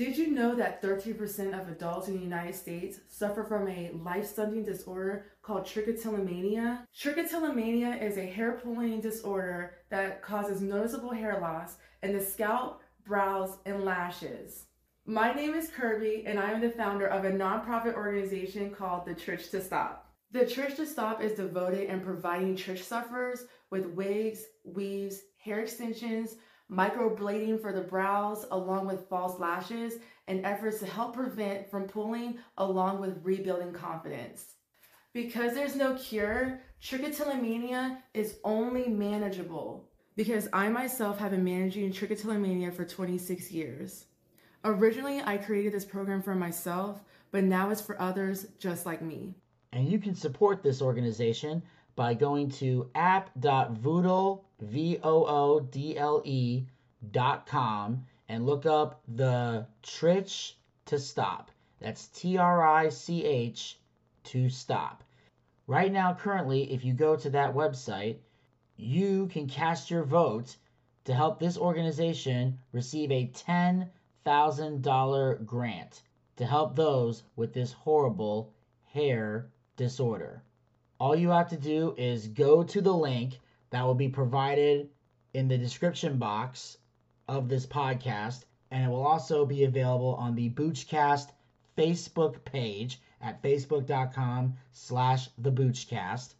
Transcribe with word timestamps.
Did 0.00 0.16
you 0.16 0.28
know 0.28 0.54
that 0.54 0.80
13% 0.80 1.60
of 1.60 1.68
adults 1.68 2.08
in 2.08 2.14
the 2.14 2.22
United 2.22 2.54
States 2.54 3.00
suffer 3.10 3.44
from 3.44 3.68
a 3.68 3.90
life 4.02 4.26
stunting 4.26 4.64
disorder 4.64 5.26
called 5.42 5.66
trichotillomania? 5.66 6.86
Trichotillomania 6.98 8.02
is 8.02 8.16
a 8.16 8.24
hair 8.24 8.52
pulling 8.52 9.02
disorder 9.02 9.74
that 9.90 10.22
causes 10.22 10.62
noticeable 10.62 11.10
hair 11.10 11.38
loss 11.38 11.76
in 12.02 12.16
the 12.16 12.24
scalp, 12.24 12.80
brows, 13.04 13.58
and 13.66 13.84
lashes. 13.84 14.64
My 15.04 15.34
name 15.34 15.52
is 15.52 15.68
Kirby, 15.68 16.24
and 16.26 16.38
I 16.38 16.52
am 16.52 16.62
the 16.62 16.70
founder 16.70 17.06
of 17.06 17.26
a 17.26 17.30
nonprofit 17.30 17.92
organization 17.92 18.70
called 18.70 19.04
The 19.04 19.14
Trich 19.14 19.50
to 19.50 19.60
Stop. 19.60 20.10
The 20.30 20.46
Trich 20.46 20.76
to 20.76 20.86
Stop 20.86 21.22
is 21.22 21.32
devoted 21.32 21.90
in 21.90 22.00
providing 22.00 22.56
trich 22.56 22.84
sufferers 22.84 23.44
with 23.68 23.84
wigs, 23.84 24.44
weaves, 24.64 25.20
hair 25.36 25.60
extensions, 25.60 26.36
microblading 26.70 27.60
for 27.60 27.72
the 27.72 27.80
brows, 27.80 28.46
along 28.50 28.86
with 28.86 29.08
false 29.08 29.38
lashes, 29.38 29.94
and 30.28 30.46
efforts 30.46 30.78
to 30.78 30.86
help 30.86 31.14
prevent 31.14 31.70
from 31.70 31.88
pulling 31.88 32.38
along 32.58 33.00
with 33.00 33.24
rebuilding 33.24 33.72
confidence. 33.72 34.54
Because 35.12 35.54
there's 35.54 35.74
no 35.74 35.94
cure, 35.94 36.60
trichotillomania 36.80 37.98
is 38.14 38.38
only 38.44 38.88
manageable. 38.88 39.88
Because 40.14 40.48
I 40.52 40.68
myself 40.68 41.18
have 41.18 41.32
been 41.32 41.44
managing 41.44 41.92
trichotillomania 41.92 42.72
for 42.72 42.84
26 42.84 43.50
years. 43.50 44.04
Originally, 44.64 45.20
I 45.24 45.38
created 45.38 45.72
this 45.72 45.84
program 45.84 46.22
for 46.22 46.34
myself, 46.34 47.02
but 47.32 47.44
now 47.44 47.70
it's 47.70 47.80
for 47.80 48.00
others 48.00 48.46
just 48.58 48.86
like 48.86 49.02
me. 49.02 49.34
And 49.72 49.88
you 49.88 49.98
can 49.98 50.14
support 50.14 50.62
this 50.62 50.82
organization 50.82 51.62
by 52.00 52.14
going 52.14 52.48
to 52.48 52.88
app.voodle, 52.94 54.42
and 58.26 58.46
look 58.46 58.64
up 58.64 59.02
the 59.06 59.66
Trich 59.82 60.54
to 60.86 60.98
Stop. 60.98 61.50
That's 61.78 62.06
T-R-I-C-H 62.06 63.78
to 64.24 64.48
stop. 64.48 65.04
Right 65.66 65.92
now, 65.92 66.14
currently, 66.14 66.72
if 66.72 66.86
you 66.86 66.94
go 66.94 67.16
to 67.16 67.28
that 67.28 67.54
website, 67.54 68.16
you 68.78 69.26
can 69.26 69.46
cast 69.46 69.90
your 69.90 70.04
vote 70.04 70.56
to 71.04 71.12
help 71.12 71.38
this 71.38 71.58
organization 71.58 72.58
receive 72.72 73.10
a 73.10 73.26
$10,000 73.26 75.44
grant 75.44 76.02
to 76.36 76.46
help 76.46 76.76
those 76.76 77.24
with 77.36 77.52
this 77.52 77.72
horrible 77.72 78.54
hair 78.86 79.50
disorder. 79.76 80.42
All 81.00 81.16
you 81.16 81.30
have 81.30 81.48
to 81.48 81.56
do 81.56 81.94
is 81.96 82.28
go 82.28 82.62
to 82.62 82.82
the 82.82 82.92
link 82.92 83.40
that 83.70 83.86
will 83.86 83.94
be 83.94 84.10
provided 84.10 84.90
in 85.32 85.48
the 85.48 85.56
description 85.56 86.18
box 86.18 86.76
of 87.26 87.48
this 87.48 87.64
podcast, 87.64 88.44
and 88.70 88.84
it 88.84 88.88
will 88.88 89.06
also 89.06 89.46
be 89.46 89.64
available 89.64 90.14
on 90.16 90.34
the 90.34 90.50
Boochcast 90.50 91.30
Facebook 91.74 92.44
page 92.44 93.00
at 93.22 93.42
facebook.com 93.42 94.58
slash 94.72 95.30
the 95.38 95.50
Boochcast. 95.50 96.34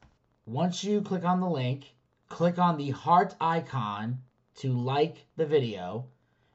Once 0.45 0.85
you 0.85 1.01
click 1.01 1.25
on 1.25 1.41
the 1.41 1.49
link, 1.49 1.95
click 2.29 2.59
on 2.59 2.77
the 2.77 2.91
heart 2.91 3.35
icon 3.41 4.19
to 4.57 4.75
like 4.75 5.25
the 5.37 5.47
video, 5.47 6.05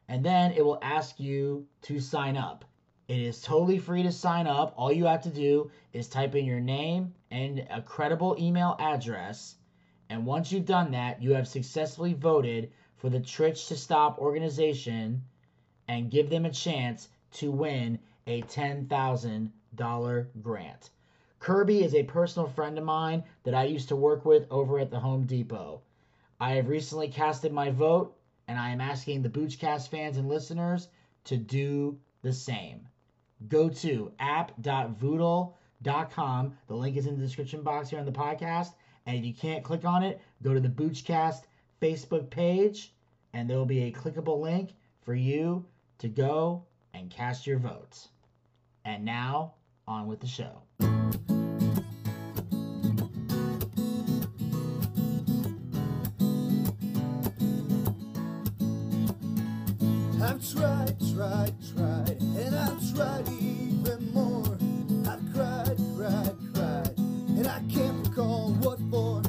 and 0.07 0.23
then 0.23 0.51
it 0.51 0.63
will 0.63 0.77
ask 0.83 1.19
you 1.19 1.65
to 1.81 1.99
sign 1.99 2.37
up. 2.37 2.65
It 3.07 3.19
is 3.19 3.39
totally 3.39 3.77
free 3.77 4.01
to 4.01 4.11
sign 4.11 4.47
up. 4.47 4.73
All 4.77 4.91
you 4.91 5.05
have 5.05 5.21
to 5.23 5.29
do 5.29 5.69
is 5.93 6.07
type 6.07 6.33
in 6.33 6.43
your 6.43 6.59
name 6.59 7.13
and 7.29 7.59
a 7.69 7.79
credible 7.79 8.35
email 8.39 8.75
address. 8.79 9.57
And 10.09 10.25
once 10.25 10.51
you've 10.51 10.65
done 10.65 10.89
that, 10.91 11.21
you 11.21 11.33
have 11.33 11.47
successfully 11.47 12.13
voted 12.13 12.71
for 12.97 13.11
the 13.11 13.19
Trich 13.19 13.67
to 13.67 13.75
Stop 13.75 14.17
organization 14.17 15.21
and 15.87 16.09
give 16.09 16.31
them 16.31 16.45
a 16.45 16.51
chance 16.51 17.09
to 17.33 17.51
win 17.51 17.99
a 18.25 18.41
$10,000 18.41 20.27
grant. 20.41 20.89
Kirby 21.37 21.83
is 21.83 21.93
a 21.93 22.01
personal 22.03 22.47
friend 22.47 22.75
of 22.79 22.85
mine 22.85 23.23
that 23.43 23.53
I 23.53 23.65
used 23.65 23.89
to 23.89 23.95
work 23.95 24.25
with 24.25 24.47
over 24.49 24.79
at 24.79 24.89
the 24.89 24.99
Home 24.99 25.27
Depot. 25.27 25.81
I 26.39 26.53
have 26.53 26.69
recently 26.69 27.09
casted 27.09 27.53
my 27.53 27.69
vote, 27.69 28.17
and 28.47 28.57
I 28.57 28.71
am 28.71 28.81
asking 28.81 29.21
the 29.21 29.29
Boochcast 29.29 29.89
fans 29.89 30.17
and 30.17 30.27
listeners 30.27 30.88
to 31.25 31.38
do 31.38 31.99
the 32.23 32.33
same. 32.33 32.88
Go 33.47 33.69
to 33.69 34.12
app.voodle.com. 34.19 36.57
The 36.68 36.75
link 36.75 36.97
is 36.97 37.06
in 37.06 37.18
the 37.18 37.23
description 37.23 37.62
box 37.62 37.90
here 37.90 38.00
on 38.00 38.06
the 38.06 38.12
podcast. 38.12 38.73
And 39.06 39.18
if 39.18 39.23
you 39.23 39.34
can't 39.34 39.63
click 39.63 39.85
on 39.85 40.03
it, 40.03 40.19
go 40.41 40.53
to 40.53 40.59
the 40.59 40.69
Boochcast 40.69 41.44
Facebook 41.81 42.29
page, 42.29 42.94
and 43.34 43.50
there 43.50 43.57
will 43.57 43.66
be 43.66 43.84
a 43.84 43.91
clickable 43.91 44.41
link 44.41 44.74
for 45.01 45.13
you 45.13 45.66
to 46.00 46.07
go 46.07 46.63
and 46.94 47.12
cast 47.12 47.45
your 47.45 47.59
votes. 47.59 48.07
And 48.85 49.06
now, 49.06 49.53
on 49.88 50.07
with 50.07 50.19
the 50.19 50.28
show. 50.28 50.94
I've 60.35 60.53
tried, 60.53 60.96
tried, 61.16 61.53
tried, 61.73 62.18
and 62.19 62.56
I've 62.57 62.94
tried 62.94 63.25
even 63.29 64.12
more. 64.13 64.44
I've 65.09 65.23
cried, 65.34 65.78
cried, 65.96 66.35
cried, 66.53 66.97
and 66.97 67.47
I 67.47 67.62
can't 67.72 68.06
recall 68.06 68.51
what 68.56 68.78
for. 68.91 69.22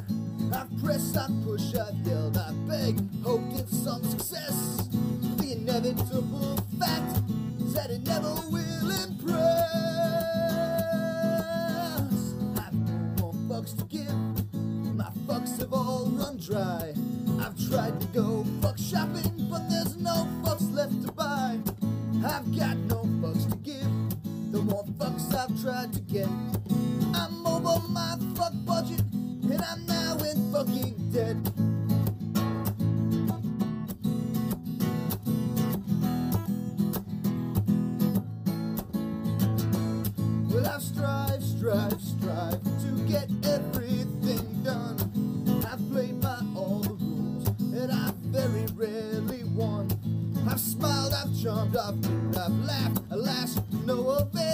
I've 0.52 0.82
pressed, 0.82 1.16
I've 1.16 1.30
pushed, 1.44 1.76
I've 1.76 1.94
yelled, 2.04 2.36
I've 2.36 2.68
begged, 2.68 3.02
hoped 3.22 3.52
in 3.52 3.68
some 3.68 4.02
success. 4.02 4.88
The 5.36 5.52
inevitable 5.52 6.58
fact 6.80 7.22
is 7.60 7.74
that 7.74 7.88
it 7.90 8.04
never 8.04 8.34
will 8.50 8.90
impress. 8.90 9.70
I've 12.58 12.74
no 12.74 13.22
more 13.22 13.34
fucks 13.48 13.78
to 13.78 13.84
give, 13.84 14.12
my 14.96 15.08
fucks 15.28 15.56
have 15.60 15.72
all 15.72 16.06
run 16.06 16.36
dry. 16.38 16.94
I've 17.46 17.70
tried 17.70 18.00
to 18.00 18.06
go 18.08 18.44
fuck 18.60 18.76
shopping, 18.76 19.46
but 19.48 19.70
there's 19.70 19.96
no 19.98 20.26
fucks 20.42 20.74
left 20.74 21.00
to 21.06 21.12
buy. 21.12 21.56
I've 22.26 22.58
got 22.58 22.76
no 22.88 23.04
fucks 23.22 23.48
to 23.48 23.56
give, 23.58 24.50
the 24.50 24.62
more 24.62 24.84
fucks 24.98 25.32
I've 25.32 25.62
tried 25.62 25.92
to 25.92 26.00
get. 26.00 26.28
I'm 27.14 27.46
over 27.46 27.86
my 27.88 28.18
fuck 28.34 28.52
budget, 28.64 29.02
and 29.12 29.62
I'm 29.62 29.86
now 29.86 30.16
in 30.24 30.52
fucking 30.52 31.12
debt. 31.12 31.36
Well, 40.50 40.66
I've 40.66 40.82
strived, 40.82 41.44
strived, 41.44 42.00
strived 42.00 42.64
to 42.80 43.06
get 43.06 43.30
everything 43.44 43.75
no 53.86 54.10
avail. 54.10 54.45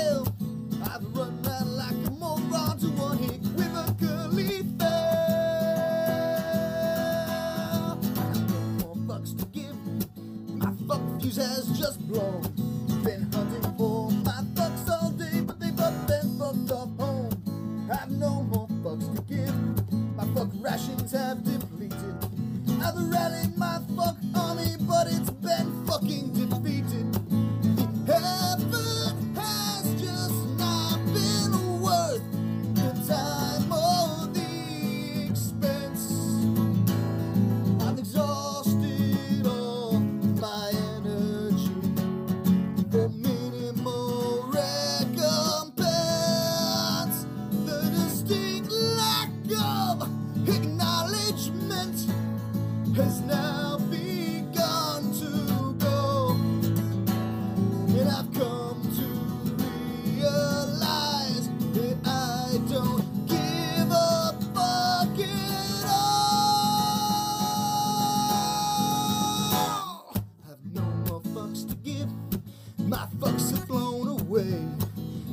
My 72.92 73.06
fucks 73.20 73.52
have 73.52 73.66
blown 73.68 74.20
away. 74.20 74.52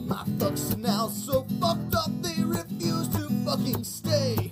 My 0.08 0.24
fucks 0.40 0.74
are 0.74 0.78
now 0.78 1.10
so 1.10 1.46
fucked 1.60 1.94
up 1.94 2.10
they 2.22 2.42
refuse 2.42 3.10
to 3.10 3.28
fucking 3.44 3.84
stay. 3.84 4.50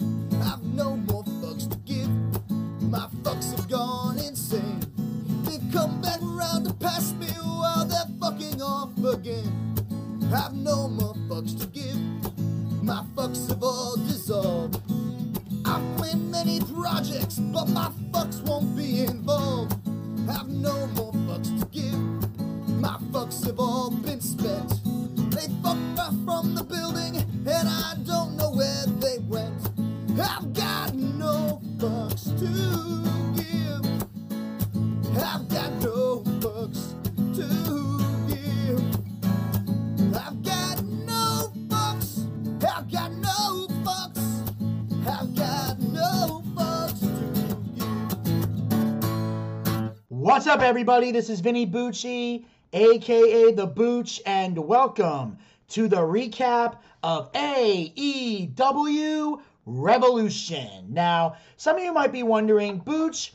Everybody? 50.67 51.11
This 51.11 51.29
is 51.29 51.39
Vinny 51.39 51.65
Bucci, 51.65 52.43
aka 52.73 53.53
The 53.53 53.65
Booch, 53.65 54.21
and 54.25 54.57
welcome 54.57 55.37
to 55.69 55.87
the 55.87 55.95
recap 55.95 56.79
of 57.01 57.31
AEW 57.31 59.41
Revolution. 59.65 60.87
Now, 60.89 61.37
some 61.55 61.77
of 61.77 61.83
you 61.83 61.93
might 61.93 62.11
be 62.11 62.23
wondering, 62.23 62.79
Booch, 62.79 63.31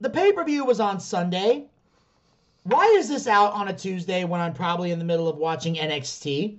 the 0.00 0.10
pay 0.10 0.30
per 0.30 0.44
view 0.44 0.64
was 0.64 0.78
on 0.78 1.00
Sunday. 1.00 1.64
Why 2.62 2.84
is 2.96 3.08
this 3.08 3.26
out 3.26 3.54
on 3.54 3.66
a 3.66 3.76
Tuesday 3.76 4.22
when 4.22 4.40
I'm 4.40 4.54
probably 4.54 4.92
in 4.92 5.00
the 5.00 5.04
middle 5.04 5.26
of 5.26 5.38
watching 5.38 5.74
NXT? 5.74 6.56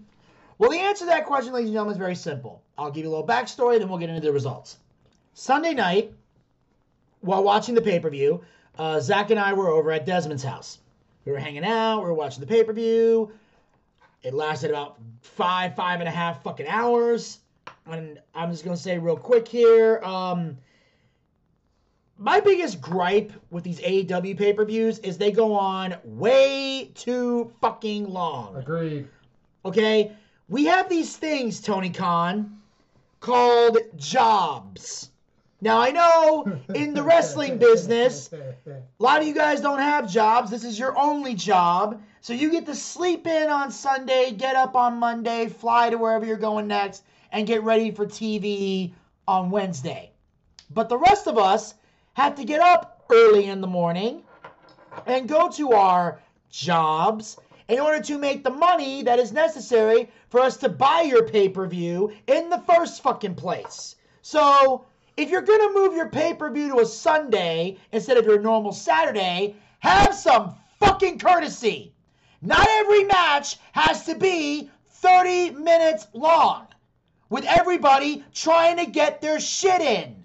Well, 0.57 0.71
the 0.71 0.79
answer 0.79 1.05
to 1.05 1.11
that 1.11 1.25
question, 1.25 1.53
ladies 1.53 1.69
and 1.69 1.75
gentlemen, 1.75 1.93
is 1.93 1.99
very 1.99 2.15
simple. 2.15 2.61
I'll 2.77 2.91
give 2.91 3.05
you 3.05 3.09
a 3.09 3.15
little 3.15 3.25
backstory, 3.25 3.79
then 3.79 3.87
we'll 3.87 3.97
get 3.97 4.09
into 4.09 4.19
the 4.19 4.33
results. 4.33 4.75
Sunday 5.35 5.73
night, 5.73 6.11
while 7.21 7.43
watching 7.43 7.75
the 7.75 7.81
pay 7.81 8.01
per 8.01 8.09
view, 8.09 8.43
uh, 8.79 8.99
Zach 9.01 9.29
and 9.29 9.39
I 9.39 9.53
were 9.53 9.67
over 9.67 9.91
at 9.91 10.05
Desmond's 10.05 10.43
house. 10.43 10.79
We 11.25 11.33
were 11.33 11.37
hanging 11.37 11.65
out, 11.65 11.99
we 11.99 12.05
were 12.05 12.13
watching 12.13 12.39
the 12.39 12.47
pay 12.47 12.63
per 12.63 12.73
view. 12.73 13.31
It 14.23 14.33
lasted 14.33 14.69
about 14.71 14.97
five, 15.21 15.75
five 15.75 15.99
and 15.99 16.07
a 16.07 16.11
half 16.11 16.41
fucking 16.43 16.67
hours. 16.67 17.39
And 17.85 18.19
I'm 18.33 18.51
just 18.51 18.63
gonna 18.63 18.77
say 18.77 18.97
real 18.97 19.17
quick 19.17 19.47
here. 19.47 19.99
Um, 20.03 20.57
my 22.17 22.39
biggest 22.39 22.81
gripe 22.81 23.33
with 23.49 23.63
these 23.63 23.79
AEW 23.81 24.37
pay 24.37 24.53
per 24.53 24.65
views 24.65 24.99
is 24.99 25.17
they 25.17 25.31
go 25.31 25.53
on 25.53 25.95
way 26.03 26.91
too 26.95 27.51
fucking 27.61 28.07
long. 28.07 28.55
Agreed. 28.55 29.07
Okay? 29.65 30.13
We 30.47 30.65
have 30.65 30.89
these 30.89 31.15
things, 31.17 31.61
Tony 31.61 31.89
Khan, 31.89 32.59
called 33.19 33.77
jobs. 33.97 35.08
Now, 35.61 35.79
I 35.79 35.91
know 35.91 36.59
in 36.73 36.94
the 36.94 37.03
wrestling 37.03 37.57
business, 37.69 38.31
a 38.31 38.83
lot 39.00 39.21
of 39.21 39.27
you 39.27 39.33
guys 39.33 39.59
don't 39.59 39.79
have 39.79 40.09
jobs. 40.09 40.50
This 40.50 40.63
is 40.63 40.79
your 40.79 40.97
only 40.97 41.33
job. 41.33 42.01
So 42.21 42.33
you 42.33 42.51
get 42.51 42.65
to 42.67 42.75
sleep 42.75 43.27
in 43.27 43.50
on 43.50 43.71
Sunday, 43.71 44.31
get 44.31 44.56
up 44.56 44.75
on 44.75 44.97
Monday, 44.97 45.47
fly 45.47 45.89
to 45.89 45.97
wherever 45.97 46.25
you're 46.25 46.38
going 46.38 46.67
next, 46.67 47.03
and 47.31 47.45
get 47.45 47.63
ready 47.63 47.91
for 47.91 48.06
TV 48.06 48.94
on 49.27 49.51
Wednesday. 49.51 50.11
But 50.71 50.88
the 50.88 50.97
rest 50.97 51.27
of 51.27 51.38
us 51.38 51.73
have 52.13 52.35
to 52.35 52.45
get 52.45 52.62
up 52.62 53.03
early 53.09 53.45
in 53.45 53.59
the 53.59 53.67
morning 53.67 54.23
and 55.05 55.27
go 55.27 55.50
to 55.50 55.73
our 55.73 56.21
jobs 56.50 57.38
in 57.67 57.79
order 57.79 58.01
to 58.03 58.17
make 58.17 58.44
the 58.44 58.50
money 58.50 59.03
that 59.03 59.19
is 59.19 59.31
necessary 59.31 60.09
for 60.29 60.39
us 60.39 60.57
to 60.57 60.69
buy 60.69 61.01
your 61.01 61.27
pay 61.27 61.50
per 61.50 61.67
view 61.67 62.12
in 62.27 62.50
the 62.50 62.59
first 62.59 63.01
fucking 63.03 63.35
place. 63.35 63.95
So, 64.21 64.85
if 65.19 65.30
you're 65.30 65.42
gonna 65.42 65.74
move 65.74 65.94
your 65.94 66.07
pay 66.07 66.33
per 66.33 66.50
view 66.50 66.69
to 66.69 66.80
a 66.80 66.86
Sunday 66.86 67.77
instead 67.92 68.16
of 68.16 68.25
your 68.25 68.39
normal 68.39 68.71
Saturday, 68.71 69.54
have 69.80 70.16
some 70.16 70.56
fucking 70.80 71.19
courtesy. 71.19 71.94
Not 72.42 72.66
every 72.69 73.04
match 73.04 73.57
has 73.74 74.06
to 74.06 74.16
be 74.16 74.71
30 74.88 75.51
minutes 75.51 76.07
long, 76.13 76.68
with 77.30 77.44
everybody 77.44 78.24
trying 78.33 78.77
to 78.77 78.86
get 78.86 79.19
their 79.19 79.42
shit 79.42 79.81
in. 79.81 80.24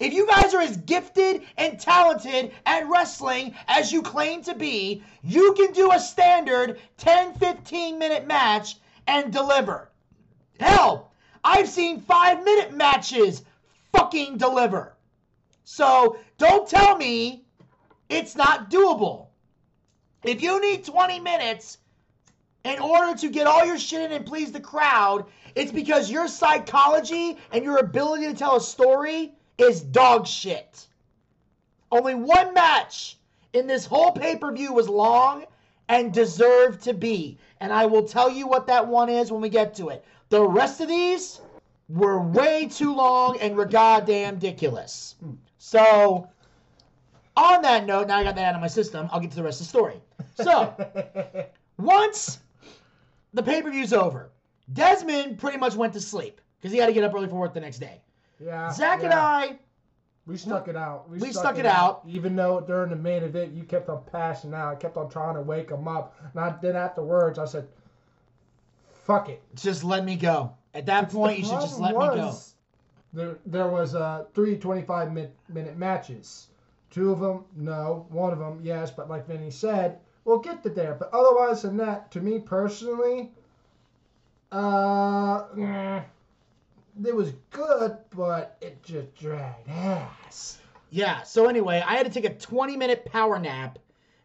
If 0.00 0.12
you 0.12 0.26
guys 0.26 0.52
are 0.54 0.60
as 0.60 0.76
gifted 0.76 1.42
and 1.56 1.78
talented 1.78 2.52
at 2.66 2.88
wrestling 2.88 3.54
as 3.68 3.92
you 3.92 4.02
claim 4.02 4.42
to 4.42 4.56
be, 4.56 5.04
you 5.22 5.54
can 5.54 5.72
do 5.72 5.92
a 5.92 6.00
standard 6.00 6.80
10 6.96 7.34
15 7.34 7.96
minute 7.96 8.26
match 8.26 8.76
and 9.06 9.32
deliver. 9.32 9.88
Hell, 10.58 11.12
I've 11.44 11.68
seen 11.68 12.00
five 12.00 12.42
minute 12.44 12.74
matches 12.74 13.42
fucking 14.02 14.36
deliver. 14.36 14.94
So 15.64 16.16
don't 16.38 16.68
tell 16.68 16.96
me 16.96 17.44
it's 18.08 18.34
not 18.34 18.68
doable. 18.68 19.26
If 20.24 20.42
you 20.42 20.60
need 20.60 20.84
20 20.84 21.20
minutes 21.20 21.78
in 22.64 22.80
order 22.80 23.16
to 23.18 23.28
get 23.28 23.46
all 23.46 23.64
your 23.64 23.78
shit 23.78 24.02
in 24.02 24.12
and 24.12 24.26
please 24.26 24.50
the 24.50 24.60
crowd, 24.60 25.26
it's 25.54 25.70
because 25.70 26.10
your 26.10 26.26
psychology 26.26 27.38
and 27.52 27.64
your 27.64 27.78
ability 27.78 28.26
to 28.26 28.34
tell 28.34 28.56
a 28.56 28.60
story 28.60 29.34
is 29.56 29.80
dog 29.80 30.26
shit. 30.26 30.86
Only 31.92 32.14
one 32.14 32.54
match 32.54 33.18
in 33.52 33.66
this 33.68 33.86
whole 33.86 34.12
pay 34.12 34.36
per 34.36 34.50
view 34.52 34.72
was 34.72 34.88
long 34.88 35.44
and 35.88 36.12
deserved 36.12 36.82
to 36.84 36.94
be. 36.94 37.38
And 37.60 37.72
I 37.72 37.86
will 37.86 38.04
tell 38.04 38.30
you 38.30 38.48
what 38.48 38.66
that 38.66 38.88
one 38.88 39.08
is 39.08 39.30
when 39.30 39.42
we 39.42 39.48
get 39.48 39.74
to 39.76 39.90
it. 39.90 40.04
The 40.30 40.42
rest 40.42 40.80
of 40.80 40.88
these 40.88 41.40
were 41.92 42.20
way 42.20 42.66
too 42.66 42.94
long 42.94 43.38
and 43.40 43.54
were 43.54 43.66
goddamn 43.66 44.34
ridiculous. 44.34 45.14
So, 45.58 46.26
on 47.36 47.62
that 47.62 47.84
note, 47.84 48.08
now 48.08 48.18
I 48.18 48.24
got 48.24 48.34
that 48.36 48.46
out 48.46 48.54
of 48.54 48.60
my 48.60 48.66
system, 48.66 49.08
I'll 49.12 49.20
get 49.20 49.30
to 49.30 49.36
the 49.36 49.42
rest 49.42 49.60
of 49.60 49.66
the 49.66 49.68
story. 49.68 50.00
So, 50.34 50.74
once 51.78 52.40
the 53.34 53.42
pay 53.42 53.60
per 53.60 53.70
view's 53.70 53.92
over, 53.92 54.30
Desmond 54.72 55.38
pretty 55.38 55.58
much 55.58 55.74
went 55.74 55.92
to 55.92 56.00
sleep 56.00 56.40
because 56.58 56.72
he 56.72 56.78
had 56.78 56.86
to 56.86 56.92
get 56.94 57.04
up 57.04 57.14
early 57.14 57.28
for 57.28 57.36
work 57.36 57.52
the 57.52 57.60
next 57.60 57.78
day. 57.78 58.00
Yeah. 58.42 58.72
Zach 58.72 59.02
and. 59.02 59.12
I, 59.12 59.58
we 60.24 60.36
stuck 60.36 60.68
it 60.68 60.76
out. 60.76 61.10
we 61.10 61.32
stuck 61.32 61.58
it 61.58 61.66
out. 61.66 62.02
Even 62.06 62.36
though 62.36 62.60
during 62.60 62.90
the 62.90 62.96
main 62.96 63.24
event 63.24 63.52
you 63.52 63.64
kept 63.64 63.88
on 63.88 64.02
passing 64.10 64.54
out, 64.54 64.68
I 64.68 64.74
kept 64.76 64.96
on 64.96 65.10
trying 65.10 65.34
to 65.34 65.42
wake 65.42 65.70
him 65.70 65.88
up. 65.88 66.16
And 66.32 66.40
I 66.40 66.54
then 66.62 66.76
afterwards 66.76 67.38
I 67.40 67.44
said, 67.44 67.66
"Fuck 69.04 69.28
it." 69.28 69.42
just 69.56 69.82
let 69.82 70.04
me 70.04 70.14
go. 70.16 70.54
At 70.74 70.86
that 70.86 71.10
point, 71.10 71.38
you 71.38 71.44
should 71.44 71.60
just 71.60 71.78
let 71.78 71.94
problem 71.94 72.26
me 72.26 72.30
go. 72.30 72.38
There, 73.14 73.38
there 73.44 73.68
was 73.68 73.94
uh, 73.94 74.24
three 74.34 74.56
25 74.56 75.12
minute, 75.12 75.36
minute 75.48 75.76
matches. 75.76 76.48
Two 76.90 77.12
of 77.12 77.20
them, 77.20 77.44
no. 77.56 78.06
One 78.08 78.32
of 78.32 78.38
them, 78.38 78.60
yes. 78.62 78.90
But 78.90 79.10
like 79.10 79.26
Vinny 79.26 79.50
said, 79.50 79.98
we'll 80.24 80.38
get 80.38 80.62
to 80.62 80.70
there. 80.70 80.94
But 80.94 81.10
otherwise 81.12 81.62
than 81.62 81.76
that, 81.78 82.10
to 82.12 82.20
me 82.20 82.38
personally, 82.38 83.30
uh, 84.50 85.44
it 87.04 87.14
was 87.14 87.32
good, 87.50 87.96
but 88.14 88.56
it 88.62 88.82
just 88.82 89.14
dragged 89.14 89.68
ass. 89.68 90.58
Yeah, 90.88 91.22
so 91.22 91.48
anyway, 91.48 91.82
I 91.86 91.96
had 91.96 92.06
to 92.06 92.12
take 92.12 92.30
a 92.30 92.34
20 92.34 92.76
minute 92.76 93.04
power 93.04 93.38
nap 93.38 93.78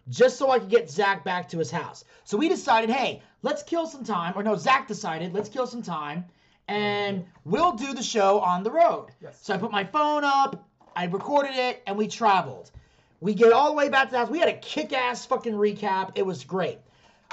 just 0.10 0.38
so 0.38 0.51
I 0.51 0.60
could 0.60 0.70
get 0.70 0.89
Zach 0.89 1.25
back 1.25 1.50
to 1.50 1.60
his 1.60 1.72
house. 1.72 2.06
So 2.24 2.38
we 2.38 2.48
decided, 2.48 2.89
hey, 2.89 3.22
let's 3.42 3.63
kill 3.63 3.86
some 3.86 4.06
time. 4.06 4.34
Or 4.36 4.44
no, 4.44 4.56
Zach 4.56 4.88
decided, 4.88 5.34
let's 5.34 5.50
kill 5.50 5.68
some 5.68 5.82
time 5.82 6.25
and 6.67 7.25
we'll 7.45 7.74
do 7.74 7.93
the 7.93 8.03
show 8.03 8.39
on 8.39 8.63
the 8.63 8.71
road. 8.71 9.07
Yes. 9.21 9.39
So 9.41 9.53
I 9.53 9.57
put 9.57 9.71
my 9.71 9.83
phone 9.83 10.24
up, 10.24 10.67
I 10.95 11.05
recorded 11.05 11.55
it, 11.55 11.83
and 11.88 11.97
we 11.97 12.07
traveled. 12.07 12.71
We 13.19 13.33
get 13.33 13.51
all 13.51 13.67
the 13.67 13.74
way 13.74 13.89
back 13.89 14.07
to 14.07 14.12
the 14.12 14.17
house. 14.19 14.29
We 14.29 14.39
had 14.39 14.50
a 14.50 14.57
kick 14.57 14.93
ass 14.93 15.25
fucking 15.25 15.53
recap. 15.53 16.12
It 16.15 16.25
was 16.25 16.43
great. 16.43 16.79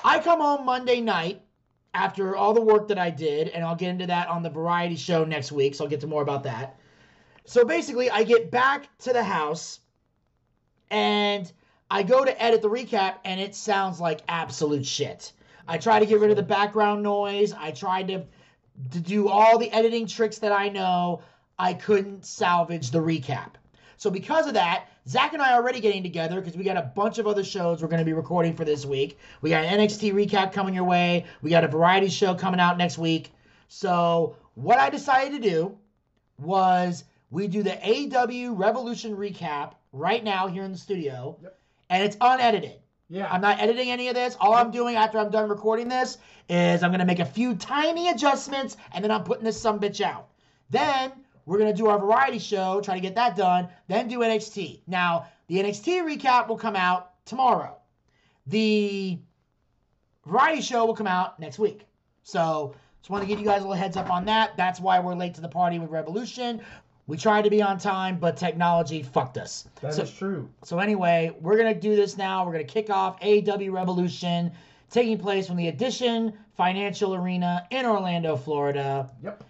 I 0.03 0.19
come 0.19 0.41
home 0.41 0.65
Monday 0.65 1.01
night 1.01 1.43
after 1.93 2.37
all 2.37 2.55
the 2.55 2.61
work 2.61 2.89
that 2.89 2.99
I 2.99 3.11
did, 3.11 3.49
and 3.49 3.65
I'll 3.65 3.77
get 3.77 3.91
into 3.91 4.07
that 4.07 4.29
on 4.29 4.43
the 4.43 4.51
variety 4.51 4.97
show 4.97 5.25
next 5.25 5.53
week, 5.53 5.75
so 5.75 5.85
I'll 5.85 5.91
get 5.91 6.01
to 6.01 6.07
more 6.07 6.23
about 6.23 6.43
that. 6.45 6.77
So 7.45 7.65
basically, 7.65 8.11
I 8.11 8.25
get 8.25 8.51
back 8.51 8.89
to 9.01 9.13
the 9.13 9.23
house 9.23 9.81
and 10.91 11.53
I 11.91 12.03
go 12.03 12.25
to 12.25 12.43
edit 12.43 12.63
the 12.63 12.71
recap, 12.71 13.17
and 13.25 13.41
it 13.41 13.55
sounds 13.55 14.01
like 14.01 14.23
absolute 14.29 14.87
shit. 14.87 15.33
I 15.69 15.79
try 15.79 15.99
to 15.99 16.07
get 16.07 16.21
rid 16.21 16.31
of 16.31 16.37
the 16.37 16.43
background 16.43 17.03
noise. 17.03 17.53
I 17.53 17.71
tried 17.71 18.09
to, 18.09 18.25
to 18.93 19.01
do 19.01 19.29
all 19.29 19.59
the 19.59 19.71
editing 19.73 20.07
tricks 20.07 20.39
that 20.39 20.53
I 20.53 20.69
know. 20.69 21.23
I 21.59 21.75
couldn't 21.75 22.27
salvage 22.27 22.91
the 22.91 22.99
recap. 22.99 23.51
So 23.97 24.11
because 24.11 24.47
of 24.47 24.55
that, 24.55 24.89
Zach 25.09 25.33
and 25.35 25.43
I 25.43 25.53
are 25.53 25.63
already 25.63 25.81
getting 25.81 26.03
together 26.03 26.41
because 26.41 26.57
we 26.57 26.65
got 26.65 26.77
a 26.77 26.83
bunch 26.83 27.19
of 27.19 27.27
other 27.27 27.45
shows 27.45 27.81
we're 27.81 27.89
going 27.89 28.01
to 28.01 28.05
be 28.05 28.13
recording 28.13 28.55
for 28.57 28.65
this 28.65 28.85
week. 28.85 29.19
We 29.41 29.51
got 29.51 29.65
an 29.65 29.79
NXT 29.79 30.13
recap 30.13 30.53
coming 30.53 30.75
your 30.75 30.85
way. 30.85 31.27
We 31.43 31.51
got 31.51 31.63
a 31.63 31.69
variety 31.69 32.09
show 32.09 32.35
coming 32.35 32.59
out 32.61 32.77
next 32.77 32.99
week. 32.99 33.33
So 33.69 34.37
what 34.55 34.79
I 34.79 34.91
decided 34.91 35.41
to 35.41 35.49
do 35.49 35.79
was 36.39 37.05
we 37.31 37.47
do 37.47 37.63
the 37.63 37.79
AW 37.83 38.53
Revolution 38.55 39.17
recap 39.17 39.75
right 39.93 40.25
now 40.25 40.49
here 40.49 40.65
in 40.65 40.73
the 40.73 40.79
studio, 40.79 41.37
Yep. 41.43 41.59
and 41.91 42.03
it's 42.03 42.17
unedited. 42.21 42.81
Yeah. 43.15 43.29
I'm 43.31 43.41
not 43.41 43.61
editing 43.61 43.93
any 43.93 44.09
of 44.09 44.17
this. 44.17 44.37
All 44.41 44.55
I'm 44.55 44.73
doing 44.73 44.97
after 44.97 45.21
I'm 45.21 45.31
done 45.31 45.49
recording 45.49 45.89
this 45.89 46.19
is 46.49 46.83
I'm 46.83 46.91
gonna 46.91 47.05
make 47.05 47.21
a 47.21 47.25
few 47.25 47.55
tiny 47.55 48.09
adjustments 48.09 48.77
and 48.93 49.05
then 49.05 49.13
I'm 49.13 49.23
putting 49.23 49.45
this 49.45 49.61
some 49.61 49.79
bitch 49.79 50.01
out. 50.01 50.31
Then 50.69 51.13
we're 51.47 51.59
gonna 51.59 51.73
do 51.73 51.87
our 51.87 51.97
variety 51.97 52.41
show, 52.41 52.81
try 52.81 52.95
to 52.95 53.01
get 53.01 53.15
that 53.15 53.37
done, 53.37 53.69
then 53.87 54.09
do 54.09 54.19
NXT. 54.19 54.81
Now, 54.89 55.27
the 55.47 55.61
NXT 55.61 56.03
recap 56.03 56.49
will 56.49 56.57
come 56.57 56.75
out 56.75 57.25
tomorrow. 57.25 57.77
The 58.49 59.21
variety 60.27 60.61
show 60.61 60.85
will 60.85 60.97
come 60.97 61.07
out 61.07 61.39
next 61.39 61.61
week. 61.61 61.87
So 62.25 62.75
just 63.01 63.11
want 63.11 63.23
to 63.23 63.29
give 63.29 63.39
you 63.39 63.45
guys 63.45 63.61
a 63.61 63.69
little 63.69 63.81
heads 63.81 63.97
up 63.97 64.11
on 64.11 64.25
that. 64.25 64.57
That's 64.57 64.81
why 64.81 64.99
we're 64.99 65.15
late 65.15 65.35
to 65.35 65.41
the 65.41 65.49
party 65.49 65.79
with 65.79 65.91
Revolution. 65.91 66.63
We 67.07 67.19
tried 67.19 67.43
to 67.43 67.51
be 67.51 67.61
on 67.61 67.79
time, 67.79 68.19
but 68.19 68.37
technology 68.37 69.03
fucked 69.03 69.37
us. 69.37 69.69
That 69.83 69.91
is 69.91 69.97
so, 69.97 70.07
true. 70.07 70.49
so 70.63 70.79
anyway, 70.79 71.37
we're 71.41 71.59
gonna 71.59 71.75
do 71.75 71.95
this 71.97 72.17
now. 72.17 72.47
We're 72.47 72.53
gonna 72.53 72.65
kick 72.65 72.89
off 72.89 73.21
AEW 73.21 73.73
Revolution, 73.73 74.53
taking 74.91 75.19
place 75.19 75.47
from 75.47 75.57
the 75.57 75.69
Addition 75.69 76.33
Financial 76.57 77.15
Arena 77.15 77.67
in 77.71 77.85
Orlando, 77.85 78.37
Florida. 78.37 79.11
Yep. 79.23 79.45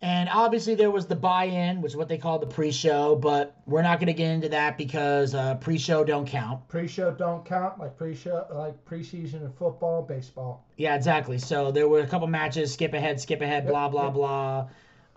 And 0.00 0.28
obviously 0.28 0.76
there 0.76 0.92
was 0.92 1.06
the 1.06 1.16
buy-in, 1.16 1.82
which 1.82 1.92
is 1.92 1.96
what 1.96 2.08
they 2.08 2.18
call 2.18 2.38
the 2.38 2.46
pre-show, 2.46 3.16
but 3.16 3.56
we're 3.66 3.82
not 3.82 3.98
gonna 3.98 4.12
get 4.12 4.30
into 4.30 4.48
that 4.50 4.78
because 4.78 5.34
uh, 5.34 5.54
pre-show 5.56 6.04
don't 6.04 6.26
count. 6.26 6.68
Pre-show 6.68 7.12
don't 7.12 7.44
count 7.44 7.80
like 7.80 7.96
pre-show 7.96 8.46
like 8.52 8.84
preseason 8.84 9.42
in 9.42 9.52
football, 9.52 10.02
baseball. 10.02 10.64
Yeah, 10.76 10.94
exactly. 10.94 11.38
So 11.38 11.72
there 11.72 11.88
were 11.88 12.00
a 12.00 12.06
couple 12.06 12.28
matches, 12.28 12.72
skip 12.72 12.92
ahead, 12.92 13.18
skip 13.20 13.40
ahead, 13.40 13.66
blah 13.66 13.88
blah 13.88 14.10
blah, 14.10 14.68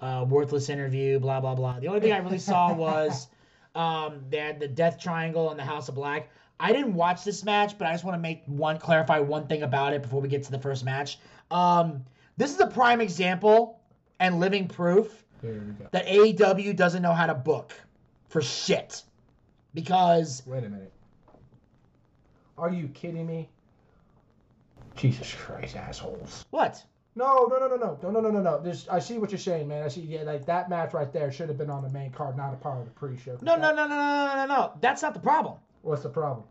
uh, 0.01 0.25
worthless 0.27 0.70
interview, 0.70 1.20
blah 1.20 1.39
blah 1.39 1.55
blah. 1.55 1.79
The 1.79 1.88
only 1.88 2.01
thing 2.01 2.12
I 2.12 2.17
really 2.17 2.39
saw 2.39 2.74
was 2.88 3.27
um, 3.75 4.22
they 4.29 4.38
had 4.38 4.60
the 4.60 4.67
Death 4.67 5.00
Triangle 5.00 5.50
and 5.51 5.60
the 5.60 5.63
House 5.63 5.88
of 5.89 5.96
Black. 5.96 6.29
I 6.60 6.74
didn't 6.74 6.93
watch 6.93 7.24
this 7.24 7.43
match, 7.43 7.77
but 7.77 7.88
I 7.88 7.91
just 7.91 8.03
want 8.03 8.15
to 8.15 8.22
make 8.22 8.43
one 8.46 8.77
clarify 8.77 9.20
one 9.20 9.48
thing 9.48 9.63
about 9.63 9.93
it 9.93 10.01
before 10.03 10.22
we 10.22 10.27
get 10.27 10.43
to 10.43 10.51
the 10.51 10.60
first 10.60 10.84
match. 10.84 11.17
Um, 11.50 12.03
this 12.38 12.53
is 12.53 12.60
a 12.60 12.67
prime 12.67 13.01
example 13.01 13.79
and 14.20 14.39
living 14.39 14.67
proof 14.67 15.24
There 15.41 15.53
we 15.53 15.74
go. 15.74 15.88
that 15.91 16.05
AEW 16.05 16.75
doesn't 16.75 17.01
know 17.01 17.13
how 17.13 17.25
to 17.25 17.34
book 17.34 17.74
for 18.29 18.41
shit. 18.41 19.03
Because 19.74 20.43
Wait 20.46 20.63
a 20.63 20.70
minute. 20.70 20.91
Are 22.58 22.70
you 22.70 22.89
kidding 22.89 23.25
me? 23.25 23.50
Jesus 24.96 25.34
Christ, 25.34 25.75
assholes. 25.75 26.46
what? 26.51 26.84
No, 27.15 27.46
no, 27.50 27.60
no, 27.60 27.68
no, 27.68 27.75
no, 27.75 27.98
no, 28.01 28.10
no, 28.10 28.20
no, 28.22 28.32
no, 28.32 28.41
no. 28.41 28.62
This, 28.62 28.88
I 28.89 29.00
see 29.00 29.18
what 29.18 29.32
you're 29.32 29.39
saying, 29.39 29.68
man. 29.68 29.84
I 29.84 29.89
see. 29.89 30.01
Yeah, 30.01 30.24
like 30.24 30.46
that 30.46 30.70
match 30.70 30.94
right 30.94 31.12
there 31.12 31.32
should 31.32 31.50
have 31.50 31.58
been 31.58 31.70
on 31.70 31.84
the 31.84 31.89
main 31.89 32.12
card, 32.12 32.38
not 32.38 32.53
a 32.53 32.58
part 32.58 32.80
of 32.80 32.86
the 32.86 32.91
pre-show. 32.91 33.38
No, 33.41 33.56
no, 33.56 33.74
no, 33.74 33.86
no, 33.86 33.98
no, 33.98 34.25
no, 34.27 34.36
no, 34.36 34.46
no. 34.46 34.72
That's 34.80 35.01
not 35.01 35.13
the 35.13 35.20
problem. 35.20 35.58
What's 35.82 36.03
the 36.03 36.10
problem? 36.10 36.46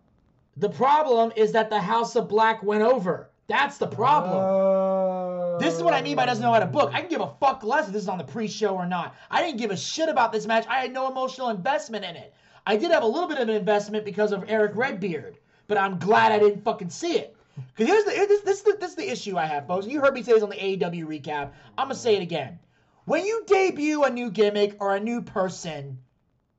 The 0.59 0.69
problem 0.69 1.33
is 1.37 1.53
that 1.53 1.71
the 1.71 1.81
House 1.81 2.15
of 2.17 2.29
Black 2.29 2.63
went 2.63 2.83
over. 2.83 3.31
That's 3.47 3.79
the 3.79 3.87
problem. 3.87 4.37
Uh, 4.37 5.59
this 5.59 5.75
is 5.75 5.83
what 5.83 5.95
I 5.95 6.03
mean 6.03 6.15
by 6.15 6.27
doesn't 6.27 6.43
know 6.43 6.53
how 6.53 6.61
to 6.61 6.67
book. 6.67 6.91
I 6.93 7.01
can 7.01 7.09
give 7.09 7.21
a 7.21 7.33
fuck 7.41 7.65
less 7.65 7.87
if 7.87 7.93
this 7.93 8.03
is 8.03 8.09
on 8.09 8.19
the 8.19 8.25
pre-show 8.25 8.77
or 8.77 8.87
not. 8.87 9.17
I 9.31 9.43
didn't 9.43 9.59
give 9.59 9.71
a 9.71 9.77
shit 9.77 10.09
about 10.09 10.31
this 10.31 10.47
match. 10.47 10.67
I 10.69 10.81
had 10.81 10.93
no 10.93 11.11
emotional 11.11 11.49
investment 11.49 12.05
in 12.05 12.17
it. 12.17 12.35
I 12.67 12.77
did 12.77 12.91
have 12.91 13.03
a 13.03 13.07
little 13.07 13.29
bit 13.29 13.39
of 13.39 13.49
an 13.49 13.57
investment 13.57 14.05
because 14.05 14.31
of 14.31 14.45
Eric 14.47 14.77
Redbeard, 14.77 15.39
but 15.67 15.79
I'm 15.79 15.99
glad 15.99 16.33
I 16.33 16.39
didn't 16.39 16.63
fucking 16.63 16.91
see 16.91 17.19
it. 17.19 17.35
Because 17.77 17.93
here's 17.93 18.05
the 18.05 18.11
this, 18.27 18.41
this, 18.43 18.63
this, 18.63 18.77
this 18.77 18.91
is 18.91 18.97
the 18.97 19.11
issue 19.11 19.39
I 19.39 19.47
have, 19.47 19.67
folks. 19.67 19.87
You 19.87 20.01
heard 20.01 20.15
me 20.15 20.23
say 20.23 20.33
this 20.33 20.43
on 20.43 20.51
the 20.51 20.57
AEW 20.57 21.07
recap. 21.07 21.53
I'm 21.79 21.87
gonna 21.87 21.95
say 21.95 22.17
it 22.17 22.23
again. 22.23 22.59
When 23.05 23.25
you 23.25 23.45
debut 23.47 24.05
a 24.05 24.11
new 24.11 24.31
gimmick 24.31 24.77
or 24.81 24.95
a 24.95 25.01
new 25.01 25.23
person, 25.23 25.99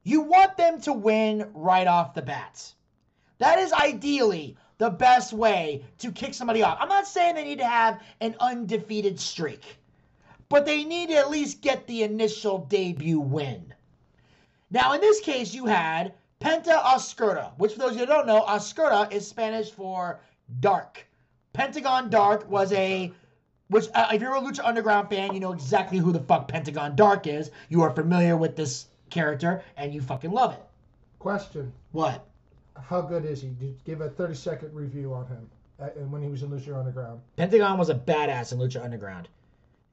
you 0.03 0.22
want 0.22 0.58
them 0.58 0.81
to 0.81 0.93
win 0.93 1.50
right 1.53 1.88
off 1.88 2.13
the 2.13 2.22
bat. 2.22 2.74
That 3.38 3.60
is 3.60 3.74
ideally 3.74 4.58
the 4.77 4.89
best 4.89 5.31
way 5.31 5.86
to 6.00 6.12
kick 6.12 6.34
somebody 6.34 6.63
off. 6.63 6.77
I'm 6.79 6.89
not 6.89 7.08
saying 7.08 7.36
they 7.36 7.43
need 7.43 7.60
to 7.60 7.67
have 7.67 8.01
an 8.20 8.36
undefeated 8.39 9.20
streak, 9.20 9.77
but 10.50 10.65
they 10.65 10.84
need 10.84 11.10
to 11.10 11.15
at 11.15 11.29
least 11.29 11.62
get 11.62 11.86
the 11.88 12.03
initial 12.03 12.60
debut 12.60 13.20
win. 13.20 13.74
Now, 14.72 14.93
in 14.93 15.01
this 15.01 15.20
case, 15.20 15.53
you 15.53 15.65
had 15.65 16.13
Penta 16.39 16.81
Oscurta, 16.81 17.51
which 17.58 17.74
for 17.74 17.79
those 17.79 17.91
of 17.91 17.98
you 17.98 18.00
who 18.01 18.05
don't 18.08 18.25
know, 18.25 18.41
Oscurta 18.41 19.12
is 19.12 19.27
Spanish 19.27 19.70
for 19.70 20.20
dark. 20.60 21.05
Pentagon 21.53 22.10
Dark 22.10 22.50
was 22.50 22.72
a 22.74 23.12
which 23.67 23.88
uh, 23.93 24.10
if 24.13 24.22
you're 24.22 24.36
a 24.36 24.41
Lucha 24.41 24.65
Underground 24.65 25.10
fan, 25.10 25.34
you 25.34 25.39
know 25.39 25.53
exactly 25.53 25.98
who 25.98 26.12
the 26.12 26.20
fuck 26.20 26.48
Pentagon 26.48 26.96
Dark 26.96 27.27
is. 27.27 27.51
You 27.70 27.81
are 27.81 27.89
familiar 27.91 28.36
with 28.36 28.55
this 28.55 28.88
character 29.10 29.63
and 29.77 29.93
you 29.93 30.01
fucking 30.01 30.31
love 30.31 30.53
it. 30.53 30.63
Question: 31.20 31.72
What? 31.91 32.25
How 32.75 33.01
good 33.01 33.25
is 33.25 33.41
he? 33.41 33.50
Did 33.50 33.84
give 33.86 34.01
a 34.01 34.10
30 34.10 34.34
second 34.34 34.74
review 34.74 35.13
on 35.13 35.27
him 35.27 35.50
uh, 35.79 35.89
and 35.98 36.12
when 36.12 36.22
he 36.22 36.29
was 36.29 36.43
in 36.43 36.50
Lucha 36.50 36.77
Underground. 36.77 37.22
Pentagon 37.36 37.77
was 37.77 37.89
a 37.89 37.96
badass 37.96 38.51
in 38.51 38.60
Lucha 38.60 38.84
Underground. 38.84 39.27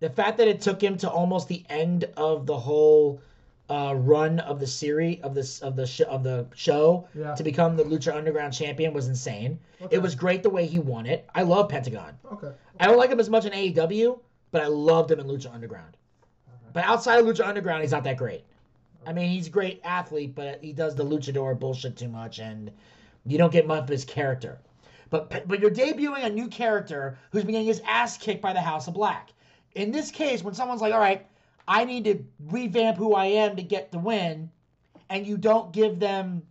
The 0.00 0.10
fact 0.10 0.38
that 0.38 0.46
it 0.48 0.60
took 0.60 0.80
him 0.80 0.96
to 0.98 1.10
almost 1.10 1.48
the 1.48 1.64
end 1.68 2.04
of 2.16 2.46
the 2.46 2.56
whole 2.56 3.20
uh, 3.70 3.94
run 3.96 4.40
of 4.40 4.60
the 4.60 4.66
series 4.66 5.20
of 5.22 5.34
this 5.34 5.60
of 5.60 5.76
the 5.76 5.86
sh- 5.86 6.00
of 6.08 6.22
the 6.22 6.46
show 6.54 7.06
Yeah. 7.14 7.34
to 7.34 7.42
become 7.42 7.76
the 7.76 7.84
Lucha 7.84 8.14
Underground 8.14 8.52
champion 8.54 8.92
was 8.94 9.08
insane. 9.08 9.58
Okay. 9.82 9.96
It 9.96 9.98
was 10.00 10.14
great 10.14 10.42
the 10.42 10.50
way 10.50 10.66
he 10.66 10.78
won 10.78 11.04
it. 11.06 11.28
I 11.34 11.42
love 11.42 11.68
Pentagon. 11.68 12.16
Okay. 12.32 12.50
I 12.80 12.86
don't 12.86 12.96
like 12.96 13.10
him 13.10 13.20
as 13.20 13.28
much 13.28 13.44
in 13.44 13.52
AEW, 13.52 14.18
but 14.52 14.62
I 14.62 14.66
loved 14.68 15.10
him 15.10 15.20
in 15.20 15.26
Lucha 15.26 15.52
Underground. 15.52 15.96
But 16.72 16.84
outside 16.84 17.18
of 17.20 17.26
Lucha 17.26 17.46
Underground, 17.46 17.82
he's 17.82 17.92
not 17.92 18.04
that 18.04 18.16
great. 18.16 18.44
I 19.06 19.12
mean, 19.12 19.30
he's 19.30 19.46
a 19.46 19.50
great 19.50 19.80
athlete, 19.84 20.34
but 20.34 20.62
he 20.62 20.72
does 20.72 20.94
the 20.94 21.04
luchador 21.04 21.58
bullshit 21.58 21.96
too 21.96 22.08
much, 22.08 22.38
and 22.40 22.70
you 23.26 23.38
don't 23.38 23.52
get 23.52 23.66
much 23.66 23.82
of 23.84 23.88
his 23.88 24.04
character. 24.04 24.58
But 25.10 25.46
but 25.48 25.60
you're 25.60 25.70
debuting 25.70 26.24
a 26.24 26.30
new 26.30 26.48
character 26.48 27.16
who's 27.32 27.42
been 27.44 27.52
getting 27.52 27.66
his 27.66 27.80
ass 27.86 28.16
kicked 28.18 28.42
by 28.42 28.52
the 28.52 28.60
House 28.60 28.86
of 28.88 28.94
Black. 28.94 29.30
In 29.74 29.90
this 29.92 30.10
case, 30.10 30.42
when 30.42 30.52
someone's 30.54 30.80
like, 30.82 30.92
"All 30.92 31.00
right, 31.00 31.26
I 31.68 31.84
need 31.84 32.04
to 32.04 32.24
revamp 32.46 32.96
who 32.96 33.14
I 33.14 33.26
am 33.26 33.54
to 33.56 33.62
get 33.62 33.92
the 33.92 34.00
win," 34.00 34.50
and 35.08 35.26
you 35.26 35.36
don't 35.36 35.72
give 35.72 36.00
them 36.00 36.42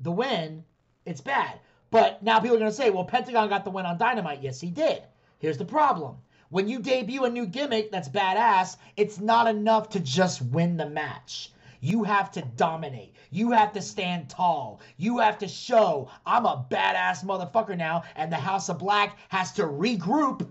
the 0.00 0.10
win, 0.10 0.64
it's 1.04 1.20
bad. 1.20 1.60
But 1.90 2.22
now 2.22 2.40
people 2.40 2.56
are 2.56 2.60
going 2.60 2.70
to 2.70 2.76
say, 2.76 2.90
well, 2.90 3.04
Pentagon 3.04 3.48
got 3.48 3.64
the 3.64 3.70
win 3.70 3.86
on 3.86 3.98
Dynamite. 3.98 4.42
Yes, 4.42 4.60
he 4.60 4.70
did. 4.70 5.02
Here's 5.38 5.58
the 5.58 5.64
problem. 5.64 6.16
When 6.48 6.68
you 6.68 6.78
debut 6.80 7.24
a 7.24 7.30
new 7.30 7.46
gimmick 7.46 7.90
that's 7.90 8.08
badass, 8.08 8.76
it's 8.96 9.20
not 9.20 9.48
enough 9.48 9.88
to 9.90 10.00
just 10.00 10.42
win 10.42 10.76
the 10.76 10.88
match. 10.88 11.52
You 11.80 12.04
have 12.04 12.30
to 12.32 12.42
dominate. 12.56 13.14
You 13.30 13.50
have 13.52 13.72
to 13.72 13.82
stand 13.82 14.28
tall. 14.28 14.80
You 14.96 15.18
have 15.18 15.38
to 15.38 15.48
show 15.48 16.10
I'm 16.24 16.46
a 16.46 16.66
badass 16.70 17.24
motherfucker 17.24 17.76
now, 17.76 18.04
and 18.14 18.30
the 18.30 18.36
House 18.36 18.68
of 18.68 18.78
Black 18.78 19.18
has 19.28 19.52
to 19.52 19.62
regroup 19.62 20.48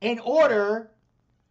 in 0.00 0.18
order 0.20 0.90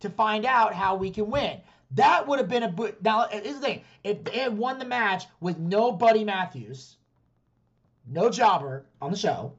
to 0.03 0.09
find 0.09 0.45
out 0.45 0.73
how 0.73 0.95
we 0.95 1.09
can 1.09 1.29
win. 1.29 1.61
That 1.91 2.27
would 2.27 2.37
have 2.37 2.49
been 2.49 2.63
a 2.63 2.67
bu- 2.67 2.91
now. 3.01 3.21
Uh, 3.21 3.29
here's 3.41 3.55
the 3.55 3.61
thing: 3.61 3.81
if 4.03 4.23
they 4.25 4.39
had 4.39 4.57
won 4.57 4.77
the 4.77 4.85
match 4.85 5.25
with 5.39 5.57
no 5.57 5.91
Buddy 5.91 6.25
Matthews, 6.25 6.97
no 8.05 8.29
jobber 8.29 8.85
on 9.01 9.11
the 9.11 9.17
show, 9.17 9.53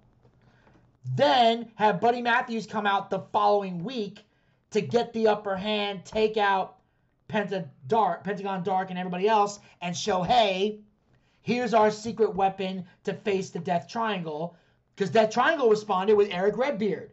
then 1.16 1.70
have 1.76 2.00
Buddy 2.00 2.20
Matthews 2.20 2.66
come 2.66 2.86
out 2.86 3.08
the 3.08 3.20
following 3.32 3.82
week 3.84 4.20
to 4.72 4.82
get 4.82 5.12
the 5.14 5.28
upper 5.28 5.56
hand, 5.56 6.04
take 6.04 6.36
out 6.36 6.76
Penta 7.28 7.66
Dark, 7.86 8.22
Pentagon 8.22 8.62
Dark, 8.62 8.90
and 8.90 8.98
everybody 8.98 9.28
else, 9.28 9.60
and 9.80 9.96
show, 9.96 10.22
hey, 10.22 10.80
here's 11.40 11.72
our 11.72 11.90
secret 11.90 12.34
weapon 12.34 12.84
to 13.04 13.14
face 13.14 13.48
the 13.48 13.60
Death 13.60 13.88
Triangle. 13.88 14.56
Because 14.94 15.10
Death 15.10 15.30
Triangle 15.30 15.70
responded 15.70 16.16
with 16.16 16.28
Eric 16.30 16.58
Redbeard. 16.58 17.12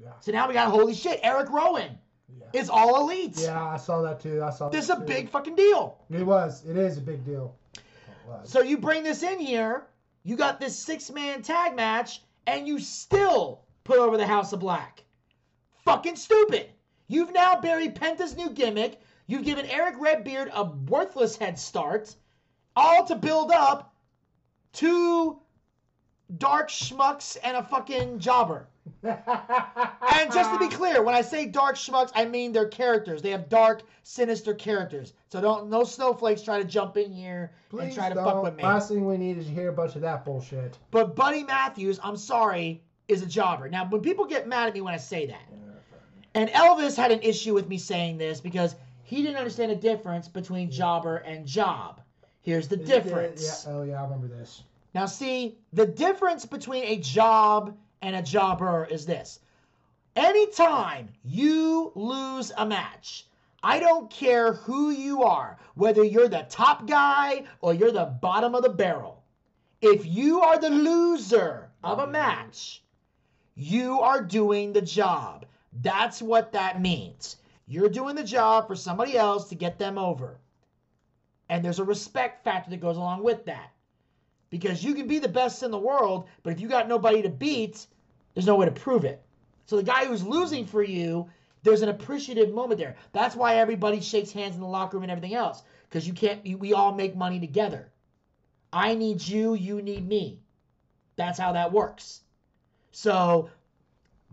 Yeah. 0.00 0.12
So 0.20 0.30
now 0.30 0.46
we 0.46 0.54
got 0.54 0.70
holy 0.70 0.94
shit, 0.94 1.18
Eric 1.22 1.50
Rowan 1.50 1.98
Yeah. 2.28 2.60
is 2.60 2.68
all 2.68 3.08
elites. 3.08 3.42
Yeah, 3.42 3.64
I 3.64 3.76
saw 3.76 4.02
that 4.02 4.20
too. 4.20 4.42
I 4.42 4.50
saw. 4.50 4.68
This 4.68 4.84
is 4.84 4.90
a 4.90 4.96
too. 4.96 5.04
big 5.04 5.30
fucking 5.30 5.56
deal. 5.56 5.98
It 6.10 6.24
was. 6.24 6.64
It 6.66 6.76
is 6.76 6.98
a 6.98 7.00
big 7.00 7.24
deal. 7.24 7.54
So 8.44 8.60
you 8.60 8.76
bring 8.76 9.02
this 9.02 9.22
in 9.22 9.38
here, 9.38 9.86
you 10.22 10.36
got 10.36 10.60
this 10.60 10.78
six 10.78 11.10
man 11.10 11.42
tag 11.42 11.74
match, 11.74 12.20
and 12.46 12.68
you 12.68 12.78
still 12.78 13.62
put 13.84 13.98
over 13.98 14.16
the 14.16 14.26
House 14.26 14.52
of 14.52 14.60
Black. 14.60 15.02
Fucking 15.84 16.16
stupid. 16.16 16.68
You've 17.06 17.32
now 17.32 17.58
buried 17.60 17.94
Penta's 17.94 18.36
new 18.36 18.50
gimmick. 18.50 19.00
You've 19.26 19.44
given 19.44 19.66
Eric 19.66 19.94
Redbeard 19.98 20.50
a 20.52 20.64
worthless 20.64 21.36
head 21.36 21.58
start, 21.58 22.14
all 22.76 23.06
to 23.06 23.16
build 23.16 23.50
up 23.50 23.94
two 24.72 25.40
dark 26.36 26.68
schmucks 26.68 27.38
and 27.42 27.56
a 27.56 27.62
fucking 27.62 28.18
jobber. 28.18 28.68
And 30.18 30.32
just 30.32 30.50
to 30.52 30.58
be 30.58 30.68
clear, 30.74 31.02
when 31.02 31.14
I 31.14 31.20
say 31.20 31.46
dark 31.46 31.76
schmucks, 31.76 32.10
I 32.14 32.24
mean 32.24 32.52
their 32.52 32.66
characters. 32.66 33.22
They 33.22 33.30
have 33.30 33.48
dark, 33.48 33.82
sinister 34.02 34.52
characters. 34.52 35.12
So 35.30 35.40
don't 35.40 35.70
no 35.70 35.84
snowflakes 35.84 36.42
try 36.42 36.58
to 36.58 36.64
jump 36.64 36.96
in 36.96 37.12
here 37.12 37.52
and 37.70 37.94
try 37.94 38.08
to 38.08 38.16
don't. 38.16 38.24
fuck 38.24 38.42
with 38.42 38.56
me. 38.56 38.64
Last 38.64 38.88
thing 38.88 39.06
we 39.06 39.16
need 39.16 39.38
is 39.38 39.46
to 39.46 39.52
hear 39.52 39.68
a 39.68 39.72
bunch 39.72 39.94
of 39.94 40.02
that 40.02 40.24
bullshit. 40.24 40.76
But 40.90 41.14
Buddy 41.14 41.44
Matthews, 41.44 42.00
I'm 42.02 42.16
sorry, 42.16 42.82
is 43.06 43.22
a 43.22 43.26
jobber. 43.26 43.68
Now, 43.68 43.86
when 43.88 44.00
people 44.00 44.24
get 44.24 44.48
mad 44.48 44.68
at 44.68 44.74
me 44.74 44.80
when 44.80 44.94
I 44.94 44.98
say 44.98 45.26
that, 45.26 45.42
and 46.34 46.50
Elvis 46.50 46.96
had 46.96 47.12
an 47.12 47.20
issue 47.22 47.54
with 47.54 47.68
me 47.68 47.78
saying 47.78 48.18
this 48.18 48.40
because 48.40 48.74
he 49.04 49.22
didn't 49.22 49.36
understand 49.36 49.70
the 49.70 49.76
difference 49.76 50.26
between 50.26 50.70
jobber 50.70 51.18
and 51.18 51.46
job. 51.46 52.00
Here's 52.42 52.68
the 52.68 52.76
difference. 52.76 53.64
Yeah. 53.66 53.72
Oh 53.72 53.82
yeah, 53.82 54.00
I 54.00 54.04
remember 54.04 54.26
this. 54.26 54.62
Now, 54.94 55.06
see, 55.06 55.58
the 55.72 55.86
difference 55.86 56.44
between 56.44 56.84
a 56.84 56.96
job 56.96 57.76
and 58.02 58.16
a 58.16 58.22
jobber 58.22 58.86
is 58.90 59.06
this. 59.06 59.40
Anytime 60.16 61.08
you 61.24 61.92
lose 61.94 62.52
a 62.56 62.66
match, 62.66 63.26
I 63.62 63.78
don't 63.80 64.10
care 64.10 64.52
who 64.52 64.90
you 64.90 65.22
are, 65.22 65.58
whether 65.74 66.04
you're 66.04 66.28
the 66.28 66.46
top 66.48 66.86
guy 66.86 67.44
or 67.60 67.74
you're 67.74 67.92
the 67.92 68.16
bottom 68.20 68.54
of 68.54 68.62
the 68.62 68.68
barrel. 68.68 69.22
If 69.80 70.06
you 70.06 70.40
are 70.40 70.58
the 70.58 70.70
loser 70.70 71.70
of 71.84 71.98
a 71.98 72.06
match, 72.06 72.82
you 73.54 74.00
are 74.00 74.22
doing 74.22 74.72
the 74.72 74.82
job. 74.82 75.46
That's 75.72 76.22
what 76.22 76.52
that 76.52 76.80
means. 76.80 77.36
You're 77.66 77.88
doing 77.88 78.16
the 78.16 78.24
job 78.24 78.66
for 78.66 78.76
somebody 78.76 79.16
else 79.16 79.48
to 79.48 79.54
get 79.54 79.78
them 79.78 79.98
over. 79.98 80.38
And 81.48 81.64
there's 81.64 81.78
a 81.78 81.84
respect 81.84 82.44
factor 82.44 82.70
that 82.70 82.80
goes 82.80 82.96
along 82.96 83.22
with 83.22 83.44
that 83.46 83.72
because 84.50 84.82
you 84.82 84.94
can 84.94 85.06
be 85.06 85.18
the 85.18 85.28
best 85.28 85.62
in 85.62 85.70
the 85.70 85.78
world, 85.78 86.28
but 86.42 86.52
if 86.52 86.60
you 86.60 86.68
got 86.68 86.88
nobody 86.88 87.22
to 87.22 87.28
beat, 87.28 87.86
there's 88.34 88.46
no 88.46 88.56
way 88.56 88.66
to 88.66 88.72
prove 88.72 89.04
it. 89.04 89.22
So 89.66 89.76
the 89.76 89.82
guy 89.82 90.06
who's 90.06 90.24
losing 90.24 90.66
for 90.66 90.82
you, 90.82 91.28
there's 91.62 91.82
an 91.82 91.88
appreciative 91.88 92.52
moment 92.52 92.78
there. 92.78 92.96
That's 93.12 93.36
why 93.36 93.56
everybody 93.56 94.00
shakes 94.00 94.32
hands 94.32 94.54
in 94.54 94.60
the 94.60 94.66
locker 94.66 94.96
room 94.96 95.04
and 95.04 95.12
everything 95.12 95.34
else 95.34 95.62
because 95.88 96.06
you 96.06 96.14
can't. 96.14 96.44
You, 96.46 96.56
we 96.56 96.72
all 96.72 96.94
make 96.94 97.16
money 97.16 97.40
together. 97.40 97.90
I 98.72 98.94
need 98.94 99.26
you, 99.26 99.54
you 99.54 99.82
need 99.82 100.06
me. 100.06 100.40
That's 101.16 101.38
how 101.38 101.52
that 101.52 101.72
works. 101.72 102.20
So 102.92 103.50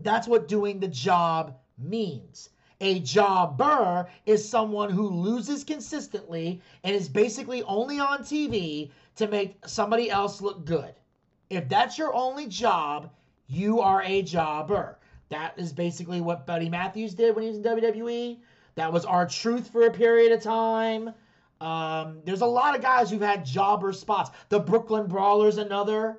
that's 0.00 0.28
what 0.28 0.48
doing 0.48 0.80
the 0.80 0.88
job 0.88 1.56
means. 1.78 2.50
A 2.80 3.00
jobber 3.00 4.08
is 4.26 4.46
someone 4.46 4.90
who 4.90 5.08
loses 5.08 5.64
consistently 5.64 6.60
and 6.84 6.94
is 6.94 7.08
basically 7.08 7.62
only 7.62 7.98
on 7.98 8.18
TV 8.18 8.90
to 9.16 9.28
make 9.28 9.56
somebody 9.66 10.10
else 10.10 10.40
look 10.40 10.64
good. 10.64 10.94
If 11.50 11.68
that's 11.68 11.98
your 11.98 12.14
only 12.14 12.46
job, 12.46 13.10
you 13.48 13.80
are 13.80 14.02
a 14.02 14.22
jobber. 14.22 14.98
That 15.28 15.54
is 15.56 15.72
basically 15.72 16.20
what 16.20 16.46
Buddy 16.46 16.68
Matthews 16.68 17.14
did 17.14 17.34
when 17.34 17.44
he 17.44 17.48
was 17.50 17.58
in 17.58 17.64
WWE. 17.64 18.38
That 18.76 18.92
was 18.92 19.04
our 19.04 19.26
truth 19.26 19.68
for 19.68 19.86
a 19.86 19.90
period 19.90 20.32
of 20.32 20.42
time. 20.42 21.12
Um, 21.60 22.18
there's 22.24 22.42
a 22.42 22.46
lot 22.46 22.76
of 22.76 22.82
guys 22.82 23.10
who've 23.10 23.20
had 23.20 23.44
jobber 23.44 23.92
spots. 23.92 24.30
The 24.50 24.60
Brooklyn 24.60 25.06
Brawlers, 25.06 25.58
another. 25.58 26.18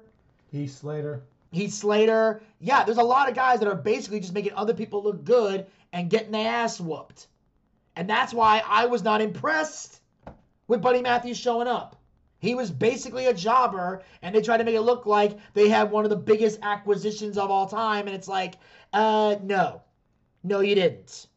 Heath 0.52 0.76
Slater. 0.78 1.24
Heath 1.52 1.74
Slater. 1.74 2.42
Yeah, 2.60 2.84
there's 2.84 2.98
a 2.98 3.04
lot 3.04 3.30
of 3.30 3.36
guys 3.36 3.60
that 3.60 3.68
are 3.68 3.76
basically 3.76 4.20
just 4.20 4.34
making 4.34 4.54
other 4.54 4.74
people 4.74 5.04
look 5.04 5.24
good 5.24 5.68
and 5.94 6.10
getting 6.10 6.32
their 6.32 6.50
ass 6.52 6.80
whooped. 6.80 7.28
And 7.96 8.10
that's 8.10 8.34
why 8.34 8.64
I 8.68 8.88
was 8.88 9.04
not 9.04 9.22
impressed 9.22 10.02
with 10.68 10.82
Buddy 10.82 11.02
Matthews 11.02 11.38
showing 11.38 11.68
up. 11.68 11.97
He 12.40 12.54
was 12.56 12.70
basically 12.70 13.26
a 13.28 13.34
jobber, 13.34 14.04
and 14.22 14.34
they 14.36 14.42
tried 14.42 14.58
to 14.58 14.64
make 14.64 14.76
it 14.76 14.82
look 14.82 15.06
like 15.06 15.38
they 15.54 15.70
had 15.70 15.90
one 15.90 16.04
of 16.04 16.10
the 16.10 16.16
biggest 16.16 16.60
acquisitions 16.62 17.38
of 17.38 17.50
all 17.50 17.68
time. 17.68 18.06
And 18.08 18.16
it's 18.16 18.28
like, 18.28 18.56
uh, 18.94 19.38
no, 19.44 19.82
no, 20.44 20.60
you 20.60 20.76
didn't. 20.76 21.28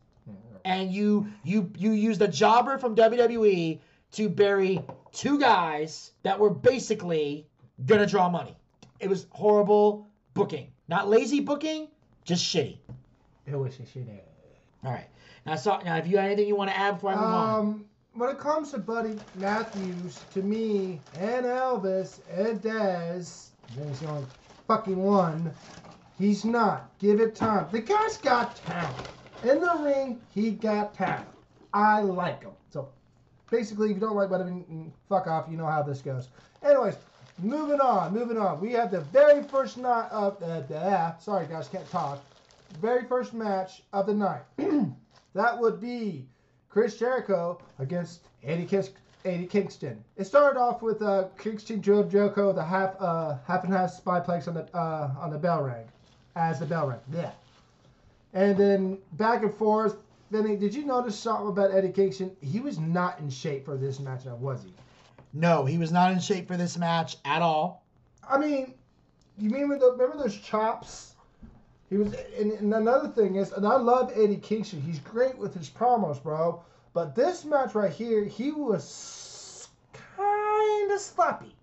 And 0.65 0.93
you 0.93 1.27
you 1.43 1.71
you 1.79 1.93
used 1.93 2.21
a 2.21 2.29
jobber 2.29 2.77
from 2.77 2.95
WWE 2.95 3.81
to 4.13 4.29
bury 4.29 4.85
two 5.11 5.39
guys 5.39 6.13
that 6.23 6.39
were 6.39 6.51
basically 6.51 7.47
gonna 7.87 8.07
draw 8.07 8.29
money. 8.29 8.57
It 8.99 9.09
was 9.09 9.27
horrible 9.31 10.07
booking, 10.35 10.67
not 10.87 11.09
lazy 11.09 11.41
booking, 11.41 11.89
just 12.25 12.45
shitty. 12.45 12.77
It 13.47 13.57
was 13.57 13.73
shitty. 13.75 14.21
All 14.85 14.93
right. 14.93 15.09
Now, 15.47 15.57
so 15.57 15.79
now, 15.83 15.97
if 15.97 16.07
you 16.07 16.19
have 16.19 16.27
anything 16.27 16.47
you 16.47 16.57
want 16.57 16.69
to 16.71 16.77
add 16.77 16.97
before 16.97 17.13
I 17.13 17.15
move 17.15 17.25
on, 17.25 17.59
Um, 17.61 17.85
when 18.15 18.31
it 18.31 18.39
comes 18.39 18.73
to 18.73 18.79
Buddy 18.79 19.17
Matthews, 19.37 20.21
to 20.35 20.43
me, 20.43 21.01
and 21.19 21.47
Elvis, 21.47 22.21
and 22.31 22.61
Dez, 22.61 23.49
Dez 23.77 23.99
the 24.01 24.09
only 24.09 24.27
fucking 24.67 24.97
one, 24.97 25.53
he's 26.19 26.45
not. 26.45 26.91
Give 26.99 27.21
it 27.21 27.35
time. 27.35 27.67
The 27.71 27.81
guy's 27.81 28.17
got 28.17 28.57
talent. 28.57 29.09
In 29.43 29.61
the 29.61 29.81
ring, 29.83 30.21
he 30.35 30.51
got 30.51 30.95
talent. 30.95 31.29
I 31.73 32.03
like 32.03 32.43
him. 32.43 32.53
So, 32.71 32.89
basically, 33.51 33.91
if 33.91 33.95
you 33.95 34.01
don't 34.01 34.17
like 34.17 34.29
Buddy, 34.29 34.65
fuck 35.09 35.29
off. 35.29 35.47
You 35.49 35.57
know 35.57 35.67
how 35.67 35.83
this 35.83 36.01
goes. 36.03 36.29
Anyways, 36.63 36.97
moving 37.39 37.81
on, 37.81 38.13
moving 38.13 38.37
on. 38.37 38.61
We 38.61 38.73
have 38.73 38.91
the 38.91 39.01
very 39.01 39.43
first 39.45 39.79
night 39.79 40.09
of 40.11 40.43
uh, 40.43 40.61
the, 40.63 41.17
sorry 41.21 41.47
guys, 41.47 41.69
can't 41.69 41.89
talk. 41.91 42.23
Very 42.81 43.05
first 43.05 43.35
match 43.35 43.83
of 43.93 44.07
the 44.07 44.15
night. 44.15 44.43
that 45.35 45.59
would 45.59 45.81
be 45.81 46.27
Chris 46.71 46.97
Jericho 46.97 47.61
against 47.79 48.21
Eddie, 48.45 48.65
Kis- 48.65 48.93
Eddie 49.25 49.47
Kingston. 49.47 50.03
It 50.17 50.25
started 50.25 50.59
off 50.59 50.81
with 50.83 51.03
uh, 51.03 51.25
Kingston 51.37 51.81
drove 51.81 52.11
Jericho 52.11 52.49
with 52.49 52.59
a 52.59 52.65
half 52.65 52.95
uh, 53.01 53.37
half 53.47 53.65
and 53.65 53.73
half 53.73 54.03
suplex 54.03 54.49
on 54.49 54.55
the 54.55 54.67
uh, 54.77 55.11
on 55.19 55.31
the 55.31 55.39
bell 55.39 55.63
ring, 55.63 55.85
as 56.37 56.61
the 56.61 56.67
bell 56.67 56.87
ring. 56.89 57.01
Yeah. 57.13 57.33
And 58.33 58.57
then 58.57 58.99
back 59.15 59.43
and 59.43 59.53
forth. 59.53 59.97
Vinny, 60.31 60.55
did 60.57 60.73
you 60.73 60.87
notice 60.87 61.19
something 61.19 61.49
about 61.49 61.73
Eddie 61.73 61.91
Kingston? 61.91 62.31
He 62.41 62.61
was 62.61 62.79
not 62.79 63.19
in 63.19 63.29
shape 63.29 63.65
for 63.65 63.77
this 63.77 63.99
match, 63.99 64.25
was 64.27 64.63
he? 64.63 64.73
no, 65.33 65.65
he 65.65 65.77
was 65.77 65.91
not 65.91 66.13
in 66.13 66.21
shape 66.21 66.47
for 66.47 66.57
this 66.57 66.79
match 66.79 67.17
at 67.25 67.43
all. 67.43 67.85
I 68.29 68.39
mean, 68.39 68.75
you 69.39 69.51
mean 69.51 69.69
with 69.69 69.81
the, 69.81 69.91
remember 69.91 70.19
those 70.19 70.37
chops? 70.37 71.10
He 71.91 71.97
was, 71.97 72.15
and, 72.39 72.53
and 72.53 72.73
another 72.73 73.09
thing 73.09 73.35
is, 73.35 73.53
and 73.53 73.67
I 73.67 73.77
love 73.77 74.13
Eddie 74.15 74.37
Kingston. 74.37 74.81
He's 74.81 75.01
great 75.01 75.37
with 75.37 75.55
his 75.55 75.69
promos, 75.69 76.23
bro. 76.23 76.63
But 76.93 77.17
this 77.17 77.45
match 77.45 77.75
right 77.75 77.93
here, 77.93 78.25
he 78.25 78.53
was 78.53 79.69
kind 79.93 80.91
of 80.93 81.01
sloppy. 81.01 81.55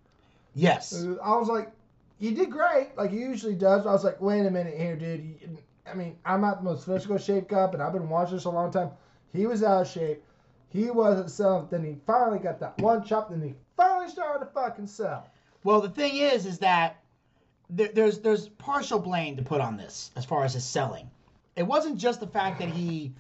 Yes. 0.54 1.06
I 1.24 1.36
was 1.38 1.48
like, 1.48 1.72
he 2.20 2.32
did 2.32 2.52
great, 2.52 2.90
like 2.98 3.12
he 3.12 3.18
usually 3.18 3.56
does. 3.56 3.86
I 3.86 3.94
was 3.94 4.04
like, 4.04 4.20
wait 4.20 4.46
a 4.46 4.52
minute 4.52 4.78
here, 4.78 4.96
dude. 4.96 5.60
I 5.90 5.94
mean, 5.94 6.18
I'm 6.26 6.42
not 6.42 6.58
the 6.58 6.70
most 6.70 6.86
physical 6.86 7.18
shape 7.18 7.48
guy, 7.48 7.68
but 7.68 7.80
I've 7.80 7.94
been 7.94 8.10
watching 8.10 8.36
this 8.36 8.46
a 8.46 8.50
long 8.50 8.72
time. 8.72 8.90
He 9.32 9.46
was 9.46 9.64
out 9.64 9.84
of 9.84 9.88
shape. 9.88 10.24
He 10.70 10.90
wasn't 10.90 11.32
selling. 11.32 11.68
Then 11.70 11.86
he 11.86 11.96
finally 12.06 12.40
got 12.40 12.60
that 12.60 12.78
one 12.80 13.04
chop. 13.06 13.30
Then 13.30 13.42
he 13.42 13.54
finally 13.78 14.10
started 14.10 14.46
to 14.46 14.52
fucking 14.52 14.88
sell. 14.88 15.30
Well, 15.64 15.80
the 15.80 15.90
thing 15.90 16.18
is, 16.18 16.46
is 16.46 16.60
that 16.60 17.02
there, 17.70 17.90
there's 17.94 18.20
there's 18.20 18.50
partial 18.50 19.00
blame 19.00 19.38
to 19.38 19.44
put 19.44 19.62
on 19.62 19.78
this 19.78 20.12
as 20.16 20.26
far 20.26 20.44
as 20.44 20.54
his 20.54 20.64
selling. 20.64 21.10
It 21.56 21.64
wasn't 21.64 21.98
just 21.98 22.20
the 22.20 22.28
fact 22.28 22.60
that 22.60 22.70
he 22.70 23.14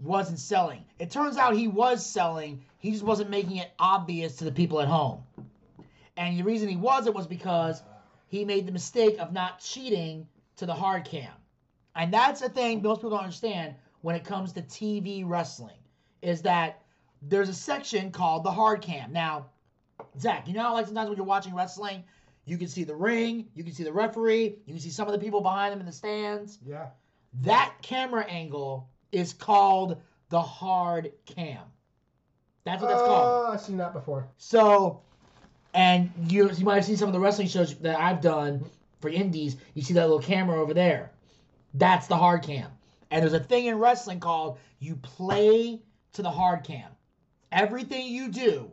wasn't 0.00 0.38
selling. 0.38 0.84
It 0.98 1.10
turns 1.10 1.36
out 1.36 1.54
he 1.54 1.68
was 1.68 2.04
selling. 2.04 2.64
He 2.78 2.90
just 2.92 3.04
wasn't 3.04 3.30
making 3.30 3.56
it 3.56 3.70
obvious 3.78 4.36
to 4.36 4.44
the 4.44 4.52
people 4.52 4.80
at 4.80 4.88
home. 4.88 5.22
And 6.16 6.38
the 6.38 6.42
reason 6.42 6.68
he 6.68 6.76
wasn't 6.76 7.14
was 7.14 7.26
because 7.26 7.82
he 8.28 8.44
made 8.44 8.66
the 8.66 8.72
mistake 8.72 9.18
of 9.18 9.32
not 9.32 9.60
cheating 9.60 10.26
to 10.56 10.66
the 10.66 10.74
hard 10.74 11.04
cam. 11.04 11.32
And 11.94 12.12
that's 12.12 12.42
a 12.42 12.48
thing 12.48 12.82
most 12.82 12.98
people 12.98 13.10
don't 13.10 13.20
understand 13.20 13.74
when 14.02 14.14
it 14.14 14.24
comes 14.24 14.52
to 14.52 14.62
TV 14.62 15.22
wrestling 15.26 15.78
is 16.22 16.42
that 16.42 16.82
there's 17.22 17.48
a 17.48 17.54
section 17.54 18.10
called 18.10 18.44
the 18.44 18.50
hard 18.50 18.82
cam. 18.82 19.12
Now, 19.12 19.46
Zach, 20.18 20.46
you 20.46 20.54
know 20.54 20.62
how 20.62 20.74
like 20.74 20.86
sometimes 20.86 21.08
when 21.08 21.16
you're 21.16 21.26
watching 21.26 21.54
wrestling, 21.54 22.04
you 22.48 22.56
can 22.56 22.68
see 22.68 22.84
the 22.84 22.94
ring, 22.94 23.46
you 23.54 23.62
can 23.62 23.72
see 23.72 23.84
the 23.84 23.92
referee, 23.92 24.56
you 24.66 24.74
can 24.74 24.80
see 24.80 24.90
some 24.90 25.06
of 25.06 25.12
the 25.12 25.18
people 25.18 25.40
behind 25.40 25.72
them 25.72 25.80
in 25.80 25.86
the 25.86 25.92
stands. 25.92 26.58
Yeah. 26.66 26.86
That 27.42 27.74
camera 27.82 28.24
angle 28.24 28.88
is 29.12 29.32
called 29.32 30.00
the 30.30 30.40
hard 30.40 31.12
cam. 31.26 31.60
That's 32.64 32.82
what 32.82 32.88
that's 32.88 33.02
oh, 33.02 33.06
called. 33.06 33.46
Oh, 33.48 33.52
I've 33.52 33.60
seen 33.60 33.76
that 33.78 33.92
before. 33.92 34.28
So, 34.38 35.02
and 35.74 36.10
you 36.26 36.50
you 36.52 36.64
might 36.64 36.76
have 36.76 36.84
seen 36.84 36.96
some 36.96 37.08
of 37.08 37.12
the 37.12 37.20
wrestling 37.20 37.48
shows 37.48 37.74
that 37.78 37.98
I've 37.98 38.20
done 38.20 38.64
for 39.00 39.08
indies. 39.08 39.56
You 39.74 39.82
see 39.82 39.94
that 39.94 40.02
little 40.02 40.18
camera 40.18 40.60
over 40.60 40.74
there. 40.74 41.12
That's 41.74 42.06
the 42.06 42.16
hard 42.16 42.42
cam. 42.42 42.70
And 43.10 43.22
there's 43.22 43.32
a 43.32 43.40
thing 43.40 43.66
in 43.66 43.78
wrestling 43.78 44.20
called 44.20 44.58
you 44.80 44.96
play 44.96 45.80
to 46.14 46.22
the 46.22 46.30
hard 46.30 46.64
cam. 46.64 46.90
Everything 47.52 48.06
you 48.06 48.28
do 48.28 48.70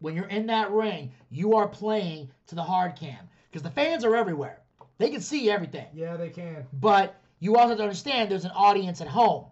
when 0.00 0.14
you're 0.14 0.26
in 0.26 0.46
that 0.46 0.70
ring, 0.70 1.12
you 1.30 1.54
are 1.54 1.68
playing 1.68 2.30
to 2.48 2.54
the 2.54 2.62
hard 2.62 2.96
cam 2.96 3.28
because 3.50 3.62
the 3.62 3.70
fans 3.70 4.04
are 4.04 4.16
everywhere. 4.16 4.60
They 4.98 5.10
can 5.10 5.20
see 5.20 5.50
everything. 5.50 5.86
Yeah, 5.94 6.16
they 6.16 6.30
can. 6.30 6.66
But 6.72 7.20
you 7.38 7.56
also 7.56 7.68
have 7.68 7.78
to 7.78 7.84
understand 7.84 8.30
there's 8.30 8.44
an 8.44 8.52
audience 8.54 9.00
at 9.00 9.08
home. 9.08 9.46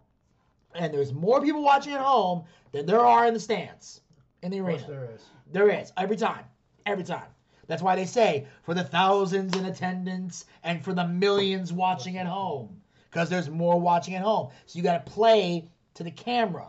And 0.74 0.92
there's 0.92 1.12
more 1.12 1.40
people 1.40 1.62
watching 1.62 1.94
at 1.94 2.00
home 2.00 2.44
than 2.72 2.86
there 2.86 3.00
are 3.00 3.26
in 3.26 3.34
the 3.34 3.40
stands 3.40 4.02
in 4.42 4.50
the 4.50 4.60
arena. 4.60 4.78
course 4.78 4.88
there 4.88 5.08
is. 5.14 5.22
There 5.50 5.70
is 5.70 5.92
every 5.96 6.16
time, 6.16 6.44
every 6.84 7.04
time. 7.04 7.28
That's 7.66 7.82
why 7.82 7.96
they 7.96 8.06
say 8.06 8.46
for 8.62 8.74
the 8.74 8.84
thousands 8.84 9.56
in 9.56 9.64
attendance 9.66 10.46
and 10.62 10.82
for 10.82 10.94
the 10.94 11.06
millions 11.06 11.72
watching 11.72 12.16
at 12.16 12.26
home, 12.26 12.80
because 13.10 13.28
there's 13.28 13.50
more 13.50 13.80
watching 13.80 14.14
at 14.14 14.22
home. 14.22 14.50
So 14.66 14.78
you 14.78 14.82
got 14.82 15.04
to 15.04 15.12
play 15.12 15.68
to 15.94 16.04
the 16.04 16.10
camera. 16.10 16.68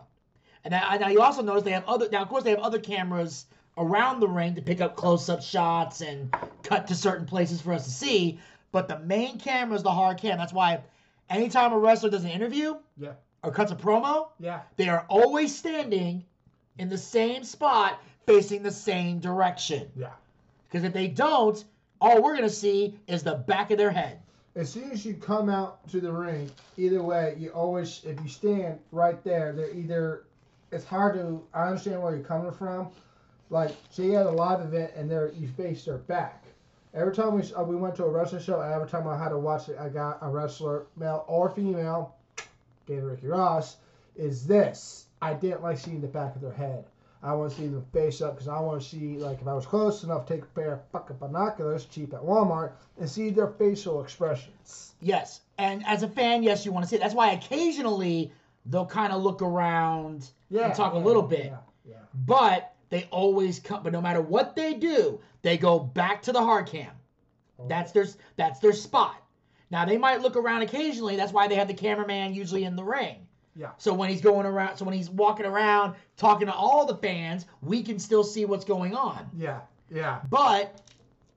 And 0.64 0.72
now, 0.72 0.96
now 0.98 1.08
you 1.08 1.22
also 1.22 1.42
notice 1.42 1.62
they 1.62 1.70
have 1.70 1.86
other. 1.86 2.08
Now, 2.10 2.22
of 2.22 2.28
course, 2.28 2.44
they 2.44 2.50
have 2.50 2.58
other 2.58 2.78
cameras 2.78 3.46
around 3.78 4.20
the 4.20 4.28
ring 4.28 4.54
to 4.54 4.62
pick 4.62 4.80
up 4.80 4.96
close-up 4.96 5.42
shots 5.42 6.00
and 6.00 6.34
cut 6.62 6.86
to 6.88 6.94
certain 6.94 7.26
places 7.26 7.60
for 7.60 7.72
us 7.72 7.84
to 7.84 7.90
see. 7.90 8.38
But 8.72 8.88
the 8.88 8.98
main 9.00 9.38
camera 9.38 9.76
is 9.76 9.82
the 9.82 9.90
hard 9.92 10.18
cam. 10.18 10.38
That's 10.38 10.52
why 10.52 10.80
anytime 11.28 11.72
a 11.72 11.78
wrestler 11.78 12.10
does 12.10 12.24
an 12.24 12.30
interview 12.30 12.76
Yeah. 12.98 13.12
or 13.42 13.50
cuts 13.50 13.72
a 13.72 13.76
promo, 13.76 14.28
Yeah. 14.38 14.60
they 14.76 14.88
are 14.88 15.06
always 15.08 15.56
standing 15.56 16.24
in 16.78 16.88
the 16.88 16.98
same 16.98 17.44
spot, 17.44 18.00
facing 18.26 18.62
the 18.62 18.70
same 18.70 19.18
direction. 19.18 19.90
Yeah. 19.96 20.12
Because 20.68 20.84
if 20.84 20.92
they 20.92 21.08
don't, 21.08 21.62
all 22.00 22.22
we're 22.22 22.36
gonna 22.36 22.48
see 22.48 22.98
is 23.06 23.22
the 23.22 23.34
back 23.34 23.70
of 23.70 23.78
their 23.78 23.90
head. 23.90 24.20
As 24.56 24.68
soon 24.70 24.90
as 24.90 25.04
you 25.06 25.14
come 25.14 25.48
out 25.48 25.86
to 25.88 26.00
the 26.00 26.12
ring, 26.12 26.50
either 26.76 27.02
way, 27.02 27.36
you 27.38 27.50
always, 27.50 28.02
if 28.04 28.20
you 28.20 28.28
stand 28.28 28.78
right 28.92 29.22
there, 29.24 29.52
they're 29.52 29.70
either, 29.70 30.24
it's 30.72 30.84
hard 30.84 31.14
to, 31.14 31.44
I 31.54 31.68
understand 31.68 32.02
where 32.02 32.14
you're 32.14 32.24
coming 32.24 32.50
from. 32.52 32.88
Like, 33.50 33.76
say 33.90 34.04
you 34.04 34.12
had 34.12 34.26
a 34.26 34.30
live 34.30 34.60
event 34.60 34.92
and 34.96 35.10
there 35.10 35.32
you 35.32 35.48
face 35.48 35.84
their 35.84 35.98
back. 35.98 36.44
Every 36.94 37.14
time 37.14 37.34
we, 37.34 37.42
uh, 37.54 37.62
we 37.62 37.76
went 37.76 37.94
to 37.96 38.04
a 38.04 38.08
wrestling 38.08 38.42
show, 38.42 38.60
every 38.60 38.88
time 38.88 39.06
I 39.06 39.16
had 39.16 39.28
to 39.30 39.38
watch 39.38 39.68
it, 39.68 39.76
I 39.78 39.88
got 39.88 40.18
a 40.22 40.28
wrestler, 40.28 40.86
male 40.96 41.24
or 41.28 41.50
female, 41.50 42.14
David 42.86 43.04
Ricky 43.04 43.26
Ross, 43.28 43.76
is 44.16 44.46
this. 44.46 45.06
I 45.22 45.34
didn't 45.34 45.62
like 45.62 45.78
seeing 45.78 46.00
the 46.00 46.08
back 46.08 46.34
of 46.34 46.40
their 46.40 46.52
head. 46.52 46.84
I 47.22 47.34
want 47.34 47.52
to 47.52 47.56
see 47.58 47.66
them 47.66 47.84
face 47.92 48.22
up 48.22 48.34
because 48.34 48.48
I 48.48 48.58
want 48.60 48.80
to 48.80 48.88
see, 48.88 49.18
like, 49.18 49.42
if 49.42 49.46
I 49.46 49.52
was 49.52 49.66
close 49.66 50.04
enough, 50.04 50.26
take 50.26 50.42
a 50.42 50.46
pair 50.46 50.72
of 50.72 50.80
fucking 50.90 51.16
binoculars, 51.18 51.84
cheap 51.84 52.14
at 52.14 52.20
Walmart, 52.20 52.72
and 52.98 53.08
see 53.08 53.28
their 53.30 53.48
facial 53.48 54.02
expressions. 54.02 54.94
Yes, 55.02 55.42
and 55.58 55.84
as 55.86 56.02
a 56.02 56.08
fan, 56.08 56.42
yes, 56.42 56.64
you 56.64 56.72
want 56.72 56.84
to 56.84 56.88
see 56.88 56.96
it. 56.96 57.00
That's 57.00 57.14
why 57.14 57.32
occasionally 57.32 58.32
they'll 58.66 58.86
kind 58.86 59.12
of 59.12 59.22
look 59.22 59.42
around 59.42 60.30
Yeah. 60.48 60.66
and 60.66 60.74
talk 60.74 60.94
a 60.94 60.98
little 60.98 61.22
bit. 61.22 61.46
Yeah. 61.46 61.58
yeah. 61.86 61.94
But 62.26 62.69
they 62.90 63.04
always 63.10 63.58
come. 63.58 63.82
But 63.82 63.92
no 63.92 64.00
matter 64.00 64.20
what 64.20 64.54
they 64.54 64.74
do, 64.74 65.20
they 65.42 65.56
go 65.56 65.78
back 65.78 66.22
to 66.22 66.32
the 66.32 66.40
hard 66.40 66.66
cam. 66.66 66.90
Oh. 67.58 67.66
That's 67.68 67.92
their 67.92 68.06
that's 68.36 68.60
their 68.60 68.72
spot. 68.72 69.22
Now 69.70 69.84
they 69.84 69.96
might 69.96 70.20
look 70.20 70.36
around 70.36 70.62
occasionally. 70.62 71.16
That's 71.16 71.32
why 71.32 71.48
they 71.48 71.54
have 71.54 71.68
the 71.68 71.74
cameraman 71.74 72.34
usually 72.34 72.64
in 72.64 72.76
the 72.76 72.84
ring. 72.84 73.26
Yeah. 73.56 73.70
So 73.78 73.92
when 73.94 74.10
he's 74.10 74.20
going 74.20 74.46
around, 74.46 74.76
so 74.76 74.84
when 74.84 74.94
he's 74.94 75.10
walking 75.10 75.46
around 75.46 75.94
talking 76.16 76.46
to 76.46 76.52
all 76.52 76.86
the 76.86 76.96
fans, 76.96 77.46
we 77.62 77.82
can 77.82 77.98
still 77.98 78.24
see 78.24 78.44
what's 78.44 78.64
going 78.64 78.94
on. 78.94 79.28
Yeah. 79.36 79.60
Yeah. 79.90 80.20
But 80.28 80.80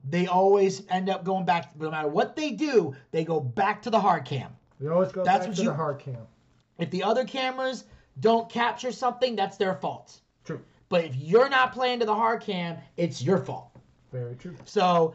they 0.08 0.26
always 0.26 0.82
end 0.90 1.08
up 1.08 1.24
going 1.24 1.44
back. 1.44 1.78
No 1.78 1.90
matter 1.90 2.08
what 2.08 2.36
they 2.36 2.50
do, 2.50 2.94
they 3.10 3.24
go 3.24 3.40
back 3.40 3.82
to 3.82 3.90
the 3.90 4.00
hard 4.00 4.24
cam. 4.24 4.50
We 4.80 4.88
always 4.88 5.12
go 5.12 5.24
That's 5.24 5.40
back 5.40 5.48
what 5.48 5.56
to 5.56 5.62
you- 5.62 5.68
the 5.70 5.74
hard 5.74 5.98
cam. 5.98 6.26
If 6.78 6.90
the 6.90 7.04
other 7.04 7.24
cameras 7.24 7.84
don't 8.20 8.48
capture 8.50 8.90
something, 8.90 9.36
that's 9.36 9.56
their 9.56 9.74
fault. 9.76 10.20
True. 10.44 10.60
But 10.88 11.04
if 11.04 11.16
you're 11.16 11.48
not 11.48 11.72
playing 11.72 12.00
to 12.00 12.06
the 12.06 12.14
hard 12.14 12.42
cam, 12.42 12.76
it's 12.96 13.22
your 13.22 13.38
fault. 13.38 13.70
Very 14.12 14.36
true. 14.36 14.54
So, 14.64 15.14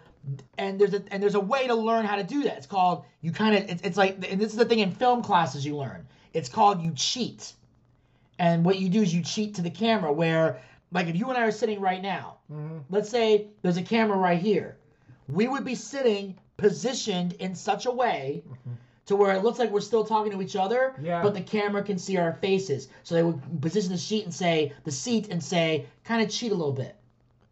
and 0.58 0.80
there's 0.80 0.94
a 0.94 1.02
and 1.12 1.24
there's 1.24 1.36
a 1.36 1.40
way 1.40 1.68
to 1.68 1.76
learn 1.76 2.06
how 2.06 2.18
to 2.18 2.24
do 2.24 2.44
that. 2.44 2.58
It's 2.58 2.68
called 2.68 3.06
you 3.22 3.32
kind 3.32 3.56
of 3.56 3.70
it's, 3.70 3.82
it's 3.84 3.98
like 3.98 4.16
and 4.30 4.42
this 4.42 4.52
is 4.52 4.58
the 4.58 4.66
thing 4.66 4.80
in 4.80 4.92
film 4.92 5.22
classes 5.24 5.66
you 5.66 5.78
learn. 5.78 6.06
It's 6.34 6.50
called 6.50 6.82
you 6.82 6.92
cheat. 6.96 7.54
And 8.38 8.64
what 8.66 8.78
you 8.80 8.90
do 8.90 9.02
is 9.02 9.14
you 9.14 9.22
cheat 9.24 9.56
to 9.56 9.62
the 9.62 9.70
camera. 9.70 10.12
Where 10.12 10.62
like 10.92 11.08
if 11.08 11.16
you 11.16 11.30
and 11.30 11.38
I 11.38 11.44
are 11.44 11.52
sitting 11.52 11.80
right 11.80 12.02
now, 12.02 12.38
Mm-hmm. 12.52 12.80
let's 12.90 13.10
say 13.10 13.48
there's 13.62 13.78
a 13.78 13.84
camera 13.84 14.18
right 14.18 14.42
here, 14.42 14.76
we 15.28 15.48
would 15.48 15.64
be 15.64 15.76
sitting 15.76 16.36
positioned 16.58 17.34
in 17.34 17.54
such 17.56 17.86
a 17.86 17.92
way. 17.92 18.44
To 19.10 19.16
where 19.16 19.36
it 19.36 19.42
looks 19.44 19.58
like 19.58 19.72
we're 19.72 19.82
still 19.82 20.04
talking 20.04 20.32
to 20.34 20.40
each 20.40 20.56
other, 20.56 20.94
Yeah. 21.02 21.24
but 21.24 21.34
the 21.34 21.42
camera 21.42 21.82
can 21.82 21.98
see 21.98 22.18
our 22.18 22.34
faces. 22.34 22.90
So 23.02 23.16
they 23.16 23.24
would 23.24 23.42
position 23.60 23.92
the 23.92 23.98
sheet 23.98 24.24
and 24.24 24.32
say 24.32 24.72
the 24.84 24.92
seat 24.92 25.30
and 25.32 25.44
say, 25.44 25.88
kind 26.04 26.22
of 26.22 26.30
cheat 26.30 26.52
a 26.52 26.56
little 26.56 26.74
bit. 26.74 26.96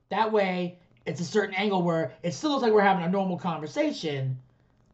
That 0.10 0.32
way, 0.32 0.78
it's 1.08 1.20
a 1.20 1.26
certain 1.26 1.56
angle 1.56 1.82
where 1.82 2.14
it 2.22 2.36
still 2.36 2.52
looks 2.52 2.62
like 2.62 2.72
we're 2.74 2.82
having 2.82 3.06
a 3.06 3.10
normal 3.10 3.40
conversation, 3.40 4.38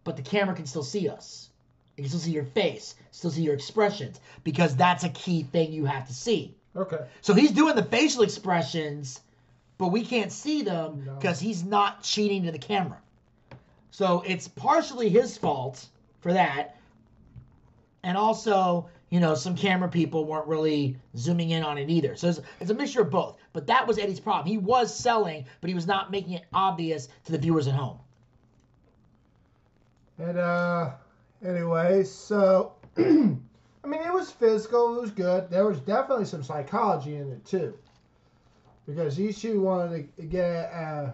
but 0.06 0.16
the 0.16 0.22
camera 0.22 0.56
can 0.56 0.66
still 0.66 0.84
see 0.84 1.10
us. 1.10 1.50
You 1.98 2.04
can 2.04 2.10
still 2.10 2.22
see 2.22 2.32
your 2.32 2.46
face, 2.46 2.96
still 3.12 3.30
see 3.30 3.44
your 3.44 3.56
expressions, 3.56 4.22
because 4.46 4.74
that's 4.74 5.04
a 5.04 5.10
key 5.10 5.44
thing 5.44 5.74
you 5.74 5.84
have 5.84 6.08
to 6.08 6.14
see. 6.14 6.56
Okay. 6.78 7.06
So 7.20 7.34
he's 7.34 7.52
doing 7.52 7.76
the 7.76 7.84
facial 7.84 8.24
expressions, 8.24 9.20
but 9.78 9.90
we 9.90 10.06
can't 10.06 10.32
see 10.32 10.62
them 10.62 11.04
No. 11.06 11.16
because 11.16 11.42
he's 11.42 11.62
not 11.66 12.04
cheating 12.04 12.44
to 12.44 12.54
the 12.54 12.58
camera. 12.58 13.00
So 13.92 14.24
it's 14.26 14.48
partially 14.48 15.10
his 15.10 15.38
fault 15.38 15.88
for 16.24 16.34
that. 16.34 16.78
And 18.02 18.18
also, 18.18 18.90
you 19.10 19.20
know, 19.20 19.36
some 19.36 19.56
camera 19.56 19.90
people 19.90 20.26
weren't 20.26 20.48
really 20.48 20.98
zooming 21.16 21.52
in 21.52 21.64
on 21.64 21.78
it 21.78 21.90
either. 21.90 22.16
So 22.16 22.30
it's, 22.30 22.42
it's 22.60 22.72
a 22.72 22.74
mixture 22.74 23.02
of 23.02 23.12
both. 23.12 23.38
But 23.52 23.68
that 23.68 23.86
was 23.86 24.00
Eddie's 24.00 24.20
problem. 24.20 24.48
He 24.48 24.58
was 24.58 24.94
selling, 24.94 25.46
but 25.62 25.70
he 25.70 25.76
was 25.76 25.86
not 25.86 26.10
making 26.10 26.34
it 26.34 26.46
obvious 26.54 27.10
to 27.26 27.32
the 27.32 27.38
viewers 27.38 27.68
at 27.68 27.76
home. 27.76 28.00
And 30.18 30.38
uh, 30.38 30.92
anyway, 31.46 32.04
so 32.04 32.74
I 32.98 33.02
mean, 33.02 34.02
it 34.02 34.14
was 34.14 34.32
physical. 34.32 34.98
It 34.98 35.02
was 35.02 35.12
good. 35.12 35.50
There 35.50 35.66
was 35.66 35.80
definitely 35.82 36.26
some 36.26 36.44
psychology 36.44 37.16
in 37.16 37.32
it 37.32 37.46
too, 37.46 37.74
because 38.88 39.16
these 39.16 39.42
two 39.42 39.60
wanted 39.62 40.16
to 40.16 40.24
get 40.24 40.72
uh, 40.72 41.12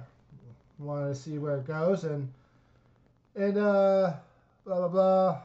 wanted 0.78 1.10
to 1.10 1.15
see 1.15 1.38
where 1.38 1.58
it 1.58 1.65
goes, 1.65 2.04
and 2.04 2.32
and 3.36 3.58
uh, 3.58 4.13
blah 4.65 4.78
blah 4.78 4.88
blah. 4.88 5.41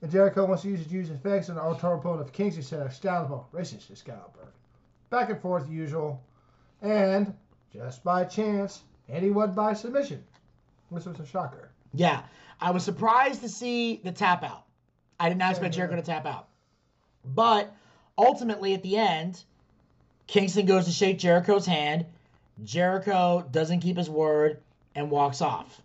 And 0.00 0.10
Jericho 0.10 0.44
wants 0.44 0.62
to 0.62 0.68
use 0.68 0.80
his 0.80 0.92
use 0.92 1.10
effects 1.10 1.48
on 1.48 1.56
the 1.56 1.62
auto 1.62 1.94
opponent 1.94 2.22
of 2.22 2.32
Kings. 2.32 2.54
He 2.56 2.62
said, 2.62 2.86
"Excalibur, 2.86 3.40
racist 3.52 3.90
Excalibur." 3.90 4.52
Back 5.10 5.30
and 5.30 5.40
forth, 5.40 5.68
usual, 5.68 6.22
and 6.82 7.34
just 7.72 8.04
by 8.04 8.24
chance, 8.24 8.82
Eddie 9.08 9.30
won 9.30 9.52
by 9.54 9.72
submission. 9.72 10.22
This 10.90 11.06
was 11.06 11.18
a 11.18 11.26
shocker. 11.26 11.70
Yeah, 11.94 12.22
I 12.60 12.70
was 12.70 12.84
surprised 12.84 13.42
to 13.42 13.48
see 13.48 14.00
the 14.04 14.12
tap 14.12 14.42
out. 14.42 14.64
I 15.18 15.28
did 15.28 15.38
not 15.38 15.50
expect. 15.50 15.74
Jericho 15.74 15.96
to 15.96 16.02
tap 16.02 16.26
out. 16.26 16.48
But 17.24 17.74
ultimately, 18.16 18.74
at 18.74 18.82
the 18.82 18.96
end, 18.96 19.42
Kingston 20.26 20.66
goes 20.66 20.84
to 20.84 20.92
shake 20.92 21.18
Jericho's 21.18 21.66
hand. 21.66 22.06
Jericho 22.62 23.46
doesn't 23.50 23.80
keep 23.80 23.96
his 23.96 24.10
word 24.10 24.60
and 24.94 25.10
walks 25.10 25.40
off. 25.42 25.82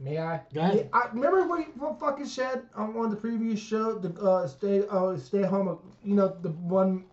May 0.00 0.18
I? 0.18 0.40
Go 0.52 0.60
ahead. 0.60 0.76
Yeah, 0.92 0.98
I 0.98 1.08
remember 1.12 1.46
what 1.46 1.60
he 1.60 1.66
what 1.78 2.00
fucking 2.00 2.26
said 2.26 2.62
on 2.74 2.94
one 2.94 3.06
of 3.06 3.10
the 3.10 3.16
previous 3.16 3.60
show. 3.60 3.98
The 3.98 4.20
uh, 4.20 4.46
stay 4.46 4.84
uh, 4.90 5.16
stay 5.16 5.42
home. 5.42 5.78
You 6.02 6.14
know 6.14 6.36
the 6.42 6.50
one 6.50 7.04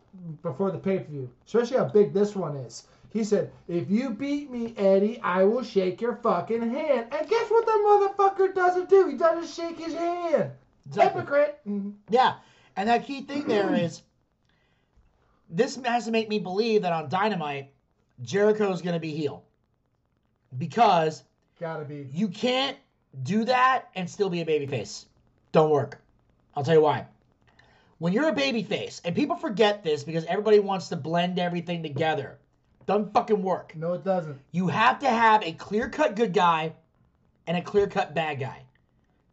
before 0.41 0.71
the 0.71 0.79
pay 0.79 0.99
per 0.99 1.05
view. 1.05 1.29
Especially 1.45 1.77
how 1.77 1.85
big 1.85 2.13
this 2.13 2.35
one 2.35 2.55
is. 2.55 2.87
He 3.13 3.23
said, 3.23 3.51
"If 3.67 3.89
you 3.89 4.09
beat 4.09 4.49
me, 4.49 4.73
Eddie, 4.77 5.19
I 5.21 5.43
will 5.43 5.63
shake 5.63 6.01
your 6.01 6.15
fucking 6.15 6.61
hand." 6.61 7.07
And 7.11 7.29
guess 7.29 7.49
what 7.49 7.65
the 7.65 7.71
motherfucker 7.71 8.55
doesn't 8.55 8.89
do? 8.89 9.07
He 9.07 9.15
doesn't 9.15 9.47
shake 9.47 9.77
his 9.77 9.93
hand. 9.93 10.51
Exactly. 10.87 11.21
Hypocrite. 11.21 11.59
Mhm. 11.67 11.93
Yeah, 12.09 12.35
and 12.75 12.89
that 12.89 13.05
key 13.05 13.21
thing 13.21 13.47
there 13.47 13.73
is 13.85 14.01
this 15.49 15.75
has 15.85 16.05
to 16.05 16.11
make 16.11 16.29
me 16.29 16.39
believe 16.39 16.81
that 16.81 16.93
on 16.93 17.09
Dynamite, 17.09 17.71
Jericho 18.21 18.71
is 18.71 18.81
going 18.81 18.93
to 18.95 18.99
be 18.99 19.11
heel. 19.11 19.43
Because 20.57 21.23
Gotta 21.61 21.85
be. 21.85 22.09
You 22.11 22.27
can't 22.27 22.75
do 23.21 23.45
that 23.45 23.89
and 23.93 24.09
still 24.09 24.31
be 24.31 24.41
a 24.41 24.45
babyface. 24.45 25.05
Don't 25.51 25.69
work. 25.69 26.01
I'll 26.55 26.63
tell 26.63 26.73
you 26.73 26.81
why. 26.81 27.05
When 27.99 28.13
you're 28.13 28.29
a 28.29 28.33
babyface, 28.33 28.99
and 29.05 29.15
people 29.15 29.35
forget 29.35 29.83
this 29.83 30.03
because 30.03 30.25
everybody 30.25 30.57
wants 30.57 30.87
to 30.87 30.95
blend 30.95 31.37
everything 31.37 31.83
together, 31.83 32.39
doesn't 32.87 33.13
fucking 33.13 33.43
work. 33.43 33.75
No, 33.75 33.93
it 33.93 34.03
doesn't. 34.03 34.39
You 34.51 34.69
have 34.69 34.97
to 34.99 35.07
have 35.07 35.43
a 35.43 35.51
clear 35.51 35.87
cut 35.87 36.15
good 36.15 36.33
guy 36.33 36.73
and 37.45 37.55
a 37.55 37.61
clear 37.61 37.85
cut 37.85 38.15
bad 38.15 38.39
guy 38.39 38.63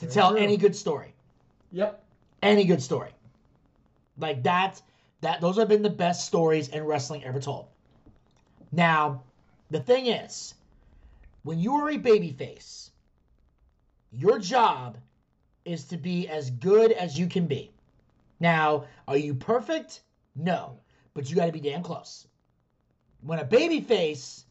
to 0.00 0.04
Very 0.04 0.12
tell 0.12 0.30
true. 0.32 0.38
any 0.38 0.58
good 0.58 0.76
story. 0.76 1.14
Yep. 1.72 2.04
Any 2.42 2.64
good 2.64 2.82
story. 2.82 3.10
Like 4.18 4.42
that, 4.42 4.82
that 5.22 5.40
those 5.40 5.56
have 5.56 5.68
been 5.68 5.82
the 5.82 5.88
best 5.88 6.26
stories 6.26 6.68
in 6.68 6.84
wrestling 6.84 7.24
ever 7.24 7.40
told. 7.40 7.68
Now, 8.70 9.22
the 9.70 9.80
thing 9.80 10.08
is, 10.08 10.52
when 11.42 11.58
you 11.58 11.74
are 11.74 11.90
a 11.90 11.98
babyface, 11.98 12.90
your 14.12 14.38
job 14.38 14.98
is 15.64 15.84
to 15.84 15.96
be 15.96 16.28
as 16.28 16.50
good 16.50 16.92
as 16.92 17.18
you 17.18 17.26
can 17.26 17.46
be. 17.46 17.70
Now, 18.40 18.84
are 19.06 19.16
you 19.16 19.34
perfect? 19.34 20.02
No, 20.34 20.78
but 21.14 21.28
you 21.28 21.36
got 21.36 21.46
to 21.46 21.52
be 21.52 21.60
damn 21.60 21.82
close. 21.82 22.26
When 23.22 23.38
a 23.38 23.44
babyface 23.44 24.44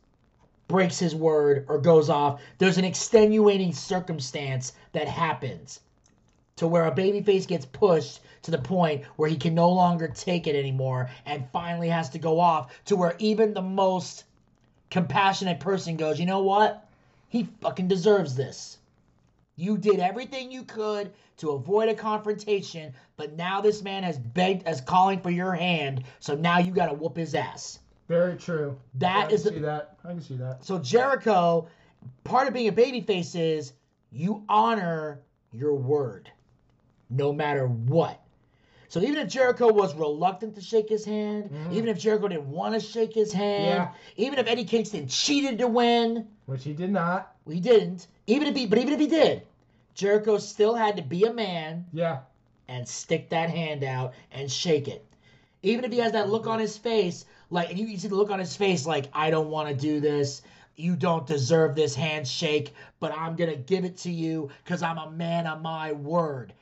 breaks 0.68 1.00
his 1.00 1.16
word 1.16 1.66
or 1.70 1.80
goes 1.80 2.10
off, 2.10 2.42
there's 2.58 2.78
an 2.78 2.86
extenuating 2.86 3.74
circumstance 3.74 4.74
that 4.92 5.08
happens 5.08 5.80
to 6.58 6.68
where 6.68 6.86
a 6.86 6.92
babyface 6.92 7.48
gets 7.48 7.66
pushed 7.66 8.20
to 8.42 8.52
the 8.52 8.58
point 8.58 9.06
where 9.16 9.30
he 9.30 9.38
can 9.38 9.56
no 9.56 9.70
longer 9.70 10.08
take 10.08 10.48
it 10.48 10.56
anymore 10.56 11.10
and 11.26 11.50
finally 11.52 11.88
has 11.90 12.10
to 12.10 12.20
go 12.20 12.40
off 12.40 12.74
to 12.86 12.96
where 12.96 13.16
even 13.20 13.54
the 13.54 13.62
most 13.62 14.26
compassionate 14.90 15.60
person 15.60 15.98
goes, 15.98 16.20
you 16.20 16.26
know 16.26 16.44
what? 16.44 16.88
He 17.30 17.48
fucking 17.62 17.88
deserves 17.88 18.36
this. 18.36 18.78
You 19.56 19.78
did 19.78 20.00
everything 20.00 20.52
you 20.52 20.64
could 20.64 21.12
to 21.38 21.52
avoid 21.52 21.90
a 21.90 21.96
confrontation, 21.96 22.94
but 23.16 23.36
now 23.36 23.60
this 23.60 23.82
man 23.82 24.04
has 24.04 24.18
begged, 24.18 24.68
as 24.68 24.82
calling 24.82 25.20
for 25.20 25.32
your 25.32 25.54
hand, 25.54 26.04
so 26.20 26.36
now 26.36 26.60
you 26.60 26.72
got 26.72 26.88
to 26.88 26.94
whoop 26.94 27.18
his 27.18 27.34
ass. 27.34 27.80
Very 28.08 28.38
true. 28.38 28.78
That 28.96 29.30
I 29.30 29.34
is 29.34 29.44
see 29.44 29.60
that. 29.60 29.98
I 30.06 30.10
can 30.10 30.22
see 30.22 30.38
that. 30.38 30.64
So 30.64 30.80
Jericho, 30.80 31.68
part 32.24 32.48
of 32.48 32.54
being 32.54 32.70
a 32.70 32.72
babyface 32.72 33.36
is 33.36 33.74
you 34.12 34.44
honor 34.48 35.20
your 35.52 35.74
word, 35.74 36.32
no 37.10 37.34
matter 37.34 37.68
what. 37.68 38.22
So 38.90 39.02
even 39.02 39.18
if 39.18 39.28
Jericho 39.28 39.72
was 39.72 39.94
reluctant 39.96 40.56
to 40.56 40.62
shake 40.62 40.88
his 40.90 41.04
hand, 41.04 41.46
mm-hmm. 41.46 41.74
even 41.74 41.90
if 41.90 41.98
Jericho 42.00 42.28
didn't 42.30 42.50
want 42.50 42.74
to 42.74 42.80
shake 42.80 43.14
his 43.14 43.34
hand, 43.34 43.90
even 44.16 44.40
if 44.40 44.48
Eddie 44.48 44.64
Kingston 44.64 45.08
cheated 45.08 45.58
to 45.60 45.68
win, 45.68 46.28
Which 46.46 46.64
he 46.64 46.74
did 46.74 46.92
not. 46.92 47.36
he 47.50 47.60
didn't. 47.60 48.08
Even 48.28 48.48
if 48.48 48.56
he, 48.56 48.66
but 48.66 48.78
even 48.80 48.94
if 48.94 49.00
he 49.00 49.08
did, 49.08 49.44
Jericho 49.94 50.38
still 50.38 50.76
had 50.76 50.96
to 50.98 51.04
be 51.04 51.24
a 51.26 51.34
man 51.34 51.86
Yeah. 51.92 52.20
and 52.68 52.88
stick 52.88 53.30
that 53.30 53.50
hand 53.50 53.84
out 53.84 54.14
and 54.32 54.50
shake 54.52 54.88
it. 54.88 55.04
Even 55.64 55.84
if 55.84 55.92
he 55.92 55.98
has 55.98 56.14
that 56.14 56.30
look 56.30 56.48
on 56.48 56.60
his 56.60 56.78
face, 56.78 57.26
like 57.50 57.70
and 57.70 57.80
you 57.80 57.88
can 57.88 57.98
see 57.98 58.08
the 58.08 58.16
look 58.16 58.30
on 58.30 58.40
his 58.40 58.56
face, 58.56 58.86
like 58.86 59.10
I 59.12 59.30
don't 59.32 59.50
want 59.50 59.68
to 59.70 59.76
do 59.76 60.00
this. 60.00 60.44
You 60.76 60.96
don't 60.96 61.26
deserve 61.26 61.76
this 61.76 61.96
handshake, 61.96 62.74
but 63.00 63.12
I'm 63.12 63.36
gonna 63.36 63.56
give 63.56 63.84
it 63.84 63.98
to 64.00 64.12
you 64.12 64.50
because 64.64 64.84
I'm 64.84 64.98
a 65.00 65.10
man 65.10 65.48
of 65.48 65.62
my 65.62 65.92
word. 65.94 66.54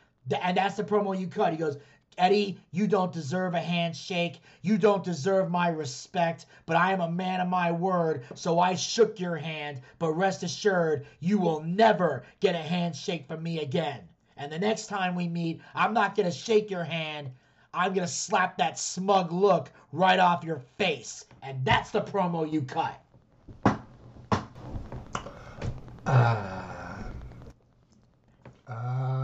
And 0.41 0.55
that's 0.57 0.75
the 0.77 0.83
promo 0.83 1.19
you 1.19 1.27
cut. 1.27 1.51
He 1.51 1.57
goes, 1.57 1.77
Eddie, 2.17 2.57
you 2.71 2.87
don't 2.87 3.11
deserve 3.11 3.53
a 3.53 3.59
handshake. 3.59 4.39
You 4.61 4.77
don't 4.77 5.03
deserve 5.03 5.51
my 5.51 5.67
respect, 5.67 6.45
but 6.65 6.77
I 6.77 6.93
am 6.93 7.01
a 7.01 7.11
man 7.11 7.41
of 7.41 7.49
my 7.49 7.71
word, 7.71 8.23
so 8.35 8.59
I 8.59 8.75
shook 8.75 9.19
your 9.19 9.35
hand. 9.35 9.81
But 9.99 10.13
rest 10.13 10.43
assured, 10.43 11.05
you 11.19 11.37
will 11.37 11.61
never 11.61 12.23
get 12.39 12.55
a 12.55 12.59
handshake 12.59 13.27
from 13.27 13.43
me 13.43 13.59
again. 13.59 14.01
And 14.37 14.51
the 14.51 14.59
next 14.59 14.87
time 14.87 15.15
we 15.15 15.27
meet, 15.27 15.61
I'm 15.73 15.93
not 15.93 16.15
going 16.15 16.29
to 16.29 16.35
shake 16.35 16.69
your 16.69 16.83
hand. 16.83 17.31
I'm 17.73 17.93
going 17.93 18.07
to 18.07 18.13
slap 18.13 18.57
that 18.57 18.79
smug 18.79 19.31
look 19.31 19.71
right 19.91 20.19
off 20.19 20.43
your 20.43 20.61
face. 20.77 21.25
And 21.41 21.63
that's 21.65 21.91
the 21.91 22.01
promo 22.01 22.49
you 22.51 22.61
cut. 22.61 23.01
Um, 28.67 29.14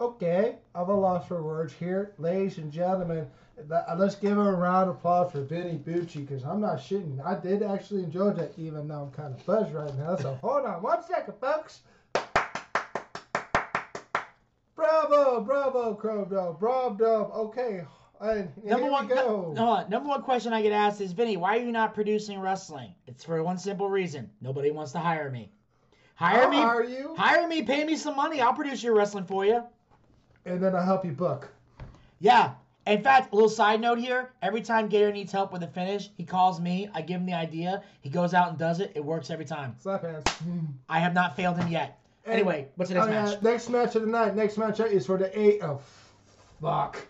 okay, 0.00 0.56
I'm 0.74 0.88
a 0.88 0.98
loss 0.98 1.28
for 1.28 1.42
words 1.42 1.72
here. 1.72 2.12
Ladies 2.18 2.58
and 2.58 2.72
gentlemen, 2.72 3.26
uh, 3.70 3.94
let's 3.96 4.14
give 4.14 4.38
a 4.38 4.52
round 4.52 4.88
of 4.88 4.96
applause 4.96 5.30
for 5.30 5.42
Vinny 5.42 5.78
Bucci 5.78 6.26
because 6.26 6.42
I'm 6.44 6.60
not 6.60 6.78
shitting. 6.78 7.24
I 7.24 7.38
did 7.38 7.62
actually 7.62 8.02
enjoy 8.02 8.30
that, 8.30 8.52
even 8.56 8.88
though 8.88 9.02
I'm 9.02 9.10
kind 9.10 9.34
of 9.34 9.44
buzzed 9.44 9.74
right 9.74 9.94
now. 9.98 10.16
So 10.16 10.34
hold 10.42 10.64
on 10.64 10.82
one 10.82 11.02
second, 11.02 11.34
folks. 11.40 11.80
Bravo, 14.74 15.42
bravo, 15.42 15.94
Crowdome, 15.94 16.58
bravo. 16.58 17.30
Okay, 17.34 17.84
and 18.22 18.50
here 18.62 18.70
Number 18.70 18.86
we 18.86 18.90
one, 18.90 19.08
go. 19.08 19.52
no, 19.54 19.86
number 19.88 20.08
one 20.08 20.22
question 20.22 20.54
I 20.54 20.62
get 20.62 20.72
asked 20.72 21.02
is, 21.02 21.12
Vinny, 21.12 21.36
why 21.36 21.58
are 21.58 21.60
you 21.60 21.70
not 21.70 21.94
producing 21.94 22.40
wrestling? 22.40 22.94
It's 23.06 23.22
for 23.22 23.42
one 23.42 23.58
simple 23.58 23.90
reason: 23.90 24.30
nobody 24.40 24.70
wants 24.70 24.92
to 24.92 24.98
hire 24.98 25.30
me. 25.30 25.52
Hire 26.14 26.44
I'll 26.44 26.50
me, 26.50 26.56
hire 26.56 26.84
you, 26.84 27.14
hire 27.14 27.46
me, 27.46 27.62
pay 27.62 27.84
me 27.84 27.96
some 27.96 28.16
money. 28.16 28.40
I'll 28.40 28.54
produce 28.54 28.82
your 28.82 28.94
wrestling 28.94 29.24
for 29.24 29.44
you. 29.44 29.62
And 30.44 30.62
then 30.62 30.74
I'll 30.74 30.84
help 30.84 31.04
you 31.04 31.12
book. 31.12 31.48
Yeah. 32.18 32.52
In 32.86 33.02
fact, 33.02 33.32
a 33.32 33.36
little 33.36 33.50
side 33.50 33.80
note 33.80 33.98
here: 33.98 34.32
every 34.42 34.62
time 34.62 34.88
Gator 34.88 35.12
needs 35.12 35.30
help 35.30 35.52
with 35.52 35.62
a 35.62 35.68
finish, 35.68 36.10
he 36.16 36.24
calls 36.24 36.60
me. 36.60 36.88
I 36.94 37.02
give 37.02 37.20
him 37.20 37.26
the 37.26 37.34
idea. 37.34 37.82
He 38.00 38.08
goes 38.08 38.34
out 38.34 38.48
and 38.48 38.58
does 38.58 38.80
it. 38.80 38.92
It 38.94 39.04
works 39.04 39.30
every 39.30 39.44
time. 39.44 39.76
Slap 39.78 40.02
hands. 40.02 40.24
I 40.88 40.98
have 40.98 41.14
not 41.14 41.36
failed 41.36 41.58
him 41.58 41.68
yet. 41.68 41.98
Anyway, 42.26 42.68
what's 42.76 42.90
the 42.90 42.94
next 42.94 43.08
oh, 43.08 43.10
yeah, 43.10 43.24
match? 43.24 43.42
Next 43.42 43.68
match 43.70 43.96
of 43.96 44.02
the 44.02 44.08
night. 44.08 44.34
Next 44.34 44.58
match 44.58 44.80
is 44.80 45.06
for 45.06 45.18
the 45.18 45.38
eight. 45.38 45.60
Oh, 45.62 45.80
fuck. 46.60 47.06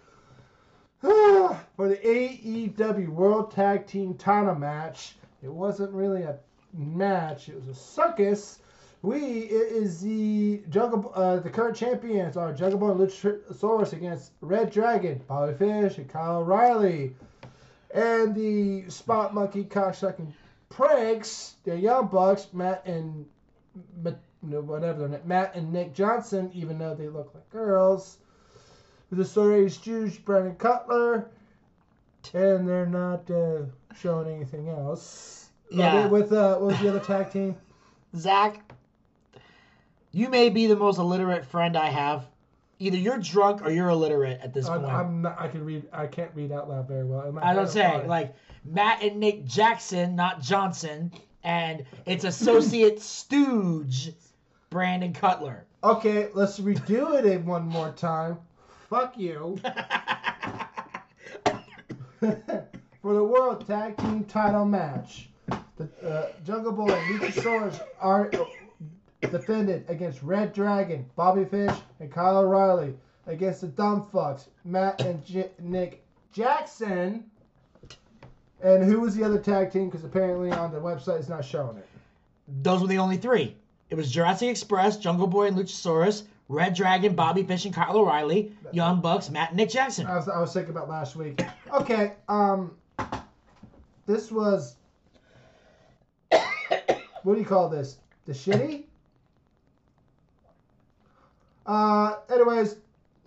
for 1.01 1.89
the 1.89 1.97
AEW 1.97 3.09
World 3.09 3.53
Tag 3.53 3.87
Team 3.87 4.15
Tana 4.15 4.55
match. 4.55 5.17
It 5.43 5.51
wasn't 5.51 5.93
really 5.93 6.23
a 6.23 6.37
match. 6.75 7.49
It 7.49 7.57
was 7.57 7.69
a 7.69 7.75
circus. 7.75 8.61
We 9.03 9.19
it 9.19 9.73
is 9.73 10.01
the 10.01 10.63
Jungle. 10.69 11.11
Uh, 11.15 11.39
the 11.39 11.49
current 11.49 11.77
champions 11.77 12.37
are 12.37 12.53
Jungle 12.53 12.79
Boy 12.79 13.05
Luchasaurus 13.07 13.93
against 13.95 14.33
Red 14.43 14.71
Dragon, 14.71 15.23
Bobby 15.27 15.55
Fish, 15.55 15.97
and 15.99 16.09
Kyle 16.09 16.39
O'Reilly. 16.39 17.15
and 17.95 18.35
the 18.35 18.89
Spot 18.91 19.35
Monkey 19.35 19.65
cocksucking 19.65 20.33
Pranks, 20.69 21.55
the 21.65 21.77
Young 21.77 22.07
Bucks, 22.09 22.49
Matt 22.53 22.85
and 22.87 23.27
whatever 24.41 25.01
their 25.01 25.09
name, 25.09 25.21
Matt 25.25 25.55
and 25.55 25.73
Nick 25.73 25.95
Johnson, 25.95 26.51
even 26.55 26.79
though 26.79 26.95
they 26.95 27.09
look 27.09 27.33
like 27.35 27.49
girls. 27.51 28.19
The 29.11 29.25
story 29.25 29.65
is 29.65 29.79
Brandon 30.19 30.55
Cutler, 30.55 31.31
and 32.33 32.69
they're 32.69 32.87
not 32.87 33.29
uh, 33.31 33.63
showing 33.99 34.37
anything 34.37 34.69
else. 34.69 35.49
Yeah. 35.71 36.07
With 36.07 36.33
uh, 36.33 36.59
what 36.59 36.73
was 36.73 36.81
the 36.81 36.89
other 36.91 37.01
tag 37.01 37.33
team? 37.33 37.57
Zach, 38.17 38.73
you 40.13 40.29
may 40.29 40.49
be 40.51 40.67
the 40.67 40.77
most 40.77 40.99
illiterate 40.99 41.45
friend 41.47 41.77
I 41.77 41.89
have. 41.89 42.27
Either 42.79 42.97
you're 42.97 43.19
drunk 43.19 43.63
or 43.63 43.71
you're 43.71 43.91
illiterate 43.91 44.41
at 44.43 44.55
this 44.55 44.67
I'm, 44.67 44.81
point. 44.81 44.93
I'm 44.93 45.23
not. 45.23 45.41
I 45.41 45.49
can 45.49 45.65
read. 45.65 45.85
I 45.93 46.07
can't 46.07 46.31
read 46.35 46.51
out 46.51 46.69
loud 46.69 46.89
very 46.89 47.05
well. 47.05 47.39
I 47.43 47.53
don't 47.53 47.69
say 47.69 48.07
like 48.07 48.35
Matt 48.65 49.03
and 49.03 49.21
Nick 49.21 49.45
Jackson, 49.45 50.17
not 50.17 50.41
Johnson, 50.41 51.13
and 51.45 51.85
it's 52.07 52.25
associate 52.25 53.03
stooge 53.03 54.13
Brandon 54.71 55.13
Cutler. 55.13 55.67
Okay, 55.85 56.29
let's 56.33 56.59
redo 56.59 57.19
it 57.19 57.27
in 57.27 57.45
one 57.45 57.67
more 57.67 57.91
time. 57.93 58.39
Fuck 58.89 59.19
you. 59.19 59.59
For 62.21 63.15
the 63.15 63.25
World 63.25 63.67
Tag 63.67 63.97
Team 63.97 64.25
Title 64.25 64.67
match, 64.67 65.31
the 65.77 65.89
uh, 66.07 66.33
Jungle 66.45 66.73
Boy 66.73 66.93
and 66.93 67.21
Luchasaurus 67.21 67.81
are 67.99 68.31
defended 69.21 69.85
against 69.89 70.23
Red 70.23 70.53
Dragon, 70.53 71.05
Bobby 71.17 71.45
Fish, 71.45 71.77
and 72.01 72.11
Kyle 72.11 72.39
O'Reilly 72.39 72.95
against 73.27 73.61
the 73.61 73.67
Dumb 73.69 74.07
Fucks, 74.13 74.47
Matt 74.65 75.01
and 75.03 75.25
J- 75.25 75.51
Nick 75.61 76.03
Jackson. 76.33 77.25
And 78.63 78.85
who 78.85 79.01
was 79.01 79.15
the 79.15 79.25
other 79.25 79.39
tag 79.39 79.73
team? 79.73 79.89
Because 79.89 80.05
apparently 80.05 80.51
on 80.53 80.73
the 80.73 80.79
website 80.81 81.19
it's 81.19 81.29
not 81.29 81.45
showing 81.45 81.77
it. 81.77 81.87
Those 82.63 82.81
were 82.83 82.89
the 82.89 82.99
only 82.99 83.17
three. 83.17 83.57
It 83.91 83.95
was 83.95 84.11
Jurassic 84.11 84.49
Express, 84.49 84.97
Jungle 84.97 85.27
Boy 85.27 85.47
and 85.49 85.57
Luchasaurus, 85.57 86.25
Red 86.49 86.75
Dragon, 86.75 87.15
Bobby 87.15 87.43
Fish 87.43 87.65
and 87.65 87.75
Kyle 87.75 87.97
O'Reilly, 87.97 88.53
Young 88.73 89.01
Bucks, 89.01 89.31
Matt 89.31 89.51
and 89.51 89.57
Nick 89.57 89.71
Jackson. 89.71 90.07
I 90.07 90.17
was, 90.17 90.29
I 90.29 90.41
was 90.41 90.53
thinking 90.53 90.71
about 90.71 90.89
last 90.89 91.17
week. 91.17 91.43
Okay, 91.73 92.13
um, 92.29 92.73
this 94.07 94.31
was. 94.31 94.77
What 97.23 97.35
do 97.35 97.41
you 97.41 97.47
call 97.47 97.69
this? 97.69 97.99
The 98.25 98.33
shitty? 98.33 98.85
Uh, 101.71 102.17
anyways, 102.29 102.79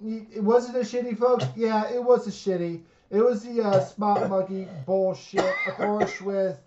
it 0.05 0.43
wasn't 0.43 0.75
a 0.75 0.81
shitty, 0.81 1.17
folks. 1.17 1.45
Yeah, 1.55 1.89
it 1.89 2.03
was 2.03 2.27
a 2.27 2.29
shitty. 2.29 2.81
It 3.09 3.21
was 3.21 3.41
the 3.45 3.61
uh, 3.61 3.79
spot 3.79 4.29
monkey 4.29 4.67
bullshit, 4.85 5.53
of 5.65 5.75
course, 5.75 6.19
with 6.19 6.59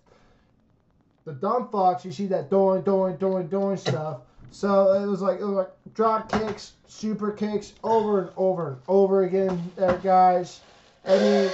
the 1.25 1.33
dumb 1.33 1.69
fox. 1.69 2.03
You 2.03 2.11
see 2.11 2.25
that 2.27 2.49
doing, 2.49 2.81
doing, 2.81 3.17
doing, 3.17 3.45
doing 3.45 3.77
stuff. 3.77 4.21
So 4.49 4.93
it 4.93 5.05
was 5.05 5.21
like 5.21 5.39
it 5.39 5.43
was 5.43 5.53
like 5.53 5.69
drop 5.93 6.31
kicks, 6.31 6.73
super 6.87 7.31
kicks, 7.31 7.73
over 7.83 8.21
and 8.21 8.31
over 8.37 8.69
and 8.69 8.77
over 8.87 9.25
again, 9.25 9.71
there, 9.75 9.99
guys. 9.99 10.61
I 11.05 11.19
mean, 11.19 11.51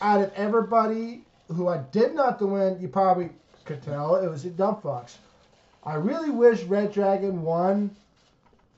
out 0.00 0.20
of 0.20 0.32
everybody 0.34 1.24
who 1.48 1.66
I 1.66 1.78
did 1.90 2.14
not 2.14 2.38
to 2.38 2.46
win, 2.46 2.78
you 2.80 2.86
probably 2.86 3.30
could 3.64 3.82
tell 3.82 4.14
it 4.14 4.30
was 4.30 4.44
the 4.44 4.50
dumb 4.50 4.80
fox. 4.80 5.18
I 5.82 5.94
really 5.94 6.30
wish 6.30 6.62
Red 6.62 6.92
Dragon 6.92 7.42
won. 7.42 7.90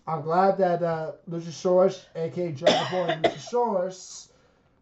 I'm 0.07 0.23
glad 0.23 0.59
that 0.59 0.83
uh, 0.83 1.13
Luchasaurus, 1.29 2.05
aka 2.15 2.53
Jungle 2.53 2.87
Boy 2.91 3.11
and 3.11 3.25
Luchasaurus, 3.25 4.29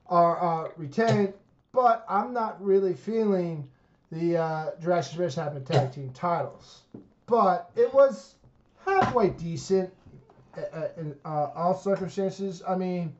are 0.06 0.66
uh, 0.66 0.70
retained, 0.76 1.32
but 1.72 2.04
I'm 2.08 2.32
not 2.34 2.62
really 2.62 2.94
feeling 2.94 3.68
the 4.12 4.36
uh, 4.36 4.70
Jurassic 4.82 5.34
having 5.34 5.64
tag 5.64 5.92
team 5.92 6.10
titles. 6.10 6.82
But 7.26 7.70
it 7.74 7.92
was 7.94 8.34
halfway 8.84 9.30
decent 9.30 9.90
uh, 10.56 10.60
uh, 10.72 10.88
in 10.98 11.16
uh, 11.24 11.50
all 11.54 11.74
circumstances. 11.74 12.62
I 12.66 12.76
mean, 12.76 13.14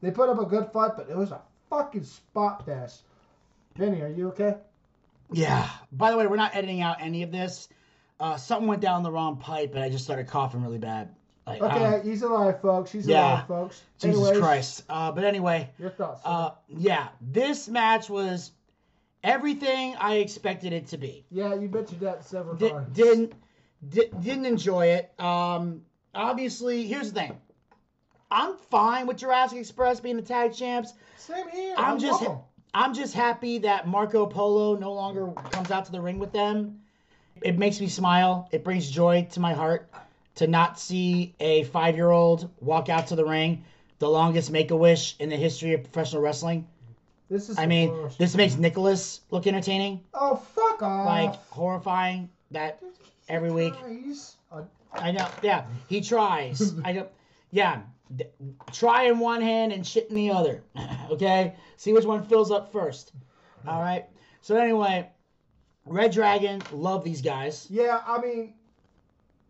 they 0.00 0.10
put 0.10 0.28
up 0.28 0.38
a 0.38 0.46
good 0.46 0.72
fight, 0.72 0.92
but 0.96 1.08
it 1.10 1.16
was 1.16 1.30
a 1.30 1.42
fucking 1.68 2.04
spot 2.04 2.64
fest. 2.64 3.02
Vinny, 3.76 4.00
are 4.00 4.08
you 4.08 4.28
okay? 4.28 4.56
Yeah. 5.30 5.68
By 5.92 6.10
the 6.10 6.16
way, 6.16 6.26
we're 6.26 6.36
not 6.36 6.56
editing 6.56 6.80
out 6.80 6.96
any 7.00 7.22
of 7.22 7.30
this. 7.30 7.68
Uh, 8.18 8.36
something 8.36 8.66
went 8.66 8.82
down 8.82 9.02
the 9.02 9.12
wrong 9.12 9.36
pipe, 9.36 9.74
and 9.74 9.84
I 9.84 9.88
just 9.88 10.04
started 10.04 10.26
coughing 10.26 10.62
really 10.62 10.78
bad. 10.78 11.14
Like, 11.46 11.62
Okay, 11.62 11.84
um, 11.84 12.02
he's 12.02 12.22
alive, 12.22 12.60
folks. 12.60 12.92
He's 12.92 13.06
yeah. 13.08 13.32
alive, 13.34 13.46
folks. 13.48 13.82
Jesus 13.98 14.16
Anyways, 14.20 14.38
Christ. 14.38 14.84
Uh, 14.88 15.10
but 15.12 15.24
anyway, 15.24 15.70
Your 15.78 15.90
thoughts? 15.90 16.20
uh, 16.24 16.50
yeah, 16.68 17.08
this 17.20 17.68
match 17.68 18.08
was 18.10 18.52
everything 19.24 19.96
I 19.98 20.16
expected 20.16 20.72
it 20.72 20.86
to 20.88 20.98
be. 20.98 21.24
Yeah, 21.30 21.54
you 21.54 21.68
bet 21.68 21.90
you 21.92 21.98
that 21.98 22.24
several 22.24 22.56
Di- 22.56 22.70
times. 22.70 22.94
didn't 22.96 23.32
di- 23.88 24.10
didn't 24.20 24.46
enjoy 24.46 24.86
it. 24.88 25.12
Um, 25.18 25.82
obviously, 26.14 26.86
here's 26.86 27.12
the 27.12 27.20
thing. 27.20 27.38
I'm 28.30 28.56
fine 28.70 29.06
with 29.08 29.16
Jurassic 29.16 29.58
Express 29.58 29.98
being 29.98 30.16
the 30.16 30.22
tag 30.22 30.54
champs. 30.54 30.92
Same 31.16 31.48
here. 31.48 31.74
I'm 31.76 31.96
I 31.96 31.98
just 31.98 32.22
'em. 32.22 32.38
I'm 32.72 32.94
just 32.94 33.12
happy 33.14 33.58
that 33.58 33.88
Marco 33.88 34.26
Polo 34.26 34.76
no 34.76 34.92
longer 34.92 35.32
comes 35.50 35.72
out 35.72 35.86
to 35.86 35.92
the 35.92 36.00
ring 36.00 36.20
with 36.20 36.30
them. 36.32 36.80
It 37.42 37.58
makes 37.58 37.80
me 37.80 37.88
smile. 37.88 38.48
It 38.52 38.62
brings 38.62 38.88
joy 38.88 39.26
to 39.32 39.40
my 39.40 39.52
heart 39.52 39.90
to 40.40 40.46
not 40.46 40.80
see 40.80 41.34
a 41.38 41.64
five 41.64 41.96
year 41.96 42.08
old 42.08 42.48
walk 42.60 42.88
out 42.88 43.08
to 43.08 43.14
the 43.14 43.26
ring, 43.26 43.62
the 43.98 44.08
longest 44.08 44.50
make 44.50 44.70
a 44.70 44.76
wish 44.76 45.14
in 45.18 45.28
the 45.28 45.36
history 45.36 45.74
of 45.74 45.82
professional 45.82 46.22
wrestling. 46.22 46.66
This 47.28 47.50
is. 47.50 47.58
I 47.58 47.66
mean, 47.66 47.90
worst. 47.90 48.18
this 48.18 48.34
makes 48.34 48.56
Nicholas 48.56 49.20
look 49.30 49.46
entertaining, 49.46 50.00
Oh 50.14 50.36
fuck 50.36 50.82
off! 50.82 51.04
like 51.04 51.34
horrifying. 51.50 52.30
That 52.52 52.82
every 53.28 53.50
week. 53.50 53.74
Guys, 53.74 54.36
uh, 54.50 54.62
I 54.94 55.12
know. 55.12 55.28
Yeah, 55.42 55.66
he 55.88 56.00
tries. 56.00 56.74
I 56.86 56.94
don't. 56.94 57.08
Yeah, 57.50 57.82
d- 58.16 58.24
try 58.72 59.04
in 59.04 59.18
one 59.18 59.42
hand 59.42 59.74
and 59.74 59.86
shit 59.86 60.08
in 60.08 60.14
the 60.14 60.30
other. 60.30 60.62
okay, 61.10 61.54
see 61.76 61.92
which 61.92 62.06
one 62.06 62.24
fills 62.24 62.50
up 62.50 62.72
first. 62.72 63.12
All 63.68 63.82
right. 63.82 64.06
So 64.40 64.56
anyway, 64.56 65.06
Red 65.84 66.12
Dragon, 66.12 66.62
love 66.72 67.04
these 67.04 67.20
guys. 67.20 67.66
yeah, 67.68 68.00
I 68.06 68.18
mean, 68.22 68.54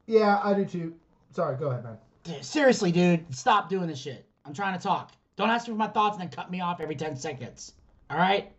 yeah, 0.07 0.41
I 0.43 0.55
do 0.55 0.65
too. 0.65 0.95
Sorry, 1.33 1.57
go 1.57 1.71
ahead, 1.71 1.85
man. 1.85 2.43
Seriously, 2.43 2.93
dude, 2.93 3.35
stop 3.35 3.69
doing 3.69 3.89
this 3.89 3.99
shit. 3.99 4.27
I'm 4.45 4.55
trying 4.55 4.77
to 4.77 4.83
talk. 4.83 5.13
Don't 5.37 5.51
ask 5.51 5.67
me 5.67 5.75
for 5.75 5.79
my 5.79 5.89
thoughts 5.89 6.17
and 6.17 6.23
then 6.23 6.31
cut 6.37 6.51
me 6.51 6.61
off 6.61 6.81
every 6.81 6.97
10 6.97 7.17
seconds. 7.17 7.73
All 8.11 8.19
right? 8.19 8.53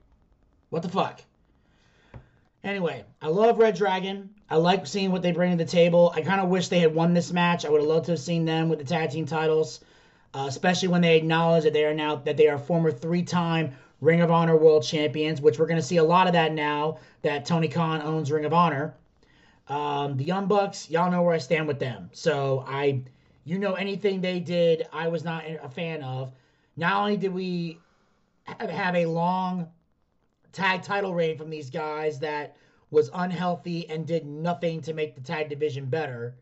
What 0.69 0.81
the 0.81 0.89
fuck? 0.89 1.21
Anyway, 2.63 3.03
I 3.21 3.27
love 3.27 3.57
Red 3.57 3.75
Dragon. 3.75 4.29
I 4.49 4.55
like 4.55 4.85
seeing 4.85 5.11
what 5.11 5.21
they 5.21 5.31
bring 5.31 5.51
to 5.51 5.63
the 5.63 5.69
table. 5.69 6.13
I 6.15 6.21
kind 6.21 6.41
of 6.41 6.49
wish 6.49 6.67
they 6.67 6.79
had 6.79 6.93
won 6.93 7.13
this 7.13 7.31
match. 7.31 7.65
I 7.65 7.69
would 7.69 7.81
have 7.81 7.89
loved 7.89 8.05
to 8.05 8.11
have 8.13 8.19
seen 8.19 8.45
them 8.45 8.69
with 8.69 8.79
the 8.79 8.85
tag 8.85 9.11
team 9.11 9.25
titles, 9.25 9.79
uh, 10.33 10.45
especially 10.47 10.89
when 10.89 11.01
they 11.01 11.17
acknowledge 11.17 11.63
that 11.63 11.73
they 11.73 11.85
are 11.85 11.93
now 11.93 12.15
that 12.17 12.37
they 12.37 12.47
are 12.47 12.57
former 12.57 12.91
three-time 12.91 13.73
Ring 13.99 14.21
of 14.21 14.31
Honor 14.31 14.55
World 14.55 14.83
Champions, 14.83 15.41
which 15.41 15.59
we're 15.59 15.67
going 15.67 15.79
to 15.79 15.85
see 15.85 15.97
a 15.97 16.03
lot 16.03 16.27
of 16.27 16.33
that 16.33 16.53
now 16.53 16.97
that 17.21 17.45
Tony 17.45 17.67
Khan 17.67 18.01
owns 18.01 18.31
Ring 18.31 18.45
of 18.45 18.53
Honor. 18.53 18.95
Um, 19.67 20.17
the 20.17 20.23
Young 20.23 20.47
Bucks, 20.47 20.89
y'all 20.89 21.11
know 21.11 21.21
where 21.21 21.35
I 21.35 21.37
stand 21.37 21.67
with 21.67 21.79
them. 21.79 22.09
So 22.13 22.63
I, 22.67 23.01
you 23.45 23.59
know, 23.59 23.73
anything 23.73 24.21
they 24.21 24.39
did, 24.39 24.87
I 24.91 25.07
was 25.07 25.23
not 25.23 25.43
a 25.45 25.69
fan 25.69 26.03
of. 26.03 26.31
Not 26.75 26.99
only 26.99 27.17
did 27.17 27.33
we 27.33 27.79
have, 28.45 28.95
a 28.95 29.05
long 29.05 29.67
tag 30.51 30.83
title 30.83 31.13
reign 31.13 31.37
from 31.37 31.49
these 31.49 31.69
guys 31.69 32.19
that 32.19 32.55
was 32.89 33.09
unhealthy 33.13 33.89
and 33.89 34.05
did 34.05 34.25
nothing 34.25 34.81
to 34.81 34.93
make 34.93 35.15
the 35.15 35.21
tag 35.21 35.49
division 35.49 35.85
better. 35.85 36.35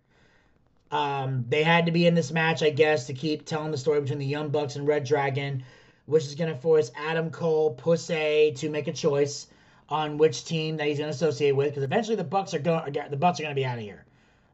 Um, 0.91 1.45
they 1.47 1.61
had 1.61 1.85
to 1.85 1.91
be 1.91 2.07
in 2.07 2.15
this 2.15 2.31
match, 2.31 2.63
I 2.63 2.71
guess, 2.71 3.05
to 3.07 3.13
keep 3.13 3.45
telling 3.45 3.71
the 3.71 3.77
story 3.77 4.01
between 4.01 4.19
the 4.19 4.25
Young 4.25 4.49
Bucks 4.49 4.75
and 4.75 4.87
Red 4.87 5.03
Dragon, 5.03 5.63
which 6.07 6.25
is 6.25 6.33
going 6.33 6.51
to 6.51 6.59
force 6.59 6.91
Adam 6.95 7.29
Cole, 7.29 7.75
Pussy, 7.75 8.53
to 8.57 8.69
make 8.69 8.87
a 8.87 8.93
choice 8.93 9.47
on 9.89 10.17
which 10.17 10.45
team 10.45 10.77
that 10.77 10.87
he's 10.87 10.97
going 10.97 11.09
to 11.09 11.15
associate 11.15 11.53
with. 11.55 11.69
Because 11.69 11.83
eventually 11.83 12.15
the 12.15 12.23
Bucks 12.23 12.53
are 12.53 12.59
going, 12.59 12.93
the 13.09 13.17
Bucks 13.17 13.39
are 13.39 13.43
going 13.43 13.55
to 13.55 13.59
be 13.59 13.65
out 13.65 13.77
of 13.77 13.83
here. 13.83 14.05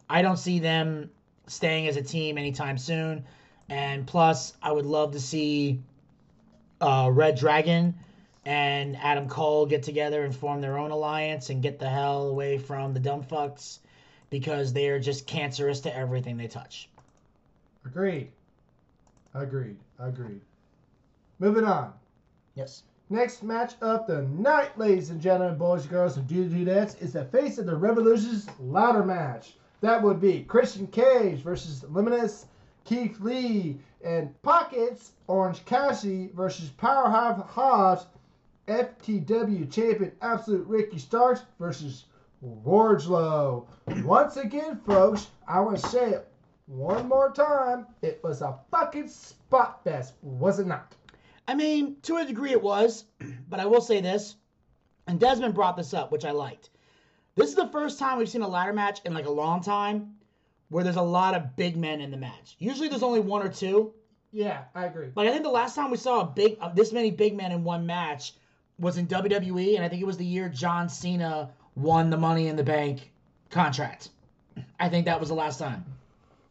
I 0.09 0.21
don't 0.21 0.37
see 0.37 0.59
them 0.59 1.09
staying 1.47 1.87
as 1.87 1.97
a 1.97 2.01
team 2.01 2.37
anytime 2.37 2.77
soon. 2.77 3.25
And 3.69 4.05
plus, 4.05 4.53
I 4.61 4.71
would 4.71 4.85
love 4.85 5.13
to 5.13 5.19
see 5.19 5.81
uh, 6.79 7.09
Red 7.11 7.37
Dragon 7.37 7.95
and 8.45 8.95
Adam 8.97 9.27
Cole 9.27 9.65
get 9.65 9.83
together 9.83 10.23
and 10.23 10.35
form 10.35 10.61
their 10.61 10.77
own 10.77 10.91
alliance 10.91 11.49
and 11.49 11.61
get 11.61 11.79
the 11.79 11.89
hell 11.89 12.27
away 12.27 12.57
from 12.57 12.93
the 12.93 12.99
dumb 12.99 13.23
fucks 13.23 13.79
because 14.29 14.71
they 14.71 14.89
are 14.89 14.99
just 14.99 15.25
cancerous 15.25 15.81
to 15.81 15.95
everything 15.95 16.37
they 16.37 16.47
touch. 16.47 16.89
Agreed. 17.85 18.31
Agreed. 19.33 19.77
Agreed. 19.99 20.41
Moving 21.39 21.65
on. 21.65 21.93
Yes. 22.53 22.83
Next 23.11 23.43
match 23.43 23.75
of 23.81 24.07
the 24.07 24.23
night, 24.23 24.79
ladies 24.79 25.11
and 25.11 25.21
gentlemen, 25.21 25.59
boys 25.59 25.81
and 25.81 25.91
girls, 25.91 26.17
and 26.17 26.27
dudettes, 26.27 26.99
is 26.99 27.13
the 27.13 27.25
face 27.25 27.59
of 27.59 27.67
the 27.67 27.75
Revolution's 27.75 28.47
ladder 28.59 29.03
match. 29.03 29.57
That 29.81 30.01
would 30.01 30.19
be 30.19 30.43
Christian 30.43 30.87
Cage 30.87 31.37
versus 31.41 31.83
Luminous 31.83 32.47
Keith 32.83 33.19
Lee 33.19 33.77
and 34.03 34.41
Pockets 34.41 35.11
Orange 35.27 35.63
Cassidy 35.65 36.31
versus 36.33 36.69
Powerhouse 36.71 37.47
Hobbs 37.47 38.07
FTW 38.67 39.71
champion 39.71 40.11
Absolute 40.23 40.65
Ricky 40.65 40.97
Starks 40.97 41.41
versus 41.59 42.05
Wardlow. 42.43 43.67
Once 44.03 44.37
again, 44.37 44.81
folks, 44.83 45.27
I 45.47 45.59
want 45.59 45.77
to 45.77 45.87
say 45.89 46.09
it 46.09 46.27
one 46.65 47.07
more 47.07 47.29
time. 47.29 47.85
It 48.01 48.19
was 48.23 48.41
a 48.41 48.57
fucking 48.71 49.09
spot 49.09 49.83
fest, 49.83 50.15
was 50.23 50.57
it 50.57 50.65
not? 50.65 50.95
I 51.47 51.55
mean, 51.55 51.97
to 52.03 52.17
a 52.17 52.25
degree 52.25 52.51
it 52.51 52.61
was, 52.61 53.05
but 53.49 53.59
I 53.59 53.65
will 53.65 53.81
say 53.81 54.01
this, 54.01 54.35
and 55.07 55.19
Desmond 55.19 55.53
brought 55.53 55.77
this 55.77 55.93
up, 55.93 56.11
which 56.11 56.25
I 56.25 56.31
liked. 56.31 56.69
This 57.35 57.49
is 57.49 57.55
the 57.55 57.67
first 57.67 57.99
time 57.99 58.17
we've 58.17 58.29
seen 58.29 58.41
a 58.41 58.47
ladder 58.47 58.73
match 58.73 59.01
in 59.05 59.13
like 59.13 59.25
a 59.25 59.31
long 59.31 59.61
time 59.61 60.15
where 60.69 60.83
there's 60.83 60.95
a 60.95 61.01
lot 61.01 61.35
of 61.35 61.55
big 61.55 61.77
men 61.77 62.01
in 62.01 62.11
the 62.11 62.17
match. 62.17 62.55
Usually 62.59 62.87
there's 62.87 63.03
only 63.03 63.19
one 63.19 63.45
or 63.45 63.49
two. 63.49 63.93
Yeah, 64.31 64.63
I 64.73 64.85
agree. 64.85 65.09
Like 65.15 65.27
I 65.27 65.31
think 65.31 65.43
the 65.43 65.49
last 65.49 65.75
time 65.75 65.91
we 65.91 65.97
saw 65.97 66.21
a 66.21 66.25
big 66.25 66.57
uh, 66.59 66.69
this 66.69 66.91
many 66.91 67.11
big 67.11 67.35
men 67.35 67.51
in 67.51 67.63
one 67.63 67.85
match 67.85 68.33
was 68.79 68.97
in 68.97 69.07
WWE, 69.07 69.75
and 69.75 69.85
I 69.85 69.89
think 69.89 70.01
it 70.01 70.05
was 70.05 70.17
the 70.17 70.25
year 70.25 70.49
John 70.49 70.89
Cena 70.89 71.51
won 71.75 72.09
the 72.09 72.17
Money 72.17 72.47
in 72.47 72.55
the 72.55 72.63
Bank 72.63 73.11
contract. 73.49 74.09
I 74.79 74.89
think 74.89 75.05
that 75.05 75.19
was 75.19 75.29
the 75.29 75.35
last 75.35 75.59
time, 75.59 75.85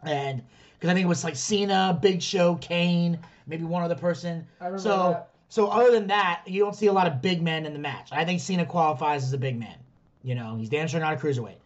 and 0.03 0.43
because 0.85 0.93
I 0.93 0.95
think 0.97 1.07
it 1.07 1.09
was 1.09 1.25
like 1.25 1.35
Cena, 1.35 1.99
Big 2.03 2.21
Show, 2.21 2.57
Kane, 2.57 3.19
maybe 3.47 3.65
one 3.65 3.83
other 3.83 3.95
person. 3.95 4.47
I 4.61 4.67
remember 4.67 4.83
so 4.83 5.11
that. 5.13 5.31
so 5.49 5.69
other 5.69 5.91
than 5.91 6.09
that, 6.09 6.43
you 6.47 6.63
don't 6.63 6.77
see 6.77 6.89
a 6.89 6.93
lot 6.93 7.07
of 7.07 7.23
big 7.23 7.41
men 7.41 7.65
in 7.65 7.73
the 7.73 7.79
match. 7.79 8.11
I 8.13 8.23
think 8.27 8.39
Cena 8.39 8.67
qualifies 8.67 9.25
as 9.25 9.33
a 9.33 9.39
big 9.39 9.59
man. 9.59 9.79
You 10.23 10.35
know, 10.35 10.57
he's 10.57 10.69
damn 10.69 10.87
sure 10.87 11.01
not 11.01 11.15
a 11.15 11.17
cruiserweight. 11.17 11.57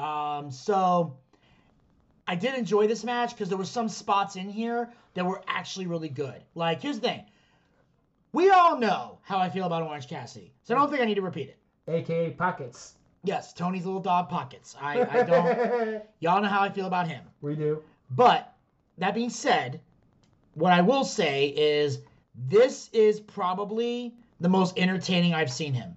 Um, 0.00 0.52
so 0.52 1.16
I 2.28 2.36
did 2.36 2.54
enjoy 2.54 2.86
this 2.86 3.02
match 3.02 3.30
because 3.30 3.48
there 3.48 3.58
were 3.58 3.64
some 3.64 3.88
spots 3.88 4.36
in 4.36 4.48
here 4.48 4.92
that 5.14 5.26
were 5.26 5.42
actually 5.48 5.88
really 5.88 6.08
good. 6.08 6.40
Like, 6.54 6.80
here's 6.80 7.00
the 7.00 7.08
thing. 7.08 7.24
We 8.30 8.50
all 8.50 8.78
know 8.78 9.18
how 9.22 9.38
I 9.38 9.50
feel 9.50 9.64
about 9.64 9.82
Orange 9.82 10.06
Cassidy, 10.06 10.52
so 10.62 10.76
I 10.76 10.78
don't 10.78 10.88
think 10.88 11.02
I 11.02 11.04
need 11.04 11.16
to 11.16 11.22
repeat 11.22 11.48
it. 11.48 11.58
AKA 11.88 12.30
Pockets. 12.30 12.94
Yes, 13.24 13.52
Tony's 13.52 13.84
little 13.84 14.00
dog 14.00 14.28
pockets. 14.28 14.76
I, 14.80 15.00
I 15.00 15.22
don't. 15.24 16.02
y'all 16.20 16.40
know 16.40 16.48
how 16.48 16.60
I 16.60 16.70
feel 16.70 16.86
about 16.86 17.08
him. 17.08 17.24
we 17.40 17.56
do. 17.56 17.82
But 18.12 18.54
that 18.98 19.14
being 19.14 19.30
said, 19.30 19.80
what 20.54 20.72
I 20.72 20.80
will 20.80 21.04
say 21.04 21.48
is 21.48 22.00
this 22.48 22.90
is 22.92 23.20
probably 23.20 24.14
the 24.40 24.48
most 24.48 24.78
entertaining 24.78 25.34
I've 25.34 25.50
seen 25.50 25.72
him. 25.72 25.96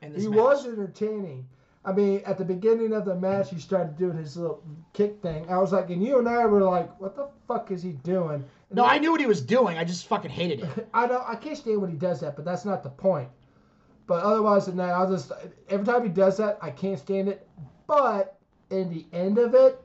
He 0.00 0.08
match. 0.08 0.36
was 0.36 0.66
entertaining. 0.66 1.46
I 1.84 1.92
mean, 1.92 2.22
at 2.26 2.36
the 2.36 2.44
beginning 2.44 2.92
of 2.92 3.04
the 3.06 3.14
match, 3.14 3.50
he 3.50 3.58
started 3.58 3.96
doing 3.96 4.16
his 4.16 4.36
little 4.36 4.62
kick 4.92 5.20
thing. 5.22 5.48
I 5.48 5.58
was 5.58 5.72
like, 5.72 5.88
and 5.90 6.02
you 6.04 6.18
and 6.18 6.28
I 6.28 6.44
were 6.46 6.62
like, 6.62 7.00
what 7.00 7.16
the 7.16 7.28
fuck 7.48 7.70
is 7.70 7.82
he 7.82 7.92
doing? 7.92 8.44
And 8.68 8.76
No, 8.76 8.84
I 8.84 8.98
knew 8.98 9.10
what 9.10 9.20
he 9.20 9.26
was 9.26 9.40
doing. 9.40 9.78
I 9.78 9.84
just 9.84 10.06
fucking 10.06 10.30
hated 10.30 10.60
it. 10.60 10.88
I 10.94 11.06
don't. 11.06 11.26
I 11.26 11.36
can't 11.36 11.56
stand 11.56 11.80
when 11.80 11.90
he 11.90 11.96
does 11.96 12.20
that, 12.20 12.36
but 12.36 12.44
that's 12.44 12.64
not 12.64 12.82
the 12.82 12.90
point. 12.90 13.28
But 14.06 14.22
otherwise 14.22 14.66
than 14.66 14.76
that, 14.76 14.90
I'll 14.90 15.10
just 15.10 15.32
every 15.68 15.86
time 15.86 16.02
he 16.02 16.10
does 16.10 16.36
that, 16.36 16.58
I 16.60 16.70
can't 16.70 16.98
stand 16.98 17.28
it. 17.28 17.48
But 17.86 18.38
in 18.70 18.90
the 18.90 19.06
end 19.16 19.38
of 19.38 19.54
it, 19.54 19.80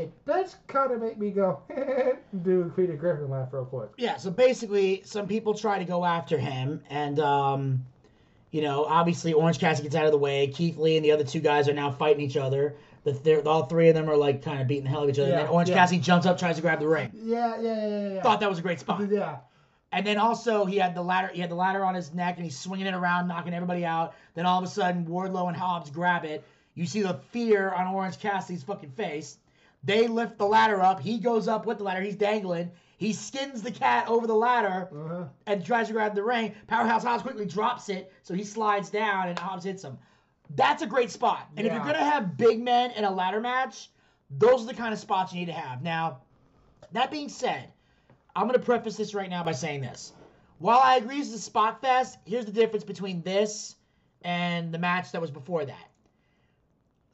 it 0.00 0.24
does 0.26 0.56
kind 0.66 0.92
of 0.92 1.00
make 1.00 1.18
me 1.18 1.30
go 1.30 1.60
do 2.42 2.62
a 2.62 2.68
Peter 2.70 2.94
Griffin 2.96 3.30
laugh 3.30 3.48
real 3.52 3.64
quick. 3.64 3.90
Yeah, 3.96 4.16
so 4.16 4.30
basically, 4.30 5.02
some 5.04 5.26
people 5.26 5.54
try 5.54 5.78
to 5.78 5.84
go 5.84 6.04
after 6.04 6.38
him, 6.38 6.82
and 6.90 7.18
um, 7.20 7.84
you 8.50 8.62
know, 8.62 8.84
obviously, 8.84 9.32
Orange 9.32 9.58
Cassidy 9.58 9.84
gets 9.88 9.96
out 9.96 10.06
of 10.06 10.12
the 10.12 10.18
way. 10.18 10.48
Keith 10.48 10.76
Lee 10.78 10.96
and 10.96 11.04
the 11.04 11.12
other 11.12 11.24
two 11.24 11.40
guys 11.40 11.68
are 11.68 11.74
now 11.74 11.90
fighting 11.90 12.20
each 12.22 12.36
other. 12.36 12.74
The 13.04 13.12
they're, 13.12 13.46
all 13.46 13.66
three 13.66 13.88
of 13.88 13.94
them 13.94 14.10
are 14.10 14.16
like 14.16 14.42
kind 14.42 14.60
of 14.60 14.66
beating 14.66 14.84
the 14.84 14.90
hell 14.90 15.00
out 15.00 15.04
of 15.04 15.10
each 15.10 15.18
other. 15.18 15.30
and 15.30 15.38
Yeah, 15.38 15.44
then 15.44 15.52
Orange 15.52 15.70
yeah. 15.70 15.76
Cassidy 15.76 16.00
jumps 16.00 16.26
up, 16.26 16.38
tries 16.38 16.56
to 16.56 16.62
grab 16.62 16.80
the 16.80 16.88
ring. 16.88 17.10
Yeah, 17.14 17.60
yeah, 17.60 17.62
yeah, 17.62 17.88
yeah. 17.88 18.14
yeah. 18.14 18.22
Thought 18.22 18.40
that 18.40 18.50
was 18.50 18.58
a 18.58 18.62
great 18.62 18.80
spot. 18.80 19.08
yeah. 19.10 19.38
And 19.92 20.06
then 20.06 20.18
also 20.18 20.66
he 20.66 20.76
had 20.76 20.94
the 20.94 21.02
ladder. 21.02 21.30
He 21.32 21.40
had 21.40 21.50
the 21.50 21.56
ladder 21.56 21.84
on 21.84 21.94
his 21.94 22.14
neck, 22.14 22.36
and 22.36 22.44
he's 22.44 22.58
swinging 22.58 22.86
it 22.86 22.94
around, 22.94 23.26
knocking 23.28 23.54
everybody 23.54 23.84
out. 23.84 24.14
Then 24.34 24.46
all 24.46 24.58
of 24.58 24.64
a 24.64 24.68
sudden, 24.68 25.06
Wardlow 25.06 25.48
and 25.48 25.56
Hobbs 25.56 25.90
grab 25.90 26.24
it. 26.24 26.44
You 26.74 26.86
see 26.86 27.02
the 27.02 27.14
fear 27.32 27.70
on 27.70 27.88
Orange 27.88 28.18
Cassidy's 28.20 28.62
fucking 28.62 28.92
face. 28.92 29.36
They 29.82 30.06
lift 30.08 30.38
the 30.38 30.46
ladder 30.46 30.80
up. 30.82 31.00
He 31.00 31.18
goes 31.18 31.48
up 31.48 31.66
with 31.66 31.78
the 31.78 31.84
ladder. 31.84 32.02
He's 32.02 32.16
dangling. 32.16 32.70
He 32.98 33.14
skins 33.14 33.62
the 33.62 33.70
cat 33.70 34.08
over 34.08 34.26
the 34.26 34.34
ladder 34.34 34.88
Uh-huh. 34.92 35.24
and 35.46 35.64
tries 35.64 35.86
to 35.86 35.94
grab 35.94 36.14
the 36.14 36.22
ring. 36.22 36.54
Powerhouse 36.66 37.02
Hobbs 37.02 37.22
quickly 37.22 37.46
drops 37.46 37.88
it, 37.88 38.12
so 38.22 38.34
he 38.34 38.44
slides 38.44 38.90
down 38.90 39.28
and 39.28 39.38
Hobbs 39.38 39.64
hits 39.64 39.82
him. 39.82 39.98
That's 40.54 40.82
a 40.82 40.86
great 40.86 41.10
spot. 41.10 41.48
And 41.56 41.66
if 41.66 41.72
you're 41.72 41.82
gonna 41.82 41.98
have 41.98 42.36
big 42.36 42.60
men 42.60 42.90
in 42.92 43.04
a 43.04 43.10
ladder 43.10 43.40
match, 43.40 43.88
those 44.30 44.62
are 44.64 44.66
the 44.66 44.74
kind 44.74 44.92
of 44.92 44.98
spots 44.98 45.32
you 45.32 45.40
need 45.40 45.46
to 45.46 45.52
have. 45.52 45.82
Now, 45.82 46.18
that 46.92 47.10
being 47.10 47.28
said, 47.28 47.72
I'm 48.36 48.46
gonna 48.46 48.58
preface 48.58 48.96
this 48.96 49.14
right 49.14 49.30
now 49.30 49.42
by 49.44 49.52
saying 49.52 49.80
this. 49.80 50.12
While 50.58 50.80
I 50.80 50.96
agree 50.96 51.18
this 51.20 51.28
is 51.28 51.34
a 51.34 51.38
spot 51.38 51.80
fest, 51.80 52.18
here's 52.26 52.44
the 52.44 52.52
difference 52.52 52.84
between 52.84 53.22
this 53.22 53.76
and 54.22 54.74
the 54.74 54.78
match 54.78 55.10
that 55.12 55.20
was 55.20 55.30
before 55.30 55.64
that. 55.64 55.89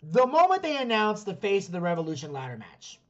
The 0.03 0.27
moment 0.27 0.63
they 0.63 0.77
announced 0.77 1.27
the 1.27 1.35
Face 1.35 1.67
of 1.67 1.73
the 1.73 1.81
Revolution 1.81 2.33
ladder 2.33 2.57
match, 2.57 3.01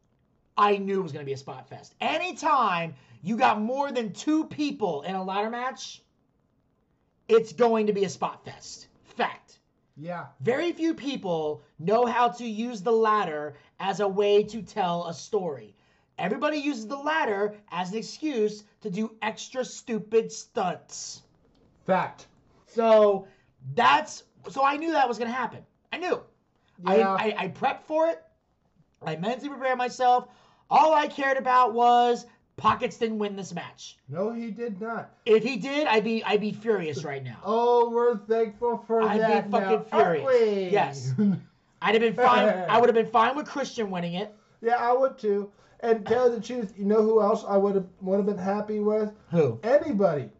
I 0.57 0.79
knew 0.79 1.01
it 1.01 1.03
was 1.03 1.13
going 1.13 1.25
to 1.25 1.29
be 1.29 1.35
a 1.35 1.39
spot 1.39 1.69
fest. 1.69 1.95
Anytime 2.01 2.95
you 3.23 3.37
got 3.37 3.61
more 3.61 3.93
than 3.93 4.13
two 4.13 4.45
people 4.45 5.03
in 5.03 5.15
a 5.15 5.23
ladder 5.23 5.51
match, 5.51 6.03
it's 7.29 7.53
going 7.53 7.89
to 7.89 7.93
be 7.93 8.05
a 8.05 8.09
spot 8.09 8.45
fest. 8.45 8.89
Fact. 9.05 9.59
Yeah. 9.97 10.27
Very 10.41 10.73
few 10.73 10.95
people 10.95 11.63
know 11.79 12.07
how 12.07 12.29
to 12.29 12.47
use 12.47 12.83
the 12.83 12.93
ladder 12.93 13.55
as 13.81 14.01
a 14.01 14.09
way 14.09 14.43
to 14.45 14.63
tell 14.63 15.07
a 15.07 15.15
story. 15.15 15.75
Everybody 16.19 16.59
uses 16.59 16.87
the 16.87 16.97
ladder 16.97 17.55
as 17.71 17.93
an 17.93 17.99
excuse 17.99 18.65
to 18.81 18.91
do 18.91 19.15
extra 19.21 19.65
stupid 19.65 20.33
stunts. 20.33 21.23
Fact. 21.87 22.27
So 22.67 23.27
that's 23.75 24.25
so 24.49 24.65
I 24.65 24.77
knew 24.77 24.93
that 24.93 25.09
was 25.09 25.19
gonna 25.19 25.31
happen. 25.31 25.65
I 25.93 25.99
knew. 25.99 26.23
Yeah. 26.85 26.91
I, 27.15 27.29
I 27.29 27.35
I 27.45 27.49
prepped 27.49 27.83
for 27.83 28.09
it. 28.09 28.23
I 29.05 29.17
mentally 29.17 29.49
prepared 29.49 29.79
myself. 29.79 30.29
All 30.71 30.95
I 30.95 31.07
cared 31.07 31.37
about 31.37 31.75
was 31.75 32.27
Pockets 32.57 32.97
didn't 32.97 33.19
win 33.19 33.37
this 33.37 33.55
match. 33.55 33.99
No, 34.09 34.33
he 34.33 34.51
did 34.51 34.81
not. 34.81 35.11
If 35.27 35.45
he 35.45 35.57
did, 35.57 35.87
I'd 35.87 36.05
be 36.05 36.25
I'd 36.25 36.41
be 36.41 36.53
furious 36.53 37.05
right 37.05 37.23
now. 37.23 37.39
Oh, 37.45 37.91
we're 37.91 38.17
thankful 38.17 38.79
for 38.87 39.03
I'd 39.03 39.13
be 39.13 39.19
that. 39.19 39.51
now, 39.51 39.59
fucking 39.61 39.87
aren't 39.93 40.21
furious. 40.23 40.73
Yes. 40.73 41.13
I'd 41.83 41.95
have 41.95 42.01
been 42.01 42.15
fine. 42.15 42.49
I 42.69 42.79
would 42.81 42.89
have 42.89 42.95
been 42.95 43.13
fine 43.13 43.37
with 43.37 43.47
Christian 43.47 43.91
winning 43.91 44.15
it. 44.15 44.35
yeah, 44.63 44.77
I 44.77 44.93
would 44.93 45.19
too. 45.19 45.51
And 45.81 46.07
tell 46.07 46.31
the 46.31 46.41
truth, 46.41 46.73
you 46.79 46.87
know 46.87 47.03
who 47.03 47.21
else 47.21 47.45
I 47.47 47.59
would 47.59 47.75
have 47.75 47.87
would 48.01 48.17
have 48.17 48.27
been 48.27 48.39
happy 48.39 48.81
with? 48.81 49.13
Who? 49.31 49.61
Anybody, 49.63 50.31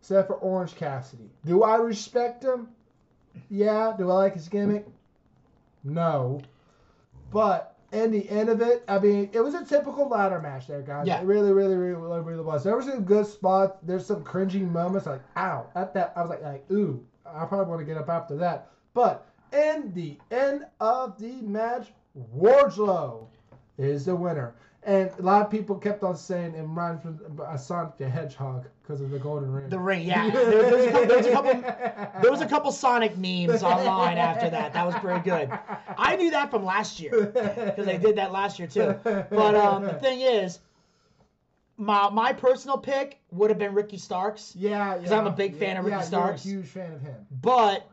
except 0.00 0.28
for 0.28 0.34
Orange 0.36 0.76
Cassidy. 0.76 1.28
Do 1.44 1.64
I 1.64 1.76
respect 1.76 2.44
him? 2.44 2.68
Yeah. 3.50 3.92
Do 3.98 4.08
I 4.10 4.14
like 4.14 4.34
his 4.34 4.48
gimmick? 4.48 4.86
No. 5.86 6.40
But 7.30 7.76
in 7.92 8.10
the 8.10 8.28
end 8.28 8.48
of 8.48 8.60
it, 8.60 8.84
I 8.88 8.98
mean, 8.98 9.30
it 9.32 9.40
was 9.40 9.54
a 9.54 9.64
typical 9.64 10.08
ladder 10.08 10.40
match 10.40 10.66
there, 10.66 10.82
guys. 10.82 11.06
Yeah. 11.06 11.20
It 11.20 11.24
really, 11.24 11.52
really, 11.52 11.76
really, 11.76 11.94
really, 11.94 12.20
really 12.20 12.42
was. 12.42 12.64
There 12.64 12.76
was 12.76 12.86
some 12.86 13.04
good 13.04 13.26
spots. 13.26 13.78
There's 13.82 14.04
some 14.04 14.22
cringing 14.24 14.70
moments, 14.72 15.06
like 15.06 15.22
ow, 15.36 15.66
at 15.74 15.94
that. 15.94 16.12
I 16.16 16.20
was 16.20 16.30
like, 16.30 16.42
like 16.42 16.64
ooh, 16.70 17.04
I 17.24 17.44
probably 17.46 17.66
want 17.66 17.80
to 17.80 17.86
get 17.86 17.96
up 17.96 18.08
after 18.08 18.36
that. 18.36 18.70
But 18.94 19.26
in 19.52 19.92
the 19.94 20.18
end 20.30 20.66
of 20.80 21.18
the 21.18 21.40
match, 21.42 21.92
Wardlow 22.36 23.26
is 23.78 24.06
the 24.06 24.16
winner. 24.16 24.54
And 24.86 25.10
a 25.18 25.22
lot 25.22 25.42
of 25.42 25.50
people 25.50 25.74
kept 25.76 26.04
on 26.04 26.16
saying 26.16 26.54
it 26.54 26.60
reminds 26.60 27.04
me 27.04 27.12
of 27.40 27.60
Sonic 27.60 27.98
the 27.98 28.08
Hedgehog 28.08 28.66
because 28.82 29.00
of 29.00 29.10
the 29.10 29.18
golden 29.18 29.50
ring. 29.52 29.68
The 29.68 29.80
ring, 29.80 30.06
yeah. 30.06 30.30
There, 30.30 30.62
there 30.62 30.76
was 30.76 30.86
a 30.86 30.90
couple, 30.92 31.06
there, 31.08 31.16
was 31.16 31.26
a 31.26 31.32
couple, 31.32 32.20
there 32.22 32.30
was 32.30 32.40
a 32.40 32.46
couple 32.46 32.70
Sonic 32.70 33.18
memes 33.18 33.64
online 33.64 34.16
after 34.16 34.48
that. 34.48 34.72
That 34.74 34.86
was 34.86 34.94
pretty 34.96 35.20
good. 35.28 35.50
I 35.98 36.14
knew 36.14 36.30
that 36.30 36.52
from 36.52 36.64
last 36.64 37.00
year 37.00 37.10
because 37.32 37.84
they 37.84 37.98
did 37.98 38.14
that 38.16 38.30
last 38.30 38.60
year 38.60 38.68
too. 38.68 38.94
But 39.02 39.56
um, 39.56 39.82
the 39.82 39.94
thing 39.94 40.20
is, 40.20 40.60
my 41.76 42.08
my 42.10 42.32
personal 42.32 42.78
pick 42.78 43.18
would 43.32 43.50
have 43.50 43.58
been 43.58 43.74
Ricky 43.74 43.98
Starks, 43.98 44.54
Yeah, 44.56 44.96
'Cause 44.98 45.10
I'm 45.10 45.26
a 45.26 45.32
big 45.32 45.56
fan 45.56 45.76
of 45.78 45.84
Ricky 45.84 45.96
yeah, 45.96 46.02
Starks. 46.02 46.46
You're 46.46 46.60
a 46.60 46.62
huge 46.62 46.70
fan 46.70 46.92
of 46.92 47.00
him. 47.02 47.26
but 47.42 47.90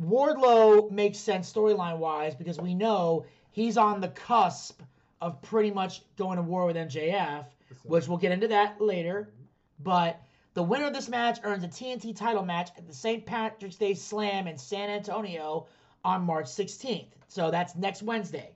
Wardlow 0.00 0.88
makes 0.90 1.18
sense 1.18 1.52
storyline 1.52 1.98
wise 1.98 2.34
because 2.36 2.58
we 2.60 2.74
know 2.74 3.26
he's 3.50 3.76
on 3.76 4.00
the 4.00 4.08
cusp 4.08 4.80
of 5.22 5.40
pretty 5.40 5.70
much 5.70 6.02
going 6.16 6.36
to 6.36 6.42
war 6.42 6.66
with 6.66 6.76
MJF, 6.76 7.46
which 7.84 8.08
we'll 8.08 8.18
get 8.18 8.32
into 8.32 8.48
that 8.48 8.80
later. 8.80 9.30
Mm-hmm. 9.30 9.44
But 9.84 10.20
the 10.54 10.62
winner 10.62 10.86
of 10.86 10.92
this 10.92 11.08
match 11.08 11.38
earns 11.44 11.62
a 11.62 11.68
TNT 11.68 12.14
title 12.14 12.44
match 12.44 12.70
at 12.76 12.86
the 12.86 12.92
St. 12.92 13.24
Patrick's 13.24 13.76
Day 13.76 13.94
Slam 13.94 14.48
in 14.48 14.58
San 14.58 14.90
Antonio 14.90 15.66
on 16.04 16.22
March 16.22 16.46
16th. 16.46 17.06
So 17.28 17.50
that's 17.50 17.76
next 17.76 18.02
Wednesday. 18.02 18.50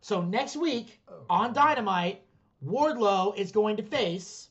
So 0.00 0.22
next 0.22 0.56
week 0.56 1.00
oh. 1.08 1.14
on 1.28 1.52
Dynamite, 1.52 2.22
Wardlow 2.64 3.36
is 3.36 3.50
going 3.50 3.76
to 3.76 3.82
face 3.82 4.48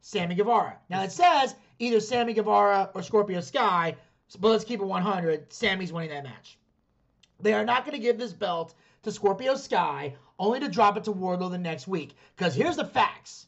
Sammy 0.00 0.34
Guevara. 0.34 0.76
Now 0.90 1.04
it 1.04 1.12
says 1.12 1.54
either 1.78 2.00
Sammy 2.00 2.34
Guevara 2.34 2.90
or 2.94 3.02
Scorpio 3.02 3.40
Sky, 3.40 3.94
but 4.40 4.48
let's 4.48 4.64
keep 4.64 4.80
it 4.80 4.84
100. 4.84 5.52
Sammy's 5.52 5.92
winning 5.92 6.10
that 6.10 6.24
match. 6.24 6.58
They 7.40 7.54
are 7.54 7.64
not 7.64 7.84
going 7.84 7.96
to 7.96 8.02
give 8.02 8.18
this 8.18 8.32
belt 8.32 8.74
to 9.04 9.12
Scorpio 9.12 9.54
Sky, 9.54 10.14
only 10.38 10.60
to 10.60 10.68
drop 10.68 10.96
it 10.96 11.04
to 11.04 11.12
Wardlow 11.12 11.50
the 11.50 11.58
next 11.58 11.86
week. 11.86 12.16
Because 12.36 12.54
here's 12.54 12.76
the 12.76 12.84
facts. 12.84 13.46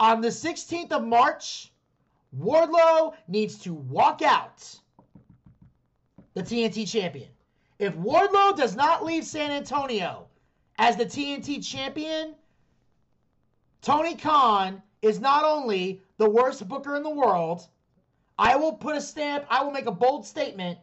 On 0.00 0.20
the 0.20 0.28
16th 0.28 0.92
of 0.92 1.04
March, 1.04 1.72
Wardlow 2.38 3.14
needs 3.26 3.58
to 3.58 3.74
walk 3.74 4.22
out 4.22 4.78
the 6.34 6.42
TNT 6.42 6.88
champion. 6.88 7.28
If 7.78 7.94
Wardlow 7.94 8.56
does 8.56 8.76
not 8.76 9.04
leave 9.04 9.24
San 9.24 9.50
Antonio 9.50 10.28
as 10.78 10.96
the 10.96 11.06
TNT 11.06 11.64
champion, 11.66 12.34
Tony 13.82 14.14
Khan 14.14 14.82
is 15.02 15.20
not 15.20 15.44
only 15.44 16.02
the 16.16 16.28
worst 16.28 16.66
booker 16.68 16.96
in 16.96 17.02
the 17.02 17.10
world, 17.10 17.66
I 18.38 18.56
will 18.56 18.74
put 18.74 18.96
a 18.96 19.00
stamp, 19.00 19.46
I 19.48 19.64
will 19.64 19.72
make 19.72 19.86
a 19.86 19.92
bold 19.92 20.26
statement. 20.26 20.78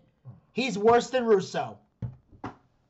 He's 0.51 0.77
worse 0.77 1.09
than 1.09 1.25
Russo. 1.25 1.77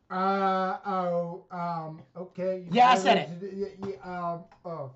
Uh 0.09 0.77
oh. 0.85 1.43
Um. 1.51 2.01
Okay. 2.15 2.65
Yeah, 2.71 2.91
I 2.91 2.97
said 2.97 3.17
it. 3.17 3.53
Yeah, 3.81 3.89
yeah, 3.89 4.31
um. 4.33 4.43
Oh. 4.63 4.91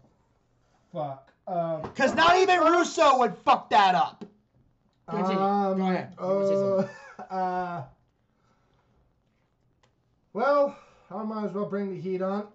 Fuck. 0.93 1.31
Um. 1.47 1.81
Because 1.81 2.13
not 2.13 2.37
even 2.37 2.59
Russo 2.59 3.17
would 3.19 3.35
fuck 3.43 3.69
that 3.71 3.95
up. 3.95 4.25
Continue. 5.09 5.41
Um, 5.41 5.77
Go 5.77 5.83
ahead. 5.89 6.13
You 6.19 6.25
wanna 6.25 6.87
say 6.87 6.93
Uh, 7.19 7.33
uh, 7.33 7.83
well, 10.33 10.77
I 11.11 11.23
might 11.23 11.45
as 11.45 11.51
well 11.53 11.65
bring 11.65 11.89
the 11.89 11.99
heat 11.99 12.21
on. 12.21 12.47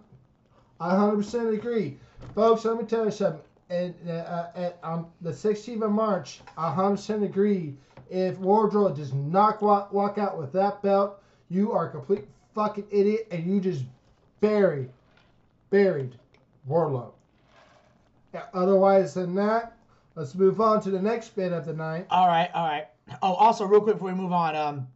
I 0.80 0.94
100% 0.94 1.54
agree. 1.54 1.98
Folks, 2.34 2.64
let 2.64 2.76
me 2.76 2.84
tell 2.84 3.04
you 3.04 3.10
something. 3.10 3.40
And 3.70 3.94
uh, 4.08 4.12
uh, 4.12 4.72
on 4.82 5.06
the 5.20 5.30
16th 5.30 5.82
of 5.82 5.90
March, 5.92 6.40
I 6.56 6.72
100% 6.74 7.24
agree. 7.24 7.74
If 8.10 8.36
Wardlow 8.38 8.94
does 8.94 9.12
not 9.12 9.60
walk, 9.62 9.92
walk 9.92 10.18
out 10.18 10.38
with 10.38 10.52
that 10.52 10.82
belt, 10.82 11.20
you 11.48 11.72
are 11.72 11.88
a 11.88 11.90
complete 11.90 12.26
fucking 12.54 12.86
idiot 12.90 13.26
and 13.30 13.46
you 13.46 13.60
just 13.60 13.84
buried, 14.40 14.90
buried 15.70 16.16
Wardlow. 16.68 17.12
Otherwise 18.52 19.14
than 19.14 19.34
that, 19.34 19.76
let's 20.14 20.34
move 20.34 20.60
on 20.60 20.80
to 20.82 20.90
the 20.90 21.00
next 21.00 21.36
bit 21.36 21.52
of 21.52 21.66
the 21.66 21.72
night. 21.72 22.06
All 22.10 22.26
right, 22.26 22.50
all 22.54 22.66
right. 22.66 22.86
Oh, 23.22 23.34
also, 23.34 23.64
real 23.64 23.80
quick 23.80 23.96
before 23.96 24.08
we 24.08 24.14
move 24.14 24.32
on, 24.32 24.56
um, 24.56 24.88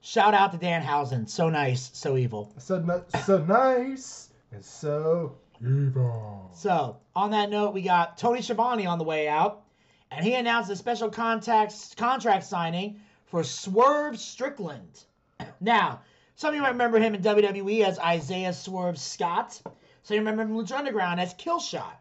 shout 0.00 0.32
out 0.32 0.52
to 0.52 0.58
Danhausen. 0.58 1.28
So 1.28 1.50
nice, 1.50 1.90
so 1.92 2.16
evil. 2.16 2.52
So 2.58 3.04
so 3.26 3.38
nice 3.44 4.30
and 4.52 4.64
so 4.64 5.36
evil. 5.60 6.50
So, 6.54 6.96
on 7.14 7.30
that 7.32 7.50
note, 7.50 7.74
we 7.74 7.82
got 7.82 8.16
Tony 8.16 8.42
Schiavone 8.42 8.86
on 8.86 8.98
the 8.98 9.04
way 9.04 9.28
out, 9.28 9.62
and 10.10 10.24
he 10.24 10.34
announced 10.34 10.70
a 10.70 10.76
special 10.76 11.10
contacts, 11.10 11.94
contract 11.94 12.44
signing 12.44 13.00
for 13.26 13.44
Swerve 13.44 14.18
Strickland. 14.18 15.04
Now, 15.60 16.00
some 16.40 16.48
of 16.48 16.54
you 16.54 16.62
might 16.62 16.70
remember 16.70 16.98
him 16.98 17.14
in 17.14 17.20
WWE 17.20 17.82
as 17.84 17.98
Isaiah 17.98 18.54
Swerve 18.54 18.98
Scott. 18.98 19.60
So 20.02 20.14
you 20.14 20.20
remember 20.20 20.40
him 20.40 20.52
in 20.52 20.56
Lucha 20.56 20.72
Underground 20.72 21.20
as 21.20 21.34
Killshot. 21.34 21.92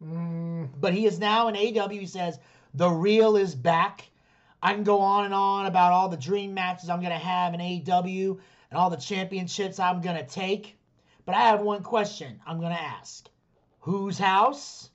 Mm, 0.00 0.68
But 0.80 0.94
he 0.94 1.04
is 1.04 1.18
now 1.18 1.48
in 1.48 1.56
AEW. 1.56 1.98
He 1.98 2.06
says, 2.06 2.38
The 2.74 2.88
real 2.88 3.36
is 3.36 3.56
back. 3.56 4.08
I 4.62 4.72
can 4.72 4.84
go 4.84 5.00
on 5.00 5.24
and 5.24 5.34
on 5.34 5.66
about 5.66 5.92
all 5.92 6.08
the 6.08 6.16
dream 6.16 6.54
matches 6.54 6.88
I'm 6.88 7.00
going 7.00 7.10
to 7.10 7.18
have 7.18 7.54
in 7.54 7.60
AEW 7.60 8.38
and 8.70 8.78
all 8.78 8.88
the 8.88 8.96
championships 8.96 9.80
I'm 9.80 10.00
going 10.00 10.14
to 10.16 10.24
take. 10.24 10.78
But 11.26 11.34
I 11.34 11.40
have 11.48 11.60
one 11.60 11.82
question 11.82 12.38
I'm 12.46 12.60
going 12.60 12.72
to 12.72 12.80
ask 12.80 13.28
Whose 13.80 14.16
house? 14.16 14.90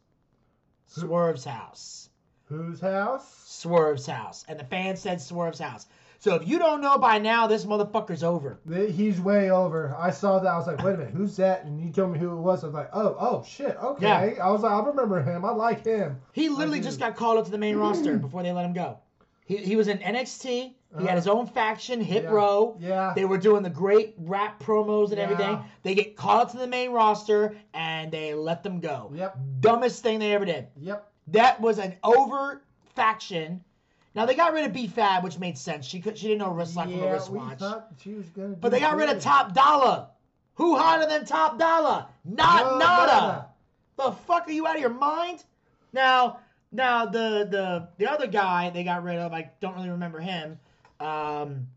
Swerve's 0.87 1.43
house. 1.43 2.09
whose 2.45 2.79
house? 2.79 3.27
Swerve's 3.47 4.05
house. 4.05 4.45
And 4.47 4.57
the 4.57 4.63
fan 4.63 4.95
said 4.95 5.19
Swerve's 5.19 5.59
house. 5.59 5.87
So 6.23 6.35
if 6.35 6.47
you 6.47 6.57
don't 6.57 6.79
know 6.79 6.97
by 6.97 7.17
now, 7.17 7.47
this 7.47 7.65
motherfucker's 7.65 8.23
over. 8.23 8.57
He's 8.65 9.19
way 9.19 9.51
over. 9.51 9.93
I 9.99 10.09
saw 10.09 10.39
that. 10.39 10.49
I 10.49 10.57
was 10.57 10.67
like, 10.67 10.81
wait 10.81 10.93
a 10.93 10.97
minute, 10.99 11.13
who's 11.13 11.35
that? 11.35 11.65
And 11.65 11.81
you 11.81 11.91
told 11.91 12.13
me 12.13 12.19
who 12.19 12.31
it 12.31 12.39
was. 12.39 12.63
I 12.63 12.67
was 12.67 12.73
like, 12.73 12.89
oh, 12.93 13.17
oh 13.19 13.43
shit, 13.45 13.75
okay. 13.83 14.35
Yeah. 14.37 14.45
I 14.45 14.49
was 14.49 14.61
like, 14.61 14.71
I 14.71 14.81
remember 14.85 15.21
him. 15.21 15.43
I 15.43 15.51
like 15.51 15.83
him. 15.83 16.21
He 16.31 16.47
literally 16.47 16.79
just 16.79 16.97
got 16.97 17.17
called 17.17 17.39
up 17.39 17.43
to 17.43 17.51
the 17.51 17.57
main 17.57 17.75
roster 17.75 18.15
before 18.19 18.41
they 18.41 18.53
let 18.53 18.63
him 18.63 18.71
go. 18.71 18.99
He, 19.43 19.57
he 19.57 19.75
was 19.75 19.89
in 19.89 19.97
NXT. 19.97 20.45
He 20.45 20.73
had 20.93 21.07
uh-huh. 21.07 21.15
his 21.17 21.27
own 21.27 21.45
faction, 21.45 21.99
Hit 21.99 22.23
Yeah. 22.23 22.29
Row. 22.29 22.77
Yeah. 22.79 23.11
They 23.13 23.25
were 23.25 23.37
doing 23.37 23.61
the 23.61 23.69
great 23.69 24.15
rap 24.17 24.63
promos 24.63 25.09
and 25.09 25.17
Yeah. 25.17 25.23
everything. 25.25 25.59
They 25.81 25.93
get 25.93 26.15
called 26.15 26.39
up 26.43 26.51
to 26.51 26.57
the 26.57 26.67
main 26.67 26.91
roster 26.91 27.57
and 27.73 28.09
they 28.13 28.33
let 28.33 28.63
them 28.63 28.79
go. 28.79 29.11
Yep. 29.13 29.39
Dumbest 29.59 30.01
thing 30.01 30.19
they 30.19 30.33
ever 30.33 30.45
did. 30.45 30.67
Yep. 30.79 31.05
That 31.27 31.59
was 31.59 31.79
an 31.79 31.95
over 32.01 32.63
faction. 32.95 33.61
Now 34.15 34.25
they 34.25 34.35
got 34.35 34.53
rid 34.53 34.65
of 34.65 34.73
B 34.73 34.87
Fab, 34.87 35.23
which 35.23 35.39
made 35.39 35.57
sense. 35.57 35.85
She 35.85 35.99
could 35.99 36.17
she 36.17 36.27
didn't 36.27 36.39
know 36.39 36.65
from 36.65 36.87
a 36.87 36.91
Yeah, 36.91 37.05
we 37.05 37.11
wristwatch. 37.11 37.59
thought 37.59 37.87
she 38.01 38.13
was 38.13 38.25
gonna. 38.29 38.49
But 38.49 38.71
they 38.71 38.79
got 38.79 38.95
rid 38.95 39.09
of. 39.09 39.19
Top 39.21 39.53
Dollar. 39.53 40.07
Who 40.55 40.75
hotter 40.77 41.07
than 41.07 41.25
Top 41.25 41.57
Dollar? 41.57 42.05
Not 42.23 42.65
No, 42.73 42.77
Nada. 42.77 43.11
nada. 43.11 43.45
The 43.97 44.11
fuck 44.11 44.47
are 44.47 44.51
you 44.51 44.67
out 44.67 44.75
of 44.75 44.81
your 44.81 44.91
mind? 44.91 45.43
Now, 45.93 46.39
Now 46.71 47.05
the 47.05 47.47
the 47.49 47.87
the 47.97 48.11
other 48.11 48.27
guy 48.27 48.69
they 48.69 48.83
got 48.83 49.03
rid 49.03 49.17
of, 49.17 49.33
I 49.33 49.49
don't 49.61 49.75
really 49.75 49.89
remember 49.89 50.19
him. 50.19 50.59
Um, 50.99 51.67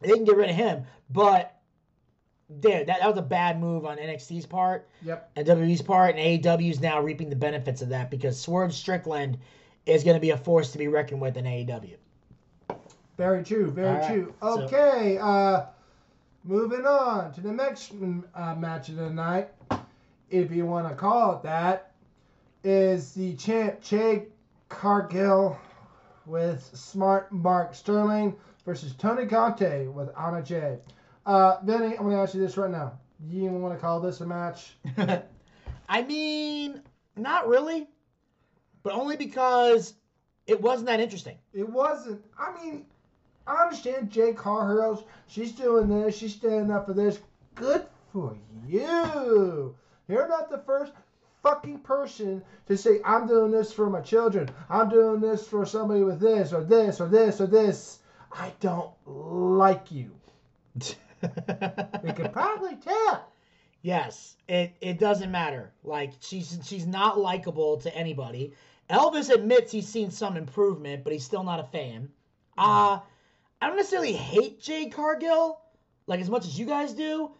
they 0.00 0.08
didn't 0.08 0.24
get 0.24 0.36
rid 0.36 0.50
of 0.50 0.56
him, 0.56 0.84
but 1.10 1.56
there 2.50 2.84
that, 2.84 3.00
that 3.00 3.08
was 3.08 3.16
a 3.18 3.22
bad 3.22 3.60
move 3.60 3.86
on 3.86 3.96
NXT's 3.98 4.46
part 4.46 4.88
Yep. 5.04 5.30
and 5.36 5.46
WWE's 5.46 5.80
part, 5.82 6.16
and 6.16 6.42
AEW 6.42 6.70
is 6.70 6.80
now 6.80 7.00
reaping 7.00 7.30
the 7.30 7.36
benefits 7.36 7.82
of 7.82 7.88
that 7.90 8.10
because 8.10 8.38
Swerve 8.38 8.74
Strickland 8.74 9.38
is 9.86 10.04
going 10.04 10.16
to 10.16 10.20
be 10.20 10.30
a 10.30 10.36
force 10.36 10.72
to 10.72 10.78
be 10.78 10.88
reckoned 10.88 11.20
with 11.20 11.36
in 11.36 11.44
AEW. 11.44 11.96
Very 13.16 13.42
true. 13.44 13.70
Very 13.70 13.98
right, 13.98 14.06
true. 14.12 14.34
so- 14.40 14.62
Okay. 14.62 15.18
Uh, 15.18 15.66
moving 16.44 16.86
on 16.86 17.32
to 17.34 17.40
the 17.40 17.52
next 17.52 17.98
mm, 18.00 18.22
uh, 18.34 18.54
match 18.54 18.88
of 18.88 18.96
the 18.96 19.10
night, 19.10 19.50
if 20.30 20.50
you 20.50 20.66
want 20.66 20.88
to 20.88 20.94
call 20.94 21.36
it 21.36 21.42
that, 21.42 21.92
is 22.64 23.12
the 23.12 23.34
champ 23.34 23.80
Jade 23.82 24.26
Cargill 24.68 25.58
with 26.26 26.62
Smart 26.74 27.30
Mark 27.32 27.74
Sterling 27.74 28.34
versus 28.64 28.94
Tay 28.94 29.26
Conti 29.26 29.88
with 29.88 30.08
Anna 30.18 30.42
Jay. 30.42 30.78
Uh, 31.26 31.56
Vinny, 31.64 31.96
I'm 31.96 32.04
going 32.04 32.16
to 32.16 32.22
ask 32.22 32.34
you 32.34 32.40
this 32.40 32.56
right 32.56 32.70
now. 32.70 32.92
Do 33.20 33.36
You 33.36 33.44
even 33.44 33.60
want 33.62 33.74
to 33.74 33.80
call 33.80 34.00
this 34.00 34.20
a 34.20 34.26
match? 34.26 34.74
I 35.88 36.02
mean, 36.02 36.82
not 37.16 37.46
really, 37.48 37.88
but 38.82 38.92
only 38.92 39.16
because 39.16 39.94
it 40.46 40.60
wasn't 40.60 40.86
that 40.86 41.00
interesting. 41.00 41.38
It 41.52 41.68
wasn't. 41.68 42.22
I 42.38 42.52
mean, 42.62 42.86
I 43.46 43.62
understand 43.62 44.10
Jay 44.10 44.32
Carhurst. 44.32 45.04
She's 45.26 45.52
doing 45.52 45.88
this. 45.88 46.16
She's 46.16 46.34
standing 46.34 46.70
up 46.70 46.86
for 46.86 46.92
this. 46.92 47.20
Good 47.54 47.86
for 48.12 48.36
you. 48.66 49.74
You're 50.08 50.28
not 50.28 50.50
the 50.50 50.58
first 50.58 50.92
fucking 51.42 51.80
person 51.80 52.42
to 52.66 52.76
say, 52.76 53.00
I'm 53.04 53.26
doing 53.26 53.50
this 53.50 53.72
for 53.72 53.90
my 53.90 54.00
children. 54.00 54.48
I'm 54.68 54.88
doing 54.88 55.20
this 55.20 55.46
for 55.46 55.66
somebody 55.66 56.02
with 56.02 56.20
this 56.20 56.52
or 56.52 56.64
this 56.64 57.00
or 57.00 57.08
this 57.08 57.40
or 57.40 57.46
this. 57.46 57.98
I 58.30 58.52
don't 58.60 58.90
like 59.06 59.90
you. 59.90 60.10
We 62.02 62.12
could 62.12 62.32
probably 62.32 62.76
tell. 62.76 63.32
Yes, 63.82 64.36
it, 64.48 64.74
it 64.80 64.98
doesn't 64.98 65.30
matter. 65.30 65.72
Like 65.82 66.12
she's 66.20 66.58
she's 66.64 66.86
not 66.86 67.18
likable 67.18 67.78
to 67.78 67.94
anybody. 67.94 68.52
Elvis 68.92 69.30
admits 69.30 69.72
he's 69.72 69.88
seen 69.88 70.10
some 70.10 70.36
improvement, 70.36 71.02
but 71.02 71.12
he's 71.12 71.24
still 71.24 71.42
not 71.42 71.60
a 71.60 71.64
fan. 71.64 72.08
Uh 72.56 73.00
I 73.60 73.66
don't 73.66 73.76
necessarily 73.76 74.12
hate 74.12 74.60
Jade 74.60 74.92
Cargill 74.92 75.60
like 76.06 76.20
as 76.20 76.28
much 76.28 76.44
as 76.46 76.58
you 76.58 76.66
guys 76.66 76.92
do. 76.92 77.30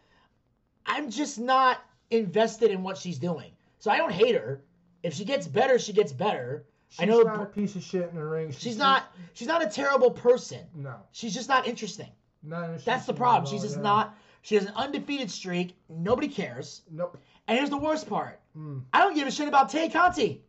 I'm 0.87 1.11
just 1.11 1.39
not 1.39 1.79
invested 2.11 2.71
in 2.71 2.83
what 2.83 2.97
she's 2.97 3.19
doing. 3.19 3.53
So 3.79 3.91
I 3.91 3.97
don't 3.97 4.13
hate 4.13 4.35
her. 4.35 4.63
If 5.03 5.15
she 5.15 5.25
gets 5.25 5.47
better, 5.47 5.79
she 5.79 5.93
gets 5.93 6.13
better. 6.13 6.65
She's 6.89 7.01
I 7.01 7.05
know 7.07 7.23
not 7.23 7.43
a 7.43 7.47
piece 7.47 7.75
of 7.75 7.83
shit 7.83 8.09
in 8.09 8.15
the 8.15 8.25
ring. 8.25 8.53
she's 8.53 8.77
not 8.77 9.13
she's 9.33 9.49
not 9.49 9.63
a 9.63 9.69
terrible 9.69 10.11
person. 10.11 10.61
No. 10.75 10.97
She's 11.13 11.35
just 11.35 11.49
not 11.49 11.67
interesting. 11.67 12.11
Not 12.43 12.65
interested 12.65 12.91
That's 12.91 13.07
the 13.07 13.15
problem. 13.15 13.51
She's 13.51 13.63
just 13.63 13.77
yeah. 13.77 13.83
not 13.83 14.19
she 14.43 14.57
has 14.57 14.65
an 14.65 14.73
undefeated 14.75 15.31
streak. 15.31 15.77
Nobody 15.89 16.29
cares. 16.29 16.83
Nope. 16.91 17.19
And 17.47 17.59
here's 17.59 17.71
the 17.71 17.79
worst 17.79 18.09
part. 18.09 18.41
Mm. 18.57 18.83
I 18.93 19.01
don't 19.01 19.15
give 19.15 19.27
a 19.27 19.31
shit 19.31 19.49
about 19.49 19.71
Tay 19.71 19.89
Conti. 19.89 20.43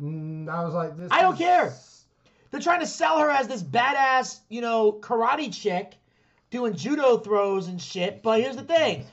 Mm, 0.00 0.48
I 0.48 0.64
was 0.64 0.74
like, 0.74 0.96
this. 0.96 1.08
I 1.10 1.22
don't 1.22 1.34
is- 1.34 1.38
care. 1.40 1.74
They're 2.50 2.60
trying 2.60 2.80
to 2.80 2.86
sell 2.86 3.18
her 3.18 3.30
as 3.30 3.46
this 3.46 3.62
badass, 3.62 4.40
you 4.48 4.62
know, 4.62 4.92
karate 4.92 5.52
chick 5.54 5.94
doing 6.50 6.74
judo 6.74 7.18
throws 7.18 7.68
and 7.68 7.80
shit. 7.80 8.22
But 8.22 8.40
here's 8.40 8.56
the 8.56 8.62
thing 8.62 9.04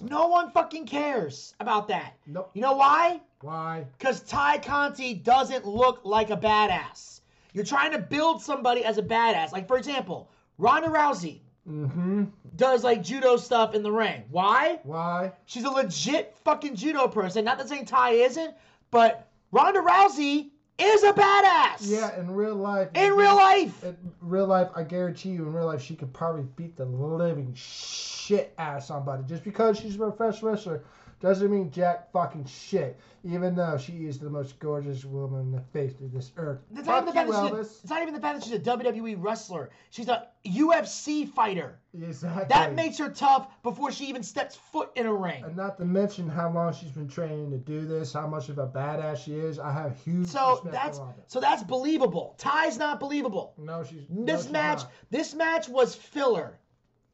no 0.00 0.28
one 0.28 0.50
fucking 0.52 0.86
cares 0.86 1.54
about 1.58 1.88
that. 1.88 2.14
Nope. 2.26 2.50
You 2.54 2.62
know 2.62 2.74
why? 2.74 3.20
Why? 3.40 3.86
Because 3.98 4.20
Ty 4.20 4.58
Conti 4.58 5.14
doesn't 5.14 5.66
look 5.66 6.02
like 6.04 6.30
a 6.30 6.36
badass. 6.36 7.20
You're 7.52 7.64
trying 7.64 7.90
to 7.92 7.98
build 7.98 8.42
somebody 8.42 8.84
as 8.84 8.98
a 8.98 9.02
badass. 9.02 9.50
Like, 9.52 9.66
for 9.66 9.78
example, 9.78 10.30
Ronda 10.58 10.88
Rousey 10.88 11.40
Mm-hmm. 11.68 12.26
does 12.54 12.84
like 12.84 13.02
judo 13.02 13.36
stuff 13.36 13.74
in 13.74 13.82
the 13.82 13.90
ring. 13.90 14.22
Why? 14.30 14.78
Why? 14.84 15.32
She's 15.46 15.64
a 15.64 15.70
legit 15.70 16.36
fucking 16.44 16.76
judo 16.76 17.08
person. 17.08 17.44
Not 17.44 17.58
that 17.58 17.68
saying 17.68 17.86
Ty 17.86 18.10
isn't, 18.10 18.54
but 18.92 19.28
Ronda 19.52 19.80
Rousey 19.80 20.50
is 20.78 21.02
a 21.02 21.12
badass. 21.12 21.78
Yeah, 21.80 22.18
in 22.18 22.30
real 22.30 22.54
life. 22.54 22.88
In 22.94 23.12
real 23.12 23.36
life. 23.36 23.84
In 23.84 23.96
real 24.20 24.46
life, 24.46 24.68
I 24.74 24.82
guarantee 24.82 25.30
you, 25.30 25.44
in 25.44 25.52
real 25.52 25.66
life, 25.66 25.82
she 25.82 25.94
could 25.94 26.12
probably 26.12 26.44
beat 26.56 26.76
the 26.76 26.84
living 26.84 27.52
shit 27.54 28.52
out 28.58 28.78
of 28.78 28.82
somebody. 28.82 29.22
Just 29.26 29.44
because 29.44 29.78
she's 29.78 29.94
a 29.94 29.98
professional 29.98 30.52
wrestler 30.52 30.82
doesn't 31.20 31.50
mean 31.50 31.70
jack 31.70 32.12
fucking 32.12 32.44
shit. 32.44 32.98
Even 33.24 33.56
though 33.56 33.76
she 33.76 34.06
is 34.06 34.18
the 34.20 34.30
most 34.30 34.58
gorgeous 34.60 35.04
woman 35.04 35.40
in 35.40 35.50
the 35.50 35.60
face 35.60 35.94
of 36.00 36.12
this 36.12 36.30
earth. 36.36 36.60
It's 36.70 36.86
Fuck 36.86 37.06
not, 37.06 37.14
even 37.14 37.26
the 37.26 37.32
you, 37.32 37.32
fact 37.32 37.52
that 37.54 37.58
she's 37.58 37.66
a, 37.66 37.80
it's 37.82 37.90
not 37.90 38.02
even 38.02 38.14
the 38.14 38.20
fact 38.20 38.38
that 38.38 38.44
she's 38.44 38.52
a 38.52 38.58
WWE 38.60 39.16
wrestler. 39.18 39.70
She's 39.90 40.08
a 40.08 40.28
UFC 40.46 41.28
fighter. 41.28 41.80
Exactly. 42.00 42.44
That 42.48 42.74
makes 42.74 42.98
her 42.98 43.08
tough 43.08 43.48
before 43.64 43.90
she 43.90 44.04
even 44.06 44.22
steps 44.22 44.54
foot 44.54 44.90
in 44.94 45.06
a 45.06 45.12
ring. 45.12 45.42
And 45.42 45.56
not 45.56 45.76
to 45.78 45.84
mention 45.84 46.28
how 46.28 46.52
long 46.52 46.72
she's 46.72 46.92
been 46.92 47.08
training 47.08 47.50
to 47.50 47.58
do 47.58 47.84
this, 47.84 48.12
how 48.12 48.28
much 48.28 48.48
of 48.48 48.58
a 48.58 48.66
badass 48.68 49.24
she 49.24 49.32
is. 49.34 49.58
I 49.58 49.72
have 49.72 49.96
huge 50.04 50.28
So 50.28 50.50
respect 50.62 50.72
that's 50.72 51.00
so 51.26 51.40
that's 51.40 51.64
believable. 51.64 52.36
Ty's 52.38 52.78
not 52.78 53.00
believable. 53.00 53.54
No, 53.58 53.82
she's. 53.82 54.04
no, 54.08 54.24
This 54.24 54.42
she's 54.44 54.52
match, 54.52 54.78
not. 54.80 54.92
this 55.10 55.34
match 55.34 55.68
was 55.68 55.96
filler. 55.96 56.58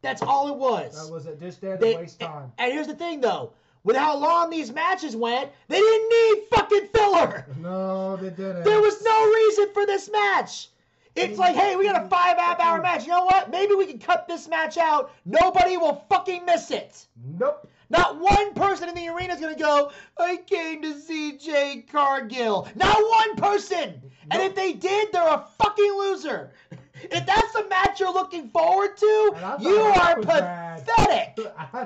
That's 0.02 0.20
all 0.20 0.48
it 0.48 0.56
was. 0.58 1.06
That 1.06 1.10
was 1.10 1.24
it. 1.26 1.40
Just 1.40 1.60
there 1.62 1.78
to 1.78 1.80
They- 1.80 1.96
waste 1.96 2.20
time. 2.20 2.52
And 2.58 2.70
here's 2.72 2.88
the 2.88 2.94
thing, 2.96 3.20
though. 3.22 3.54
With 3.84 3.96
how 3.96 4.16
long 4.16 4.50
these 4.50 4.72
matches 4.72 5.16
went, 5.16 5.50
they 5.68 5.78
didn't 5.80 6.08
need 6.08 6.44
fucking 6.50 6.88
filler. 6.94 7.46
No, 7.60 8.16
they 8.16 8.30
didn't. 8.30 8.64
There 8.64 8.80
was 8.80 9.02
no 9.02 9.32
reason 9.32 9.72
for 9.74 9.86
this 9.86 10.08
match. 10.10 10.68
It's 11.14 11.38
like, 11.38 11.54
hey, 11.54 11.76
we 11.76 11.84
got 11.84 12.04
a 12.04 12.08
five 12.08 12.38
half 12.38 12.58
hour 12.58 12.80
match. 12.80 13.02
You 13.02 13.10
know 13.10 13.24
what? 13.24 13.50
Maybe 13.50 13.74
we 13.74 13.84
can 13.86 13.98
cut 13.98 14.26
this 14.28 14.48
match 14.48 14.78
out. 14.78 15.12
Nobody 15.26 15.76
will 15.76 16.06
fucking 16.08 16.46
miss 16.46 16.70
it. 16.70 17.06
Nope. 17.38 17.68
Not 17.90 18.18
one 18.18 18.54
person 18.54 18.88
in 18.88 18.94
the 18.94 19.08
arena 19.08 19.34
is 19.34 19.40
going 19.40 19.54
to 19.54 19.60
go, 19.60 19.92
I 20.16 20.38
came 20.38 20.80
to 20.80 20.98
see 20.98 21.36
Jade 21.36 21.88
Cargill. 21.92 22.66
Not 22.74 22.96
one 22.96 23.36
person. 23.36 24.00
And 24.30 24.42
if 24.42 24.54
they 24.54 24.72
did, 24.72 25.12
they're 25.12 25.22
a 25.22 25.46
fucking 25.58 25.92
loser. 25.98 26.52
If 27.04 27.26
that's 27.26 27.52
the 27.52 27.66
match 27.68 27.98
you're 27.98 28.12
looking 28.12 28.48
forward 28.50 28.96
to, 28.96 29.32
And 29.34 29.44
I 29.44 29.56
thought 29.56 29.62
you 29.62 29.76
are 29.76 30.20
pathetic. 30.20 31.38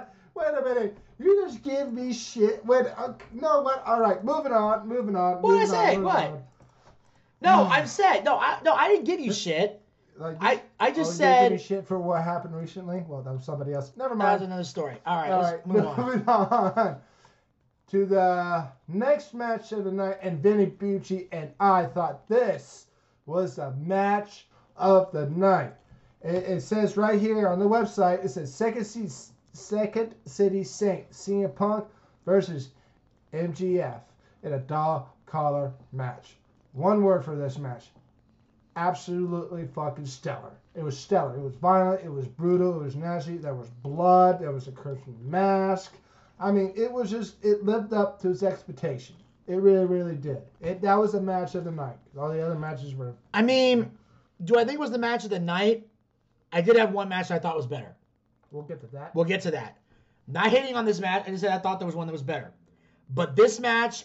Wait 0.37 0.49
a 0.59 0.63
minute. 0.63 0.97
You 1.19 1.45
just 1.45 1.63
give 1.63 1.93
me 1.93 2.13
shit. 2.13 2.65
Wait. 2.67 2.87
Uh, 2.97 3.15
no. 3.33 3.63
What? 3.63 3.83
All 3.87 4.01
right. 4.01 4.23
Moving 4.23 4.53
on. 4.53 4.87
Moving 4.87 5.17
on. 5.17 5.41
What 5.43 5.53
did 5.53 5.59
I 5.59 5.63
on, 5.63 5.69
say? 5.69 5.99
What? 5.99 6.17
on. 6.17 6.43
No, 7.41 7.65
I'm 7.65 7.87
sad. 7.87 8.25
No, 8.25 8.39
I, 8.39 8.59
no, 8.65 8.75
I 8.75 8.89
didn't 8.89 9.05
give 9.05 9.21
you 9.21 9.33
shit. 9.33 9.83
Like, 10.19 10.37
I, 10.41 10.63
I 10.81 10.89
oh, 10.89 10.95
just 10.95 11.13
you 11.13 11.17
said 11.17 11.51
give 11.51 11.59
me 11.61 11.65
shit 11.65 11.87
for 11.87 11.99
what 11.99 12.23
happened 12.23 12.57
recently. 12.57 13.05
Well, 13.07 13.23
that 13.23 13.33
was 13.33 13.45
somebody 13.45 13.75
else. 13.75 13.93
Never 13.97 14.15
mind. 14.15 14.29
that 14.29 14.33
was 14.41 14.43
another 14.43 14.65
story. 14.65 14.97
All 15.05 15.17
right, 15.17 15.31
All 15.31 15.43
let's 15.43 15.67
move 15.67 15.87
on. 15.87 16.01
Moving 16.07 16.29
on 16.29 16.97
to 17.91 18.07
the 18.07 18.67
next 18.89 19.35
match 19.35 19.73
of 19.73 19.85
the 19.85 19.93
night, 19.93 20.19
and 20.23 20.43
Vinny 20.43 20.67
Bucci 20.67 21.29
and 21.33 21.51
I 21.61 21.85
thought 21.85 22.29
this 22.29 22.87
was 23.27 23.57
the 23.57 23.73
match 23.73 24.47
of 24.77 25.13
the 25.13 25.29
night. 25.31 25.75
It, 26.23 26.45
it 26.45 26.63
says 26.63 26.97
right 26.97 27.21
here 27.21 27.49
on 27.49 27.59
the 27.59 27.69
website, 27.69 28.25
it 28.25 28.31
says 28.31 28.53
Second 28.53 28.85
City, 28.87 29.11
Second 29.57 30.15
City 30.27 30.63
Saint 30.63 31.11
CM 31.11 31.55
Punk 31.55 31.87
versus 32.27 32.71
MJF 33.33 34.01
in 34.43 34.53
a 34.53 34.59
dog 34.59 35.07
collar 35.25 35.73
match. 35.93 36.37
One 36.73 37.03
word 37.03 37.25
for 37.25 37.35
this 37.35 37.59
match. 37.59 37.87
Absolutely 38.77 39.67
fucking 39.67 40.05
stellar. 40.05 40.53
It 40.75 40.83
was 40.83 40.99
stellar. 40.99 41.35
It 41.35 41.41
was 41.41 41.55
violent. 41.55 42.05
It 42.05 42.13
was 42.13 42.29
brutal. 42.29 42.79
It 42.79 42.85
was 42.85 42.97
nasty. 42.97 43.39
There 43.39 43.55
was 43.55 43.71
blood. 43.71 44.41
There 44.41 44.53
was 44.53 44.69
a 44.69 44.73
crimson 44.73 45.17
mask. 45.23 45.95
I 46.39 46.53
mean, 46.53 46.75
it 46.77 46.93
was 46.93 47.11
just, 47.11 47.43
it 47.43 47.65
lived 47.65 47.95
up 47.95 48.21
to 48.21 48.31
its 48.31 48.43
expectation. 48.43 49.17
It 49.47 49.57
really, 49.57 49.87
really 49.87 50.17
did. 50.17 50.43
It 50.61 50.83
That 50.83 50.97
was 50.97 51.13
the 51.13 51.21
match 51.23 51.55
of 51.55 51.65
the 51.65 51.71
night. 51.71 51.97
All 52.19 52.29
the 52.29 52.45
other 52.45 52.59
matches 52.59 52.95
were. 52.95 53.15
I 53.33 53.41
mean, 53.41 53.91
do 54.45 54.59
I 54.59 54.65
think 54.65 54.75
it 54.75 54.81
was 54.81 54.91
the 54.91 54.99
match 54.99 55.25
of 55.25 55.31
the 55.31 55.41
night? 55.41 55.87
I 56.53 56.61
did 56.61 56.77
have 56.77 56.93
one 56.93 57.09
match 57.09 57.31
I 57.31 57.39
thought 57.39 57.57
was 57.57 57.67
better. 57.67 57.96
We'll 58.51 58.63
get 58.63 58.81
to 58.81 58.87
that. 58.89 59.15
We'll 59.15 59.25
get 59.25 59.41
to 59.43 59.51
that. 59.53 59.79
Not 60.29 60.49
hating 60.49 60.75
on 60.75 60.85
this 60.85 61.01
match. 61.01 61.25
I 61.27 61.31
just 61.31 61.43
said 61.43 61.53
I 61.53 61.59
thought 61.59 61.79
there 61.79 61.87
was 61.87 61.95
one 61.95 62.07
that 62.07 62.13
was 62.13 62.23
better. 62.23 62.53
But 63.15 63.37
this 63.37 63.61
match 63.61 64.05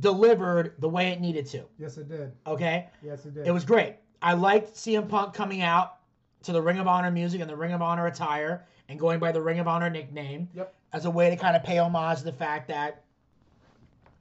delivered 0.00 0.74
the 0.78 0.88
way 0.88 1.08
it 1.08 1.20
needed 1.20 1.46
to. 1.46 1.64
Yes, 1.78 1.98
it 1.98 2.08
did. 2.08 2.32
Okay? 2.46 2.88
Yes, 3.02 3.24
it 3.24 3.34
did. 3.34 3.46
It 3.46 3.52
was 3.52 3.64
great. 3.64 3.96
I 4.22 4.32
liked 4.34 4.74
CM 4.74 5.08
Punk 5.08 5.34
coming 5.34 5.62
out 5.62 5.96
to 6.42 6.52
the 6.52 6.60
Ring 6.60 6.78
of 6.78 6.88
Honor 6.88 7.10
music 7.10 7.40
and 7.40 7.48
the 7.48 7.56
Ring 7.56 7.72
of 7.72 7.82
Honor 7.82 8.06
attire 8.06 8.66
and 8.88 8.98
going 8.98 9.18
by 9.18 9.32
the 9.32 9.40
Ring 9.40 9.58
of 9.60 9.68
Honor 9.68 9.88
nickname 9.88 10.48
Yep. 10.54 10.74
as 10.92 11.04
a 11.04 11.10
way 11.10 11.30
to 11.30 11.36
kind 11.36 11.56
of 11.56 11.62
pay 11.62 11.78
homage 11.78 12.18
to 12.18 12.24
the 12.24 12.32
fact 12.32 12.68
that 12.68 13.04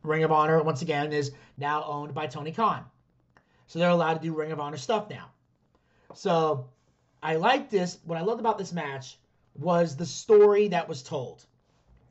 Ring 0.03 0.23
of 0.23 0.31
Honor, 0.31 0.61
once 0.61 0.81
again, 0.81 1.11
is 1.11 1.31
now 1.57 1.83
owned 1.85 2.13
by 2.13 2.27
Tony 2.27 2.51
Khan. 2.51 2.85
So 3.67 3.79
they're 3.79 3.89
allowed 3.89 4.15
to 4.15 4.19
do 4.19 4.33
Ring 4.35 4.51
of 4.51 4.59
Honor 4.59 4.77
stuff 4.77 5.09
now. 5.09 5.31
So 6.13 6.69
I 7.23 7.35
like 7.37 7.69
this. 7.69 7.97
What 8.03 8.17
I 8.17 8.21
loved 8.21 8.41
about 8.41 8.57
this 8.57 8.73
match 8.73 9.17
was 9.55 9.95
the 9.95 10.05
story 10.05 10.67
that 10.67 10.89
was 10.89 11.01
told. 11.01 11.45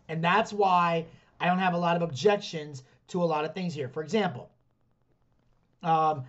And 0.08 0.24
that's 0.24 0.52
why 0.52 1.06
I 1.38 1.46
don't 1.46 1.58
have 1.58 1.74
a 1.74 1.78
lot 1.78 1.96
of 1.96 2.02
objections 2.02 2.82
to 3.08 3.22
a 3.22 3.26
lot 3.26 3.44
of 3.44 3.54
things 3.54 3.74
here. 3.74 3.88
For 3.88 4.02
example, 4.02 4.48
Um, 5.82 6.24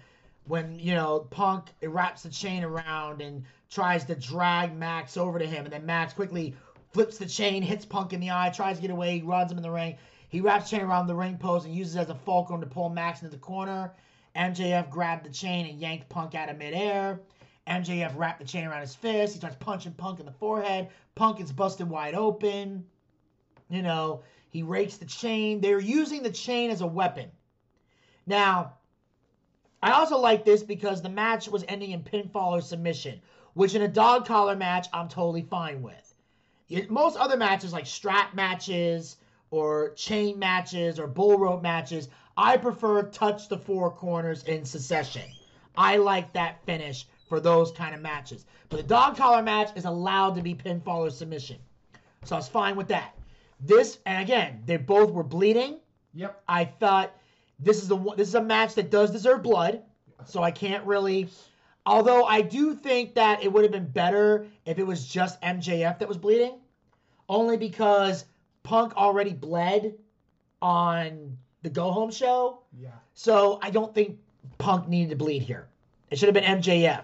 when 0.46 0.80
you 0.80 0.96
know 0.96 1.28
Punk 1.30 1.70
wraps 1.82 2.24
the 2.24 2.30
chain 2.30 2.64
around 2.64 3.22
and 3.22 3.46
tries 3.70 4.04
to 4.06 4.16
drag 4.16 4.76
Max 4.76 5.16
over 5.16 5.38
to 5.40 5.46
him, 5.46 5.66
and 5.66 5.74
then 5.74 5.86
Max 5.86 6.14
quickly 6.14 6.56
flips 6.92 7.18
the 7.20 7.26
chain, 7.28 7.62
hits 7.62 7.86
Punk 7.86 8.14
in 8.14 8.20
the 8.20 8.32
eye, 8.32 8.50
tries 8.50 8.78
to 8.78 8.82
get 8.82 8.92
away, 8.92 9.22
runs 9.22 9.52
him 9.52 9.58
in 9.58 9.64
the 9.64 9.72
ring. 9.72 9.96
He 10.30 10.42
wraps 10.42 10.72
chain 10.72 10.82
around 10.82 11.08
the 11.08 11.16
ring 11.16 11.38
post 11.38 11.66
and 11.66 11.76
uses 11.76 11.96
it 11.96 12.00
as 12.00 12.10
a 12.10 12.16
fulcrum 12.16 12.62
to 12.62 12.68
pull 12.68 12.90
Max 12.90 13.22
into 13.22 13.32
the 13.32 13.42
corner. 13.42 13.94
MJF 14.36 14.90
grabbed 14.90 15.26
the 15.26 15.30
chain 15.30 15.68
and 15.68 15.80
yanked 15.80 16.10
Punk 16.10 16.34
out 16.34 16.50
of 16.50 16.58
midair. 16.58 17.20
MJF 17.68 18.18
wrapped 18.18 18.39
the 18.39 18.45
chain 18.45 18.66
around 18.66 18.82
his 18.82 18.95
fist. 18.95 19.34
He 19.34 19.39
starts 19.39 19.55
punching 19.59 19.93
Punk 19.93 20.20
in 20.20 20.26
the 20.26 20.32
forehead. 20.34 20.89
Punk 21.16 21.38
gets 21.38 21.51
busted 21.51 21.89
wide 21.89 22.14
open. 22.14 22.86
You 23.70 23.82
know, 23.82 24.24
he 24.49 24.64
rakes 24.64 24.97
the 24.97 25.05
chain. 25.05 25.61
They're 25.61 25.80
using 25.80 26.24
the 26.24 26.32
chain 26.32 26.72
as 26.72 26.82
a 26.82 26.88
weapon. 26.88 27.32
Now, 28.26 28.74
I 29.82 29.91
also 29.91 30.18
like 30.18 30.45
this 30.45 30.64
because 30.64 31.01
the 31.01 31.09
match 31.09 31.47
was 31.47 31.66
ending 31.68 31.91
in 31.91 32.03
pinfall 32.03 32.51
or 32.51 32.61
submission, 32.61 33.22
which 33.53 33.76
in 33.76 33.82
a 33.82 33.88
dog 33.88 34.26
collar 34.26 34.55
match, 34.55 34.88
I'm 34.93 35.07
totally 35.07 35.41
fine 35.41 35.82
with. 35.82 36.16
It- 36.70 36.91
most 36.91 37.18
other 37.18 37.38
matches, 37.38 37.74
like 37.74 37.86
strap 37.86 38.34
matches 38.34 39.18
or 39.51 39.91
chain 39.91 40.39
matches 40.39 40.99
or 40.99 41.07
bull 41.07 41.38
rope 41.38 41.61
matches, 41.61 42.09
I 42.36 42.57
prefer 42.57 43.03
touch 43.03 43.47
the 43.47 43.57
four 43.57 43.91
corners 43.91 44.43
in 44.43 44.66
succession. 44.66 45.30
I 45.76 45.97
like 45.97 46.34
that 46.34 46.64
finish 46.66 47.05
for 47.28 47.40
those 47.40 47.72
kind 47.72 47.96
of 47.96 48.02
matches. 48.02 48.46
But 48.70 48.78
the 48.78 48.84
dog 48.84 49.18
collar 49.18 49.42
match 49.42 49.70
is 49.76 49.86
allowed 49.86 50.36
to 50.36 50.42
be 50.42 50.56
pinfall 50.56 51.00
or 51.08 51.10
submission. 51.10 51.58
So 52.24 52.36
I 52.36 52.40
was 52.40 52.48
fine 52.48 52.76
with 52.76 52.88
that. 52.90 53.16
This, 53.60 54.00
and 54.06 54.22
again, 54.22 54.62
they 54.66 54.78
both 54.78 55.12
were 55.12 55.24
bleeding. 55.24 55.80
Yep. 56.14 56.42
I 56.48 56.66
thought 56.66 57.16
this 57.60 57.82
is 57.82 57.88
the 57.88 57.96
one, 57.96 58.18
this 58.18 58.28
is 58.28 58.36
a 58.36 58.42
match 58.44 58.76
that 58.76 58.92
does 58.92 59.12
deserve 59.12 59.42
blood, 59.44 59.82
so 60.26 60.44
I 60.44 60.52
can't 60.52 60.86
really. 60.86 61.30
Although 61.86 62.24
I 62.26 62.42
do 62.42 62.76
think 62.76 63.16
that 63.16 63.44
it 63.44 63.52
would 63.52 63.64
have 63.64 63.72
been 63.72 63.88
better 63.90 64.48
if 64.66 64.80
it 64.80 64.88
was 64.88 65.06
just 65.06 65.42
MJF 65.42 66.00
that 66.00 66.08
was 66.08 66.18
bleeding, 66.18 66.60
only 67.28 67.58
because 67.58 68.26
Punk 68.64 68.96
already 68.96 69.34
bled 69.34 69.96
on 70.62 71.38
the 71.62 71.70
Go 71.70 71.92
Home 71.92 72.12
show, 72.12 72.60
Yeah. 72.80 72.90
so 73.14 73.60
I 73.62 73.70
don't 73.70 73.94
think 73.94 74.18
Punk 74.58 74.88
needed 74.88 75.10
to 75.12 75.16
bleed 75.18 75.42
here. 75.42 75.68
It 76.10 76.18
should 76.18 76.28
have 76.28 76.34
been 76.34 76.44
MJF, 76.60 77.04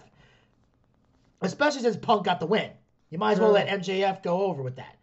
especially 1.41 1.81
since 1.81 1.97
Punk 1.97 2.25
got 2.25 2.39
the 2.39 2.45
win. 2.45 2.71
You 3.09 3.17
might 3.17 3.33
as 3.33 3.39
well 3.39 3.51
let 3.51 3.67
mm. 3.67 3.79
MJF 3.79 4.21
go 4.23 4.43
over 4.43 4.61
with 4.61 4.75
that. 4.75 4.95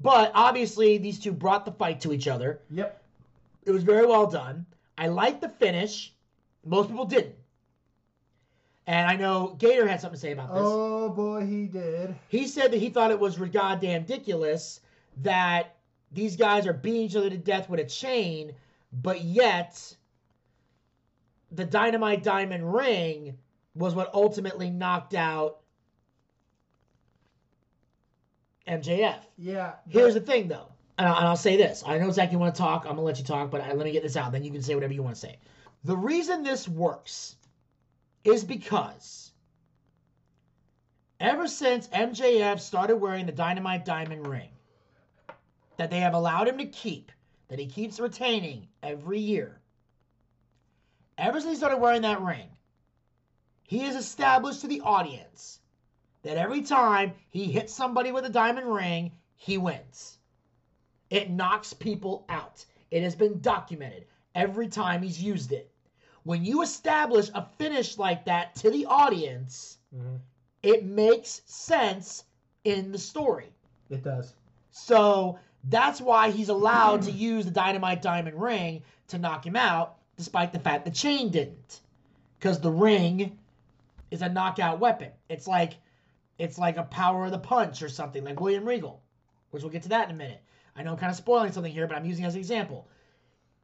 But 0.00 0.32
obviously, 0.34 0.98
these 0.98 1.18
two 1.18 1.32
brought 1.32 1.64
the 1.64 1.72
fight 1.72 2.00
to 2.00 2.12
each 2.12 2.26
other. 2.26 2.60
Yep. 2.70 3.02
It 3.64 3.70
was 3.70 3.84
very 3.84 4.04
well 4.04 4.26
done. 4.26 4.66
I 4.98 5.06
liked 5.08 5.40
the 5.40 5.48
finish. 5.48 6.12
Most 6.64 6.88
people 6.88 7.04
didn't. 7.04 7.36
And 8.86 9.08
I 9.08 9.14
know 9.14 9.54
Gator 9.58 9.86
had 9.86 10.00
something 10.00 10.16
to 10.16 10.20
say 10.20 10.32
about 10.32 10.48
this. 10.52 10.62
Oh 10.64 11.08
boy, 11.08 11.46
he 11.46 11.66
did. 11.66 12.16
He 12.28 12.48
said 12.48 12.72
that 12.72 12.78
he 12.78 12.90
thought 12.90 13.12
it 13.12 13.20
was 13.20 13.36
goddamn 13.36 14.02
ridiculous 14.02 14.80
that 15.18 15.76
these 16.10 16.36
guys 16.36 16.66
are 16.66 16.72
beating 16.72 17.02
each 17.02 17.16
other 17.16 17.30
to 17.30 17.38
death 17.38 17.70
with 17.70 17.78
a 17.78 17.84
chain, 17.84 18.52
but 18.92 19.20
yet 19.20 19.96
the 21.52 21.64
Dynamite 21.64 22.24
Diamond 22.24 22.74
Ring 22.74 23.38
was 23.74 23.94
what 23.94 24.12
ultimately 24.12 24.68
knocked 24.68 25.14
out 25.14 25.61
MJF. 28.68 29.18
Yeah. 29.38 29.72
Here's 29.88 30.14
the 30.14 30.20
thing, 30.20 30.48
though, 30.48 30.68
and 30.98 31.08
I'll, 31.08 31.36
say 31.36 31.56
this. 31.56 31.82
I 31.86 31.98
know 31.98 32.10
Zach, 32.10 32.32
you 32.32 32.38
want 32.38 32.54
to 32.54 32.60
talk. 32.60 32.84
I'm 32.84 32.92
gonna 32.92 33.02
let 33.02 33.18
you 33.18 33.24
talk, 33.24 33.50
but 33.50 33.60
I, 33.60 33.72
let 33.72 33.84
me 33.84 33.92
get 33.92 34.02
this 34.02 34.16
out. 34.16 34.32
Then 34.32 34.44
you 34.44 34.52
can 34.52 34.62
say 34.62 34.74
whatever 34.74 34.92
you 34.92 35.02
want 35.02 35.16
to 35.16 35.20
say. 35.20 35.38
The 35.84 35.96
reason 35.96 36.42
this 36.42 36.68
works 36.68 37.36
is 38.24 38.44
because 38.44 39.32
ever 41.18 41.48
since 41.48 41.88
MJF 41.88 42.60
started 42.60 42.96
wearing 42.96 43.26
the 43.26 43.32
Dynamite 43.32 43.84
Diamond 43.84 44.26
ring, 44.26 44.50
that 45.76 45.90
they 45.90 46.00
have 46.00 46.14
allowed 46.14 46.48
him 46.48 46.58
to 46.58 46.66
keep, 46.66 47.10
that 47.48 47.58
he 47.58 47.66
keeps 47.66 47.98
retaining 47.98 48.68
every 48.82 49.18
year. 49.18 49.60
Ever 51.18 51.40
since 51.40 51.52
he 51.52 51.56
started 51.56 51.78
wearing 51.78 52.02
that 52.02 52.20
ring, 52.20 52.48
he 53.64 53.80
has 53.80 53.96
established 53.96 54.60
to 54.60 54.66
the 54.66 54.82
audience 54.82 55.60
that 56.22 56.36
every 56.36 56.62
time 56.62 57.12
he 57.28 57.44
hits 57.44 57.74
somebody 57.74 58.12
with 58.12 58.24
a 58.24 58.30
diamond 58.30 58.72
ring, 58.72 59.12
he 59.36 59.58
wins. 59.58 60.18
It 61.10 61.30
knocks 61.30 61.72
people 61.72 62.24
out. 62.28 62.64
It 62.90 63.02
has 63.02 63.14
been 63.14 63.40
documented 63.40 64.06
every 64.34 64.68
time 64.68 65.02
he's 65.02 65.22
used 65.22 65.52
it. 65.52 65.70
When 66.24 66.44
you 66.44 66.62
establish 66.62 67.30
a 67.34 67.42
finish 67.58 67.98
like 67.98 68.24
that 68.26 68.54
to 68.56 68.70
the 68.70 68.86
audience, 68.86 69.78
Mhm. 69.94 70.20
it 70.62 70.84
makes 70.84 71.42
sense 71.46 72.24
in 72.64 72.92
the 72.92 72.98
story. 72.98 73.52
It 73.90 74.02
does. 74.04 74.34
So 74.70 75.38
that's 75.64 76.00
why 76.00 76.30
he's 76.30 76.48
allowed 76.48 77.02
to 77.02 77.10
use 77.10 77.44
the 77.44 77.50
dynamite 77.50 78.02
diamond 78.02 78.40
ring 78.40 78.82
to 79.08 79.18
knock 79.18 79.44
him 79.44 79.56
out, 79.56 79.98
despite 80.16 80.52
the 80.52 80.60
fact 80.60 80.84
the 80.84 80.90
chain 80.90 81.30
didn't. 81.30 81.80
Because 82.38 82.60
the 82.60 82.70
ring 82.70 83.38
is 84.10 84.22
a 84.22 84.28
knockout 84.28 84.78
weapon. 84.78 85.10
It's 85.28 85.46
like 85.46 85.74
it's 86.38 86.58
like 86.58 86.76
a 86.76 86.84
power 86.84 87.26
of 87.26 87.30
the 87.32 87.38
punch 87.38 87.82
or 87.82 87.88
something, 87.88 88.24
like 88.24 88.40
William 88.40 88.64
Regal, 88.66 89.02
which 89.50 89.62
we'll 89.62 89.72
get 89.72 89.82
to 89.84 89.88
that 89.90 90.08
in 90.08 90.14
a 90.14 90.18
minute. 90.18 90.42
I 90.74 90.82
know 90.82 90.92
I'm 90.92 90.96
kind 90.98 91.10
of 91.10 91.16
spoiling 91.16 91.52
something 91.52 91.72
here, 91.72 91.86
but 91.86 91.96
I'm 91.96 92.04
using 92.04 92.24
it 92.24 92.28
as 92.28 92.34
an 92.34 92.40
example. 92.40 92.88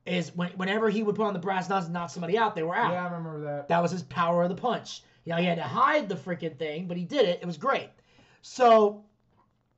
Is 0.07 0.35
when, 0.35 0.51
whenever 0.53 0.89
he 0.89 1.03
would 1.03 1.17
put 1.17 1.27
on 1.27 1.33
the 1.35 1.39
brass 1.39 1.69
knuckles 1.69 1.87
and 1.87 1.95
knock 1.95 2.11
somebody 2.11 2.39
out, 2.39 2.55
they 2.55 2.63
were 2.63 2.77
out. 2.77 2.93
Yeah, 2.93 3.03
I 3.03 3.05
remember 3.05 3.41
that. 3.41 3.69
That 3.69 3.83
was 3.83 3.91
his 3.91 4.03
power 4.05 4.43
of 4.43 4.49
the 4.49 4.55
punch. 4.55 5.03
You 5.25 5.33
know, 5.33 5.39
he 5.39 5.47
had 5.47 5.57
to 5.57 5.63
hide 5.65 6.09
the 6.09 6.15
freaking 6.15 6.57
thing, 6.59 6.87
but 6.87 6.97
he 6.97 7.05
did 7.05 7.27
it. 7.29 7.41
It 7.43 7.47
was 7.47 7.59
great. 7.59 7.91
So 8.41 9.05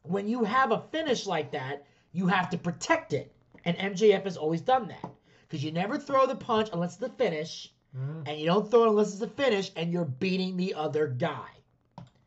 when 0.02 0.28
you 0.28 0.44
have 0.44 0.70
a 0.70 0.82
finish 0.92 1.26
like 1.26 1.50
that, 1.52 1.84
you 2.12 2.26
have 2.28 2.50
to 2.50 2.58
protect 2.58 3.12
it. 3.12 3.32
And 3.64 3.76
MJF 3.76 4.24
has 4.24 4.36
always 4.36 4.60
done 4.60 4.88
that. 4.88 5.10
Because 5.48 5.64
you 5.64 5.72
never 5.72 5.98
throw 5.98 6.26
the 6.26 6.36
punch 6.36 6.68
unless 6.72 6.90
it's 6.90 6.98
the 6.98 7.08
finish, 7.08 7.72
Mhm. 7.96 8.28
and 8.28 8.38
you 8.38 8.46
don't 8.46 8.70
throw 8.70 8.84
it 8.84 8.88
unless 8.90 9.08
it's 9.08 9.18
the 9.18 9.26
finish, 9.26 9.72
and 9.74 9.92
you're 9.92 10.04
beating 10.04 10.56
the 10.56 10.74
other 10.74 11.08
guy. 11.08 11.48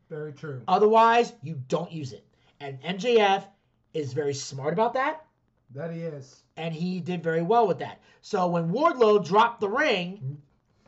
Very 0.09 0.33
true. 0.33 0.61
Otherwise, 0.67 1.33
you 1.41 1.61
don't 1.67 1.91
use 1.91 2.13
it. 2.13 2.25
And 2.59 2.81
MJF 2.81 3.45
is 3.93 4.13
very 4.13 4.33
smart 4.33 4.73
about 4.73 4.93
that, 4.93 5.25
That 5.73 5.91
he 5.91 6.01
is. 6.01 6.43
and 6.57 6.73
he 6.73 6.99
did 6.99 7.23
very 7.23 7.41
well 7.41 7.67
with 7.67 7.79
that. 7.79 7.99
So 8.21 8.47
when 8.47 8.69
Wardlow 8.71 9.25
dropped 9.25 9.59
the 9.59 9.69
ring, 9.69 10.17
mm-hmm. 10.17 10.33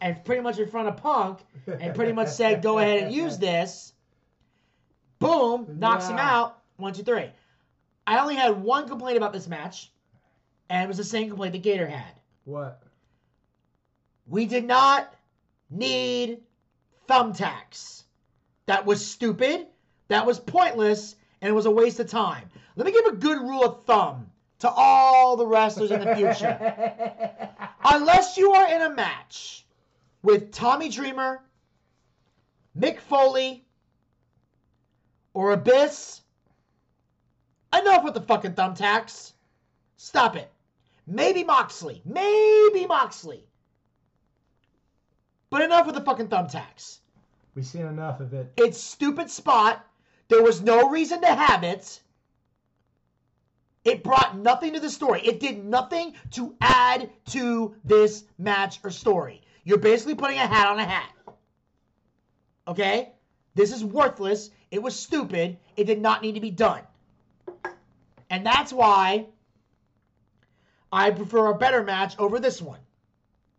and 0.02 0.24
pretty 0.26 0.42
much 0.42 0.60
in 0.60 0.68
front 0.70 0.88
of 0.88 0.98
Punk, 0.98 1.40
and 1.68 1.94
pretty 1.96 2.14
much 2.14 2.30
said, 2.30 2.62
"Go 2.62 2.80
ahead 2.80 3.04
and 3.04 3.14
use 3.14 3.38
this." 3.50 3.94
Boom, 5.20 5.80
knocks 5.80 6.08
him 6.08 6.18
Yeah. 6.18 6.38
out. 6.40 6.62
One, 6.78 6.94
two, 6.94 7.04
three. 7.04 7.30
I 8.06 8.20
only 8.20 8.36
had 8.36 8.62
one 8.62 8.88
complaint 8.88 9.18
about 9.18 9.34
this 9.34 9.48
match, 9.48 9.92
and 10.70 10.84
it 10.84 10.88
was 10.88 10.98
the 10.98 11.04
same 11.04 11.30
complaint 11.30 11.54
that 11.54 11.64
Gator 11.64 11.88
had. 11.88 12.14
What? 12.44 12.82
We 14.28 14.46
did 14.46 14.66
not 14.66 15.14
need 15.70 16.42
thumbtacks. 17.08 18.04
That 18.66 18.86
was 18.86 19.06
stupid. 19.06 19.68
That 20.08 20.26
was 20.26 20.40
pointless, 20.40 21.16
and 21.42 21.50
it 21.50 21.54
was 21.54 21.66
a 21.66 21.72
waste 21.72 22.00
of 22.00 22.10
time. 22.10 22.50
Let 22.76 22.86
me 22.86 22.92
give 22.92 23.06
a 23.06 23.16
good 23.16 23.40
rule 23.40 23.64
of 23.64 23.86
thumb 23.86 24.32
to 24.60 24.70
all 24.70 25.36
the 25.36 25.46
wrestlers 25.46 25.92
in 25.92 26.00
the 26.00 26.16
future. 26.16 27.50
Unless 27.84 28.38
you 28.38 28.54
are 28.54 28.68
in 28.74 28.82
a 28.82 28.90
match 28.90 29.66
with 30.24 30.52
Tommy 30.52 30.90
Dreamer, 30.90 31.42
Mick 32.78 33.00
Foley, 33.00 33.64
or 35.34 35.52
Abyss, 35.52 36.22
enough 37.74 38.04
with 38.04 38.14
the 38.14 38.22
fucking 38.22 38.54
thumbtacks. 38.54 39.34
Stop 39.98 40.36
it. 40.36 40.52
Maybe 41.08 41.44
Moxley. 41.44 42.02
Maybe 42.06 42.86
Moxley. 42.86 43.44
But 45.50 45.62
enough 45.62 45.86
with 45.86 45.96
the 45.96 46.02
fucking 46.02 46.28
thumbtacks. 46.28 47.00
We've 47.56 47.66
seen 47.66 47.86
enough 47.86 48.20
of 48.20 48.34
it. 48.34 48.52
It's 48.58 48.80
stupid 48.80 49.30
spot. 49.30 49.86
There 50.28 50.44
was 50.44 50.62
no 50.62 50.90
reason 50.90 51.22
to 51.22 51.28
have 51.28 51.64
it. 51.64 52.02
It 53.86 54.04
brought 54.04 54.38
nothing 54.38 54.74
to 54.74 54.80
the 54.80 54.90
story. 54.90 55.22
It 55.22 55.40
did 55.40 55.64
nothing 55.64 56.16
to 56.32 56.56
add 56.60 57.10
to 57.28 57.76
this 57.86 58.26
match 58.38 58.80
or 58.84 58.90
story. 58.90 59.42
You're 59.64 59.78
basically 59.78 60.16
putting 60.16 60.38
a 60.38 60.48
hat 60.48 60.68
on 60.68 60.80
a 60.80 60.86
hat. 60.86 61.12
Okay? 62.68 63.14
This 63.54 63.72
is 63.72 63.86
worthless. 63.86 64.50
It 64.72 64.82
was 64.82 65.00
stupid. 65.00 65.58
It 65.78 65.86
did 65.86 66.02
not 66.02 66.22
need 66.22 66.36
to 66.36 66.42
be 66.42 66.52
done. 66.52 66.82
And 68.30 68.46
that's 68.46 68.74
why 68.74 69.28
I 70.92 71.12
prefer 71.12 71.52
a 71.52 71.58
better 71.58 71.84
match 71.84 72.16
over 72.18 72.40
this 72.40 72.62
one. 72.62 72.80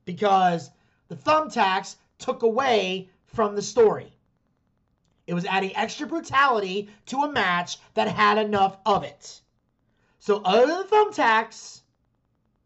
Because 0.05 0.71
the 1.09 1.17
thumbtacks 1.17 1.97
took 2.19 2.43
away 2.43 3.09
from 3.37 3.55
the 3.55 3.63
story. 3.63 4.13
It 5.27 5.35
was 5.35 5.45
adding 5.45 5.77
extra 5.77 6.07
brutality 6.07 6.89
to 7.07 7.19
a 7.19 7.31
match 7.31 7.79
that 7.95 8.09
had 8.09 8.39
enough 8.39 8.79
of 8.87 9.05
it. 9.05 9.41
So, 10.19 10.41
other 10.45 10.67
than 10.67 10.85
thumbtacks, 10.85 11.83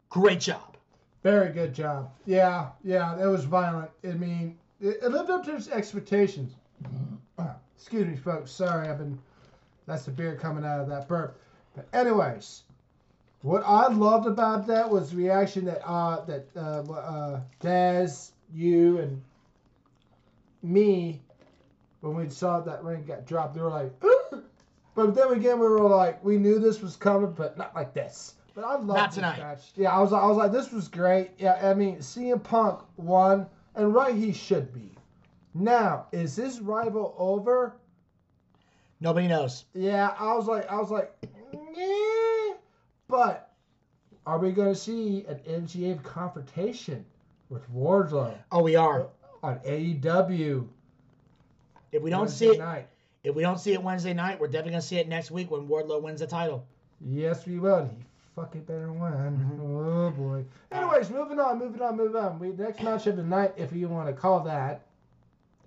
great 0.08 0.40
job. 0.40 0.76
Very 1.22 1.52
good 1.52 1.74
job. 1.74 2.10
Yeah, 2.24 2.68
yeah, 2.82 3.20
it 3.20 3.26
was 3.26 3.44
violent. 3.44 3.90
I 4.04 4.12
mean, 4.12 4.56
it, 4.80 4.98
it 5.02 5.10
lived 5.10 5.28
up 5.28 5.44
to 5.44 5.56
its 5.56 5.68
expectations. 5.68 6.54
Excuse 7.76 8.06
me, 8.06 8.16
folks. 8.16 8.50
Sorry, 8.50 8.88
I've 8.88 8.98
been. 8.98 9.18
That's 9.86 10.04
the 10.04 10.12
beer 10.12 10.36
coming 10.36 10.64
out 10.64 10.80
of 10.80 10.88
that 10.88 11.08
burp. 11.08 11.40
But 11.74 11.88
anyways, 11.92 12.62
what 13.42 13.62
I 13.66 13.88
loved 13.88 14.26
about 14.26 14.66
that 14.68 14.88
was 14.88 15.10
the 15.10 15.16
reaction 15.16 15.64
that 15.64 15.86
uh 15.86 16.24
that 16.26 16.46
uh, 16.56 16.82
uh 16.92 17.40
Daz, 17.58 18.32
you, 18.52 18.98
and 18.98 19.22
me, 20.62 21.20
when 22.00 22.14
we 22.14 22.28
saw 22.28 22.60
that 22.60 22.82
ring 22.84 23.04
got 23.04 23.26
dropped, 23.26 23.54
they 23.54 23.60
were 23.60 23.70
like. 23.70 23.92
But 24.96 25.14
then 25.14 25.32
again, 25.32 25.60
we 25.60 25.68
were 25.68 25.88
like, 25.88 26.22
we 26.24 26.36
knew 26.36 26.58
this 26.58 26.82
was 26.82 26.96
coming, 26.96 27.32
but 27.32 27.56
not 27.56 27.74
like 27.76 27.94
this. 27.94 28.34
But 28.54 28.64
I 28.64 28.74
love 28.74 28.96
Not 28.96 29.12
tonight. 29.12 29.38
match. 29.38 29.70
Yeah, 29.76 29.92
I 29.96 30.00
was, 30.00 30.12
I 30.12 30.26
was 30.26 30.36
like, 30.36 30.50
this 30.50 30.72
was 30.72 30.88
great. 30.88 31.30
Yeah, 31.38 31.60
I 31.62 31.74
mean, 31.74 31.98
CM 31.98 32.42
Punk 32.42 32.80
won, 32.96 33.46
and 33.76 33.94
right 33.94 34.14
he 34.14 34.32
should 34.32 34.74
be. 34.74 34.90
Now, 35.54 36.06
is 36.12 36.34
this 36.34 36.58
rival 36.60 37.14
over? 37.18 37.76
Nobody 39.00 39.28
knows. 39.28 39.64
Yeah, 39.74 40.14
I 40.18 40.34
was 40.34 40.46
like, 40.46 40.70
I 40.70 40.76
was 40.76 40.90
like, 40.90 41.12
yeah. 41.52 42.54
But 43.08 43.52
are 44.26 44.38
we 44.38 44.50
going 44.50 44.74
to 44.74 44.78
see 44.78 45.24
an 45.28 45.38
MGA 45.48 46.02
confrontation 46.02 47.06
with 47.48 47.72
Wardlow 47.72 48.36
Oh, 48.52 48.62
we 48.62 48.74
are. 48.76 49.06
On 49.42 49.58
AEW? 49.60 50.66
If 51.92 52.02
we 52.02 52.10
don't 52.10 52.20
Wednesday 52.20 52.46
see 52.46 52.54
it, 52.54 52.58
night? 52.58 52.88
if 53.24 53.34
we 53.34 53.42
don't 53.42 53.58
see 53.58 53.72
it 53.72 53.82
Wednesday 53.82 54.14
night, 54.14 54.38
we're 54.38 54.46
definitely 54.46 54.72
gonna 54.72 54.82
see 54.82 54.98
it 54.98 55.08
next 55.08 55.30
week 55.30 55.50
when 55.50 55.66
Wardlow 55.66 56.02
wins 56.02 56.20
the 56.20 56.26
title. 56.26 56.64
Yes, 57.00 57.46
we 57.46 57.58
will. 57.58 57.84
He 57.84 57.96
fucking 58.36 58.62
better 58.62 58.92
win. 58.92 59.60
Oh 59.62 60.10
boy. 60.10 60.44
Anyways, 60.70 61.10
moving 61.10 61.40
on, 61.40 61.58
moving 61.58 61.82
on, 61.82 61.96
moving 61.96 62.16
on. 62.16 62.38
We 62.38 62.48
next 62.50 62.82
match 62.82 63.06
of 63.06 63.16
the 63.16 63.22
night, 63.22 63.54
if 63.56 63.72
you 63.72 63.88
want 63.88 64.08
to 64.08 64.12
call 64.12 64.40
that, 64.40 64.86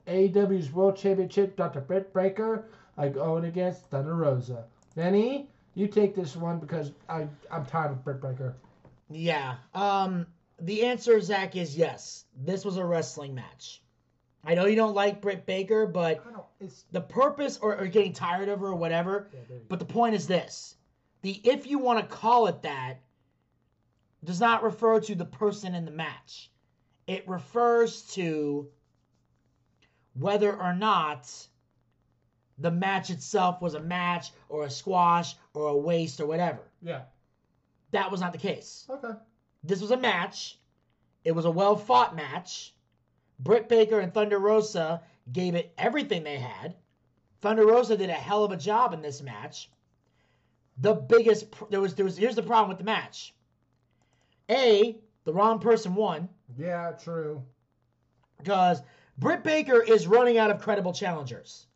AEW's 0.07 0.71
World 0.71 0.95
Championship, 0.95 1.55
Dr. 1.55 1.81
Britt 1.81 2.13
Baker, 2.13 2.65
uh, 2.97 3.07
going 3.07 3.45
against 3.45 3.89
Thunder 3.89 4.15
Rosa. 4.15 4.65
Benny, 4.95 5.49
you 5.75 5.87
take 5.87 6.15
this 6.15 6.35
one 6.35 6.59
because 6.59 6.91
I 7.09 7.27
I'm 7.51 7.65
tired 7.65 7.91
of 7.91 8.03
Britt 8.03 8.21
Baker. 8.21 8.55
Yeah. 9.09 9.55
Um. 9.73 10.27
The 10.63 10.85
answer, 10.85 11.19
Zach, 11.21 11.55
is 11.55 11.77
yes. 11.77 12.25
This 12.35 12.63
was 12.65 12.77
a 12.77 12.85
wrestling 12.85 13.35
match. 13.35 13.81
I 14.45 14.55
know 14.55 14.65
you 14.65 14.75
don't 14.75 14.95
like 14.95 15.21
Britt 15.21 15.45
Baker, 15.45 15.85
but 15.85 16.23
It's 16.59 16.85
the 16.91 17.01
purpose 17.01 17.57
or, 17.61 17.77
or 17.77 17.87
getting 17.87 18.13
tired 18.13 18.49
of 18.49 18.59
her 18.61 18.67
or 18.67 18.75
whatever. 18.75 19.29
yeah, 19.33 19.57
But 19.69 19.79
the 19.79 19.85
point 19.85 20.15
is 20.15 20.25
this: 20.27 20.75
the 21.21 21.39
if 21.43 21.67
you 21.67 21.79
want 21.79 21.99
to 21.99 22.15
call 22.15 22.47
it 22.47 22.61
that 22.63 23.01
does 24.23 24.39
not 24.39 24.63
refer 24.63 24.99
to 25.01 25.15
the 25.15 25.25
person 25.25 25.75
in 25.75 25.83
the 25.85 25.91
match. 25.91 26.49
It 27.07 27.27
refers 27.27 28.03
to 28.13 28.69
whether 30.13 30.55
or 30.57 30.73
not 30.73 31.29
the 32.57 32.71
match 32.71 33.09
itself 33.09 33.61
was 33.61 33.73
a 33.73 33.81
match 33.81 34.31
or 34.47 34.63
a 34.63 34.69
squash 34.69 35.35
or 35.53 35.67
a 35.67 35.75
waste 35.75 36.21
or 36.21 36.25
whatever. 36.25 36.61
yeah. 36.81 37.01
That 37.91 38.09
was 38.11 38.21
not 38.21 38.31
the 38.31 38.39
case. 38.39 38.85
Okay. 38.89 39.13
This 39.63 39.81
was 39.81 39.91
a 39.91 39.97
match. 39.97 40.57
It 41.23 41.31
was 41.33 41.45
a 41.45 41.51
well 41.51 41.75
fought 41.75 42.15
match. 42.15 42.73
Britt 43.39 43.69
Baker 43.69 43.99
and 43.99 44.13
Thunder 44.13 44.39
Rosa 44.39 45.01
gave 45.31 45.55
it 45.55 45.73
everything 45.77 46.23
they 46.23 46.37
had. 46.37 46.75
Thunder 47.41 47.65
Rosa 47.65 47.97
did 47.97 48.09
a 48.09 48.13
hell 48.13 48.43
of 48.43 48.51
a 48.51 48.57
job 48.57 48.93
in 48.93 49.01
this 49.01 49.21
match. 49.21 49.69
The 50.79 50.93
biggest 50.93 51.45
there 51.69 51.81
was 51.81 51.95
there 51.95 52.05
was 52.05 52.17
here's 52.17 52.35
the 52.35 52.43
problem 52.43 52.69
with 52.69 52.77
the 52.77 52.83
match. 52.83 53.33
A, 54.49 54.97
the 55.23 55.33
wrong 55.33 55.59
person 55.59 55.95
won 55.95 56.27
Yeah, 56.57 56.91
true. 56.91 57.43
because 58.37 58.81
Britt 59.17 59.43
Baker 59.43 59.81
is 59.81 60.07
running 60.07 60.37
out 60.37 60.51
of 60.51 60.59
credible 60.61 60.93
challengers. 60.93 61.67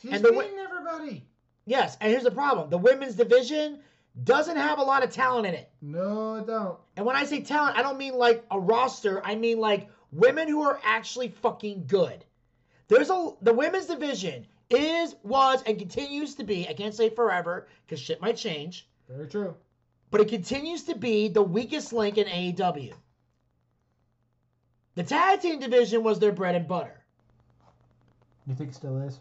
She's 0.00 0.12
And 0.12 0.24
the 0.24 0.32
beating 0.32 0.58
everybody. 0.58 1.26
Yes, 1.66 1.96
and 2.00 2.10
here's 2.10 2.22
the 2.24 2.30
problem. 2.30 2.70
The 2.70 2.78
women's 2.78 3.16
division 3.16 3.80
doesn't 4.24 4.56
have 4.56 4.78
a 4.78 4.82
lot 4.82 5.04
of 5.04 5.10
talent 5.10 5.46
in 5.46 5.54
it. 5.54 5.70
No, 5.82 6.36
I 6.36 6.44
don't. 6.44 6.78
And 6.96 7.04
when 7.04 7.16
I 7.16 7.24
say 7.24 7.42
talent, 7.42 7.76
I 7.76 7.82
don't 7.82 7.98
mean 7.98 8.14
like 8.14 8.44
a 8.50 8.58
roster. 8.58 9.24
I 9.24 9.34
mean 9.34 9.58
like 9.58 9.88
women 10.12 10.48
who 10.48 10.62
are 10.62 10.80
actually 10.84 11.28
fucking 11.28 11.84
good. 11.86 12.24
There's 12.88 13.10
a 13.10 13.30
the 13.42 13.52
women's 13.52 13.86
division 13.86 14.46
is 14.70 15.14
was 15.22 15.62
and 15.66 15.78
continues 15.78 16.34
to 16.36 16.44
be. 16.44 16.66
I 16.68 16.72
can't 16.72 16.94
say 16.94 17.10
forever 17.10 17.68
because 17.84 18.00
shit 18.00 18.20
might 18.22 18.36
change, 18.36 18.88
Very 19.08 19.28
true. 19.28 19.54
but 20.10 20.20
it 20.20 20.28
continues 20.28 20.84
to 20.84 20.96
be 20.96 21.28
the 21.28 21.42
weakest 21.42 21.92
link 21.92 22.16
in 22.18 22.26
AEW. 22.26 22.92
The 24.94 25.02
tag 25.02 25.40
team 25.40 25.60
division 25.60 26.02
was 26.02 26.18
their 26.18 26.32
bread 26.32 26.54
and 26.54 26.66
butter. 26.66 27.04
You 28.46 28.54
think 28.54 28.70
it 28.70 28.74
still 28.74 28.96
is? 29.02 29.20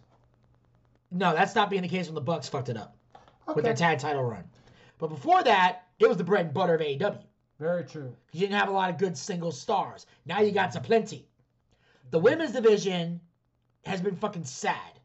No, 1.11 1.33
that's 1.33 1.53
not 1.55 1.69
being 1.69 1.81
the 1.81 1.87
case 1.89 2.05
when 2.07 2.15
the 2.15 2.21
Bucks 2.21 2.47
fucked 2.47 2.69
it 2.69 2.77
up 2.77 2.95
with 3.53 3.65
their 3.65 3.73
tag 3.73 3.99
title 3.99 4.23
run. 4.23 4.43
But 5.07 5.13
before 5.17 5.43
that, 5.43 5.83
it 5.99 6.07
was 6.07 6.17
the 6.17 6.23
bread 6.23 6.45
and 6.45 6.53
butter 6.53 6.73
of 6.73 6.81
AEW. 6.81 7.21
Very 7.59 7.83
true. 7.83 8.15
You 8.31 8.39
didn't 8.39 8.57
have 8.57 8.69
a 8.69 8.71
lot 8.71 8.89
of 8.89 8.97
good 8.97 9.15
single 9.15 9.51
stars. 9.51 10.07
Now 10.25 10.39
you 10.41 10.51
got 10.51 10.73
some 10.73 10.81
plenty. 10.81 11.27
The 12.09 12.17
women's 12.17 12.53
division 12.53 13.21
has 13.85 14.01
been 14.01 14.15
fucking 14.15 14.45
sad. 14.45 14.99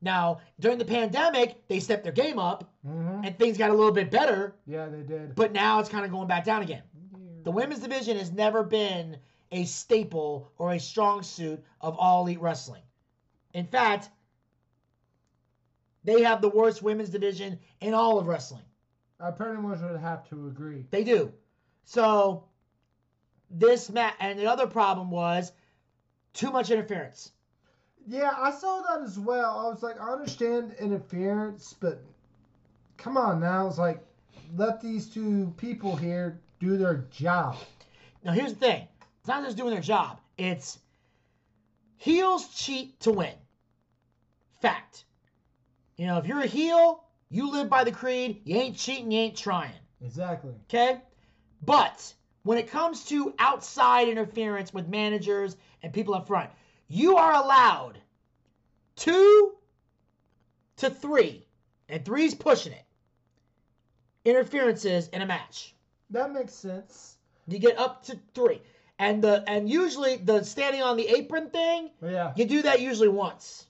Now, 0.00 0.38
during 0.60 0.78
the 0.78 0.84
pandemic, 0.86 1.68
they 1.68 1.78
stepped 1.78 2.04
their 2.04 2.12
game 2.12 2.38
up 2.38 2.70
Mm-hmm. 2.86 3.24
and 3.24 3.38
things 3.38 3.56
got 3.58 3.68
a 3.70 3.74
little 3.74 3.92
bit 3.92 4.10
better, 4.10 4.54
Yeah, 4.66 4.86
they 4.88 5.02
did. 5.02 5.34
but 5.34 5.52
now 5.52 5.78
it's 5.80 5.88
kind 5.90 6.04
of 6.06 6.10
going 6.10 6.28
back 6.28 6.44
down 6.44 6.62
again. 6.62 6.82
The 7.42 7.50
women's 7.50 7.80
division 7.80 8.16
has 8.18 8.30
never 8.32 8.62
been 8.62 9.18
a 9.52 9.64
staple 9.66 10.52
or 10.58 10.72
a 10.72 10.80
strong 10.80 11.22
suit 11.22 11.62
of 11.82 11.96
all 11.98 12.22
elite 12.22 12.40
wrestling. 12.40 12.82
In 13.54 13.66
fact, 13.66 14.08
they 16.02 16.22
have 16.22 16.40
the 16.42 16.48
worst 16.50 16.82
women's 16.82 17.08
division 17.10 17.58
in 17.80 17.92
all 17.94 18.18
of 18.18 18.26
wrestling. 18.26 18.64
I 19.20 19.30
pretty 19.30 19.60
much 19.60 19.80
would 19.80 20.00
have 20.00 20.28
to 20.30 20.48
agree. 20.48 20.86
They 20.90 21.04
do. 21.04 21.32
So 21.84 22.44
this 23.50 23.90
match, 23.90 24.14
and 24.20 24.38
the 24.38 24.46
other 24.46 24.66
problem 24.66 25.10
was 25.10 25.52
too 26.32 26.50
much 26.50 26.70
interference. 26.70 27.32
Yeah, 28.06 28.32
I 28.36 28.50
saw 28.50 28.82
that 28.82 29.02
as 29.02 29.18
well. 29.18 29.58
I 29.58 29.70
was 29.70 29.82
like, 29.82 30.00
I 30.00 30.12
understand 30.12 30.74
interference, 30.78 31.74
but 31.78 32.02
come 32.96 33.16
on 33.16 33.40
now. 33.40 33.66
It's 33.66 33.78
like, 33.78 34.04
let 34.56 34.80
these 34.80 35.06
two 35.06 35.52
people 35.56 35.96
here 35.96 36.38
do 36.60 36.76
their 36.76 37.06
job. 37.10 37.56
Now 38.24 38.32
here's 38.32 38.52
the 38.54 38.60
thing: 38.60 38.88
it's 39.20 39.28
not 39.28 39.44
just 39.44 39.56
doing 39.56 39.70
their 39.70 39.80
job; 39.80 40.20
it's 40.36 40.78
heels 41.96 42.48
cheat 42.54 42.98
to 43.00 43.12
win. 43.12 43.34
Fact. 44.60 45.04
You 45.96 46.06
know, 46.06 46.18
if 46.18 46.26
you're 46.26 46.40
a 46.40 46.46
heel, 46.46 47.03
you 47.34 47.50
live 47.50 47.68
by 47.68 47.82
the 47.82 47.90
creed. 47.90 48.42
You 48.44 48.56
ain't 48.58 48.76
cheating, 48.76 49.10
you 49.10 49.18
ain't 49.20 49.36
trying. 49.36 49.74
Exactly. 50.00 50.52
Okay? 50.68 51.00
But 51.62 52.14
when 52.44 52.58
it 52.58 52.70
comes 52.70 53.04
to 53.06 53.34
outside 53.38 54.08
interference 54.08 54.72
with 54.72 54.88
managers 54.88 55.56
and 55.82 55.92
people 55.92 56.14
up 56.14 56.28
front, 56.28 56.50
you 56.86 57.16
are 57.16 57.32
allowed 57.32 57.98
two 58.94 59.54
to 60.76 60.90
three, 60.90 61.46
and 61.88 62.04
three's 62.04 62.34
pushing 62.34 62.72
it, 62.72 62.84
interferences 64.24 65.08
in 65.08 65.22
a 65.22 65.26
match. 65.26 65.74
That 66.10 66.32
makes 66.32 66.52
sense. 66.52 67.16
You 67.48 67.58
get 67.58 67.78
up 67.78 68.04
to 68.04 68.18
three. 68.34 68.60
And 68.98 69.22
the 69.22 69.42
and 69.48 69.68
usually 69.68 70.16
the 70.18 70.44
standing 70.44 70.82
on 70.82 70.96
the 70.96 71.08
apron 71.08 71.50
thing, 71.50 71.90
yeah. 72.00 72.32
you 72.36 72.44
do 72.44 72.62
that 72.62 72.80
usually 72.80 73.08
once. 73.08 73.66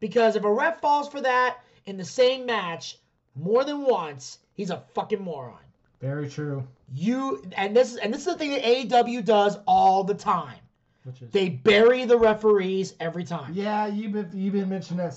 Because 0.00 0.36
if 0.36 0.44
a 0.44 0.52
ref 0.52 0.82
falls 0.82 1.08
for 1.08 1.22
that 1.22 1.58
in 1.86 1.96
the 1.96 2.04
same 2.04 2.46
match 2.46 2.98
more 3.34 3.64
than 3.64 3.82
once, 3.82 4.38
he's 4.54 4.70
a 4.70 4.82
fucking 4.94 5.22
moron. 5.22 5.58
Very 6.00 6.28
true. 6.28 6.66
You 6.94 7.42
and 7.56 7.76
this 7.76 7.92
is 7.92 7.96
and 7.98 8.12
this 8.12 8.20
is 8.20 8.26
the 8.26 8.36
thing 8.36 8.50
that 8.50 8.62
AEW 8.62 9.24
does 9.24 9.58
all 9.66 10.04
the 10.04 10.14
time. 10.14 10.58
Which 11.04 11.22
is. 11.22 11.30
They 11.30 11.48
bury 11.48 12.04
the 12.04 12.18
referees 12.18 12.94
every 13.00 13.24
time. 13.24 13.52
yeah, 13.54 13.86
you've 13.86 14.12
been 14.12 14.30
you've 14.32 14.52
been 14.54 14.68
mentioning 14.68 15.04
that. 15.04 15.16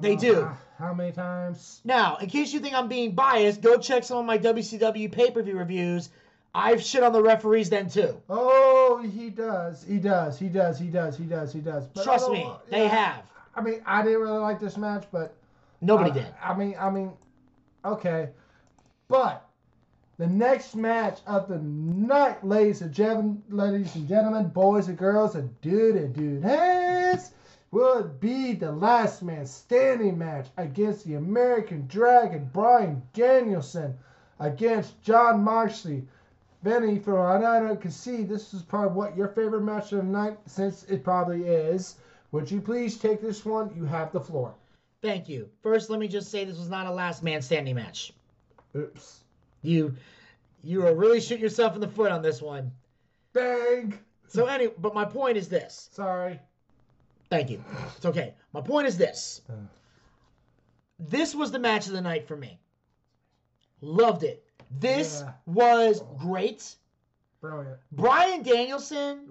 They 0.00 0.14
know 0.14 0.20
do. 0.20 0.50
How, 0.78 0.92
many 0.92 1.12
times? 1.12 1.80
Now, 1.84 2.16
in 2.16 2.28
case 2.28 2.52
you 2.52 2.58
think 2.58 2.74
I'm 2.74 2.88
being 2.88 3.12
biased, 3.12 3.60
go 3.60 3.78
check 3.78 4.02
some 4.02 4.18
of 4.18 4.24
my 4.26 4.36
WCW 4.36 5.10
pay-per-view 5.10 5.56
reviews. 5.56 6.10
I've 6.54 6.82
shit 6.82 7.04
on 7.04 7.12
the 7.12 7.22
referees 7.22 7.70
then 7.70 7.88
too. 7.88 8.20
Oh, 8.28 9.00
he 9.02 9.30
does. 9.30 9.84
He 9.84 9.98
does. 9.98 10.36
He 10.38 10.48
does. 10.48 10.78
He 10.78 10.86
does. 10.88 11.16
He 11.16 11.24
does. 11.24 11.52
He 11.52 11.60
does. 11.60 11.86
But 11.86 12.02
Trust 12.02 12.30
me, 12.30 12.42
wa- 12.44 12.58
they 12.68 12.88
have. 12.88 13.22
I 13.54 13.60
mean, 13.60 13.80
I 13.86 14.02
didn't 14.02 14.20
really 14.20 14.38
like 14.38 14.58
this 14.58 14.76
match, 14.76 15.04
but 15.12 15.34
Nobody 15.80 16.10
I, 16.10 16.14
did. 16.14 16.34
I 16.42 16.54
mean, 16.54 16.74
I 16.78 16.90
mean, 16.90 17.12
okay, 17.84 18.30
but 19.08 19.48
the 20.18 20.26
next 20.26 20.74
match 20.74 21.20
of 21.26 21.48
the 21.48 21.58
night, 21.58 22.44
ladies 22.44 22.82
and 22.82 22.92
gentlemen, 22.92 23.42
ladies 23.48 23.94
and 23.94 24.08
gentlemen, 24.08 24.48
boys 24.48 24.88
and 24.88 24.98
girls, 24.98 25.34
and 25.34 25.60
dude 25.60 25.96
and 25.96 26.14
dude 26.14 26.42
heads, 26.42 27.30
would 27.70 28.18
be 28.18 28.54
the 28.54 28.72
last 28.72 29.22
man 29.22 29.46
standing 29.46 30.18
match 30.18 30.48
against 30.56 31.04
the 31.04 31.14
American 31.14 31.86
Dragon 31.86 32.50
Bryan 32.52 33.02
Danielson 33.12 33.96
against 34.40 35.00
Jon 35.02 35.44
Moxley 35.44 36.06
Benny 36.64 36.98
from 36.98 37.14
what 37.14 37.44
I 37.44 37.76
can 37.76 37.90
see, 37.92 38.24
this 38.24 38.52
is 38.52 38.62
probably 38.62 38.96
what 38.96 39.16
your 39.16 39.28
favorite 39.28 39.62
match 39.62 39.92
of 39.92 39.98
the 39.98 40.04
night, 40.04 40.38
since 40.46 40.82
it 40.84 41.04
probably 41.04 41.44
is. 41.44 41.96
Would 42.32 42.50
you 42.50 42.60
please 42.60 42.98
take 42.98 43.20
this 43.20 43.44
one? 43.44 43.72
You 43.76 43.84
have 43.84 44.12
the 44.12 44.20
floor. 44.20 44.54
Thank 45.02 45.28
you. 45.28 45.48
First, 45.62 45.90
let 45.90 46.00
me 46.00 46.08
just 46.08 46.30
say 46.30 46.44
this 46.44 46.58
was 46.58 46.68
not 46.68 46.86
a 46.86 46.90
last 46.90 47.22
man 47.22 47.40
standing 47.40 47.76
match. 47.76 48.12
Oops. 48.76 49.24
You 49.62 49.94
you 50.62 50.86
are 50.86 50.94
really 50.94 51.20
shooting 51.20 51.42
yourself 51.42 51.74
in 51.74 51.80
the 51.80 51.88
foot 51.88 52.10
on 52.10 52.20
this 52.22 52.42
one. 52.42 52.72
Bang! 53.32 53.98
So 54.26 54.46
anyway, 54.46 54.74
but 54.78 54.94
my 54.94 55.04
point 55.04 55.36
is 55.36 55.48
this. 55.48 55.88
Sorry. 55.92 56.40
Thank 57.30 57.50
you. 57.50 57.62
It's 57.96 58.06
okay. 58.06 58.34
My 58.52 58.60
point 58.60 58.86
is 58.86 58.98
this. 58.98 59.42
Uh. 59.48 59.54
This 60.98 61.34
was 61.34 61.52
the 61.52 61.58
match 61.58 61.86
of 61.86 61.92
the 61.92 62.00
night 62.00 62.26
for 62.26 62.36
me. 62.36 62.58
Loved 63.80 64.24
it. 64.24 64.44
This 64.80 65.22
Yeah. 65.24 65.32
was 65.46 66.02
great. 66.18 66.74
Brilliant. 67.40 67.78
Bryan 67.92 68.42
Danielson, 68.42 69.28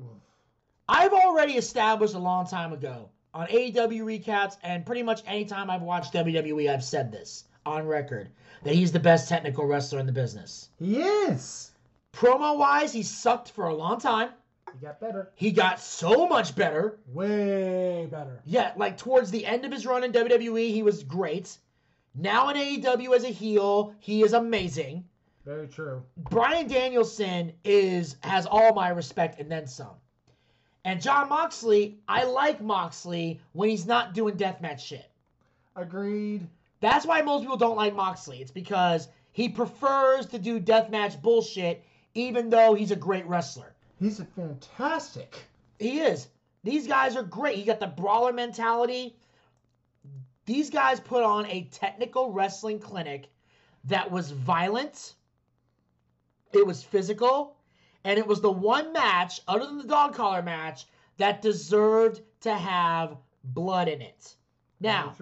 I've 0.88 1.12
already 1.12 1.54
established 1.54 2.14
a 2.14 2.20
long 2.20 2.48
time 2.48 2.72
ago 2.72 3.10
on 3.34 3.48
AEW 3.48 4.02
recaps 4.02 4.58
and 4.64 4.86
pretty 4.86 5.04
much 5.04 5.22
anytime 5.26 5.70
I've 5.70 5.82
watched 5.82 6.14
WWE, 6.14 6.72
I've 6.72 6.84
said 6.84 7.12
this 7.12 7.46
on 7.66 7.86
record 7.86 8.30
that 8.64 8.74
he's 8.74 8.92
the 8.92 9.00
best 9.00 9.30
technical 9.30 9.66
wrestler 9.66 10.00
in 10.00 10.06
the 10.06 10.12
business. 10.12 10.70
He 10.80 11.02
is. 11.02 11.72
Promo 12.14 12.58
wise, 12.58 12.92
he 12.94 13.04
sucked 13.04 13.52
for 13.52 13.68
a 13.68 13.76
long 13.76 14.00
time. 14.00 14.30
He 14.74 14.86
got 14.86 15.00
better. 15.00 15.32
He 15.36 15.52
got 15.52 15.80
so 15.80 16.28
much 16.28 16.56
better. 16.56 17.00
Way 17.08 18.08
better. 18.10 18.42
Yeah, 18.46 18.74
like 18.76 18.98
towards 18.98 19.32
the 19.32 19.46
end 19.46 19.66
of 19.66 19.72
his 19.72 19.86
run 19.86 20.04
in 20.04 20.12
WWE, 20.12 20.72
he 20.72 20.84
was 20.84 21.04
great. 21.04 21.58
Now 22.16 22.50
in 22.50 22.58
AEW 22.58 23.16
as 23.16 23.24
a 23.24 23.30
heel, 23.30 23.94
he 24.00 24.24
is 24.24 24.34
amazing. 24.34 25.06
Very 25.46 25.68
true. 25.68 26.04
Bryan 26.18 26.68
Danielson 26.68 27.54
is 27.64 28.18
has 28.22 28.46
all 28.46 28.74
my 28.74 28.90
respect 28.90 29.40
and 29.40 29.50
then 29.50 29.68
some. 29.68 29.96
And 30.88 31.02
John 31.02 31.28
Moxley, 31.28 32.00
I 32.08 32.24
like 32.24 32.62
Moxley 32.62 33.42
when 33.52 33.68
he's 33.68 33.86
not 33.86 34.14
doing 34.14 34.38
deathmatch 34.38 34.80
shit. 34.80 35.06
Agreed. 35.76 36.48
That's 36.80 37.06
why 37.06 37.22
most 37.24 37.42
people 37.42 37.58
don't 37.58 37.76
like 37.76 37.94
Moxley. 37.94 38.38
It's 38.38 38.52
because 38.52 39.10
he 39.34 39.50
prefers 39.50 40.28
to 40.28 40.40
do 40.40 40.62
deathmatch 40.62 41.22
bullshit, 41.22 41.84
even 42.14 42.50
though 42.50 42.74
he's 42.74 42.92
a 42.92 42.96
great 42.96 43.26
wrestler. 43.26 43.76
He's 44.00 44.22
a 44.22 44.26
fantastic. 44.26 45.36
He 45.78 46.00
is. 46.00 46.30
These 46.64 46.88
guys 46.88 47.18
are 47.18 47.24
great. 47.24 47.58
He 47.58 47.66
got 47.66 47.82
the 47.82 47.88
brawler 47.88 48.32
mentality. 48.32 49.18
These 50.46 50.70
guys 50.70 51.02
put 51.02 51.22
on 51.22 51.48
a 51.48 51.64
technical 51.64 52.32
wrestling 52.32 52.80
clinic 52.80 53.30
that 53.84 54.10
was 54.10 54.32
violent. 54.32 55.16
It 56.54 56.66
was 56.66 56.82
physical. 56.82 57.57
And 58.08 58.18
it 58.18 58.26
was 58.26 58.40
the 58.40 58.50
one 58.50 58.94
match, 58.94 59.42
other 59.50 59.66
than 59.66 59.80
the 59.80 59.84
dog 59.84 60.16
collar 60.16 60.42
match, 60.42 60.86
that 61.18 61.42
deserved 61.42 62.22
to 62.40 62.54
have 62.56 63.18
blood 63.44 63.90
in 63.90 64.02
it. 64.02 64.34
Now. 64.80 65.14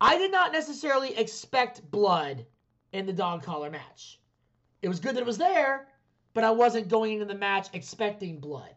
I 0.00 0.16
did 0.16 0.30
not 0.30 0.52
necessarily 0.52 1.16
expect 1.16 1.90
blood 1.90 2.46
in 2.92 3.04
the 3.04 3.12
dog 3.12 3.42
collar 3.42 3.68
match. 3.68 4.20
It 4.80 4.88
was 4.88 5.00
good 5.00 5.16
that 5.16 5.22
it 5.22 5.26
was 5.26 5.38
there, 5.38 5.88
but 6.34 6.44
I 6.44 6.52
wasn't 6.52 6.86
going 6.86 7.14
into 7.14 7.24
the 7.24 7.34
match 7.34 7.66
expecting 7.72 8.38
blood. 8.38 8.76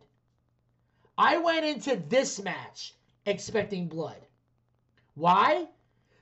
I 1.16 1.38
went 1.38 1.64
into 1.64 1.98
this 1.98 2.42
match 2.42 2.96
expecting 3.28 3.88
blood. 3.88 4.26
Why? 5.14 5.68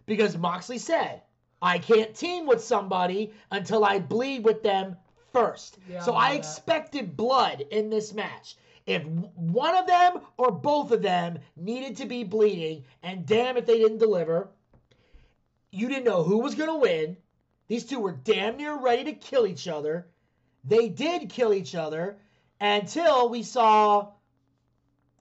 Because 0.05 0.35
Moxley 0.35 0.79
said, 0.79 1.21
I 1.61 1.79
can't 1.79 2.13
team 2.13 2.45
with 2.45 2.61
somebody 2.61 3.31
until 3.51 3.85
I 3.85 3.99
bleed 3.99 4.43
with 4.43 4.63
them 4.63 4.97
first. 5.39 5.77
Yeah, 5.89 6.01
so 6.01 6.13
I 6.13 6.29
I 6.29 6.33
expected 6.33 7.15
blood 7.17 7.61
in 7.71 7.89
this 7.89 8.13
match. 8.13 8.55
If 8.85 9.03
one 9.05 9.75
of 9.75 9.87
them 9.87 10.21
or 10.37 10.51
both 10.51 10.91
of 10.91 11.01
them 11.01 11.39
needed 11.55 11.97
to 11.97 12.05
be 12.05 12.23
bleeding, 12.23 12.85
and 13.03 13.25
damn 13.25 13.57
if 13.57 13.65
they 13.65 13.77
didn't 13.77 13.99
deliver, 13.99 14.49
you 15.71 15.87
didn't 15.87 16.05
know 16.05 16.23
who 16.23 16.39
was 16.39 16.55
going 16.55 16.69
to 16.69 16.75
win. 16.75 17.17
These 17.67 17.85
two 17.85 17.99
were 17.99 18.11
damn 18.11 18.57
near 18.57 18.75
ready 18.79 19.03
to 19.05 19.13
kill 19.13 19.45
each 19.45 19.67
other. 19.67 20.07
They 20.63 20.89
did 20.89 21.29
kill 21.29 21.53
each 21.53 21.75
other 21.75 22.17
until 22.59 23.29
we 23.29 23.43
saw, 23.43 24.11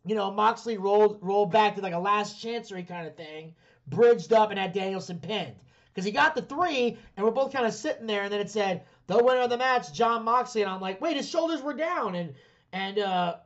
you 0.07 0.15
know, 0.15 0.31
Moxley 0.31 0.79
rolled 0.79 1.19
rolled 1.21 1.53
back 1.53 1.77
to 1.77 1.83
like 1.83 1.93
a 1.93 1.99
last 1.99 2.41
chancery 2.41 2.85
kind 2.85 3.07
of 3.07 3.17
thing, 3.17 3.55
bridged 3.87 4.33
up 4.33 4.51
and 4.51 4.59
had 4.59 4.73
Danielson 4.73 5.19
pinned. 5.19 5.57
Because 5.93 6.05
he 6.07 6.13
got 6.13 6.35
the 6.35 6.43
three, 6.43 6.97
and 7.17 7.27
we're 7.27 7.33
both 7.33 7.53
kind 7.53 7.67
of 7.67 7.75
sitting 7.75 8.07
there, 8.07 8.23
and 8.23 8.33
then 8.33 8.41
it 8.41 8.51
said, 8.51 8.85
the 9.09 9.23
winner 9.23 9.41
of 9.41 9.51
the 9.51 9.59
match, 9.59 9.93
Jon 9.93 10.25
Moxley, 10.25 10.63
and 10.63 10.71
I'm 10.71 10.81
like, 10.81 11.01
wait, 11.01 11.17
his 11.17 11.29
shoulders 11.29 11.61
were 11.61 11.75
down, 11.75 12.15
and 12.15 12.35
and 12.73 12.99
uh 13.01 13.37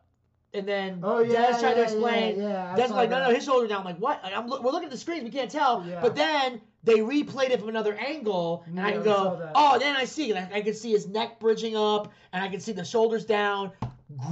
and 0.54 0.68
then 0.68 1.00
Oh, 1.02 1.20
yeah, 1.20 1.32
Dennis 1.32 1.60
tried 1.60 1.74
to 1.74 1.82
explain. 1.84 2.38
yeah, 2.38 2.76
yeah, 2.76 2.82
was 2.82 2.90
like, 2.90 3.08
no, 3.08 3.18
that. 3.20 3.28
no, 3.28 3.34
his 3.34 3.44
shoulders 3.44 3.70
down. 3.70 3.78
I'm 3.78 3.84
like, 3.86 3.96
what? 3.98 4.20
I'm 4.22 4.46
look, 4.48 4.62
we're 4.62 4.70
looking 4.72 4.86
at 4.86 4.90
the 4.92 4.98
screens, 4.98 5.24
we 5.24 5.30
can't 5.30 5.50
tell. 5.50 5.82
Yeah. 5.88 6.00
But 6.02 6.14
then 6.14 6.60
they 6.84 6.98
replayed 6.98 7.50
it 7.50 7.60
from 7.60 7.68
another 7.70 7.94
angle, 7.94 8.64
and 8.66 8.78
I 8.78 8.88
Yeah, 8.88 8.92
can 8.94 9.00
I 9.02 9.04
saw 9.14 9.34
go, 9.36 9.50
oh, 9.54 9.78
then 9.78 9.96
I 9.96 10.04
see. 10.04 10.34
I, 10.34 10.50
I 10.52 10.60
can 10.60 10.74
see 10.74 10.90
his 10.90 11.06
neck 11.06 11.40
bridging 11.40 11.74
up, 11.76 12.12
and 12.34 12.44
I 12.44 12.48
can 12.48 12.60
see 12.60 12.72
the 12.72 12.84
shoulders 12.84 13.24
down. 13.24 13.70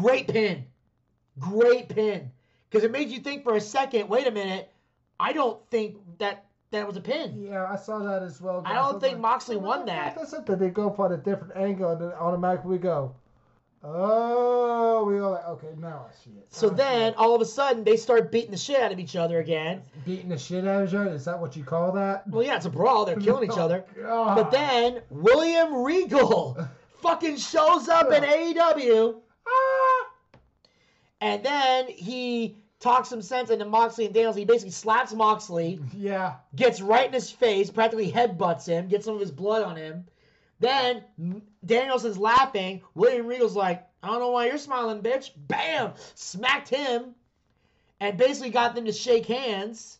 Great 0.02 0.28
pin, 0.28 0.64
great 1.38 1.88
pin, 1.88 2.30
because 2.68 2.84
it 2.84 2.90
made 2.90 3.08
you 3.08 3.20
think 3.20 3.44
for 3.44 3.54
a 3.54 3.60
second. 3.60 4.08
Wait 4.08 4.26
a 4.26 4.30
minute, 4.30 4.70
I 5.18 5.32
don't 5.32 5.58
think 5.70 5.96
that 6.18 6.44
that 6.70 6.86
was 6.86 6.96
a 6.96 7.00
pin. 7.00 7.46
Yeah, 7.50 7.66
I 7.70 7.76
saw 7.76 7.98
that 8.00 8.22
as 8.22 8.40
well. 8.40 8.62
I 8.64 8.74
don't 8.74 9.00
think 9.00 9.14
like, 9.14 9.22
Moxley 9.22 9.56
what 9.56 9.78
won 9.78 9.86
that. 9.86 10.16
is 10.20 10.32
it 10.32 10.46
they 10.46 10.68
go 10.70 10.90
for 10.90 11.12
a 11.12 11.16
different 11.16 11.56
angle 11.56 11.90
and 11.92 12.00
then 12.00 12.12
automatically 12.12 12.70
we 12.70 12.78
go, 12.78 13.14
oh, 13.82 15.04
we 15.04 15.18
go 15.18 15.30
like, 15.30 15.46
okay, 15.48 15.68
now 15.78 16.06
I 16.08 16.14
see 16.24 16.30
it. 16.38 16.46
So 16.50 16.68
Now 16.68 16.72
I 16.72 16.76
see 16.76 16.82
then, 16.82 17.14
all 17.16 17.34
of 17.34 17.40
a 17.40 17.46
sudden, 17.46 17.82
they 17.84 17.96
start 17.96 18.30
beating 18.30 18.50
the 18.50 18.56
shit 18.56 18.80
out 18.80 18.92
of 18.92 18.98
each 18.98 19.16
other 19.16 19.38
again. 19.40 19.82
beating 20.04 20.28
the 20.28 20.38
shit 20.38 20.66
out 20.66 20.82
of 20.82 20.88
each 20.88 20.94
other. 20.94 21.10
Is 21.10 21.24
that 21.24 21.40
what 21.40 21.56
you 21.56 21.64
call 21.64 21.92
that? 21.92 22.26
Well, 22.28 22.44
yeah, 22.44 22.56
it's 22.56 22.66
a 22.66 22.70
brawl. 22.70 23.04
They're 23.04 23.16
killing 23.16 23.44
each 23.44 23.50
Oh, 23.56 23.62
other. 23.62 23.84
God. 24.00 24.34
But 24.36 24.50
then 24.50 25.00
William 25.10 25.74
Regal 25.82 26.56
fucking 27.02 27.36
shows 27.36 27.88
up 27.88 28.12
in 28.12 28.22
AEW, 28.22 29.16
Ah! 29.48 30.06
and 31.20 31.42
then 31.44 31.88
he 31.88 32.56
talks 32.80 33.08
some 33.10 33.22
sense 33.22 33.50
into 33.50 33.64
Moxley 33.66 34.06
and 34.06 34.14
Daniels. 34.14 34.36
He 34.36 34.44
basically 34.44 34.70
slaps 34.72 35.12
Moxley, 35.12 35.78
Yeah. 35.94 36.34
gets 36.56 36.80
right 36.80 37.06
in 37.06 37.12
his 37.12 37.30
face, 37.30 37.70
practically 37.70 38.10
headbutts 38.10 38.66
him, 38.66 38.88
gets 38.88 39.04
some 39.04 39.14
of 39.14 39.20
his 39.20 39.30
blood 39.30 39.62
on 39.62 39.76
him. 39.76 40.06
Then 40.58 41.04
M- 41.18 41.42
Danielson's 41.64 42.18
laughing. 42.18 42.82
William 42.94 43.26
Regal's 43.26 43.54
like, 43.56 43.86
I 44.02 44.08
don't 44.08 44.20
know 44.20 44.30
why 44.30 44.46
you're 44.46 44.58
smiling, 44.58 45.02
bitch. 45.02 45.30
Bam! 45.36 45.92
Smacked 46.14 46.68
him, 46.70 47.14
and 48.00 48.16
basically 48.16 48.50
got 48.50 48.74
them 48.74 48.86
to 48.86 48.92
shake 48.92 49.26
hands. 49.26 49.98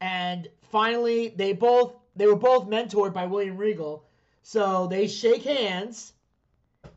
And 0.00 0.48
finally, 0.70 1.28
they 1.36 1.52
both 1.52 1.94
they 2.16 2.26
were 2.26 2.36
both 2.36 2.66
mentored 2.68 3.12
by 3.12 3.26
William 3.26 3.56
Regal, 3.56 4.04
so 4.42 4.86
they 4.86 5.06
shake 5.06 5.42
hands. 5.42 6.12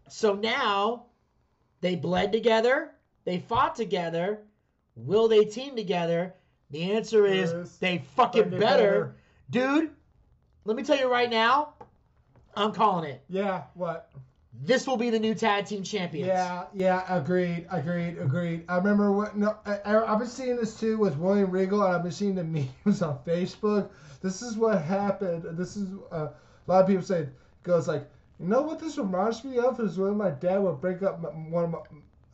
So 0.09 0.33
now 0.33 1.05
they 1.81 1.95
bled 1.95 2.31
together. 2.31 2.91
They 3.25 3.39
fought 3.39 3.75
together. 3.75 4.39
Will 4.97 5.27
they 5.27 5.45
team 5.45 5.75
together? 5.75 6.33
The 6.71 6.91
answer 6.91 7.25
is 7.25 7.53
Yes. 7.53 7.77
they 7.77 7.97
fucking 8.15 8.45
Fucking 8.45 8.59
better. 8.59 9.15
Dude, 9.49 9.91
let 10.65 10.75
me 10.75 10.83
tell 10.83 10.97
you 10.97 11.09
right 11.09 11.29
now, 11.29 11.73
I'm 12.55 12.73
calling 12.73 13.09
it. 13.09 13.21
Yeah, 13.29 13.63
what? 13.75 14.11
This 14.59 14.87
will 14.87 14.97
be 14.97 15.11
the 15.11 15.19
new 15.19 15.35
tag 15.35 15.67
team 15.67 15.83
champions. 15.83 16.27
Yeah, 16.27 16.65
yeah, 16.73 17.03
agreed, 17.15 17.67
agreed, 17.69 18.17
agreed. 18.17 18.65
I 18.67 18.77
remember 18.77 19.11
what, 19.11 19.37
no, 19.37 19.55
I, 19.65 19.79
I've 19.85 20.17
been 20.17 20.27
seeing 20.27 20.55
this 20.55 20.77
too 20.79 20.97
with 20.97 21.15
William 21.17 21.51
Regal, 21.51 21.83
and 21.83 21.95
I've 21.95 22.01
been 22.03 22.11
seeing 22.11 22.33
the 22.35 22.43
memes 22.85 23.01
on 23.03 23.19
Facebook. 23.25 23.89
This 24.21 24.41
is 24.41 24.57
what 24.57 24.81
happened. 24.81 25.45
This 25.57 25.77
is, 25.77 25.89
uh, 26.11 26.29
a 26.67 26.71
lot 26.71 26.81
of 26.81 26.87
people 26.87 27.03
say, 27.03 27.29
goes 27.63 27.87
like, 27.87 28.09
you 28.39 28.47
know 28.47 28.61
what 28.63 28.79
this 28.79 28.97
reminds 28.97 29.43
me 29.43 29.59
of 29.59 29.79
is 29.79 29.97
when 29.99 30.17
my 30.17 30.31
dad 30.31 30.57
would 30.57 30.81
break 30.81 31.03
up 31.03 31.21
my, 31.21 31.29
one 31.29 31.65
of 31.65 31.69
my, 31.71 31.79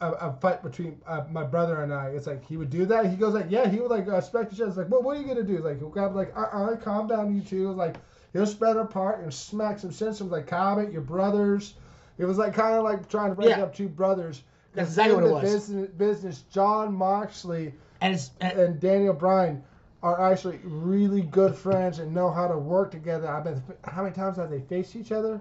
a, 0.03 0.27
a 0.27 0.33
fight 0.33 0.61
between 0.61 1.01
uh, 1.07 1.23
my 1.31 1.43
brother 1.43 1.81
and 1.83 1.93
I. 1.93 2.07
It's 2.09 2.27
like 2.27 2.45
he 2.45 2.57
would 2.57 2.69
do 2.69 2.85
that. 2.87 3.05
He 3.05 3.15
goes 3.15 3.33
like, 3.33 3.47
yeah, 3.49 3.67
he 3.69 3.79
would 3.79 3.91
like 3.91 4.07
uh, 4.07 4.17
expect 4.17 4.53
each 4.53 4.59
other. 4.59 4.69
It's 4.69 4.77
like, 4.77 4.89
well, 4.89 5.01
what 5.01 5.17
are 5.17 5.21
you 5.21 5.27
gonna 5.27 5.43
do? 5.43 5.59
Like 5.59 5.79
he'll 5.79 5.89
grab 5.89 6.15
like, 6.15 6.35
uh, 6.35 6.41
uh 6.41 6.75
calm 6.77 7.07
down, 7.07 7.35
you 7.35 7.41
two. 7.41 7.71
Like 7.71 7.97
he'll 8.33 8.45
spread 8.45 8.77
apart 8.77 9.21
and 9.21 9.33
smack 9.33 9.79
some 9.79 9.91
sense. 9.91 10.21
Of 10.21 10.27
like, 10.31 10.47
calm 10.47 10.79
it, 10.79 10.91
your 10.91 11.01
brothers. 11.01 11.75
It 12.17 12.25
was 12.25 12.37
like 12.37 12.53
kind 12.53 12.75
of 12.75 12.83
like 12.83 13.09
trying 13.09 13.29
to 13.29 13.35
break 13.35 13.49
Yeah. 13.49 13.63
up 13.63 13.75
two 13.75 13.87
brothers. 13.89 14.43
That's 14.73 14.89
exactly 14.89 15.15
what 15.15 15.23
it 15.25 15.31
was. 15.31 15.43
Business, 15.43 15.89
business, 15.91 16.41
Jon 16.51 16.93
Moxley 16.93 17.73
And 18.01 18.19
and, 18.41 18.59
and 18.59 18.79
Daniel 18.79 19.13
Bryan 19.13 19.63
are 20.01 20.31
actually 20.31 20.59
really 20.63 21.21
good 21.21 21.55
friends 21.55 21.99
and 21.99 22.13
know 22.13 22.29
how 22.29 22.47
to 22.47 22.57
work 22.57 22.91
together. 22.91 23.27
I've 23.27 23.45
been, 23.45 23.63
how 23.85 24.03
many 24.03 24.13
times 24.13 24.35
have 24.37 24.49
they 24.49 24.59
faced 24.59 24.95
each 24.95 25.11
other? 25.13 25.39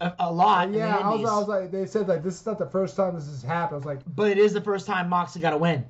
A, 0.00 0.12
a 0.18 0.32
lot. 0.32 0.72
Yeah, 0.72 0.96
I 0.96 1.08
was, 1.14 1.30
I 1.30 1.38
was 1.38 1.48
like, 1.48 1.70
they 1.70 1.86
said 1.86 2.08
like 2.08 2.22
this 2.22 2.40
is 2.40 2.46
not 2.46 2.58
the 2.58 2.66
first 2.66 2.96
time 2.96 3.14
this 3.14 3.26
has 3.26 3.42
happened. 3.42 3.74
I 3.74 3.78
was 3.78 3.86
like, 3.86 4.00
but 4.14 4.30
it 4.30 4.38
is 4.38 4.52
the 4.52 4.60
first 4.60 4.86
time 4.86 5.08
Moxley 5.08 5.40
got 5.40 5.52
a 5.52 5.58
win. 5.58 5.84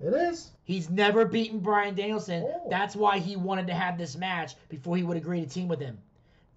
it 0.00 0.12
is. 0.12 0.50
He's 0.64 0.88
never 0.88 1.24
beaten 1.24 1.58
Bryan 1.58 1.94
Danielson. 1.94 2.44
Oh. 2.46 2.66
That's 2.70 2.94
why 2.94 3.18
he 3.18 3.36
wanted 3.36 3.66
to 3.68 3.74
have 3.74 3.98
this 3.98 4.16
match 4.16 4.54
before 4.68 4.96
he 4.96 5.02
would 5.02 5.16
agree 5.16 5.40
to 5.40 5.46
team 5.46 5.66
with 5.66 5.80
him. 5.80 5.98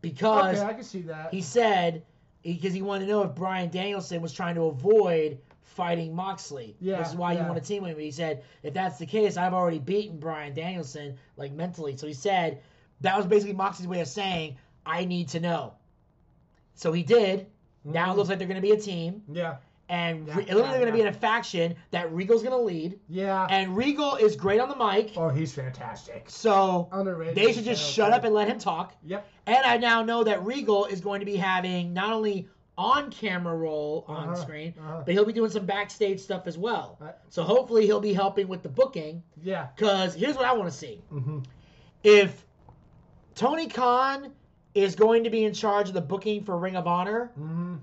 Because 0.01 0.59
Okay, 0.59 0.67
I 0.69 0.73
can 0.73 0.83
see 0.83 1.01
that. 1.03 1.33
he 1.33 1.41
said, 1.41 2.03
because 2.43 2.73
he 2.73 2.81
wanted 2.81 3.05
to 3.05 3.11
know 3.11 3.23
if 3.23 3.33
Bryan 3.33 3.69
Danielson 3.71 4.21
was 4.21 4.33
trying 4.33 4.55
to 4.55 4.65
avoid 4.65 5.39
fighting 5.63 6.13
Moxley. 6.13 6.75
Yeah, 6.79 6.99
This 6.99 7.09
is 7.09 7.15
why 7.15 7.33
you 7.33 7.39
want 7.39 7.55
to 7.55 7.61
team 7.61 7.81
with 7.83 7.93
him. 7.93 7.99
He 7.99 8.11
said, 8.11 8.43
if 8.61 8.73
that's 8.75 8.99
the 8.99 9.05
case, 9.07 9.37
I've 9.37 9.53
already 9.53 9.79
beaten 9.79 10.19
Bryan 10.19 10.53
Danielson, 10.53 11.17
like 11.37 11.51
mentally. 11.53 11.97
So 11.97 12.05
he 12.05 12.13
said 12.13 12.61
that 13.01 13.17
was 13.17 13.25
basically 13.25 13.55
Moxley's 13.55 13.87
way 13.87 14.01
of 14.01 14.07
saying, 14.07 14.57
I 14.85 15.05
need 15.05 15.29
to 15.29 15.39
know. 15.39 15.73
So 16.75 16.91
he 16.91 17.03
did. 17.03 17.47
Now 17.83 18.11
it 18.11 18.13
Mhm. 18.13 18.17
looks 18.17 18.29
like 18.29 18.37
they're 18.39 18.47
going 18.47 18.61
to 18.61 18.67
be 18.67 18.71
a 18.71 18.79
team. 18.79 19.23
Yeah. 19.31 19.57
And 19.89 20.27
Yeah, 20.27 20.37
Re- 20.37 20.43
it 20.43 20.49
looks 20.55 20.61
like 20.61 20.71
they're 20.71 20.79
going 20.79 20.91
to 20.93 20.97
be 20.97 21.01
in 21.01 21.07
a 21.07 21.13
faction 21.13 21.75
that 21.91 22.11
Regal's 22.13 22.41
going 22.41 22.57
to 22.57 22.63
lead. 22.63 22.99
Yeah. 23.09 23.45
And 23.49 23.75
Regal 23.75 24.15
is 24.15 24.35
great 24.37 24.59
on 24.61 24.69
the 24.69 24.75
mic. 24.77 25.11
oh, 25.17 25.27
he's 25.29 25.53
fantastic. 25.53 26.29
So 26.29 26.87
Underrated. 26.91 27.35
they 27.35 27.51
should 27.51 27.65
just 27.65 27.83
shut 27.93 28.13
up 28.13 28.23
and 28.23 28.33
let 28.33 28.47
him 28.47 28.57
talk. 28.59 28.95
Yep. 29.03 29.27
And 29.45 29.65
I 29.65 29.77
now 29.77 30.01
know 30.03 30.23
that 30.23 30.43
Regal 30.45 30.85
is 30.85 31.01
going 31.01 31.19
to 31.19 31.25
be 31.25 31.35
having 31.35 31.93
not 31.93 32.13
only 32.13 32.47
on 32.77 33.11
camera 33.11 33.55
role 33.55 34.03
on 34.07 34.29
Uh-huh, 34.29 34.35
screen, 34.41 34.73
uh-huh. 34.79 35.03
but 35.05 35.13
he'll 35.13 35.25
be 35.25 35.33
doing 35.33 35.51
some 35.51 35.65
backstage 35.65 36.19
stuff 36.21 36.47
as 36.47 36.57
well. 36.57 36.97
Right. 36.99 37.13
So 37.29 37.43
hopefully 37.43 37.85
he'll 37.85 37.99
be 37.99 38.13
helping 38.13 38.47
with 38.47 38.63
the 38.63 38.69
booking. 38.69 39.21
Yeah. 39.43 39.67
Because 39.75 40.15
here's 40.15 40.35
what 40.37 40.45
I 40.45 40.53
want 40.53 40.71
to 40.71 40.75
see. 40.75 41.03
Mm-hmm. 41.13 41.39
If 42.03 42.45
Tony 43.35 43.67
Khan 43.67 44.31
is 44.73 44.95
going 44.95 45.23
to 45.25 45.29
be 45.29 45.43
in 45.43 45.53
charge 45.53 45.87
of 45.87 45.93
the 45.93 46.01
booking 46.01 46.43
for 46.43 46.57
Ring 46.57 46.75
of 46.75 46.87
Honor, 46.87 47.31
Mm-hmm. 47.39 47.75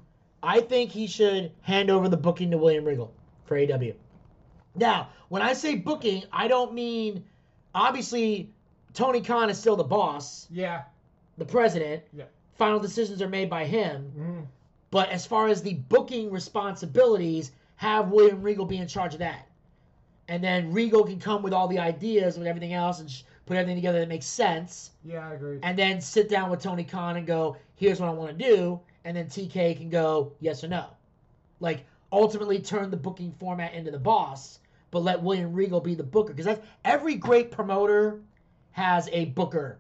I 0.43 0.61
think 0.63 0.91
he 0.91 1.07
should 1.07 1.53
hand 1.61 1.91
over 1.91 2.09
the 2.09 2.17
booking 2.17 2.51
to 2.53 2.57
William 2.59 2.85
Regal 2.87 3.13
for 3.45 3.57
AEW. 3.59 3.95
Now, 4.75 5.11
when 5.29 5.43
I 5.43 5.53
say 5.53 5.77
booking, 5.77 6.23
I 6.33 6.49
don't 6.49 6.73
mean 6.73 7.25
obviously 7.75 8.51
Tony 8.95 9.21
Khan 9.21 9.51
is 9.51 9.59
still 9.59 9.77
the 9.77 9.85
boss, 9.85 10.47
Yeah. 10.51 10.85
the 11.37 11.45
president. 11.45 12.05
Yeah. 12.15 12.25
Final 12.55 12.79
decisions 12.81 13.21
are 13.21 13.29
made 13.29 13.51
by 13.51 13.67
him. 13.67 14.13
Mm-hmm. 14.19 14.41
But 14.91 15.11
as 15.11 15.27
far 15.27 15.49
as 15.49 15.63
the 15.63 15.75
booking 15.75 16.31
responsibilities, 16.31 17.53
have 17.77 18.09
William 18.11 18.43
Regal 18.43 18.65
be 18.65 18.79
in 18.79 18.89
charge 18.89 19.13
of 19.15 19.21
that. 19.21 19.47
And 20.29 20.43
then 20.43 20.73
Regal 20.73 21.05
can 21.05 21.19
come 21.21 21.43
with 21.43 21.53
all 21.53 21.69
the 21.69 21.79
ideas 21.81 22.37
and 22.39 22.47
everything 22.47 22.73
else 22.73 23.01
and 23.01 23.11
sh- 23.11 23.23
put 23.51 23.57
everything 23.57 23.77
together 23.77 23.99
that 23.99 24.09
makes 24.09 24.27
sense. 24.27 24.93
Yeah, 25.05 25.29
I 25.29 25.35
agree. 25.35 25.59
And 25.65 25.77
then 25.77 26.01
sit 26.01 26.29
down 26.29 26.51
with 26.51 26.63
Tony 26.63 26.85
Khan 26.85 27.17
and 27.17 27.27
go, 27.27 27.57
here's 27.75 27.99
what 27.99 28.09
I 28.09 28.13
want 28.13 28.39
to 28.39 28.45
do. 28.45 28.79
And 29.05 29.17
then 29.17 29.27
TK 29.27 29.77
can 29.77 29.91
go, 29.91 30.35
yes 30.39 30.63
or 30.63 30.69
no. 30.69 30.87
Like, 31.59 31.85
ultimately 32.13 32.61
turn 32.61 32.93
the 32.93 32.97
booking 32.97 33.35
format 33.41 33.75
into 33.75 33.91
the 33.91 33.99
boss, 33.99 34.61
but 34.93 35.01
let 35.01 35.21
William 35.21 35.53
Regal 35.53 35.81
be 35.81 35.97
the 35.97 36.05
booker. 36.05 36.33
Because 36.33 36.45
that's 36.47 36.65
every 36.85 37.17
great 37.17 37.51
promoter 37.51 38.21
has 38.71 39.09
a 39.11 39.25
booker 39.27 39.79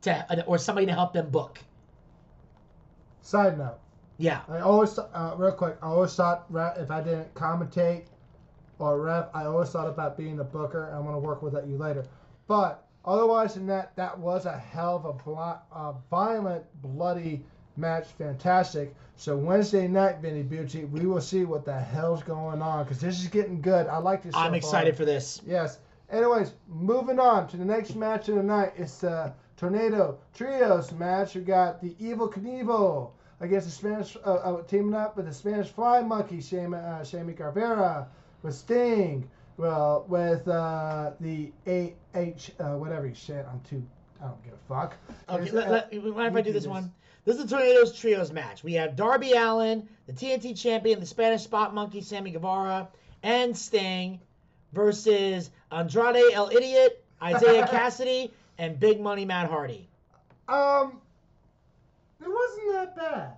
to 0.00 0.44
or 0.46 0.56
somebody 0.56 0.86
to 0.86 0.92
help 0.94 1.12
them 1.12 1.28
book. 1.28 1.58
Side 3.20 3.58
note. 3.58 3.80
Yeah. 4.16 4.40
I 4.48 4.60
always, 4.60 4.98
uh, 4.98 5.34
real 5.36 5.52
quick, 5.52 5.76
I 5.82 5.88
always 5.88 6.14
thought 6.14 6.46
if 6.78 6.90
I 6.90 7.02
didn't 7.02 7.34
commentate 7.34 8.06
or 8.78 8.98
ref, 8.98 9.26
I 9.34 9.44
always 9.44 9.68
thought 9.68 9.88
about 9.88 10.16
being 10.16 10.40
a 10.40 10.44
booker. 10.44 10.90
I'm 10.94 11.02
going 11.02 11.12
to 11.12 11.20
work 11.20 11.42
with 11.42 11.52
that 11.52 11.66
you 11.66 11.76
later. 11.76 12.06
But 12.48 12.84
otherwise 13.04 13.54
than 13.54 13.66
that, 13.68 13.94
that 13.96 14.18
was 14.18 14.46
a 14.46 14.58
hell 14.58 14.96
of 14.96 15.04
a 15.04 15.12
blo- 15.12 15.58
uh, 15.70 15.92
violent, 16.10 16.64
bloody 16.82 17.44
match. 17.76 18.08
Fantastic. 18.18 18.94
So 19.16 19.36
Wednesday 19.36 19.86
night, 19.86 20.18
Vinny 20.20 20.42
Bucci, 20.42 20.88
we 20.90 21.06
will 21.06 21.20
see 21.20 21.44
what 21.44 21.64
the 21.64 21.78
hell's 21.78 22.22
going 22.22 22.62
on 22.62 22.84
because 22.84 23.00
this 23.00 23.20
is 23.20 23.28
getting 23.28 23.60
good. 23.60 23.86
I 23.86 23.98
like 23.98 24.22
this. 24.22 24.34
I'm 24.34 24.50
far. 24.50 24.56
excited 24.56 24.96
for 24.96 25.04
this. 25.04 25.40
Yes. 25.46 25.78
Anyways, 26.10 26.54
moving 26.66 27.20
on 27.20 27.46
to 27.48 27.56
the 27.56 27.64
next 27.64 27.94
match 27.94 28.28
of 28.30 28.36
the 28.36 28.42
night. 28.42 28.72
It's 28.76 28.98
the 28.98 29.32
Tornado 29.58 30.18
Trios 30.34 30.90
match. 30.92 31.34
We 31.34 31.42
got 31.42 31.82
the 31.82 31.94
Evil 31.98 32.30
Knievel 32.30 33.10
against 33.40 33.66
the 33.66 33.72
Spanish, 33.72 34.16
uh, 34.24 34.34
uh, 34.34 34.62
teaming 34.62 34.94
up 34.94 35.16
with 35.16 35.26
the 35.26 35.34
Spanish 35.34 35.68
Fly 35.68 36.00
Monkey, 36.00 36.40
Sammy, 36.40 36.78
uh, 36.78 37.04
Sammy 37.04 37.34
Guevara, 37.34 38.08
with 38.42 38.54
Sting, 38.54 39.28
well, 39.58 40.06
with 40.08 40.46
uh, 40.48 41.10
the 41.20 41.52
AH, 41.66 42.18
uh, 42.60 42.76
whatever 42.78 43.06
he 43.06 43.14
said. 43.14 43.44
I'm 43.50 43.60
too, 43.68 43.84
I 44.22 44.28
don't 44.28 44.42
give 44.44 44.54
a 44.54 44.74
fuck. 44.74 44.96
Okay, 45.28 45.50
let, 45.50 45.70
let, 45.70 45.92
mind 45.92 46.06
if 46.06 46.16
I 46.16 46.40
do 46.40 46.44
do 46.44 46.52
this 46.52 46.62
this. 46.62 46.70
one? 46.70 46.92
This 47.24 47.36
is 47.36 47.44
the 47.44 47.56
Tornadoes 47.56 47.98
Trios 47.98 48.32
match. 48.32 48.64
We 48.64 48.72
have 48.74 48.96
Darby 48.96 49.32
Allin, 49.32 49.86
the 50.06 50.12
TNT 50.14 50.58
champion, 50.58 51.00
the 51.00 51.06
Spanish 51.06 51.42
Spot 51.42 51.74
Monkey, 51.74 52.00
Sammy 52.00 52.30
Guevara, 52.30 52.88
and 53.22 53.54
Sting 53.54 54.20
versus 54.72 55.50
Andrade 55.70 56.22
El 56.32 56.48
Idiot, 56.50 57.04
Isiah 57.22 57.66
Kassidy, 57.70 58.30
and 58.58 58.78
Big 58.78 59.00
Money 59.00 59.24
Matt 59.24 59.50
Hardy. 59.50 59.88
Um, 60.46 61.00
it 62.20 62.28
wasn't 62.28 62.72
that 62.72 62.96
bad. 62.96 63.32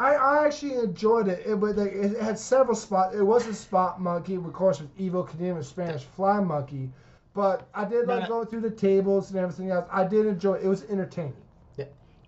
I, 0.00 0.14
I 0.14 0.46
actually 0.46 0.74
enjoyed 0.74 1.28
it. 1.28 1.42
It, 1.44 1.54
was 1.54 1.76
like, 1.76 1.92
it 1.92 2.20
had 2.20 2.38
several 2.38 2.76
spots. 2.76 3.14
It 3.14 3.22
was 3.22 3.46
a 3.46 3.54
spot 3.54 4.00
monkey, 4.00 4.36
of 4.36 4.52
course, 4.52 4.80
with 4.80 4.90
Evil 4.98 5.28
and 5.38 5.64
Spanish 5.64 6.04
Fly 6.04 6.40
Monkey. 6.40 6.90
But 7.34 7.68
I 7.74 7.84
did 7.84 8.06
like 8.06 8.22
no. 8.22 8.28
going 8.28 8.46
through 8.46 8.60
the 8.60 8.70
tables 8.70 9.30
and 9.30 9.38
everything 9.38 9.70
else. 9.70 9.88
I 9.92 10.04
did 10.04 10.26
enjoy 10.26 10.54
it. 10.54 10.64
It 10.64 10.68
was 10.68 10.84
entertaining. 10.84 11.34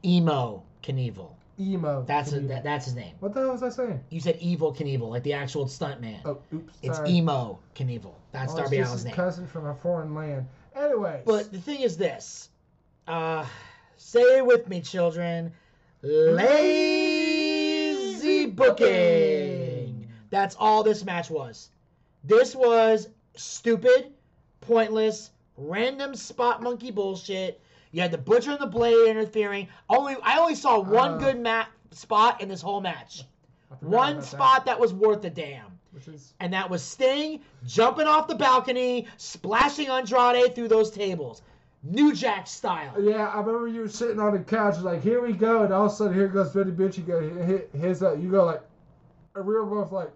Emo 0.05 0.63
Knievel. 0.83 1.31
Emo. 1.59 2.05
That's 2.07 2.33
a, 2.33 2.41
that, 2.41 2.65
that's 2.65 2.87
his 2.87 2.95
name. 2.95 3.15
What 3.21 3.35
the 3.35 3.41
hell 3.41 3.53
was 3.53 3.63
I 3.63 3.69
saying? 3.69 4.01
You 4.09 4.21
said 4.21 4.39
Evil 4.41 4.73
Knievel, 4.73 5.11
like 5.11 5.23
the 5.23 5.35
actual 5.35 5.67
stuntman. 5.67 6.21
Oh, 6.25 6.39
oops. 6.55 6.79
it's 6.83 6.97
sorry. 6.97 7.11
Emo 7.11 7.59
Knievel. 7.75 8.15
That's 8.33 8.53
Oh, 8.55 8.57
Darby 8.57 8.79
it's 8.79 8.89
just 8.89 8.89
Allin's 8.89 8.93
his 8.93 9.05
name. 9.05 9.15
cousin 9.15 9.47
from 9.47 9.67
a 9.67 9.75
foreign 9.75 10.15
land. 10.15 10.47
Anyways. 10.75 11.23
But 11.27 11.53
the 11.53 11.61
thing 11.61 11.81
is 11.81 11.97
this. 11.97 12.49
Uh, 13.07 13.45
say 13.97 14.39
it 14.39 14.47
with 14.47 14.69
me, 14.69 14.81
children. 14.81 15.53
Lazy 16.03 17.20
booking. 18.51 20.09
That's 20.31 20.57
all 20.59 20.83
this 20.83 21.05
match 21.05 21.31
was. 21.31 21.71
This 22.25 22.55
was 22.55 23.09
stupid, 23.37 24.13
pointless, 24.61 25.31
random 25.57 26.15
spot 26.15 26.63
monkey 26.63 26.91
bullshit. 26.91 27.61
You 27.93 28.03
had 28.03 28.13
the 28.13 28.19
butcher 28.19 28.53
and 28.53 28.61
the 28.61 28.67
blade 28.67 29.09
interfering. 29.09 29.69
Only 29.89 30.17
I 30.23 30.39
only 30.39 30.55
saw 30.55 30.79
one 30.79 31.15
Uh. 31.15 31.19
good 31.19 31.41
mat 31.41 31.69
spot 31.91 32.41
in 32.41 32.49
this 32.49 32.63
whole 32.63 32.81
match. 32.81 33.25
One 33.81 34.23
spot 34.23 34.67
that 34.67 34.79
was 34.79 34.93
worth 34.93 35.25
a 35.25 35.31
damn. 35.31 35.79
Which 35.93 36.07
is 36.07 36.35
And 36.39 36.53
that 36.53 36.71
was 36.71 36.83
Sting 36.83 37.41
jumping 37.67 38.07
off 38.07 38.29
the 38.29 38.37
balcony, 38.37 39.07
splashing 39.17 39.89
Andrade 39.89 40.55
through 40.55 40.69
those 40.69 40.91
tables. 40.91 41.43
New 41.83 42.15
Jack 42.15 42.47
style. 42.47 42.95
Yeah, 43.03 43.29
I 43.29 43.41
remember 43.41 43.67
you 43.69 43.81
were 43.81 43.89
sitting 43.89 44.21
on 44.21 44.33
the 44.33 44.41
couch, 44.41 44.79
like, 44.81 45.03
here 45.03 45.23
we 45.23 45.33
go, 45.33 45.65
and 45.65 45.73
all 45.73 45.87
of 45.87 45.93
a 45.93 45.95
sudden, 45.95 46.15
here 46.15 46.29
goes 46.29 46.53
Vinny 46.53 46.73
Bitch. 46.73 46.99
You 46.99 47.05
go, 47.05 47.21
hit 47.21 47.71
his. 47.73 48.03
You 48.03 48.29
go 48.31 48.45
like, 48.45 48.63
we 49.35 49.43
were 49.43 49.65
both 49.65 49.91
like, 49.93 50.11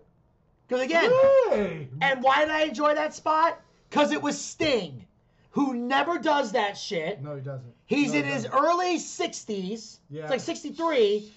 Because 0.69 0.83
again, 0.85 1.11
hey, 1.51 1.89
and 2.03 2.23
why 2.23 2.41
did 2.41 2.51
I 2.51 2.63
enjoy 2.65 2.95
that 2.95 3.15
spot? 3.15 3.61
Because 3.89 4.13
it 4.13 4.21
was 4.21 4.39
Sting, 4.39 5.07
who 5.53 5.73
never 5.75 6.19
does 6.19 6.53
that 6.53 6.77
shit. 6.77 7.23
no, 7.23 7.35
he 7.37 7.41
doesn't. 7.41 7.73
He's 7.87 8.13
No, 8.13 8.19
in 8.19 8.25
he 8.27 8.31
his 8.33 8.45
doesn't. 8.45 8.59
early 8.59 8.99
60s. 8.99 9.99
Yeah. 10.11 10.23
It's 10.23 10.31
like 10.31 10.41
63. 10.41 11.33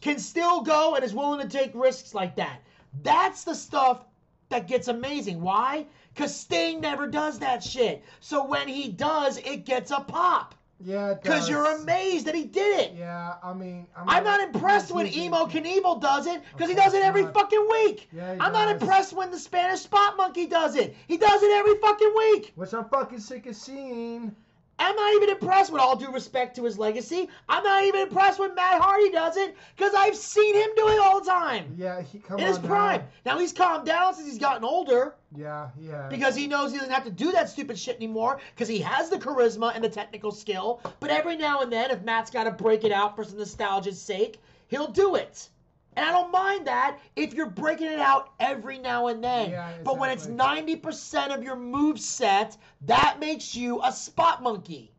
Can 0.00 0.18
still 0.18 0.62
go 0.62 0.96
and 0.96 1.04
is 1.04 1.14
willing 1.14 1.40
to 1.40 1.48
take 1.48 1.70
risks 1.74 2.12
like 2.12 2.34
that. 2.36 2.60
That's 3.02 3.44
the 3.44 3.54
stuff 3.54 4.04
that 4.48 4.66
gets 4.66 4.88
amazing. 4.88 5.40
Why? 5.40 5.86
Because 6.14 6.34
Sting 6.34 6.80
never 6.80 7.06
does 7.06 7.38
that 7.38 7.62
shit. 7.62 8.04
So 8.20 8.44
when 8.44 8.68
he 8.68 8.88
does, 8.88 9.38
it 9.38 9.64
gets 9.64 9.90
a 9.90 10.00
pop. 10.00 10.54
Yeah, 10.84 11.10
it 11.10 11.22
Because 11.22 11.48
you're 11.48 11.64
amazed 11.80 12.26
that 12.26 12.34
he 12.34 12.44
did 12.44 12.80
it. 12.80 12.94
Yeah, 12.98 13.34
I 13.42 13.54
mean, 13.54 13.86
I'm, 13.96 14.08
I'm 14.08 14.24
not 14.24 14.40
impressed 14.40 14.90
when 14.90 15.06
Emo 15.06 15.46
Knievel 15.46 16.00
does 16.00 16.26
it 16.26 16.42
because 16.52 16.68
he 16.68 16.74
does 16.74 16.92
it 16.92 17.04
every 17.04 17.22
not. 17.22 17.34
fucking 17.34 17.68
week. 17.70 18.08
Yeah, 18.12 18.36
I'm 18.40 18.52
not 18.52 18.68
impressed 18.68 19.12
when 19.12 19.30
the 19.30 19.38
Spanish 19.38 19.80
Spot 19.80 20.16
Monkey 20.16 20.46
does 20.46 20.74
it. 20.74 20.96
He 21.06 21.18
does 21.18 21.42
it 21.42 21.52
every 21.52 21.78
fucking 21.78 22.12
week. 22.16 22.52
Which 22.56 22.74
I'm 22.74 22.86
fucking 22.86 23.20
sick 23.20 23.46
of 23.46 23.54
seeing. 23.54 24.34
I'm 24.78 24.96
not 24.96 25.14
even 25.14 25.30
impressed 25.30 25.70
with 25.72 25.80
all 25.80 25.96
due 25.96 26.10
respect 26.10 26.56
to 26.56 26.64
his 26.64 26.78
legacy. 26.78 27.28
I'm 27.48 27.62
not 27.62 27.84
even 27.84 28.00
impressed 28.00 28.38
when 28.40 28.54
Matt 28.54 28.80
Hardy 28.80 29.10
does 29.10 29.36
it 29.36 29.54
because 29.76 29.94
I've 29.94 30.16
seen 30.16 30.54
him 30.54 30.70
do 30.76 30.88
it 30.88 30.98
all 30.98 31.20
the 31.20 31.30
time 31.30 31.74
Yeah, 31.78 32.02
he 32.02 32.18
come 32.18 32.38
in 32.38 32.44
on 32.44 32.48
his 32.48 32.58
now. 32.60 32.68
prime. 32.68 33.02
Now 33.24 33.38
he's 33.38 33.52
calmed 33.52 33.86
down 33.86 34.14
since 34.14 34.26
he's 34.26 34.38
gotten 34.38 34.64
older 34.64 35.14
Yeah, 35.36 35.68
yeah. 35.80 36.08
because 36.08 36.34
he 36.34 36.46
knows 36.46 36.72
he 36.72 36.78
doesn't 36.78 36.92
have 36.92 37.04
to 37.04 37.10
do 37.10 37.30
that 37.32 37.48
stupid 37.48 37.78
shit 37.78 37.96
anymore 37.96 38.40
because 38.54 38.66
he 38.68 38.78
has 38.80 39.08
the 39.08 39.18
charisma 39.18 39.74
and 39.74 39.84
the 39.84 39.88
technical 39.88 40.32
skill. 40.32 40.80
But 41.00 41.10
every 41.10 41.36
now 41.36 41.60
and 41.60 41.70
then, 41.72 41.90
if 41.90 42.02
Matt's 42.02 42.30
got 42.30 42.44
to 42.44 42.50
break 42.50 42.82
it 42.84 42.92
out 42.92 43.14
for 43.14 43.24
some 43.24 43.38
nostalgia's 43.38 44.00
sake, 44.00 44.40
he'll 44.68 44.90
do 44.90 45.14
it. 45.14 45.48
And 45.96 46.06
I 46.06 46.10
don't 46.12 46.32
mind 46.32 46.66
that 46.66 46.98
if 47.16 47.34
you're 47.34 47.50
breaking 47.50 47.88
it 47.88 47.98
out 47.98 48.32
every 48.40 48.78
now 48.78 49.08
and 49.08 49.22
then. 49.22 49.50
Yeah, 49.50 49.72
But 49.84 49.98
when 49.98 50.10
it's 50.10 50.26
90% 50.26 51.34
of 51.34 51.42
your 51.42 51.56
move 51.56 52.00
set, 52.00 52.56
that 52.86 53.18
makes 53.20 53.54
you 53.54 53.80
a 53.82 53.92
spot 53.92 54.42
monkey. 54.42 54.90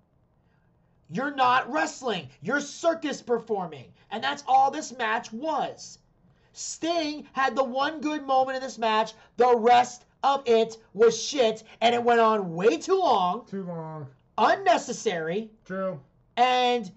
You're 1.09 1.33
not 1.35 1.71
wrestling, 1.71 2.29
you're 2.41 2.61
circus 2.61 3.21
performing. 3.21 3.91
And 4.11 4.23
that's 4.23 4.43
all 4.47 4.69
this 4.71 4.95
match 4.97 5.31
was. 5.33 5.97
Sting 6.53 7.27
had 7.33 7.55
the 7.55 7.63
one 7.63 7.99
good 7.99 8.25
moment 8.25 8.57
in 8.57 8.61
this 8.61 8.77
match. 8.77 9.13
The 9.37 9.55
rest 9.55 10.05
of 10.23 10.43
it 10.45 10.77
was 10.93 11.19
shit, 11.19 11.63
and 11.81 11.95
it 11.95 12.03
went 12.03 12.19
on 12.19 12.53
way 12.53 12.77
too 12.77 12.99
long, 12.99 13.45
Too 13.47 13.63
long. 13.63 14.07
unnecessary, 14.37 15.49
True. 15.65 15.99
and 16.37 16.91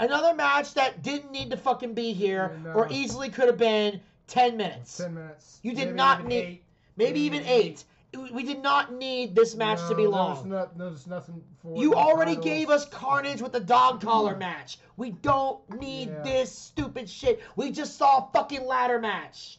Another 0.00 0.34
match 0.34 0.74
that 0.74 1.02
didn't 1.02 1.30
need 1.30 1.50
to 1.50 1.56
fucking 1.56 1.94
be 1.94 2.12
here, 2.12 2.58
No. 2.64 2.72
or 2.72 2.88
easily 2.90 3.28
could 3.28 3.46
have 3.48 3.58
been 3.58 4.00
ten 4.26 4.56
minutes. 4.56 4.96
Ten 4.96 5.14
minutes. 5.14 5.58
You 5.62 5.72
did 5.74 5.86
Maybe 5.88 5.96
not 5.96 6.26
need- 6.26 6.34
eight. 6.44 6.64
Maybe 6.96 7.20
even 7.20 7.44
eight. 7.44 7.84
We 8.32 8.42
did 8.42 8.60
not 8.62 8.92
need 8.92 9.36
this 9.36 9.54
match 9.54 9.78
to 9.88 9.94
be 9.94 10.06
long. 10.06 10.48
There's, 10.48 10.68
no, 10.76 10.88
there's 10.88 11.06
nothing 11.06 11.44
for 11.62 11.76
You 11.80 11.94
already 11.94 12.32
titles. 12.32 12.44
gave 12.44 12.70
us 12.70 12.84
Carnage 12.88 13.40
with 13.40 13.52
the 13.52 13.60
dog 13.60 14.00
collar 14.00 14.36
match. 14.36 14.78
We 14.96 15.10
don't 15.10 15.60
need 15.78 16.08
Yeah. 16.08 16.22
this 16.22 16.50
stupid 16.50 17.08
shit. 17.08 17.40
We 17.54 17.70
just 17.70 17.96
saw 17.96 18.18
a 18.26 18.28
fucking 18.32 18.66
ladder 18.66 18.98
match. 18.98 19.58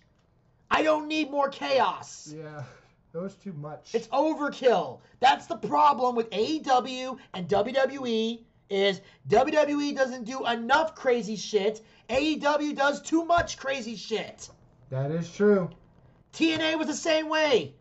I 0.69 0.83
don't 0.83 1.07
need 1.07 1.31
more 1.31 1.47
chaos. 1.49 2.33
Yeah, 2.35 2.63
was 3.13 3.35
too 3.35 3.53
much. 3.53 3.95
It's 3.95 4.07
overkill. 4.09 4.99
That's 5.21 5.45
the 5.47 5.55
problem 5.57 6.15
with 6.15 6.29
AEW 6.31 7.17
and 7.33 7.47
WWE 7.47 8.39
is 8.71 9.01
WWE 9.29 9.95
doesn't 9.95 10.23
do 10.23 10.45
enough 10.47 10.95
crazy 10.95 11.35
shit. 11.35 11.81
AEW 12.09 12.75
does 12.75 13.01
too 13.01 13.25
much 13.25 13.57
crazy 13.57 13.95
shit. 13.95 14.49
that 14.89 15.11
is 15.11 15.31
true. 15.31 15.69
TNA 16.33 16.77
was 16.77 16.87
the 16.87 16.93
same 16.93 17.27
way. 17.29 17.73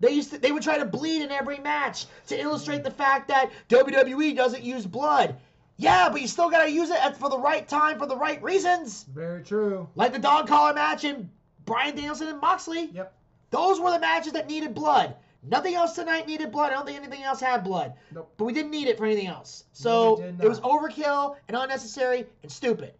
They 0.00 0.10
used 0.12 0.30
to, 0.30 0.38
they 0.38 0.50
would 0.50 0.62
try 0.62 0.78
to 0.78 0.84
bleed 0.84 1.22
in 1.22 1.30
every 1.30 1.58
match 1.58 2.06
to 2.28 2.40
illustrate 2.40 2.82
the 2.82 2.90
fact 2.90 3.28
that 3.28 3.50
WWE 3.68 4.34
doesn't 4.34 4.62
use 4.62 4.86
blood. 4.86 5.36
Yeah, 5.76 6.08
but 6.10 6.20
you 6.20 6.28
still 6.28 6.50
gotta 6.50 6.70
use 6.70 6.90
it 6.90 7.02
at, 7.02 7.16
for 7.16 7.28
the 7.30 7.38
right 7.38 7.66
time 7.68 7.98
for 7.98 8.06
the 8.06 8.16
right 8.16 8.42
reasons. 8.42 9.04
Very 9.04 9.42
true. 9.42 9.88
Like 9.94 10.12
the 10.12 10.18
dog 10.18 10.48
collar 10.48 10.74
match 10.74 11.04
and 11.04 11.28
Bryan 11.64 11.94
Danielson 11.94 12.28
and 12.28 12.40
Moxley. 12.40 12.90
Yep. 12.92 13.14
Those 13.50 13.80
were 13.80 13.90
the 13.90 13.98
matches 13.98 14.32
that 14.32 14.48
needed 14.48 14.74
blood. 14.74 15.16
Nothing 15.42 15.74
else 15.74 15.94
tonight 15.94 16.26
needed 16.26 16.52
blood. 16.52 16.70
I 16.70 16.74
don't 16.74 16.86
think 16.86 16.98
anything 16.98 17.22
else 17.22 17.40
had 17.40 17.64
blood. 17.64 17.94
Nope. 18.12 18.32
But 18.36 18.44
we 18.44 18.52
didn't 18.52 18.70
need 18.70 18.88
it 18.88 18.98
for 18.98 19.06
anything 19.06 19.26
else. 19.26 19.64
So 19.72 20.16
did 20.16 20.40
it 20.42 20.48
was 20.48 20.60
overkill 20.60 21.36
and 21.48 21.56
unnecessary 21.56 22.26
and 22.42 22.52
stupid. 22.52 22.94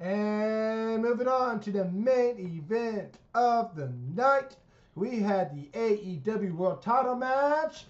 And 0.00 1.02
moving 1.02 1.28
on 1.28 1.60
to 1.60 1.70
the 1.70 1.84
main 1.86 2.38
event 2.38 3.18
of 3.34 3.76
the 3.76 3.92
night, 4.14 4.56
we 4.94 5.20
had 5.20 5.54
the 5.54 5.68
AEW 5.78 6.52
World 6.52 6.82
Title 6.82 7.14
match. 7.14 7.84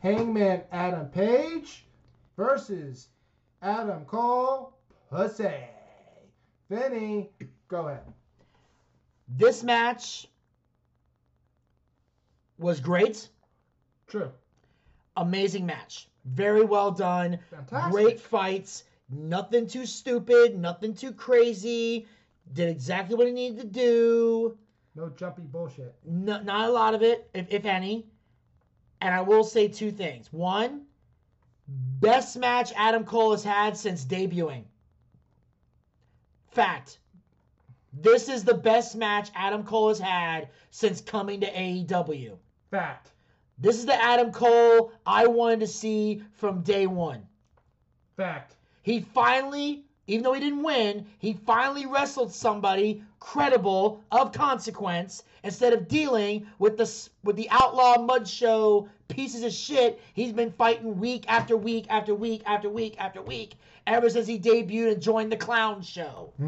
Hangman 0.00 0.62
Adam 0.72 1.08
Page 1.08 1.86
versus 2.36 3.08
Adam 3.62 4.04
Cole 4.04 4.74
Pussy. 5.10 5.54
Vinny, 6.68 7.30
go 7.68 7.88
ahead. 7.88 8.02
This 9.28 9.62
match 9.62 10.26
was 12.62 12.80
great. 12.80 13.28
True. 14.06 14.30
amazing 15.16 15.66
match. 15.66 16.08
Very 16.24 16.64
well 16.64 16.90
done. 16.90 17.38
Fantastic. 17.50 17.92
Great 17.92 18.20
fights. 18.20 18.84
Nothing 19.10 19.66
too 19.66 19.84
stupid. 19.86 20.58
Nothing 20.58 20.94
too 20.94 21.12
crazy. 21.12 22.06
Did 22.52 22.68
exactly 22.68 23.16
what 23.16 23.26
he 23.26 23.32
needed 23.32 23.60
to 23.60 23.66
do. 23.66 24.58
No 24.94 25.08
jumpy 25.10 25.42
bullshit. 25.42 25.94
No, 26.04 26.40
not 26.42 26.68
a 26.68 26.72
lot 26.72 26.94
of 26.94 27.02
it, 27.02 27.28
if, 27.34 27.46
if 27.50 27.64
any. 27.64 28.06
And 29.00 29.14
I 29.14 29.20
will 29.20 29.44
say 29.44 29.68
two 29.68 29.90
things. 29.90 30.32
One, 30.32 30.82
best 31.66 32.36
match 32.36 32.72
Adam 32.76 33.04
Cole 33.04 33.32
has 33.32 33.42
had 33.42 33.76
since 33.76 34.04
debuting. 34.04 34.64
Fact. 36.50 36.98
This 37.94 38.28
is 38.28 38.44
the 38.44 38.54
best 38.54 38.96
match 38.96 39.30
Adam 39.34 39.64
Cole 39.64 39.88
has 39.88 39.98
had 39.98 40.48
since 40.70 41.00
coming 41.00 41.40
to 41.40 41.50
AEW. 41.52 42.38
Fact. 42.72 43.10
This 43.58 43.76
is 43.76 43.84
the 43.84 44.02
Adam 44.02 44.32
Cole 44.32 44.92
I 45.06 45.26
wanted 45.26 45.60
to 45.60 45.66
see 45.66 46.22
from 46.32 46.62
day 46.62 46.86
one. 46.86 47.22
Fact. 48.16 48.56
He 48.82 49.00
finally, 49.00 49.84
even 50.06 50.24
though 50.24 50.32
he 50.32 50.40
didn't 50.40 50.62
win, 50.62 51.04
he 51.18 51.34
finally 51.34 51.84
wrestled 51.84 52.32
somebody 52.32 53.04
credible 53.20 54.02
of 54.10 54.32
consequence 54.32 55.22
instead 55.44 55.74
of 55.74 55.86
dealing 55.86 56.46
with 56.58 56.78
the 56.78 57.08
with 57.24 57.36
the 57.36 57.48
outlaw 57.50 57.98
mud 57.98 58.26
show 58.26 58.88
pieces 59.08 59.44
of 59.44 59.52
shit 59.52 60.00
he's 60.14 60.32
been 60.32 60.50
fighting 60.50 60.98
week 60.98 61.26
after 61.28 61.56
week 61.56 61.84
after 61.90 62.14
week 62.14 62.42
after 62.46 62.70
week 62.70 62.96
after 62.98 63.20
week 63.20 63.54
ever 63.86 64.08
since 64.08 64.26
he 64.26 64.38
debuted 64.38 64.92
and 64.92 65.02
joined 65.02 65.30
the 65.30 65.36
clown 65.36 65.82
show. 65.82 66.32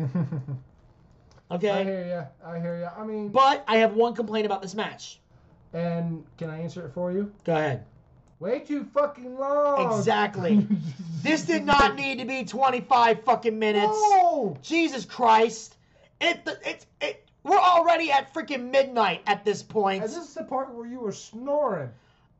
Okay. 1.51 1.70
I 1.70 1.85
hear 1.85 2.07
ya. 2.07 2.51
I 2.51 2.59
hear 2.59 2.81
ya. 2.81 2.91
I 2.97 3.05
mean, 3.05 3.29
But 3.29 3.64
I 3.68 3.77
have 3.77 3.95
one 3.95 4.14
complaint 4.14 4.47
about 4.47 4.62
this 4.62 4.75
match. 4.75 5.20
And 5.75 6.25
can 6.39 6.49
I 6.49 6.61
answer 6.61 6.87
it 6.87 6.93
for 6.95 7.12
you? 7.12 7.33
Go 7.45 7.55
ahead. 7.55 7.85
Way 8.41 8.61
too 8.61 8.85
fucking 8.85 9.37
long. 9.39 9.99
Exactly. 9.99 10.66
This 11.22 11.47
did 11.47 11.64
not 11.64 11.97
need 11.97 12.18
to 12.18 12.27
be 12.27 12.45
25 12.45 13.25
fucking 13.25 13.59
minutes. 13.59 13.87
No. 13.87 14.59
Jesus 14.61 15.07
Christ. 15.07 15.75
It, 16.20 16.47
it, 16.62 16.85
it, 17.01 17.27
we're 17.43 17.57
already 17.57 18.12
at 18.12 18.35
freaking 18.35 18.70
midnight 18.70 19.22
at 19.27 19.43
this 19.43 19.62
point. 19.62 20.03
And 20.03 20.12
this 20.12 20.18
is 20.18 20.35
the 20.35 20.45
part 20.45 20.75
where 20.75 20.87
you 20.87 21.01
were 21.01 21.12
snoring. 21.12 21.89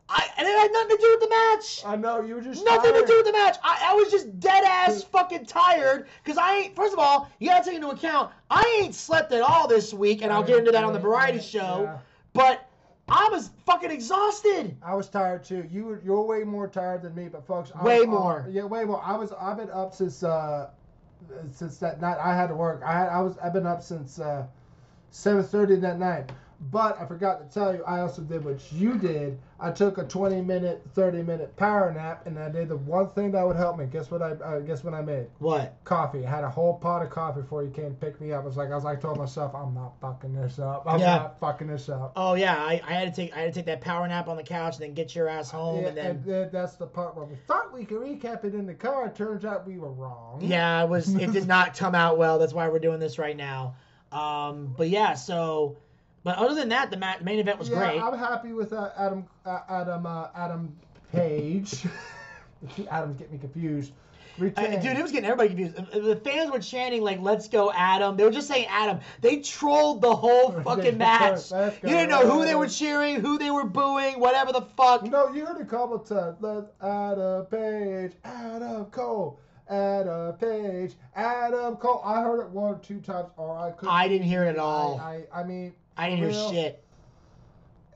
I, 0.07 0.28
and 0.37 0.47
it 0.47 0.59
had 0.59 0.70
nothing 0.70 0.97
to 0.99 1.03
do 1.03 1.11
with 1.12 1.20
the 1.20 1.30
match. 1.30 1.82
I 1.87 1.97
know 1.97 2.20
you 2.20 2.35
were 2.35 2.43
just 2.43 2.62
Nothing 2.62 2.93
to 2.93 3.07
do 3.07 3.16
with 3.16 3.26
the 3.26 3.32
match. 3.32 3.57
I, 3.62 3.93
I 3.93 3.95
was 3.95 4.11
just 4.11 4.39
dead 4.39 4.64
ass 4.64 5.03
fucking 5.05 5.47
tired 5.47 6.07
because 6.22 6.37
I 6.37 6.57
ain't. 6.57 6.76
First 6.76 6.93
of 6.93 6.99
all, 6.99 7.30
you 7.39 7.49
gotta 7.49 7.64
take 7.64 7.76
into 7.76 7.89
account 7.89 8.30
I 8.51 8.80
ain't 8.82 8.95
slept 8.95 9.32
at 9.32 9.41
all 9.41 9.66
this 9.66 9.95
week, 9.95 10.20
and 10.20 10.30
I'll 10.30 10.43
get 10.43 10.59
into 10.59 10.72
that 10.72 10.85
on 10.85 10.93
the 10.93 10.99
variety 10.99 11.41
show. 11.41 11.85
Yeah. 11.85 11.99
But 12.35 12.68
I 13.09 13.28
was 13.30 13.50
fucking 13.66 13.90
exhausted. 13.90 14.76
I 14.82 14.94
was 14.94 15.09
tired 15.09 15.44
too. 15.44 15.68
You 15.70 15.84
were 15.84 16.00
you're 16.05 16.22
way 16.22 16.42
more 16.44 16.68
tired 16.68 17.02
than 17.02 17.14
me, 17.14 17.28
but 17.28 17.46
folks, 17.46 17.70
I 17.74 17.84
Way 17.84 18.00
was- 18.00 18.09
more. 18.09 18.46
yeah, 18.50 18.64
way 18.64 18.84
more. 18.84 19.02
I 19.05 19.16
was 19.16 19.32
I've 19.32 19.59
been 19.59 19.70
up 19.70 19.94
since 19.94 20.22
uh 20.22 20.70
since 21.52 21.78
that 21.78 22.00
night. 22.00 22.18
I 22.18 22.34
had 22.34 22.48
to 22.48 22.55
work. 22.55 22.82
I 22.84 22.92
had 22.92 23.09
I 23.09 23.20
was 23.20 23.36
I've 23.38 23.52
been 23.52 23.66
up 23.66 23.82
since 23.82 24.18
uh 24.18 24.46
seven 25.11 25.42
thirty 25.44 25.76
that 25.76 25.98
night. 25.98 26.32
But 26.70 26.98
I 26.98 27.04
forgot 27.04 27.40
to 27.48 27.52
tell 27.54 27.74
you, 27.74 27.84
I 27.84 28.00
also 28.00 28.22
did 28.22 28.42
what 28.42 28.72
you 28.72 28.96
did. 28.96 29.38
I 29.60 29.70
took 29.70 29.98
a 29.98 30.04
20 30.04 30.40
minute, 30.40 30.82
30 30.94 31.22
minute 31.22 31.54
power 31.56 31.92
nap, 31.92 32.26
and 32.26 32.38
I 32.38 32.48
did 32.48 32.68
the 32.68 32.76
one 32.76 33.10
thing 33.10 33.32
that 33.32 33.46
would 33.46 33.56
help 33.56 33.78
me. 33.78 33.84
Guess 33.84 34.10
what 34.10 34.22
I 34.22 34.30
uh, 34.30 34.60
guess 34.60 34.82
what 34.82 34.94
I 34.94 35.02
made? 35.02 35.26
What? 35.40 35.76
Coffee. 35.84 36.24
I 36.26 36.30
had 36.30 36.42
a 36.42 36.48
whole 36.48 36.74
pot 36.74 37.02
of 37.02 37.10
coffee 37.10 37.42
before 37.42 37.64
you 37.64 37.70
came 37.70 37.90
to 37.90 37.94
pick 37.94 38.18
me 38.18 38.32
up. 38.32 38.44
I 38.44 38.46
was 38.46 38.56
like, 38.56 38.70
I 38.70 38.74
was 38.74 38.84
like, 38.84 39.00
told 39.00 39.18
myself, 39.18 39.54
I'm 39.54 39.74
not 39.74 39.92
fucking 40.00 40.34
this 40.34 40.58
up. 40.58 40.84
I'm 40.86 41.00
Yeah. 41.00 41.16
not 41.16 41.40
fucking 41.40 41.66
this 41.66 41.88
up. 41.90 42.12
Oh 42.16 42.34
yeah, 42.34 42.56
I, 42.56 42.80
I 42.86 42.92
had 42.92 43.14
to 43.14 43.20
take 43.22 43.36
I 43.36 43.40
had 43.40 43.52
to 43.52 43.58
take 43.60 43.66
that 43.66 43.82
power 43.82 44.08
nap 44.08 44.28
on 44.28 44.36
the 44.36 44.42
couch 44.42 44.76
and 44.76 44.84
then 44.84 44.94
get 44.94 45.14
your 45.14 45.28
ass 45.28 45.50
home 45.50 45.82
Yeah, 45.82 45.88
and 45.88 45.96
then 45.96 46.34
and 46.34 46.50
that's 46.50 46.76
the 46.76 46.86
part 46.86 47.14
where 47.14 47.26
we 47.26 47.36
thought 47.46 47.74
we 47.74 47.84
could 47.84 47.98
recap 47.98 48.44
it 48.44 48.54
in 48.54 48.66
the 48.66 48.74
car. 48.74 49.06
It 49.06 49.14
turns 49.14 49.44
out 49.44 49.66
we 49.66 49.76
were 49.78 49.92
wrong. 49.92 50.40
Yeah, 50.42 50.82
it 50.82 50.88
was. 50.88 51.14
It 51.14 51.30
did 51.32 51.46
not 51.56 51.76
come 51.76 51.94
out 51.94 52.16
well. 52.16 52.38
That's 52.38 52.54
why 52.54 52.68
we're 52.68 52.78
doing 52.78 53.00
this 53.00 53.18
right 53.18 53.36
now. 53.36 53.76
Um, 54.12 54.74
but 54.76 54.88
yeah, 54.88 55.14
so, 55.14 55.76
but 56.25 56.37
other 56.39 56.55
than 56.55 56.70
that, 56.70 56.91
the 56.91 56.97
ma- 56.97 57.14
main 57.22 57.39
event 57.39 57.59
was 57.59 57.68
Yeah, 57.68 57.79
great. 57.79 58.03
I'm 58.03 58.18
happy 58.18 58.53
with 58.53 58.72
uh, 58.72 58.91
Adam, 58.99 59.27
uh, 59.47 59.61
Adam, 59.68 60.07
uh, 60.07 60.29
Adam 60.35 60.75
Page. 61.12 61.85
Adam's 62.91 63.16
getting 63.16 63.35
me 63.35 63.39
confused. 63.39 63.93
Uh, 64.41 64.49
dude, 64.81 64.97
it 64.99 65.03
was 65.03 65.12
getting 65.12 65.31
everybody 65.31 65.49
confused. 65.51 65.79
Uh, 65.79 66.01
The 66.01 66.16
fans 66.16 66.51
were 66.51 66.59
chanting 66.59 67.03
like 67.03 67.20
"Let's 67.20 67.47
go, 67.47 67.70
Adam." 67.72 68.16
They 68.16 68.25
were 68.25 68.33
just 68.33 68.49
saying 68.49 68.66
"Adam." 68.68 68.99
They 69.20 69.37
trolled 69.39 70.01
the 70.01 70.12
whole 70.14 70.51
fucking 70.64 70.99
match. 70.99 71.53
You 71.53 71.70
didn't 71.89 72.09
know 72.09 72.29
who 72.29 72.45
they 72.45 72.57
were 72.57 72.67
cheering, 72.67 73.21
who 73.21 73.38
they 73.38 73.53
were 73.53 73.64
booing, 73.64 74.18
whatever 74.18 74.51
the 74.53 74.63
fuck. 74.63 75.05
No, 75.05 75.33
you 75.33 75.46
heard 75.46 75.61
a 75.61 75.64
couple 75.64 76.01
times. 76.01 76.37
Let 76.41 76.64
Adam 76.83 77.46
Page, 77.46 78.13
Adam 78.25 78.87
Cole, 78.87 79.38
Adam 79.68 80.33
Page, 80.34 80.95
Adam 81.14 81.76
Cole. 81.76 82.03
I 82.05 82.21
heard 82.22 82.41
it 82.41 82.49
one 82.51 82.75
or 82.75 82.79
two 82.79 82.99
times, 83.01 83.29
or 83.37 83.57
I 83.57 83.71
could. 83.71 83.88
I 83.88 84.09
didn't 84.09 84.26
hear 84.26 84.42
it 84.42 84.49
at 84.49 84.59
all. 84.59 84.99
I, 85.01 85.26
I, 85.33 85.42
I 85.42 85.45
mean, 85.45 85.75
I 85.96 86.11
didn't 86.11 86.30
hear 86.30 86.50
shit. 86.50 86.84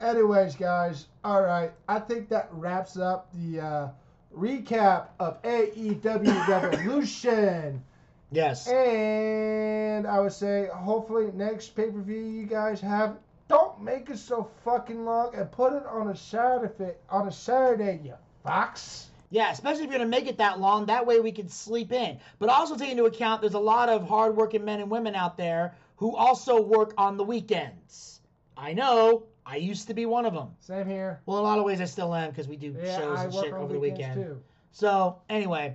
Anyways, 0.01 0.55
guys, 0.55 1.07
all 1.25 1.43
right. 1.43 1.73
I 1.89 1.99
think 1.99 2.29
that 2.29 2.49
wraps 2.53 2.97
up 2.97 3.29
the 3.35 3.61
uh, 3.61 3.89
recap 4.37 5.09
of 5.19 5.43
AEW 5.43 6.49
Revolution. 6.49 7.83
Yes. 8.31 8.69
And 8.69 10.07
I 10.07 10.21
would 10.21 10.33
say, 10.33 10.69
hopefully, 10.73 11.31
next 11.35 11.75
pay 11.75 11.91
per 11.91 12.01
view 12.01 12.21
you 12.21 12.47
guys 12.47 12.81
have, 12.81 13.17
don't 13.49 13.83
make 13.83 14.11
it 14.11 14.19
so 14.19 14.49
fucking 14.65 15.05
long 15.05 15.35
and 15.35 15.51
put 15.51 15.73
it 15.73 15.85
on 15.87 16.09
a 16.09 16.17
Saturday. 16.17 16.93
On 17.11 17.27
a 17.27 17.33
Saturday, 17.33 18.01
you 18.05 18.15
fox. 18.45 19.07
Yeah, 19.31 19.51
especially 19.51 19.85
if 19.85 19.91
you're 19.91 19.99
gonna 19.99 20.11
make 20.11 20.27
it 20.27 20.39
that 20.39 20.61
long. 20.61 20.87
That 20.87 21.07
way 21.07 21.21
we 21.21 21.33
can 21.33 21.49
sleep 21.49 21.93
in. 21.93 22.19
But 22.39 22.51
also 22.51 22.77
take 22.77 22.91
into 22.91 23.05
account 23.05 23.41
there's 23.41 23.55
a 23.55 23.59
lot 23.59 23.89
of 23.89 24.09
hardworking 24.09 24.65
men 24.65 24.81
and 24.81 24.91
women 24.91 25.15
out 25.15 25.37
there 25.37 25.75
who 25.99 26.17
also 26.17 26.61
work 26.63 26.95
on 26.97 27.17
the 27.17 27.25
weekends. 27.25 28.21
I 28.57 28.73
know. 28.73 29.25
I 29.45 29.57
used 29.57 29.89
to 29.89 29.95
be 29.95 30.07
one 30.07 30.27
of 30.27 30.35
them. 30.35 30.49
Same 30.61 30.87
here. 30.87 31.21
Well, 31.27 31.39
in 31.39 31.45
a 31.45 31.47
lot 31.47 31.59
of 31.59 31.65
ways 31.65 31.81
I 31.81 31.85
still 31.87 32.15
am 32.15 32.31
because 32.31 32.49
we 32.49 32.57
do 32.57 32.75
Yeah, 32.83 32.99
shows 32.99 33.19
I 33.19 33.25
and 33.25 33.33
shit 33.35 33.53
over 33.53 33.73
the 33.73 33.79
weekend. 33.81 34.15
too. 34.15 34.41
So 34.73 35.21
anyway, 35.29 35.75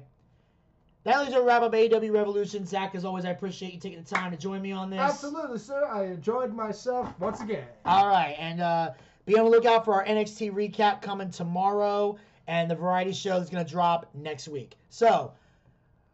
that 1.04 1.20
leaves 1.22 1.34
a 1.34 1.41
wrap 1.41 1.62
up 1.64 1.74
AEW 1.74 2.14
Revolution. 2.14 2.66
Zack, 2.66 2.95
as 2.95 3.04
always, 3.04 3.26
I 3.26 3.32
appreciate 3.32 3.74
you 3.74 3.80
taking 3.80 4.02
the 4.02 4.10
time 4.10 4.32
to 4.32 4.38
join 4.38 4.62
me 4.62 4.72
on 4.72 4.90
this. 4.90 5.00
Absolutely, 5.00 5.60
sir. 5.60 5.86
I 5.86 6.06
enjoyed 6.06 6.54
myself 6.54 7.14
once 7.20 7.41
again. 7.41 7.66
All 7.86 8.08
right, 8.08 8.36
and 8.40 8.62
uh, 8.62 8.91
be 9.26 9.38
on 9.38 9.45
the 9.45 9.52
lookout 9.52 9.84
for 9.84 9.95
our 9.95 10.06
NXT 10.06 10.54
recap 10.54 11.02
coming 11.02 11.30
tomorrow, 11.32 12.18
and 12.48 12.72
the 12.72 12.76
variety 12.76 13.12
show 13.12 13.40
that's 13.40 13.50
going 13.50 13.66
to 13.66 13.70
drop 13.70 14.10
next 14.14 14.48
week. 14.48 14.76
So, 14.90 15.34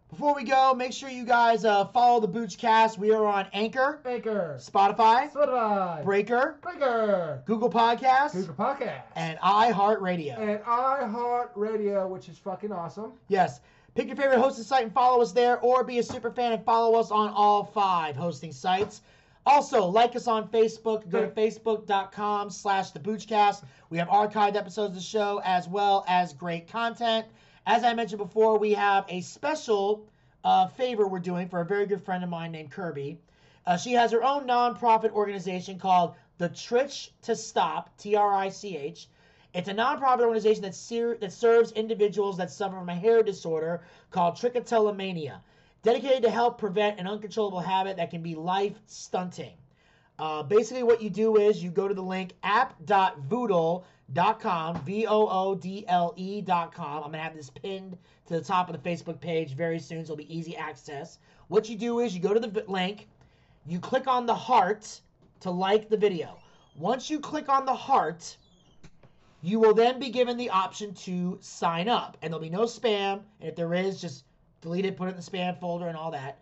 Before 0.09 0.33
we 0.33 0.43
go, 0.43 0.73
make 0.73 0.91
sure 0.91 1.07
you 1.09 1.23
guys 1.23 1.63
uh, 1.65 1.85
follow 1.85 2.19
the 2.19 2.27
Boochcast. 2.27 2.97
We 2.97 3.11
are 3.13 3.25
on 3.25 3.45
Anchor, 3.53 3.99
Anchor, 4.05 4.55
Spotify, 4.59 5.31
Spotify, 5.31 6.03
Breaker, 6.03 6.57
Breaker, 6.63 7.43
Google 7.45 7.69
Podcasts, 7.69 8.33
Google 8.33 8.55
Podcast, 8.55 9.03
and 9.15 9.37
iHeartRadio. 9.39 10.37
and 10.39 10.59
iHeartRadio, 10.63 12.09
which 12.09 12.27
is 12.27 12.39
fucking 12.39 12.71
awesome. 12.71 13.13
Yes. 13.27 13.61
Pick 13.95 14.07
your 14.07 14.15
favorite 14.15 14.39
hosting 14.39 14.63
site 14.63 14.83
and 14.83 14.93
follow 14.93 15.21
us 15.21 15.31
there, 15.31 15.59
or 15.59 15.83
be 15.83 15.99
a 15.99 16.03
super 16.03 16.31
fan 16.31 16.53
and 16.53 16.63
follow 16.65 16.97
us 16.99 17.11
on 17.11 17.29
all 17.29 17.63
five 17.65 18.15
hosting 18.15 18.51
sites. 18.51 19.01
Also, 19.45 19.85
like 19.85 20.15
us 20.15 20.27
on 20.27 20.47
Facebook. 20.47 21.07
Go 21.09 21.21
to 21.21 21.27
facebook.com 21.27 22.49
slash 22.49 22.91
the 22.91 22.99
Boochcast. 22.99 23.63
We 23.89 23.97
have 23.99 24.07
archived 24.07 24.55
episodes 24.55 24.89
of 24.91 24.95
the 24.95 25.01
show 25.01 25.41
as 25.43 25.67
well 25.67 26.03
as 26.07 26.33
great 26.33 26.67
content. 26.67 27.25
As 27.69 27.83
I 27.83 27.93
mentioned 27.93 28.17
before, 28.17 28.57
we 28.57 28.73
have 28.73 29.05
a 29.09 29.21
special 29.21 30.03
uh, 30.43 30.65
favor 30.69 31.07
we're 31.07 31.19
doing 31.19 31.47
for 31.47 31.61
a 31.61 31.65
very 31.65 31.85
good 31.85 32.01
friend 32.03 32.23
of 32.23 32.29
mine 32.31 32.51
named 32.51 32.71
Kirby. 32.71 33.19
Uh, 33.63 33.77
she 33.77 33.91
has 33.93 34.11
her 34.11 34.23
own 34.23 34.47
nonprofit 34.47 35.11
organization 35.11 35.77
called 35.77 36.15
the 36.39 36.49
Trich 36.49 37.11
to 37.21 37.35
Stop, 37.35 37.95
T 37.99 38.15
R 38.15 38.33
I 38.33 38.49
C 38.49 38.75
H. 38.75 39.07
It's 39.53 39.69
a 39.69 39.73
nonprofit 39.75 40.21
organization 40.21 40.63
that, 40.63 40.73
ser- 40.73 41.17
that 41.17 41.31
serves 41.31 41.71
individuals 41.73 42.37
that 42.37 42.49
suffer 42.49 42.75
from 42.75 42.89
a 42.89 42.95
hair 42.95 43.21
disorder 43.21 43.83
called 44.09 44.33
trichotillomania, 44.33 45.39
dedicated 45.83 46.23
to 46.23 46.31
help 46.31 46.57
prevent 46.57 46.99
an 46.99 47.05
uncontrollable 47.05 47.59
habit 47.59 47.97
that 47.97 48.09
can 48.09 48.23
be 48.23 48.33
life 48.33 48.79
stunting. 48.87 49.53
Uh, 50.17 50.41
basically, 50.41 50.81
what 50.81 51.03
you 51.03 51.11
do 51.11 51.37
is 51.37 51.63
you 51.63 51.69
go 51.69 51.87
to 51.87 51.93
the 51.93 52.01
link 52.01 52.33
app.voodle.com, 52.41 53.83
.Com 54.15 54.81
v-o-o-d-l-e 54.85 56.41
dot 56.41 56.73
com 56.73 57.03
I'm 57.03 57.11
to 57.11 57.17
have 57.17 57.35
this 57.35 57.49
pinned 57.49 57.97
to 58.27 58.33
the 58.33 58.41
top 58.41 58.69
of 58.69 58.81
the 58.81 58.89
Facebook 58.89 59.19
page 59.19 59.55
very 59.55 59.79
soon, 59.79 60.05
so 60.05 60.13
it'll 60.13 60.17
be 60.17 60.35
easy 60.35 60.57
access. 60.57 61.19
What 61.47 61.69
you 61.69 61.75
do 61.75 61.99
is 61.99 62.15
you 62.15 62.21
go 62.21 62.33
to 62.33 62.39
the 62.39 62.63
link, 62.67 63.07
you 63.67 63.79
click 63.79 64.07
on 64.07 64.25
the 64.25 64.35
heart 64.35 65.01
to 65.41 65.51
like 65.51 65.89
the 65.89 65.97
video. 65.97 66.39
Once 66.75 67.09
you 67.09 67.19
click 67.19 67.49
on 67.49 67.65
the 67.65 67.73
heart, 67.73 68.37
you 69.41 69.59
will 69.59 69.73
then 69.73 69.99
be 69.99 70.09
given 70.09 70.37
the 70.37 70.49
option 70.49 70.93
to 70.93 71.37
sign 71.41 71.87
up, 71.87 72.17
and 72.21 72.31
there'll 72.33 72.41
be 72.43 72.49
no 72.49 72.63
spam. 72.63 73.21
And 73.39 73.49
if 73.49 73.55
there 73.55 73.73
is, 73.73 74.01
just 74.01 74.25
delete 74.61 74.85
it, 74.85 74.97
put 74.97 75.07
it 75.07 75.11
in 75.11 75.17
the 75.17 75.21
spam 75.21 75.59
folder, 75.59 75.87
and 75.87 75.97
all 75.97 76.11
that. 76.11 76.39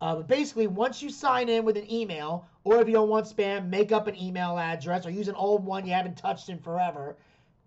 Uh, 0.00 0.16
but 0.16 0.28
basically, 0.28 0.66
once 0.66 1.02
you 1.02 1.10
sign 1.10 1.48
in 1.48 1.64
with 1.64 1.76
an 1.76 1.90
email, 1.90 2.46
or 2.64 2.80
if 2.80 2.86
you 2.86 2.94
don't 2.94 3.08
want 3.08 3.26
spam, 3.26 3.68
make 3.68 3.90
up 3.90 4.06
an 4.06 4.20
email 4.20 4.58
address 4.58 5.04
or 5.04 5.10
use 5.10 5.28
an 5.28 5.34
old 5.34 5.64
one 5.64 5.86
you 5.86 5.92
haven't 5.92 6.16
touched 6.16 6.48
in 6.48 6.58
forever. 6.58 7.16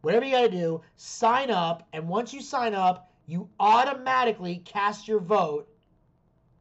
Whatever 0.01 0.25
you 0.25 0.31
got 0.31 0.41
to 0.41 0.49
do, 0.49 0.81
sign 0.95 1.51
up, 1.51 1.87
and 1.93 2.07
once 2.07 2.33
you 2.33 2.41
sign 2.41 2.73
up, 2.73 3.11
you 3.27 3.49
automatically 3.59 4.61
cast 4.65 5.07
your 5.07 5.19
vote 5.19 5.67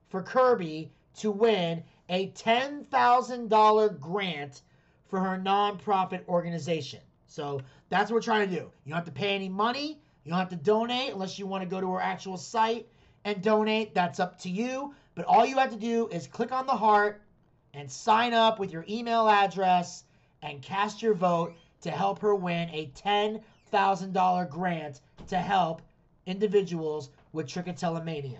for 0.09 0.23
Kirby 0.23 0.93
to 1.17 1.31
win 1.31 1.83
a 2.09 2.31
$10,000 2.33 4.01
grant 4.01 4.63
for 5.07 5.21
her 5.21 5.39
nonprofit 5.39 6.27
organization. 6.29 7.01
So 7.27 7.61
that's 7.89 8.11
what 8.11 8.17
we're 8.17 8.23
trying 8.23 8.49
to 8.49 8.55
do. 8.55 8.63
You 8.85 8.91
don't 8.91 8.97
have 8.97 9.05
to 9.05 9.13
pay 9.13 9.35
any 9.35 9.49
money. 9.49 10.01
You 10.25 10.31
don't 10.31 10.39
have 10.39 10.49
to 10.51 10.57
donate 10.57 11.13
unless 11.13 11.39
you 11.39 11.47
want 11.47 11.63
to 11.63 11.69
go 11.69 11.81
to 11.81 11.93
her 11.93 12.01
actual 12.01 12.37
site 12.37 12.89
and 13.25 13.41
donate. 13.43 13.95
That's 13.95 14.21
up 14.21 14.39
to 14.41 14.51
you. 14.51 14.95
But 15.15 15.25
all 15.25 15.45
you 15.45 15.59
have 15.59 15.71
to 15.71 15.77
do 15.77 16.09
is 16.09 16.27
click 16.27 16.53
on 16.53 16.67
the 16.67 16.77
heart 16.77 17.23
and 17.75 17.91
sign 17.91 18.33
up 18.33 18.59
with 18.59 18.73
your 18.73 18.85
email 18.89 19.29
address 19.29 20.05
and 20.43 20.63
cast 20.63 21.03
your 21.03 21.15
vote 21.15 21.55
to 21.83 21.91
help 21.91 22.21
her 22.21 22.35
win 22.35 22.69
a 22.71 22.91
$10,000 22.97 24.51
grant 24.51 25.01
to 25.29 25.37
help 25.37 25.83
individuals 26.27 27.11
with 27.33 27.47
trichotillomania. 27.47 28.39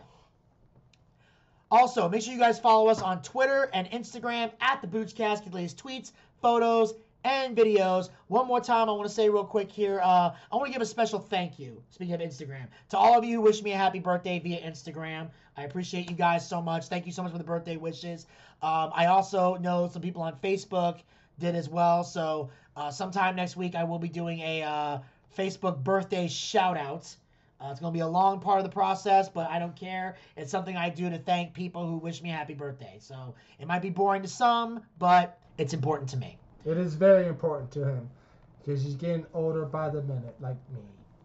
Also, 1.71 2.09
make 2.09 2.23
sure 2.23 2.33
you 2.33 2.41
guys 2.41 2.59
follow 2.59 2.89
us 2.89 3.01
on 3.01 3.23
Twitter 3.23 3.71
and 3.73 3.89
Instagram 3.91 4.51
at 4.61 4.83
the 4.83 4.89
Boochcast. 4.89 5.45
Get 5.45 5.55
latest 5.55 5.79
tweets, 5.79 6.13
photos, 6.43 6.95
and 7.25 7.57
videos. 7.57 8.09
One 8.29 8.47
more 8.47 8.61
time, 8.61 8.89
I 8.89 8.93
want 8.93 9.09
to 9.09 9.15
say 9.15 9.29
real 9.29 9.45
quick 9.45 9.71
here. 9.71 10.01
Uh, 10.03 10.33
I 10.51 10.57
want 10.57 10.67
to 10.67 10.73
give 10.73 10.83
a 10.83 10.87
special 10.87 11.19
thank 11.19 11.59
you. 11.59 11.83
Speaking 11.91 12.15
of 12.15 12.21
Instagram, 12.21 12.67
to 12.91 12.99
all 12.99 13.19
of 13.19 13.25
you 13.25 13.37
who 13.37 13.43
wish 13.43 13.63
me 13.63 13.73
a 13.73 13.77
happy 13.77 13.99
birthday 13.99 14.39
via 14.39 14.61
Instagram. 14.61 15.29
I 15.57 15.65
appreciate 15.65 16.09
you 16.09 16.17
guys 16.17 16.49
so 16.49 16.63
much. 16.63 16.87
Thank 16.87 17.07
you 17.07 17.13
so 17.13 17.23
much 17.23 17.33
for 17.33 17.39
the 17.39 17.45
birthday 17.45 17.77
wishes. 17.77 18.27
Um, 18.63 18.91
I 18.95 19.07
also 19.07 19.57
know 19.57 19.89
some 19.93 20.03
people 20.03 20.23
on 20.23 20.37
Facebook 20.37 21.01
did 21.39 21.55
as 21.55 21.69
well. 21.69 22.05
So 22.05 22.51
uh, 22.77 22.91
sometime 22.91 23.37
next 23.37 23.57
week, 23.57 23.75
I 23.75 23.85
will 23.85 23.99
be 23.99 24.09
doing 24.09 24.41
a 24.41 24.63
uh, 24.63 24.99
Facebook 25.37 25.83
birthday 25.83 26.29
shout 26.29 26.77
out. 26.77 27.15
Uh, 27.61 27.69
it's 27.71 27.81
going 27.81 27.93
to 27.93 27.97
be 27.97 28.01
a 28.01 28.09
long 28.09 28.41
part 28.41 28.59
of 28.59 28.65
the 28.65 28.71
process, 28.71 29.29
but 29.29 29.51
I 29.51 29.59
don't 29.59 29.77
care. 29.77 30.17
It's 30.37 30.51
something 30.51 30.77
I 30.77 30.89
do 30.89 31.11
to 31.11 31.19
thank 31.19 31.53
people 31.53 31.87
who 31.87 31.99
wish 31.99 32.23
me 32.23 32.31
a 32.31 32.33
happy 32.33 32.55
birthday. 32.55 32.97
So 33.01 33.35
it 33.59 33.67
might 33.67 33.83
be 33.83 33.91
boring 33.91 34.23
to 34.23 34.29
some, 34.29 34.81
but 34.99 35.39
it's 35.59 35.75
important 35.75 36.09
to 36.11 36.17
me. 36.17 36.39
It 36.65 36.77
is 36.77 36.95
very 36.95 37.27
important 37.27 37.71
to 37.73 37.85
him 37.85 38.11
because 38.59 38.83
he's 38.83 38.95
getting 38.95 39.27
older 39.33 39.65
by 39.65 39.89
the 39.89 40.03
minute, 40.03 40.37
like 40.41 40.57
me. 40.73 40.81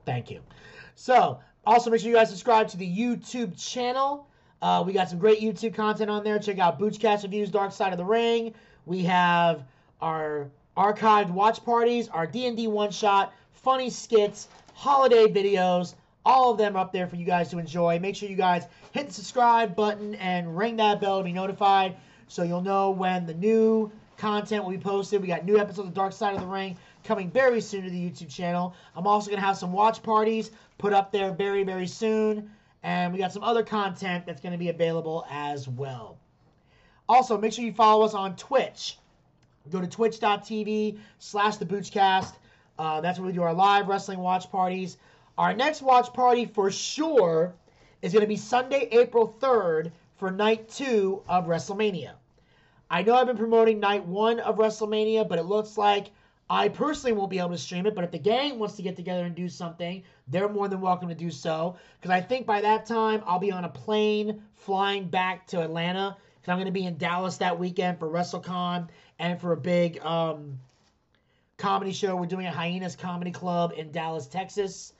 Thank 0.05 0.31
you. 0.31 0.41
So, 0.95 1.39
also 1.65 1.89
make 1.89 1.99
sure 1.99 2.09
you 2.09 2.15
guys 2.15 2.29
subscribe 2.29 2.67
to 2.69 2.77
the 2.77 2.87
YouTube 2.87 3.57
channel. 3.57 4.27
Uh, 4.61 4.83
we 4.85 4.93
got 4.93 5.09
some 5.09 5.19
great 5.19 5.41
YouTube 5.41 5.73
content 5.73 6.09
on 6.09 6.23
there. 6.23 6.39
Check 6.39 6.59
out 6.59 6.79
Boochcast 6.79 7.23
Reviews, 7.23 7.51
Dark 7.51 7.71
Side 7.71 7.91
of 7.91 7.97
the 7.97 8.05
Ring. 8.05 8.53
We 8.85 9.03
have 9.03 9.63
our 10.01 10.49
archived 10.77 11.31
watch 11.31 11.63
parties, 11.63 12.07
our 12.09 12.27
D&D 12.27 12.67
one-shot, 12.67 13.33
funny 13.51 13.89
skits, 13.89 14.47
holiday 14.73 15.25
videos. 15.25 15.95
All 16.25 16.51
of 16.51 16.57
them 16.57 16.75
up 16.75 16.91
there 16.91 17.07
for 17.07 17.15
you 17.15 17.25
guys 17.25 17.49
to 17.49 17.59
enjoy. 17.59 17.99
Make 17.99 18.15
sure 18.15 18.29
you 18.29 18.35
guys 18.35 18.65
hit 18.91 19.07
the 19.07 19.13
subscribe 19.13 19.75
button 19.75 20.15
and 20.15 20.57
ring 20.57 20.77
that 20.77 20.99
bell 20.99 21.19
to 21.19 21.23
be 21.23 21.33
notified 21.33 21.95
so 22.27 22.43
you'll 22.43 22.61
know 22.61 22.89
when 22.89 23.25
the 23.25 23.33
new 23.33 23.91
content 24.17 24.63
will 24.63 24.71
be 24.71 24.77
posted. 24.77 25.21
We 25.21 25.27
got 25.27 25.45
new 25.45 25.57
episodes 25.57 25.87
of 25.87 25.93
Dark 25.93 26.13
Side 26.13 26.35
of 26.35 26.41
the 26.41 26.47
Ring 26.47 26.77
coming 27.03 27.29
very 27.29 27.61
soon 27.61 27.83
to 27.83 27.89
the 27.89 28.09
YouTube 28.09 28.29
channel. 28.29 28.73
I'm 28.95 29.07
also 29.07 29.29
going 29.29 29.39
to 29.39 29.45
have 29.45 29.57
some 29.57 29.71
watch 29.71 30.01
parties 30.01 30.51
put 30.77 30.93
up 30.93 31.11
there 31.11 31.31
very, 31.31 31.63
very 31.63 31.87
soon. 31.87 32.49
And 32.83 33.11
we 33.13 33.19
got 33.19 33.33
some 33.33 33.43
other 33.43 33.63
content 33.63 34.25
that's 34.25 34.41
going 34.41 34.51
to 34.51 34.57
be 34.57 34.69
available 34.69 35.25
as 35.29 35.67
well. 35.67 36.17
Also, 37.09 37.37
make 37.37 37.53
sure 37.53 37.65
you 37.65 37.73
follow 37.73 38.05
us 38.05 38.13
on 38.13 38.35
Twitch. 38.35 38.97
Go 39.71 39.81
to 39.81 39.87
twitch.tv 39.87 40.99
slash 41.19 41.57
the 41.57 41.65
Boochcast. 41.65 42.33
Uh, 42.77 43.01
that's 43.01 43.19
where 43.19 43.27
we 43.27 43.33
do 43.33 43.41
our 43.41 43.53
live 43.53 43.87
wrestling 43.87 44.19
watch 44.19 44.51
parties. 44.51 44.97
Our 45.37 45.53
next 45.53 45.81
watch 45.81 46.13
party 46.13 46.45
for 46.45 46.69
sure 46.71 47.53
is 48.01 48.13
going 48.13 48.21
to 48.21 48.27
be 48.27 48.37
Sunday, 48.37 48.87
April 48.91 49.35
3rd 49.39 49.91
for 50.17 50.31
night 50.31 50.69
two 50.69 51.21
of 51.27 51.45
WrestleMania. 51.45 52.13
I 52.89 53.01
know 53.01 53.15
I've 53.15 53.27
been 53.27 53.37
promoting 53.37 53.79
night 53.79 54.05
one 54.05 54.39
of 54.39 54.57
WrestleMania, 54.57 55.27
but 55.27 55.39
it 55.39 55.43
looks 55.43 55.77
like 55.77 56.11
I 56.49 56.69
personally 56.69 57.13
won't 57.13 57.31
be 57.31 57.39
able 57.39 57.49
to 57.49 57.57
stream 57.57 57.85
it. 57.87 57.95
But 57.95 58.03
if 58.03 58.11
the 58.11 58.19
gang 58.19 58.59
wants 58.59 58.75
to 58.75 58.83
get 58.83 58.95
together 58.95 59.25
and 59.25 59.35
do 59.35 59.49
something, 59.49 60.03
they're 60.27 60.49
more 60.49 60.67
than 60.67 60.81
welcome 60.81 61.09
to 61.09 61.15
do 61.15 61.31
so. 61.31 61.77
Because 61.99 62.11
I 62.11 62.21
think 62.21 62.45
by 62.45 62.61
that 62.61 62.85
time 62.85 63.23
I'll 63.25 63.39
be 63.39 63.51
on 63.51 63.65
a 63.65 63.69
plane 63.69 64.43
flying 64.55 65.07
back 65.07 65.47
to 65.47 65.61
Atlanta. 65.61 66.15
Because 66.35 66.51
I'm 66.51 66.57
going 66.57 66.67
to 66.67 66.71
be 66.71 66.85
in 66.85 66.97
Dallas 66.97 67.37
that 67.37 67.57
weekend 67.57 67.97
for 67.97 68.07
WrestleCon 68.07 68.89
and 69.17 69.41
for 69.41 69.53
a 69.53 69.57
big 69.57 69.99
um, 70.05 70.59
comedy 71.57 71.91
show. 71.91 72.15
We're 72.15 72.27
doing 72.27 72.45
a 72.45 72.51
Hyenas 72.51 72.95
Comedy 72.95 73.31
Club 73.31 73.73
in 73.75 73.91
Dallas, 73.91 74.27
Texas. 74.27 74.93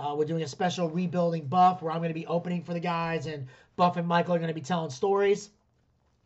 Uh, 0.00 0.14
we're 0.16 0.24
doing 0.24 0.42
a 0.42 0.48
special 0.48 0.88
rebuilding 0.88 1.44
Buff 1.46 1.82
where 1.82 1.92
I'm 1.92 1.98
going 1.98 2.08
to 2.08 2.14
be 2.14 2.26
opening 2.26 2.62
for 2.62 2.72
the 2.72 2.80
guys, 2.80 3.26
and 3.26 3.48
Buff 3.76 3.96
and 3.96 4.06
Michael 4.06 4.34
are 4.34 4.38
going 4.38 4.48
to 4.48 4.54
be 4.54 4.60
telling 4.60 4.90
stories. 4.90 5.50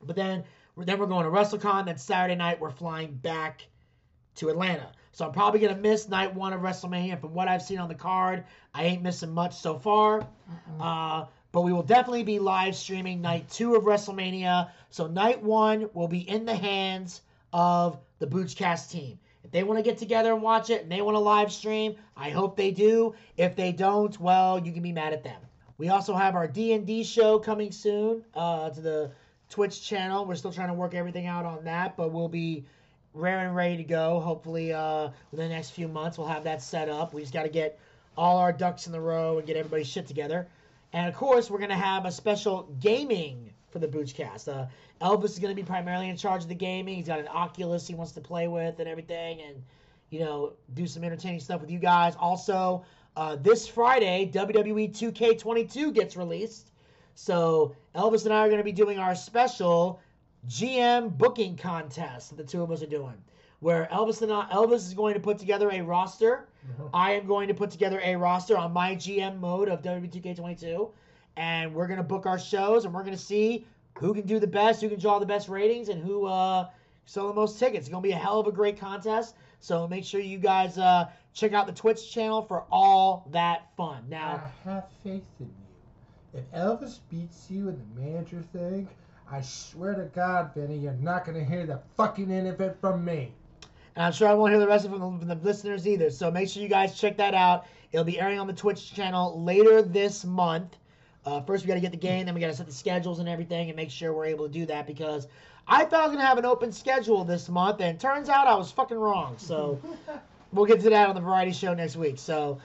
But 0.03 0.15
then, 0.15 0.45
then 0.77 0.99
we're 0.99 1.07
going 1.07 1.25
to 1.25 1.31
WrestleCon. 1.31 1.87
Then 1.87 1.99
Saturday 1.99 2.35
night 2.35 2.61
we're 2.61 2.71
flying 2.71 3.15
back 3.15 3.67
to 4.37 4.49
Atlanta. 4.49 4.91
So 5.13 5.27
I'm 5.27 5.33
probably 5.33 5.61
going 5.61 5.75
to 5.75 5.81
miss 5.81 6.09
night 6.09 6.35
one 6.35 6.53
of 6.53 6.63
WrestleMania. 6.63 7.21
From 7.21 7.35
what 7.35 7.47
I've 7.47 7.63
seen 7.63 7.79
on 7.79 7.89
the 7.89 7.95
card, 7.95 8.45
I 8.75 8.85
ain't 8.85 9.03
missing 9.03 9.31
much 9.31 9.55
so 9.55 9.79
far. 9.79 10.27
Uh, 10.81 11.27
but 11.53 11.61
we 11.63 11.73
will 11.73 11.83
definitely 11.83 12.23
be 12.23 12.39
live 12.39 12.75
streaming 12.75 13.21
night 13.21 13.49
two 13.51 13.75
of 13.75 13.85
WrestleMania. 13.85 14.71
So 14.89 15.07
night 15.07 15.43
one 15.43 15.91
will 15.93 16.09
be 16.09 16.27
in 16.29 16.47
the 16.47 16.55
hands 16.55 17.21
of 17.53 17.99
the 18.19 18.27
Boochcast 18.27 18.91
team. 18.91 19.19
If 19.45 19.51
they 19.51 19.65
want 19.65 19.79
to 19.79 19.83
get 19.83 19.99
together 19.99 20.33
and 20.33 20.43
watch 20.43 20.71
it 20.71 20.83
and 20.83 20.91
they 20.91 21.03
want 21.03 21.15
to 21.17 21.21
live 21.21 21.53
stream, 21.53 21.97
I 22.17 22.31
hope 22.31 22.57
they 22.57 22.71
do. 22.71 23.15
If 23.37 23.55
they 23.55 23.73
don't, 23.73 24.19
well, 24.19 24.59
you 24.59 24.73
can 24.73 24.83
be 24.83 24.93
mad 24.93 25.13
at 25.13 25.25
them. 25.25 25.41
We 25.77 25.89
also 25.89 26.15
have 26.15 26.35
our 26.35 26.47
D&D 26.47 27.05
show 27.05 27.39
coming 27.39 27.73
soon 27.73 28.25
uh, 28.35 28.71
to 28.71 28.81
the 28.81 29.11
Twitch 29.53 29.87
channel. 29.87 30.25
We're 30.25 30.35
still 30.35 30.53
trying 30.53 30.69
to 30.69 30.75
work 30.75 30.95
everything 30.95 31.27
out 31.27 31.45
on 31.45 31.65
that, 31.65 31.95
but 31.95 32.11
we'll 32.11 32.29
be 32.29 32.65
rare 33.13 33.41
and 33.47 33.55
ready 33.55 33.77
to 33.77 33.85
go. 33.85 34.19
Hopefully, 34.19 34.73
uh, 34.73 35.11
within 35.31 35.51
the 35.51 35.55
next 35.55 35.71
few 35.71 35.89
months, 35.89 36.17
we'll 36.17 36.27
have 36.27 36.45
that 36.45 36.63
set 36.63 36.89
up. 36.89 37.13
We 37.13 37.21
just 37.21 37.35
got 37.35 37.43
to 37.43 37.51
get 37.51 37.79
all 38.17 38.39
our 38.39 38.53
ducks 38.53 38.87
in 38.87 38.93
the 38.93 39.01
row 39.01 39.37
and 39.37 39.47
get 39.47 39.57
everybody's 39.57 39.89
shit 39.89 40.07
together. 40.07 40.49
And 40.95 41.07
of 41.07 41.15
course, 41.15 41.51
we're 41.51 41.59
going 41.59 41.71
to 41.71 41.77
have 41.77 42.07
a 42.07 42.11
special 42.11 42.75
gaming 42.81 43.53
for 43.71 43.79
the 43.79 43.89
Boochcast. 43.89 44.49
Uh, 44.49 44.67
Elvis 45.03 45.31
is 45.31 45.39
going 45.39 45.55
to 45.55 45.61
be 45.61 45.67
primarily 45.67 46.09
in 46.09 46.17
charge 46.17 46.43
of 46.43 46.49
the 46.49 46.55
gaming. 46.55 46.97
He's 46.97 47.07
got 47.07 47.21
an 47.21 47.29
Oculus 47.29 47.87
he 47.87 47.95
wants 47.95 48.13
to 48.13 48.23
play 48.23 48.49
with 48.49 48.79
and 48.79 48.89
everything, 48.89 49.43
and 49.43 49.63
you 50.09 50.21
know, 50.21 50.55
do 50.73 50.87
some 50.87 51.05
entertaining 51.05 51.41
stuff 51.41 51.61
with 51.61 51.71
you 51.71 51.79
guys. 51.79 52.15
Also, 52.19 52.85
uh, 53.17 53.37
this 53.37 53.69
Friday, 53.69 54.31
WWE 54.33 54.91
2K22 54.91 55.93
gets 55.93 56.17
released. 56.17 56.72
So 57.15 57.75
Elvis 57.95 58.25
and 58.25 58.33
I 58.33 58.41
are 58.41 58.49
going 58.49 58.59
to 58.59 58.65
be 58.65 58.73
doing 58.73 58.99
our 58.99 59.15
special 59.15 60.01
GM 60.49 61.17
booking 61.17 61.57
contest 61.57 62.31
that 62.31 62.37
the 62.37 62.45
two 62.45 62.63
of 62.63 62.71
us 62.71 62.83
are 62.83 62.87
doing, 62.87 63.15
where 63.61 63.89
Elvis 63.93 64.23
and 64.23 64.33
I, 64.33 64.49
Elvis 64.53 64.87
is 64.87 64.95
going 64.95 65.15
to 65.15 65.21
put 65.21 65.39
together 65.39 65.71
a 65.71 65.81
roster. 65.83 66.49
I 66.95 67.13
am 67.13 67.27
going 67.27 67.49
to 67.49 67.55
put 67.55 67.71
together 67.71 68.01
a 68.03 68.17
roster 68.17 68.57
on 68.57 68.73
my 68.73 68.95
GM 68.95 69.39
mode 69.39 69.69
of 69.69 69.83
WWE 69.83 70.11
2K22, 70.13 70.91
and 71.37 71.75
we're 71.75 71.87
going 71.87 71.99
to 71.99 72.05
book 72.05 72.27
our 72.27 72.39
shows, 72.39 72.85
and 72.85 72.95
we're 72.95 73.03
going 73.03 73.17
to 73.17 73.23
see 73.23 73.67
who 73.99 74.15
can 74.15 74.27
do 74.27 74.39
the 74.39 74.47
best, 74.47 74.81
who 74.81 74.89
can 74.89 74.99
draw 74.99 75.19
the 75.19 75.27
best 75.27 75.49
ratings, 75.49 75.89
and 75.89 76.03
who 76.03 76.27
uh, 76.27 76.69
sell 77.05 77.29
the 77.29 77.35
most 77.35 77.59
tickets. 77.59 77.81
It's 77.81 77.89
going 77.89 78.03
to 78.03 78.09
be 78.09 78.13
a 78.13 78.19
hell 78.19 78.41
of 78.41 78.47
a 78.47 78.53
great 78.53 78.79
contest. 78.79 79.37
So 79.61 79.87
make 79.87 80.05
sure 80.05 80.21
you 80.21 80.39
guys 80.39 80.79
uh, 80.79 81.09
check 81.35 81.53
out 81.53 81.67
the 81.67 81.73
Twitch 81.73 82.11
channel 82.13 82.43
for 82.43 82.65
all 82.71 83.29
that 83.31 83.69
fun. 83.77 84.05
Now, 84.09 84.43
I 84.67 84.71
have 84.71 84.85
faith 85.05 85.25
in 85.39 85.47
you. 85.47 85.72
If 86.35 86.51
Elvis 86.53 87.01
beats 87.11 87.51
you 87.51 87.69
in 87.69 87.79
the 87.79 88.01
manager 88.01 88.43
thing, 88.53 88.89
I 89.31 89.43
swear 89.43 89.95
to 89.95 90.05
God, 90.15 90.53
Vinny, 90.55 90.79
you're 90.79 90.93
not 90.95 91.27
gonna 91.27 91.45
hear 91.45 91.67
the 91.67 91.81
fucking 91.97 92.31
end 92.31 92.49
of 92.49 92.61
it 92.61 92.77
from 92.81 93.05
me. 93.05 93.33
And 93.97 94.07
I'm 94.07 94.13
sure 94.13 94.29
I 94.29 94.35
won't 94.35 94.51
hear 94.51 94.61
the 94.61 94.67
rest 94.67 94.87
of 94.87 94.93
it 94.93 94.99
from 94.99 95.13
the, 95.13 95.27
from 95.27 95.29
the 95.29 95.47
listeners 95.47 95.87
either. 95.87 96.09
So 96.09 96.31
make 96.31 96.49
sure 96.49 96.63
you 96.63 96.69
guys 96.69 96.99
check 96.99 97.19
that 97.19 97.35
out. 97.35 97.67
It'll 97.93 98.05
be 98.05 98.19
airing 98.19 98.39
on 98.39 98.47
the 98.47 98.55
Twitch 98.55 98.95
channel 98.95 99.43
later 99.43 99.83
this 99.83 100.25
month. 100.25 100.79
Uh, 101.27 101.43
first, 101.43 101.65
we 101.65 101.69
got 101.69 101.75
to 101.75 101.81
get 101.81 101.93
the 101.93 101.99
game, 101.99 102.25
then 102.25 102.35
we 102.35 102.41
got 102.41 102.49
to 102.49 102.55
set 102.55 102.67
the 102.67 102.73
schedules 102.73 103.19
and 103.19 103.29
everything, 103.29 103.69
and 103.69 103.77
make 103.77 103.91
sure 103.91 104.13
we're 104.13 104.25
able 104.25 104.47
to 104.47 104.53
do 104.53 104.65
that 104.67 104.87
because 104.87 105.29
I 105.69 105.85
thought 105.85 106.01
I 106.01 106.07
was 106.07 106.17
gonna 106.17 106.27
have 106.27 106.39
an 106.39 106.47
open 106.47 106.73
schedule 106.73 107.25
this 107.25 107.49
month, 107.49 107.81
and 107.81 108.01
turns 108.01 108.29
out 108.29 108.47
I 108.47 108.55
was 108.55 108.73
fucking 108.73 108.99
wrong. 108.99 109.37
So 109.37 109.81
we'll 110.53 110.67
get 110.67 110.81
to 110.81 110.91
that 110.91 111.09
on 111.09 111.15
the 111.15 111.21
variety 111.21 111.53
show 111.53 111.75
next 111.75 111.97
week. 111.97 112.19
So 112.19 112.59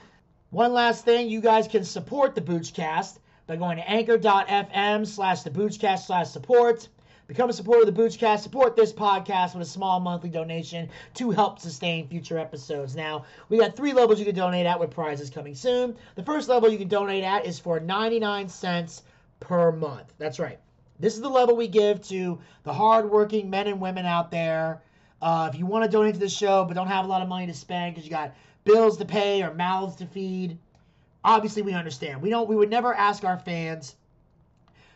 one 0.49 0.73
last 0.73 1.03
thing, 1.05 1.29
you 1.29 1.41
guys 1.41 1.67
can 1.67 1.83
support 1.83 2.33
the 2.33 2.41
Boochcast 2.41 3.19
by 3.47 3.55
going 3.55 3.77
to 3.77 3.89
anchor.fm 3.89 5.07
slash 5.07 5.41
the 5.41 5.49
Boochcast 5.49 6.05
slash 6.05 6.29
support. 6.29 6.89
Become 7.27 7.49
a 7.49 7.53
supporter 7.53 7.87
of 7.87 7.93
the 7.93 8.01
Boochcast. 8.01 8.39
Support 8.39 8.75
this 8.75 8.93
podcast 8.93 9.53
with 9.53 9.65
a 9.65 9.69
small 9.69 9.99
monthly 9.99 10.29
donation 10.29 10.89
to 11.15 11.31
help 11.31 11.59
sustain 11.59 12.07
future 12.07 12.37
episodes. 12.37 12.95
Now, 12.95 13.25
we 13.49 13.57
got 13.57 13.75
three 13.75 13.93
levels 13.93 14.19
you 14.19 14.25
can 14.25 14.35
donate 14.35 14.65
at 14.65 14.79
with 14.79 14.91
prizes 14.91 15.29
coming 15.29 15.55
soon. 15.55 15.95
The 16.15 16.23
first 16.23 16.49
level 16.49 16.69
you 16.69 16.77
can 16.77 16.89
donate 16.89 17.23
at 17.23 17.45
is 17.45 17.57
for 17.57 17.79
99 17.79 18.49
cents 18.49 19.03
per 19.39 19.71
month. 19.71 20.13
That's 20.17 20.39
right. 20.39 20.59
This 20.99 21.15
is 21.15 21.21
the 21.21 21.29
level 21.29 21.55
we 21.55 21.67
give 21.67 22.01
to 22.07 22.39
the 22.63 22.73
hardworking 22.73 23.49
men 23.49 23.67
and 23.67 23.79
women 23.79 24.05
out 24.05 24.29
there. 24.31 24.81
Uh, 25.21 25.49
if 25.51 25.57
you 25.57 25.65
want 25.65 25.85
to 25.85 25.89
donate 25.89 26.13
to 26.13 26.19
the 26.19 26.29
show 26.29 26.63
but 26.65 26.75
don't 26.75 26.87
have 26.87 27.05
a 27.05 27.07
lot 27.07 27.21
of 27.21 27.27
money 27.27 27.47
to 27.47 27.53
spend 27.53 27.93
because 27.93 28.05
you 28.05 28.11
got 28.11 28.33
bills 28.63 28.97
to 28.97 29.05
pay 29.05 29.41
or 29.41 29.53
mouths 29.53 29.95
to 29.97 30.05
feed, 30.05 30.57
obviously 31.27 31.61
we 31.61 31.73
understand. 31.73 32.21
We 32.21 32.29
don't. 32.29 32.47
We 32.47 32.55
would 32.55 32.69
never 32.69 32.93
ask 32.95 33.23
our 33.23 33.37
fans 33.37 33.95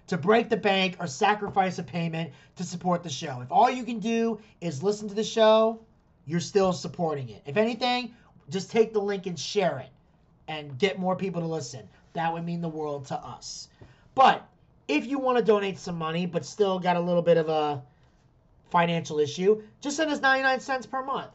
to 0.07 0.17
break 0.17 0.49
the 0.49 0.57
bank 0.57 0.95
or 0.99 1.05
sacrifice 1.05 1.77
a 1.77 1.83
payment 1.83 2.31
to 2.55 2.63
support 2.63 3.03
the 3.03 3.09
show. 3.09 3.41
If 3.41 3.51
all 3.51 3.69
you 3.69 3.83
can 3.83 3.99
do 3.99 4.39
is 4.61 4.81
listen 4.81 5.09
to 5.09 5.13
the 5.13 5.23
show, 5.23 5.79
you're 6.25 6.39
still 6.39 6.73
supporting 6.73 7.29
it. 7.29 7.43
If 7.45 7.57
anything, 7.57 8.13
just 8.49 8.71
take 8.71 8.93
the 8.93 9.01
link 9.01 9.27
and 9.27 9.37
share 9.37 9.79
it 9.79 9.89
and 10.47 10.77
get 10.77 10.97
more 10.97 11.15
people 11.15 11.41
to 11.41 11.47
listen. 11.47 11.87
That 12.13 12.33
would 12.33 12.45
mean 12.45 12.61
the 12.61 12.69
world 12.69 13.07
to 13.07 13.15
us. 13.15 13.67
But 14.15 14.45
if 14.87 15.05
you 15.05 15.19
want 15.19 15.37
to 15.37 15.43
donate 15.43 15.79
some 15.79 15.97
money 15.97 16.25
but 16.25 16.45
still 16.45 16.79
got 16.79 16.95
a 16.95 16.99
little 16.99 17.21
bit 17.21 17.37
of 17.37 17.49
a 17.49 17.83
financial 18.69 19.19
issue, 19.19 19.61
just 19.81 19.97
send 19.97 20.11
us 20.11 20.21
99 20.21 20.59
cents 20.61 20.85
per 20.85 21.03
month. 21.03 21.31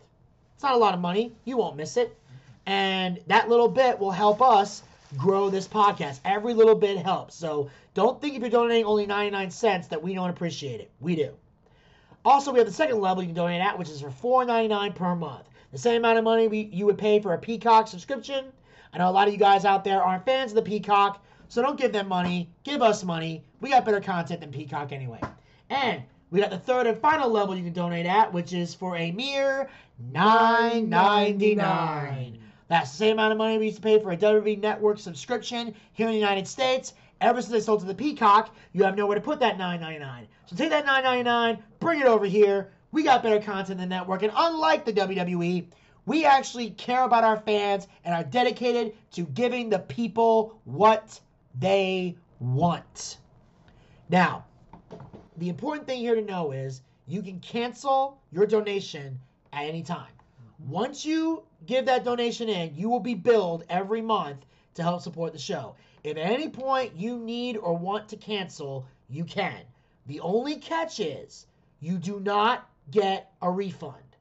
It's 0.55 0.63
not 0.63 0.75
a 0.75 0.79
lot 0.79 0.95
of 0.95 1.01
money. 1.01 1.35
You 1.45 1.59
won't 1.59 1.77
miss 1.77 1.97
it. 1.97 2.17
And 2.67 3.21
that 3.29 3.49
little 3.49 3.69
bit 3.69 3.99
will 3.99 4.11
help 4.11 4.43
us 4.43 4.83
grow 5.17 5.49
this 5.51 5.69
podcast. 5.69 6.19
Every 6.25 6.53
little 6.53 6.75
bit 6.75 6.99
helps. 6.99 7.37
So 7.37 7.71
don't 7.95 8.21
think 8.21 8.35
if 8.35 8.41
you're 8.41 8.51
donating 8.51 8.85
only 8.85 9.07
99 9.07 9.51
cents 9.51 9.87
that 9.89 10.03
we 10.03 10.15
don't 10.15 10.31
appreciate 10.31 10.81
it. 10.81 10.91
We 11.01 11.17
do. 11.17 11.33
Also, 12.25 12.53
we 12.53 12.59
have 12.59 12.67
the 12.67 12.75
second 12.75 13.01
level 13.01 13.23
you 13.23 13.29
can 13.29 13.37
donate 13.37 13.61
at, 13.61 13.79
which 13.79 13.89
is 13.89 14.01
for 14.01 14.11
$4.99 14.11 14.97
per 14.97 15.15
month. 15.15 15.47
The 15.71 15.79
same 15.79 16.03
amount 16.03 16.19
of 16.19 16.25
money 16.25 16.49
we, 16.49 16.63
you 16.73 16.87
would 16.87 16.99
pay 16.99 17.21
for 17.21 17.35
a 17.35 17.39
Peacock 17.39 17.87
subscription. 17.87 18.47
I 18.93 18.99
know 18.99 19.09
a 19.09 19.13
lot 19.13 19.29
of 19.29 19.35
you 19.35 19.39
guys 19.39 19.65
out 19.65 19.85
there 19.85 20.03
aren't 20.03 20.25
fans 20.25 20.51
of 20.51 20.57
the 20.57 20.63
Peacock, 20.63 21.25
so 21.49 21.63
don't 21.63 21.79
give 21.79 21.93
them 21.93 22.09
money. 22.09 22.51
Give 22.65 22.83
us 22.83 23.05
money. 23.05 23.45
We 23.61 23.71
got 23.71 23.85
better 23.85 24.01
content 24.01 24.41
than 24.41 24.51
Peacock 24.51 24.91
anyway. 24.91 25.21
And 25.71 26.03
we 26.31 26.41
got 26.41 26.51
the 26.51 26.59
third 26.59 26.89
and 26.89 26.99
final 26.99 27.31
level 27.31 27.57
you 27.57 27.63
can 27.63 27.73
donate 27.73 28.07
at, 28.07 28.33
which 28.33 28.53
is 28.53 28.75
for 28.75 28.97
a 28.97 29.13
mere 29.13 29.71
$9.99. 30.13 32.39
That's 32.69 32.91
the 32.91 32.97
same 32.97 33.13
amount 33.13 33.33
of 33.33 33.39
money 33.39 33.59
we 33.59 33.67
used 33.67 33.77
to 33.77 33.83
pay 33.83 33.99
for 34.01 34.11
a 34.11 34.17
WWE 34.17 34.61
Network 34.61 34.99
subscription 34.99 35.75
here 35.93 36.07
in 36.07 36.13
the 36.13 36.19
United 36.19 36.49
States. 36.49 36.95
Ever 37.21 37.41
since 37.41 37.53
they 37.53 37.61
sold 37.61 37.81
to 37.81 37.87
the 37.87 37.95
Peacock, 37.95 38.55
you 38.73 38.83
have 38.85 38.97
nowhere 38.97 39.15
to 39.15 39.21
put 39.21 39.41
that 39.41 39.57
$9.99. 39.57 40.27
So 40.47 40.57
take 40.57 40.71
that 40.71 40.85
$9.99, 40.85 41.59
bring 41.81 42.01
it 42.01 42.07
over 42.07 42.27
here. 42.27 42.73
We 42.93 43.03
got 43.03 43.23
better 43.23 43.41
content 43.41 43.79
than 43.79 43.89
network, 43.89 44.23
and 44.23 44.33
unlike 44.37 44.85
the 44.85 44.93
WWE, 44.93 45.67
we 46.07 46.25
actually 46.25 46.71
care 46.71 47.05
about 47.05 47.25
our 47.25 47.37
fans 47.39 47.89
and 48.05 48.15
are 48.15 48.25
dedicated 48.25 48.95
to 49.13 49.23
giving 49.27 49.69
the 49.69 49.81
people 49.81 50.59
what 50.65 51.21
they 51.59 52.17
want. 52.39 53.19
Now, 54.09 54.45
the 55.37 55.49
important 55.49 55.87
thing 55.87 55.99
here 55.99 56.15
to 56.15 56.23
know 56.23 56.53
is 56.53 56.83
you 57.07 57.23
can 57.23 57.41
cancel 57.41 58.19
your 58.31 58.47
donation 58.47 59.19
at 59.53 59.65
any 59.65 59.83
time. 59.83 60.16
Once 60.59 61.05
you 61.05 61.43
give 61.67 61.85
that 61.85 62.05
donation 62.05 62.49
in, 62.49 62.75
you 62.75 62.89
will 62.89 63.01
be 63.01 63.15
billed 63.15 63.65
every 63.69 64.01
month 64.01 64.47
to 64.75 64.83
help 64.83 65.03
support 65.03 65.33
the 65.33 65.39
show. 65.39 65.75
If 66.03 66.17
at 66.17 66.31
any 66.31 66.49
point 66.49 66.97
you 66.97 67.19
need 67.19 67.57
or 67.57 67.77
want 67.77 68.09
to 68.09 68.17
cancel, 68.17 68.87
you 69.09 69.25
can. 69.25 69.61
The 70.07 70.21
only 70.21 70.57
catch 70.57 70.99
is 71.01 71.47
you 71.81 71.99
do 71.99 72.21
not 72.21 72.69
get 72.91 73.33
a 73.43 73.51
refund. 73.51 74.17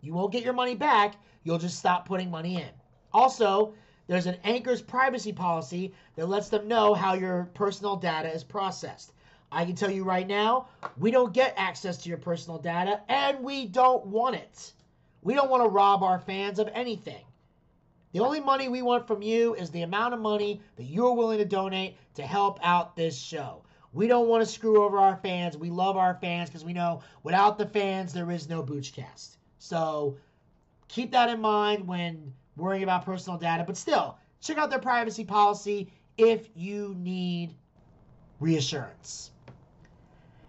You 0.00 0.14
won't 0.14 0.32
get 0.32 0.44
your 0.44 0.52
money 0.52 0.74
back, 0.74 1.16
you'll 1.44 1.58
just 1.58 1.78
stop 1.78 2.06
putting 2.06 2.30
money 2.30 2.56
in. 2.56 2.70
Also, 3.12 3.74
there's 4.06 4.26
an 4.26 4.36
Anchor's 4.44 4.82
privacy 4.82 5.32
policy 5.32 5.92
that 6.16 6.28
lets 6.28 6.48
them 6.48 6.68
know 6.68 6.94
how 6.94 7.14
your 7.14 7.48
personal 7.54 7.96
data 7.96 8.32
is 8.32 8.44
processed. 8.44 9.12
I 9.52 9.64
can 9.64 9.74
tell 9.74 9.90
you 9.90 10.04
right 10.04 10.26
now, 10.26 10.68
we 10.98 11.10
don't 11.10 11.32
get 11.32 11.54
access 11.56 11.96
to 11.98 12.08
your 12.08 12.18
personal 12.18 12.58
data 12.58 13.00
and 13.08 13.40
we 13.42 13.66
don't 13.66 14.06
want 14.06 14.36
it. 14.36 14.72
We 15.22 15.34
don't 15.34 15.50
want 15.50 15.64
to 15.64 15.68
rob 15.68 16.02
our 16.02 16.18
fans 16.18 16.58
of 16.58 16.68
anything. 16.72 17.24
The 18.12 18.20
only 18.20 18.40
money 18.40 18.68
we 18.68 18.82
want 18.82 19.06
from 19.06 19.22
you 19.22 19.54
is 19.54 19.70
the 19.70 19.82
amount 19.82 20.14
of 20.14 20.20
money 20.20 20.60
that 20.76 20.84
you're 20.84 21.14
willing 21.14 21.38
to 21.38 21.44
donate 21.44 21.96
to 22.14 22.22
help 22.22 22.58
out 22.62 22.96
this 22.96 23.16
show. 23.16 23.62
We 23.92 24.06
don't 24.06 24.28
want 24.28 24.44
to 24.44 24.50
screw 24.50 24.84
over 24.84 24.98
our 24.98 25.16
fans. 25.16 25.56
We 25.56 25.70
love 25.70 25.96
our 25.96 26.14
fans 26.14 26.48
because 26.48 26.64
we 26.64 26.72
know 26.72 27.02
without 27.22 27.58
the 27.58 27.66
fans, 27.66 28.12
there 28.12 28.30
is 28.30 28.48
no 28.48 28.62
Boochcast. 28.62 29.36
So 29.58 30.16
keep 30.88 31.12
that 31.12 31.28
in 31.28 31.40
mind 31.40 31.86
when 31.86 32.32
worrying 32.56 32.82
about 32.82 33.04
personal 33.04 33.38
data. 33.38 33.64
But 33.64 33.76
still, 33.76 34.16
check 34.40 34.58
out 34.58 34.70
their 34.70 34.78
privacy 34.78 35.24
policy 35.24 35.92
if 36.16 36.48
you 36.54 36.94
need 36.98 37.54
reassurance. 38.40 39.30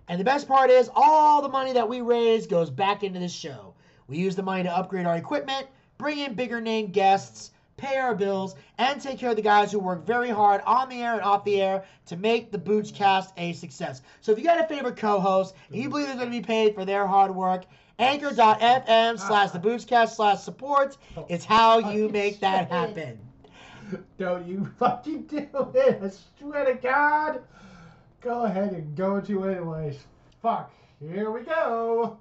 And 0.07 0.19
the 0.19 0.25
best 0.25 0.47
part 0.47 0.69
is, 0.69 0.89
all 0.93 1.41
the 1.41 1.49
money 1.49 1.73
that 1.73 1.87
we 1.87 2.01
raise 2.01 2.47
goes 2.47 2.69
back 2.69 3.03
into 3.03 3.19
this 3.19 3.31
show. 3.31 3.70
We 4.11 4.17
use 4.17 4.35
the 4.35 4.43
money 4.43 4.63
to 4.63 4.77
upgrade 4.77 5.05
our 5.05 5.15
equipment, 5.15 5.67
bring 5.97 6.19
in 6.19 6.33
bigger 6.33 6.59
name 6.59 6.87
guests, 6.87 7.51
pay 7.77 7.97
our 7.97 8.13
bills, 8.13 8.55
and 8.77 9.01
take 9.01 9.17
care 9.17 9.29
of 9.29 9.37
the 9.37 9.41
guys 9.41 9.71
who 9.71 9.79
work 9.79 10.05
very 10.05 10.29
hard 10.29 10.61
on 10.65 10.89
the 10.89 11.01
air 11.01 11.13
and 11.13 11.21
off 11.21 11.45
the 11.45 11.61
air 11.61 11.85
to 12.07 12.17
make 12.17 12.51
the 12.51 12.57
Boochcast 12.57 13.31
a 13.37 13.53
success. 13.53 14.01
So 14.19 14.33
if 14.33 14.37
you 14.37 14.43
got 14.43 14.59
a 14.59 14.67
favorite 14.67 14.97
co-host 14.97 15.55
and 15.69 15.81
you 15.81 15.87
believe 15.87 16.07
they're 16.07 16.17
going 16.17 16.29
to 16.29 16.37
be 16.37 16.45
paid 16.45 16.75
for 16.75 16.83
their 16.83 17.07
hard 17.07 17.33
work, 17.33 17.63
anchor.fm 17.99 19.17
slash 19.17 19.51
the 19.51 19.59
Boochcast 19.59 20.09
slash 20.09 20.41
support 20.41 20.97
is 21.29 21.45
how 21.45 21.79
you 21.79 22.09
make 22.09 22.41
that 22.41 22.69
happen. 22.69 23.17
Don't 24.17 24.45
you 24.45 24.69
fucking 24.77 25.21
do 25.23 25.47
it. 25.73 26.01
I 26.03 26.11
swear 26.37 26.65
to 26.65 26.73
God. 26.73 27.43
Go 28.19 28.43
ahead 28.43 28.73
and 28.73 28.93
go 28.93 29.21
to 29.21 29.45
it 29.45 29.55
anyways. 29.55 29.99
Fuck. 30.41 30.69
Here 30.99 31.31
we 31.31 31.43
go. 31.43 32.19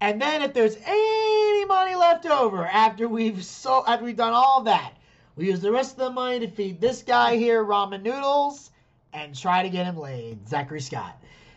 And 0.00 0.20
then 0.20 0.42
if 0.42 0.52
there's 0.52 0.76
any 0.84 1.64
money 1.64 1.94
left 1.94 2.26
over 2.26 2.66
after 2.66 3.08
we've 3.08 3.44
so 3.44 3.84
after 3.86 4.04
we've 4.04 4.16
done 4.16 4.34
all 4.34 4.62
that, 4.62 4.92
we 5.36 5.46
use 5.46 5.60
the 5.60 5.72
rest 5.72 5.92
of 5.92 5.98
the 5.98 6.10
money 6.10 6.40
to 6.40 6.48
feed 6.48 6.80
this 6.80 7.02
guy 7.02 7.36
here 7.36 7.64
ramen 7.64 8.02
noodles 8.02 8.70
and 9.12 9.34
try 9.34 9.62
to 9.62 9.68
get 9.70 9.86
him 9.86 9.98
laid. 9.98 10.46
Zachary 10.48 10.80
Scott. 10.80 11.16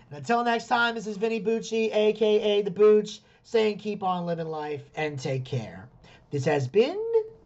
And 0.10 0.20
until 0.20 0.44
next 0.44 0.68
time, 0.68 0.95
this 0.95 1.07
is 1.07 1.18
Vinny 1.18 1.41
Bucci, 1.41 1.94
aka 1.94 2.61
the 2.61 2.72
Booch, 2.72 3.20
saying 3.44 3.78
keep 3.78 4.03
on 4.03 4.26
living 4.26 4.48
life 4.48 4.84
and 4.95 5.20
take 5.20 5.45
care. 5.45 5.88
This 6.32 6.45
has 6.45 6.68
been 6.68 7.02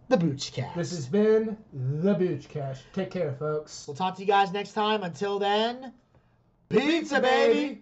the 0.09 0.17
Boochcast. 0.17 0.75
This 0.75 0.91
has 0.91 1.07
been 1.07 1.57
the 1.73 2.13
Boochcast. 2.13 2.79
Take 2.93 3.11
care, 3.11 3.33
folks. 3.33 3.85
We'll 3.87 3.95
talk 3.95 4.15
to 4.15 4.21
you 4.21 4.27
guys 4.27 4.51
next 4.51 4.73
time. 4.73 5.03
Until 5.03 5.39
then, 5.39 5.93
pizza, 6.69 7.19
baby. 7.19 7.81